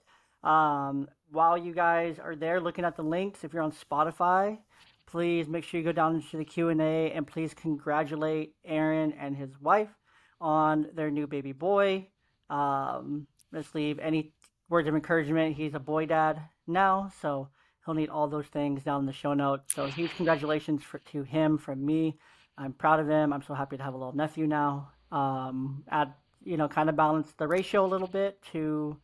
Um, 0.43 1.07
while 1.31 1.59
you 1.59 1.75
guys 1.75 2.19
are 2.19 2.35
there 2.35 2.61
looking 2.61 2.87
at 2.87 2.97
the 2.97 3.03
links, 3.03 3.45
if 3.45 3.53
you're 3.53 3.63
on 3.63 3.73
Spotify, 3.73 4.59
please 5.05 5.49
make 5.49 5.65
sure 5.65 5.79
you 5.79 5.85
go 5.85 5.93
down 5.93 6.15
into 6.15 6.39
the 6.39 6.45
Q&A 6.45 6.73
and 6.73 6.81
A 6.81 7.13
and 7.13 7.27
please 7.27 7.53
congratulate 7.53 8.55
Aaron 8.65 9.13
and 9.13 9.37
his 9.37 9.61
wife 9.61 9.91
on 10.41 10.89
their 10.95 11.11
new 11.11 11.27
baby 11.27 11.53
boy. 11.53 12.07
Um, 12.51 13.27
let's 13.53 13.75
leave 13.75 13.99
any 13.99 14.33
words 14.69 14.89
of 14.89 14.95
encouragement. 14.95 15.57
He's 15.57 15.75
a 15.75 15.81
boy 15.81 16.07
dad 16.07 16.41
now, 16.67 17.11
so 17.21 17.49
he'll 17.85 17.95
need 17.95 18.09
all 18.09 18.29
those 18.29 18.47
things 18.47 18.83
down 18.85 19.01
in 19.01 19.07
the 19.07 19.13
show 19.13 19.35
notes. 19.35 19.75
So 19.75 19.87
huge 19.87 20.15
congratulations 20.17 20.83
for, 20.83 20.99
to 20.99 21.23
him 21.23 21.59
from 21.59 21.85
me. 21.85 22.19
I'm 22.57 22.73
proud 22.73 23.01
of 23.01 23.09
him. 23.09 23.33
I'm 23.33 23.43
so 23.43 23.55
happy 23.55 23.77
to 23.77 23.83
have 23.83 23.95
a 23.95 23.97
little 23.97 24.15
nephew 24.15 24.47
now. 24.47 24.91
Um, 25.11 25.85
add, 25.89 26.13
you 26.45 26.57
know, 26.57 26.69
kind 26.69 26.89
of 26.89 26.97
balance 26.97 27.33
the 27.39 27.47
ratio 27.47 27.85
a 27.85 27.89
little 27.89 28.09
bit 28.09 28.43
to 28.53 28.97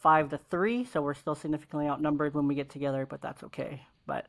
five 0.00 0.30
to 0.30 0.38
three, 0.50 0.84
so 0.84 1.00
we're 1.02 1.14
still 1.14 1.34
significantly 1.34 1.86
outnumbered 1.86 2.34
when 2.34 2.48
we 2.48 2.54
get 2.54 2.70
together, 2.70 3.06
but 3.06 3.20
that's 3.20 3.42
okay. 3.44 3.82
But 4.06 4.26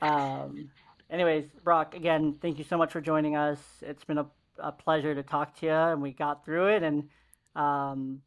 um, 0.00 0.70
anyways, 1.10 1.46
Brock, 1.62 1.94
again, 1.94 2.36
thank 2.40 2.58
you 2.58 2.64
so 2.64 2.76
much 2.76 2.92
for 2.92 3.00
joining 3.00 3.36
us. 3.36 3.58
It's 3.80 4.04
been 4.04 4.18
a, 4.18 4.26
a 4.58 4.72
pleasure 4.72 5.14
to 5.14 5.22
talk 5.22 5.58
to 5.60 5.66
you, 5.66 5.72
and 5.72 6.02
we 6.02 6.12
got 6.12 6.44
through 6.44 6.68
it. 6.68 6.82
And 6.82 7.08
um, 7.54 8.22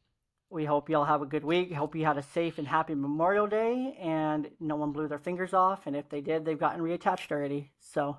we 0.49 0.65
hope 0.65 0.89
you 0.89 0.97
all 0.97 1.05
have 1.05 1.21
a 1.21 1.25
good 1.25 1.43
week. 1.43 1.71
Hope 1.73 1.95
you 1.95 2.05
had 2.05 2.17
a 2.17 2.23
safe 2.23 2.57
and 2.57 2.67
happy 2.67 2.95
Memorial 2.95 3.47
Day, 3.47 3.97
and 4.01 4.49
no 4.59 4.75
one 4.75 4.91
blew 4.91 5.07
their 5.07 5.19
fingers 5.19 5.53
off. 5.53 5.87
And 5.87 5.95
if 5.95 6.09
they 6.09 6.21
did, 6.21 6.45
they've 6.45 6.59
gotten 6.59 6.81
reattached 6.81 7.31
already. 7.31 7.71
So. 7.79 8.17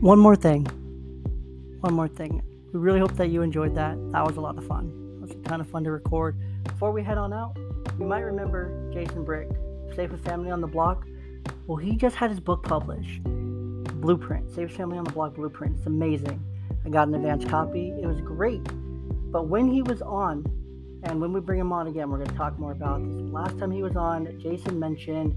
One 0.01 0.19
more 0.19 0.37
thing. 0.37 0.67
One 1.85 1.93
more 1.93 2.09
thing. 2.09 2.43
We 2.73 2.81
really 2.81 2.99
hope 2.99 3.13
that 3.17 3.29
you 3.29 3.43
enjoyed 3.43 3.75
that. 3.75 3.99
That 4.13 4.25
was 4.27 4.39
a 4.39 4.41
lot 4.41 4.57
of 4.57 4.67
fun. 4.67 5.19
It 5.19 5.21
was 5.21 5.37
kind 5.45 5.61
of 5.61 5.69
fun 5.69 5.85
to 5.85 5.91
record. 5.91 6.35
Before 6.65 6.93
we 6.93 7.03
head 7.03 7.19
on 7.19 7.31
out, 7.35 7.59
you 7.99 8.07
might 8.07 8.21
remember 8.21 8.91
Jason 8.91 9.23
Brick, 9.23 9.51
Safest 9.95 10.25
Family 10.25 10.51
on 10.51 10.63
the 10.63 10.67
Block. 10.67 11.07
Well, 11.67 11.77
he 11.77 11.95
just 11.95 12.17
had 12.17 12.31
his 12.31 12.41
book 12.41 12.63
published. 12.63 13.23
Blueprint, 13.25 14.51
Safest 14.55 14.79
Family 14.79 14.97
on 14.97 15.05
the 15.05 15.13
Block 15.13 15.35
Blueprint. 15.35 15.77
It's 15.77 15.85
amazing. 15.85 16.43
I 16.87 16.89
got 16.89 17.07
an 17.09 17.17
advance 17.17 17.45
copy. 17.45 17.93
It 18.01 18.07
was 18.07 18.23
great. 18.23 18.65
But 19.31 19.49
when 19.49 19.69
he 19.69 19.83
was 19.83 20.01
on, 20.01 20.43
and 21.03 21.21
when 21.21 21.35
we 21.35 21.41
bring 21.41 21.61
him 21.61 21.71
on 21.71 21.89
again, 21.89 22.09
we're 22.09 22.17
going 22.17 22.31
to 22.31 22.37
talk 22.37 22.59
more 22.59 22.73
about 22.73 23.03
this. 23.05 23.31
Last 23.31 23.59
time 23.59 23.71
he 23.71 23.83
was 23.83 23.95
on, 23.95 24.41
Jason 24.41 24.81
mentioned, 24.81 25.37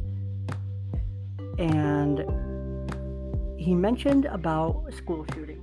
and 1.59 2.19
he 3.59 3.75
mentioned 3.75 4.27
about 4.27 4.85
school 4.93 5.25
shootings. 5.33 5.56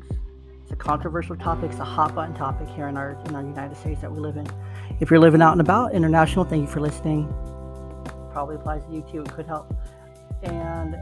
A 0.74 0.76
controversial 0.76 1.36
topic. 1.36 1.70
It's 1.70 1.78
a 1.78 1.84
hot 1.84 2.16
button 2.16 2.34
topic 2.34 2.68
here 2.70 2.88
in 2.88 2.96
our 2.96 3.16
in 3.26 3.36
our 3.36 3.44
United 3.44 3.76
States 3.76 4.00
that 4.00 4.10
we 4.10 4.18
live 4.18 4.36
in. 4.36 4.44
If 4.98 5.08
you're 5.08 5.20
living 5.20 5.40
out 5.40 5.52
and 5.52 5.60
about, 5.60 5.94
international, 5.94 6.44
thank 6.44 6.62
you 6.62 6.66
for 6.66 6.80
listening. 6.80 7.32
Probably 8.32 8.56
applies 8.56 8.84
to 8.86 8.92
you 8.92 9.06
too. 9.08 9.20
It 9.20 9.32
could 9.32 9.46
help. 9.46 9.72
And 10.42 10.94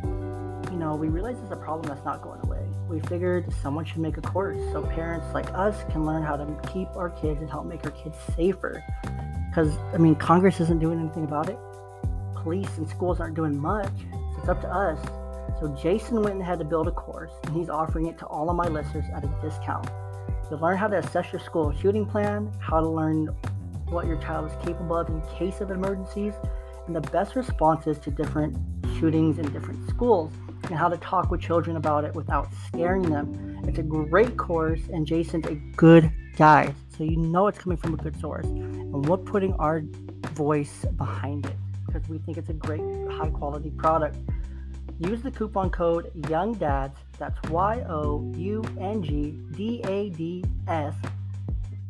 you 0.70 0.78
know, 0.78 0.94
we 0.94 1.09
realize 1.09 1.39
it's 1.43 1.53
a 1.53 1.57
problem 1.57 1.89
that's 1.89 2.05
not 2.05 2.20
going 2.20 2.43
away. 2.43 2.66
We 2.86 3.01
figured 3.01 3.51
someone 3.62 3.86
should 3.86 4.01
make 4.01 4.19
a 4.19 4.20
course 4.20 4.59
so 4.73 4.82
parents 4.82 5.32
like 5.32 5.51
us 5.55 5.85
can 5.90 6.05
learn 6.05 6.23
how 6.23 6.36
to 6.36 6.44
keep 6.70 6.89
our 6.94 7.09
kids 7.09 7.40
and 7.40 7.49
help 7.49 7.65
make 7.65 7.82
our 7.86 7.93
kids 7.93 8.19
safer. 8.36 8.85
Because 9.49 9.74
I 9.94 9.97
mean, 9.97 10.16
Congress 10.16 10.61
isn't 10.61 10.81
doing 10.81 11.01
anything 11.01 11.24
about 11.24 11.49
it. 11.49 11.59
Police 12.35 12.77
and 12.77 12.86
schools 12.86 13.20
aren't 13.20 13.36
doing 13.36 13.57
much. 13.57 13.89
So 14.35 14.40
it's 14.40 14.49
up 14.51 14.61
to 14.61 14.69
us 14.69 14.99
so 15.62 15.68
Jason 15.80 16.20
went 16.20 16.34
and 16.34 16.43
had 16.43 16.59
to 16.59 16.64
build 16.64 16.89
a 16.89 16.90
course, 16.90 17.30
and 17.44 17.55
he's 17.55 17.68
offering 17.68 18.06
it 18.06 18.18
to 18.18 18.26
all 18.26 18.51
of 18.51 18.56
my 18.56 18.66
listeners 18.66 19.05
at 19.14 19.22
a 19.22 19.28
discount. 19.40 19.89
You'll 20.51 20.59
learn 20.59 20.76
how 20.76 20.89
to 20.89 20.98
assess 20.98 21.32
your 21.32 21.39
school 21.39 21.72
shooting 21.80 22.05
plan, 22.05 22.52
how 22.59 22.80
to 22.80 22.89
learn 22.89 23.26
what 23.89 24.09
your 24.09 24.16
child 24.16 24.51
is 24.51 24.56
capable 24.66 24.97
of 24.97 25.09
in 25.09 25.22
case 25.39 25.60
of 25.60 25.70
emergencies, 25.70 26.34
and 26.89 26.97
the 26.97 27.01
best 27.01 27.36
responses 27.36 27.97
to 28.01 28.10
different 28.10 28.56
shootings 28.98 29.39
in 29.39 29.52
different 29.52 29.89
schools, 29.89 30.32
and 30.64 30.74
how 30.74 30.89
to 30.89 30.97
talk 30.97 31.30
with 31.30 31.40
children 31.40 31.76
about 31.76 32.05
it 32.05 32.12
without 32.16 32.48
scaring 32.66 33.02
them. 33.02 33.62
It's 33.68 33.78
a 33.78 33.84
great 33.84 34.36
course, 34.36 34.80
and 34.93 35.06
Jason's 35.06 35.47
a 35.47 35.55
good 35.76 36.10
guy, 36.36 36.74
so 36.98 37.05
you 37.05 37.16
know 37.16 37.47
it's 37.47 37.59
coming 37.59 37.78
from 37.78 37.94
a 37.94 37.98
good 37.98 38.20
source. 38.20 38.47
And 38.47 39.06
we're 39.06 39.16
putting 39.16 39.52
our 39.55 39.84
voice 40.32 40.84
behind 40.97 41.47
it 41.47 41.56
because 41.86 42.09
we 42.09 42.18
think 42.18 42.36
it's 42.36 42.51
a 42.51 42.55
great, 42.55 42.82
high 43.12 43.30
quality 43.30 43.70
product. 43.70 44.16
Use 44.98 45.23
the 45.23 45.31
coupon 45.31 45.70
code 45.70 46.10
YOUNGDADS, 46.14 46.94
that's 47.19 47.40
Y 47.51 47.85
O 47.89 48.32
U 48.36 48.64
N 48.81 49.02
G 49.02 49.39
D 49.56 49.82
A 49.86 50.10
D 50.10 50.44
S, 50.69 50.94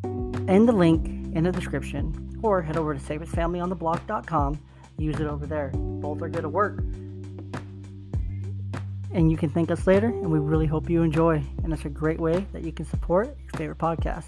in 0.04 0.66
the 0.66 0.72
link 0.72 1.06
in 1.34 1.44
the 1.44 1.52
description, 1.52 2.38
or 2.42 2.62
head 2.62 2.76
over 2.76 2.94
to 2.94 3.00
safestfamilyontheblock.com. 3.00 4.60
Use 4.98 5.20
it 5.20 5.26
over 5.26 5.46
there. 5.46 5.70
Both 5.74 6.22
are 6.22 6.28
good 6.28 6.44
at 6.44 6.52
work. 6.52 6.78
And 9.14 9.30
you 9.30 9.36
can 9.36 9.50
thank 9.50 9.70
us 9.70 9.86
later, 9.86 10.06
and 10.06 10.30
we 10.30 10.38
really 10.38 10.66
hope 10.66 10.88
you 10.88 11.02
enjoy. 11.02 11.42
And 11.64 11.72
it's 11.72 11.84
a 11.84 11.90
great 11.90 12.18
way 12.18 12.46
that 12.52 12.62
you 12.62 12.72
can 12.72 12.86
support 12.86 13.36
your 13.38 13.52
favorite 13.56 13.78
podcast. 13.78 14.24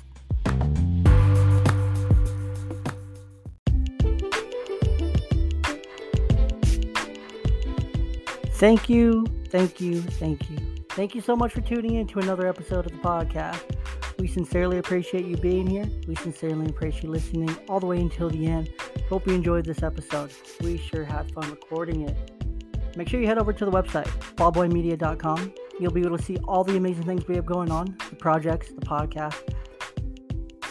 Thank 8.54 8.88
you, 8.88 9.26
thank 9.48 9.80
you, 9.80 10.00
thank 10.00 10.48
you. 10.48 10.58
Thank 10.90 11.16
you 11.16 11.20
so 11.20 11.34
much 11.34 11.52
for 11.52 11.60
tuning 11.60 11.96
in 11.96 12.06
to 12.06 12.20
another 12.20 12.46
episode 12.46 12.86
of 12.86 12.92
the 12.92 12.98
podcast. 12.98 13.60
We 14.20 14.28
sincerely 14.28 14.78
appreciate 14.78 15.26
you 15.26 15.36
being 15.36 15.66
here. 15.66 15.90
We 16.06 16.14
sincerely 16.14 16.66
appreciate 16.66 17.02
you 17.02 17.10
listening 17.10 17.54
all 17.68 17.80
the 17.80 17.86
way 17.86 18.00
until 18.00 18.30
the 18.30 18.46
end. 18.46 18.72
Hope 19.08 19.26
you 19.26 19.34
enjoyed 19.34 19.64
this 19.64 19.82
episode. 19.82 20.32
We 20.60 20.78
sure 20.78 21.04
had 21.04 21.32
fun 21.32 21.50
recording 21.50 22.08
it. 22.08 22.96
Make 22.96 23.08
sure 23.08 23.20
you 23.20 23.26
head 23.26 23.38
over 23.38 23.52
to 23.52 23.64
the 23.64 23.72
website, 23.72 24.06
ballboymedia.com. 24.36 25.52
You'll 25.80 25.90
be 25.90 26.02
able 26.02 26.16
to 26.16 26.22
see 26.22 26.36
all 26.46 26.62
the 26.62 26.76
amazing 26.76 27.02
things 27.02 27.26
we 27.26 27.34
have 27.34 27.46
going 27.46 27.72
on 27.72 27.96
the 28.08 28.14
projects, 28.14 28.68
the 28.68 28.86
podcast, 28.86 29.34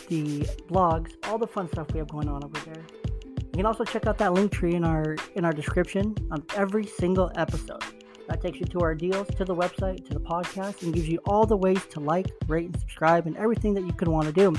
the 0.08 0.40
blogs, 0.72 1.12
all 1.28 1.38
the 1.38 1.48
fun 1.48 1.68
stuff 1.68 1.92
we 1.92 2.00
have 2.00 2.08
going 2.08 2.30
on 2.30 2.46
over 2.46 2.60
there. 2.62 3.03
You 3.54 3.58
can 3.58 3.68
also 3.68 3.84
check 3.84 4.08
out 4.08 4.18
that 4.18 4.34
link 4.34 4.52
tree 4.52 4.74
in 4.74 4.84
our 4.84 5.16
in 5.36 5.46
our 5.46 5.54
description 5.54 6.16
on 6.32 6.44
every 6.56 6.88
single 6.88 7.32
episode. 7.36 7.84
That 8.28 8.42
takes 8.42 8.60
you 8.60 8.66
to 8.66 8.80
our 8.80 8.96
deals, 8.96 9.28
to 9.36 9.46
the 9.46 9.56
website, 9.56 10.08
to 10.08 10.14
the 10.16 10.20
podcast, 10.20 10.82
and 10.82 10.92
gives 10.92 11.08
you 11.08 11.20
all 11.28 11.46
the 11.46 11.56
ways 11.56 11.86
to 11.92 12.00
like, 12.00 12.26
rate, 12.48 12.66
and 12.66 12.80
subscribe, 12.80 13.28
and 13.28 13.38
everything 13.38 13.76
that 13.76 13.86
you 13.86 13.94
could 13.94 14.08
want 14.08 14.26
to 14.26 14.34
do. 14.34 14.56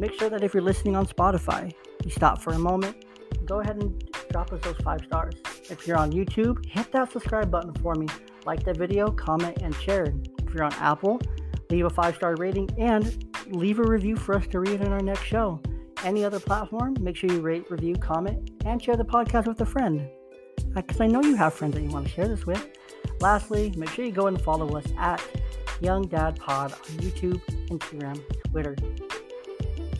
Make 0.00 0.18
sure 0.18 0.28
that 0.30 0.42
if 0.42 0.52
you're 0.52 0.64
listening 0.64 0.96
on 0.96 1.06
Spotify, 1.06 1.72
you 2.04 2.10
stop 2.10 2.42
for 2.42 2.54
a 2.54 2.58
moment, 2.58 3.04
go 3.44 3.60
ahead 3.60 3.76
and 3.76 4.02
drop 4.32 4.52
us 4.52 4.60
those 4.62 4.78
five 4.78 5.02
stars. 5.06 5.34
If 5.70 5.86
you're 5.86 5.98
on 5.98 6.10
YouTube, 6.10 6.66
hit 6.66 6.90
that 6.90 7.12
subscribe 7.12 7.52
button 7.52 7.72
for 7.74 7.94
me. 7.94 8.08
Like 8.44 8.64
the 8.64 8.74
video, 8.74 9.12
comment, 9.12 9.58
and 9.62 9.72
share. 9.76 10.12
If 10.44 10.52
you're 10.52 10.64
on 10.64 10.74
Apple, 10.74 11.20
leave 11.70 11.84
a 11.84 11.90
five 11.90 12.16
star 12.16 12.34
rating 12.34 12.68
and 12.78 13.32
leave 13.46 13.78
a 13.78 13.84
review 13.84 14.16
for 14.16 14.34
us 14.34 14.48
to 14.48 14.58
read 14.58 14.80
in 14.80 14.88
our 14.88 15.02
next 15.02 15.22
show 15.22 15.60
any 16.04 16.24
other 16.24 16.40
platform, 16.40 16.96
make 17.00 17.16
sure 17.16 17.30
you 17.30 17.40
rate, 17.40 17.70
review, 17.70 17.94
comment, 17.96 18.50
and 18.64 18.82
share 18.82 18.96
the 18.96 19.04
podcast 19.04 19.46
with 19.46 19.60
a 19.60 19.66
friend. 19.66 20.08
Uh, 20.76 20.82
because 20.82 21.00
I 21.00 21.06
know 21.06 21.22
you 21.22 21.36
have 21.36 21.54
friends 21.54 21.74
that 21.74 21.82
you 21.82 21.90
want 21.90 22.06
to 22.06 22.12
share 22.12 22.28
this 22.28 22.46
with. 22.46 22.66
Lastly, 23.20 23.72
make 23.76 23.90
sure 23.90 24.04
you 24.04 24.12
go 24.12 24.26
and 24.26 24.40
follow 24.40 24.76
us 24.76 24.86
at 24.98 25.22
Young 25.80 26.06
Dad 26.06 26.38
Pod 26.38 26.72
on 26.72 26.96
YouTube, 26.98 27.40
Instagram, 27.68 28.20
Twitter. 28.50 28.76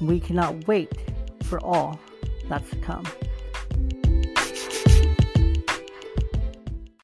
we 0.01 0.19
cannot 0.21 0.67
wait 0.67 0.93
for 1.45 1.61
all 1.61 1.99
that's 2.49 2.69
to 2.71 2.77
come. 2.77 3.05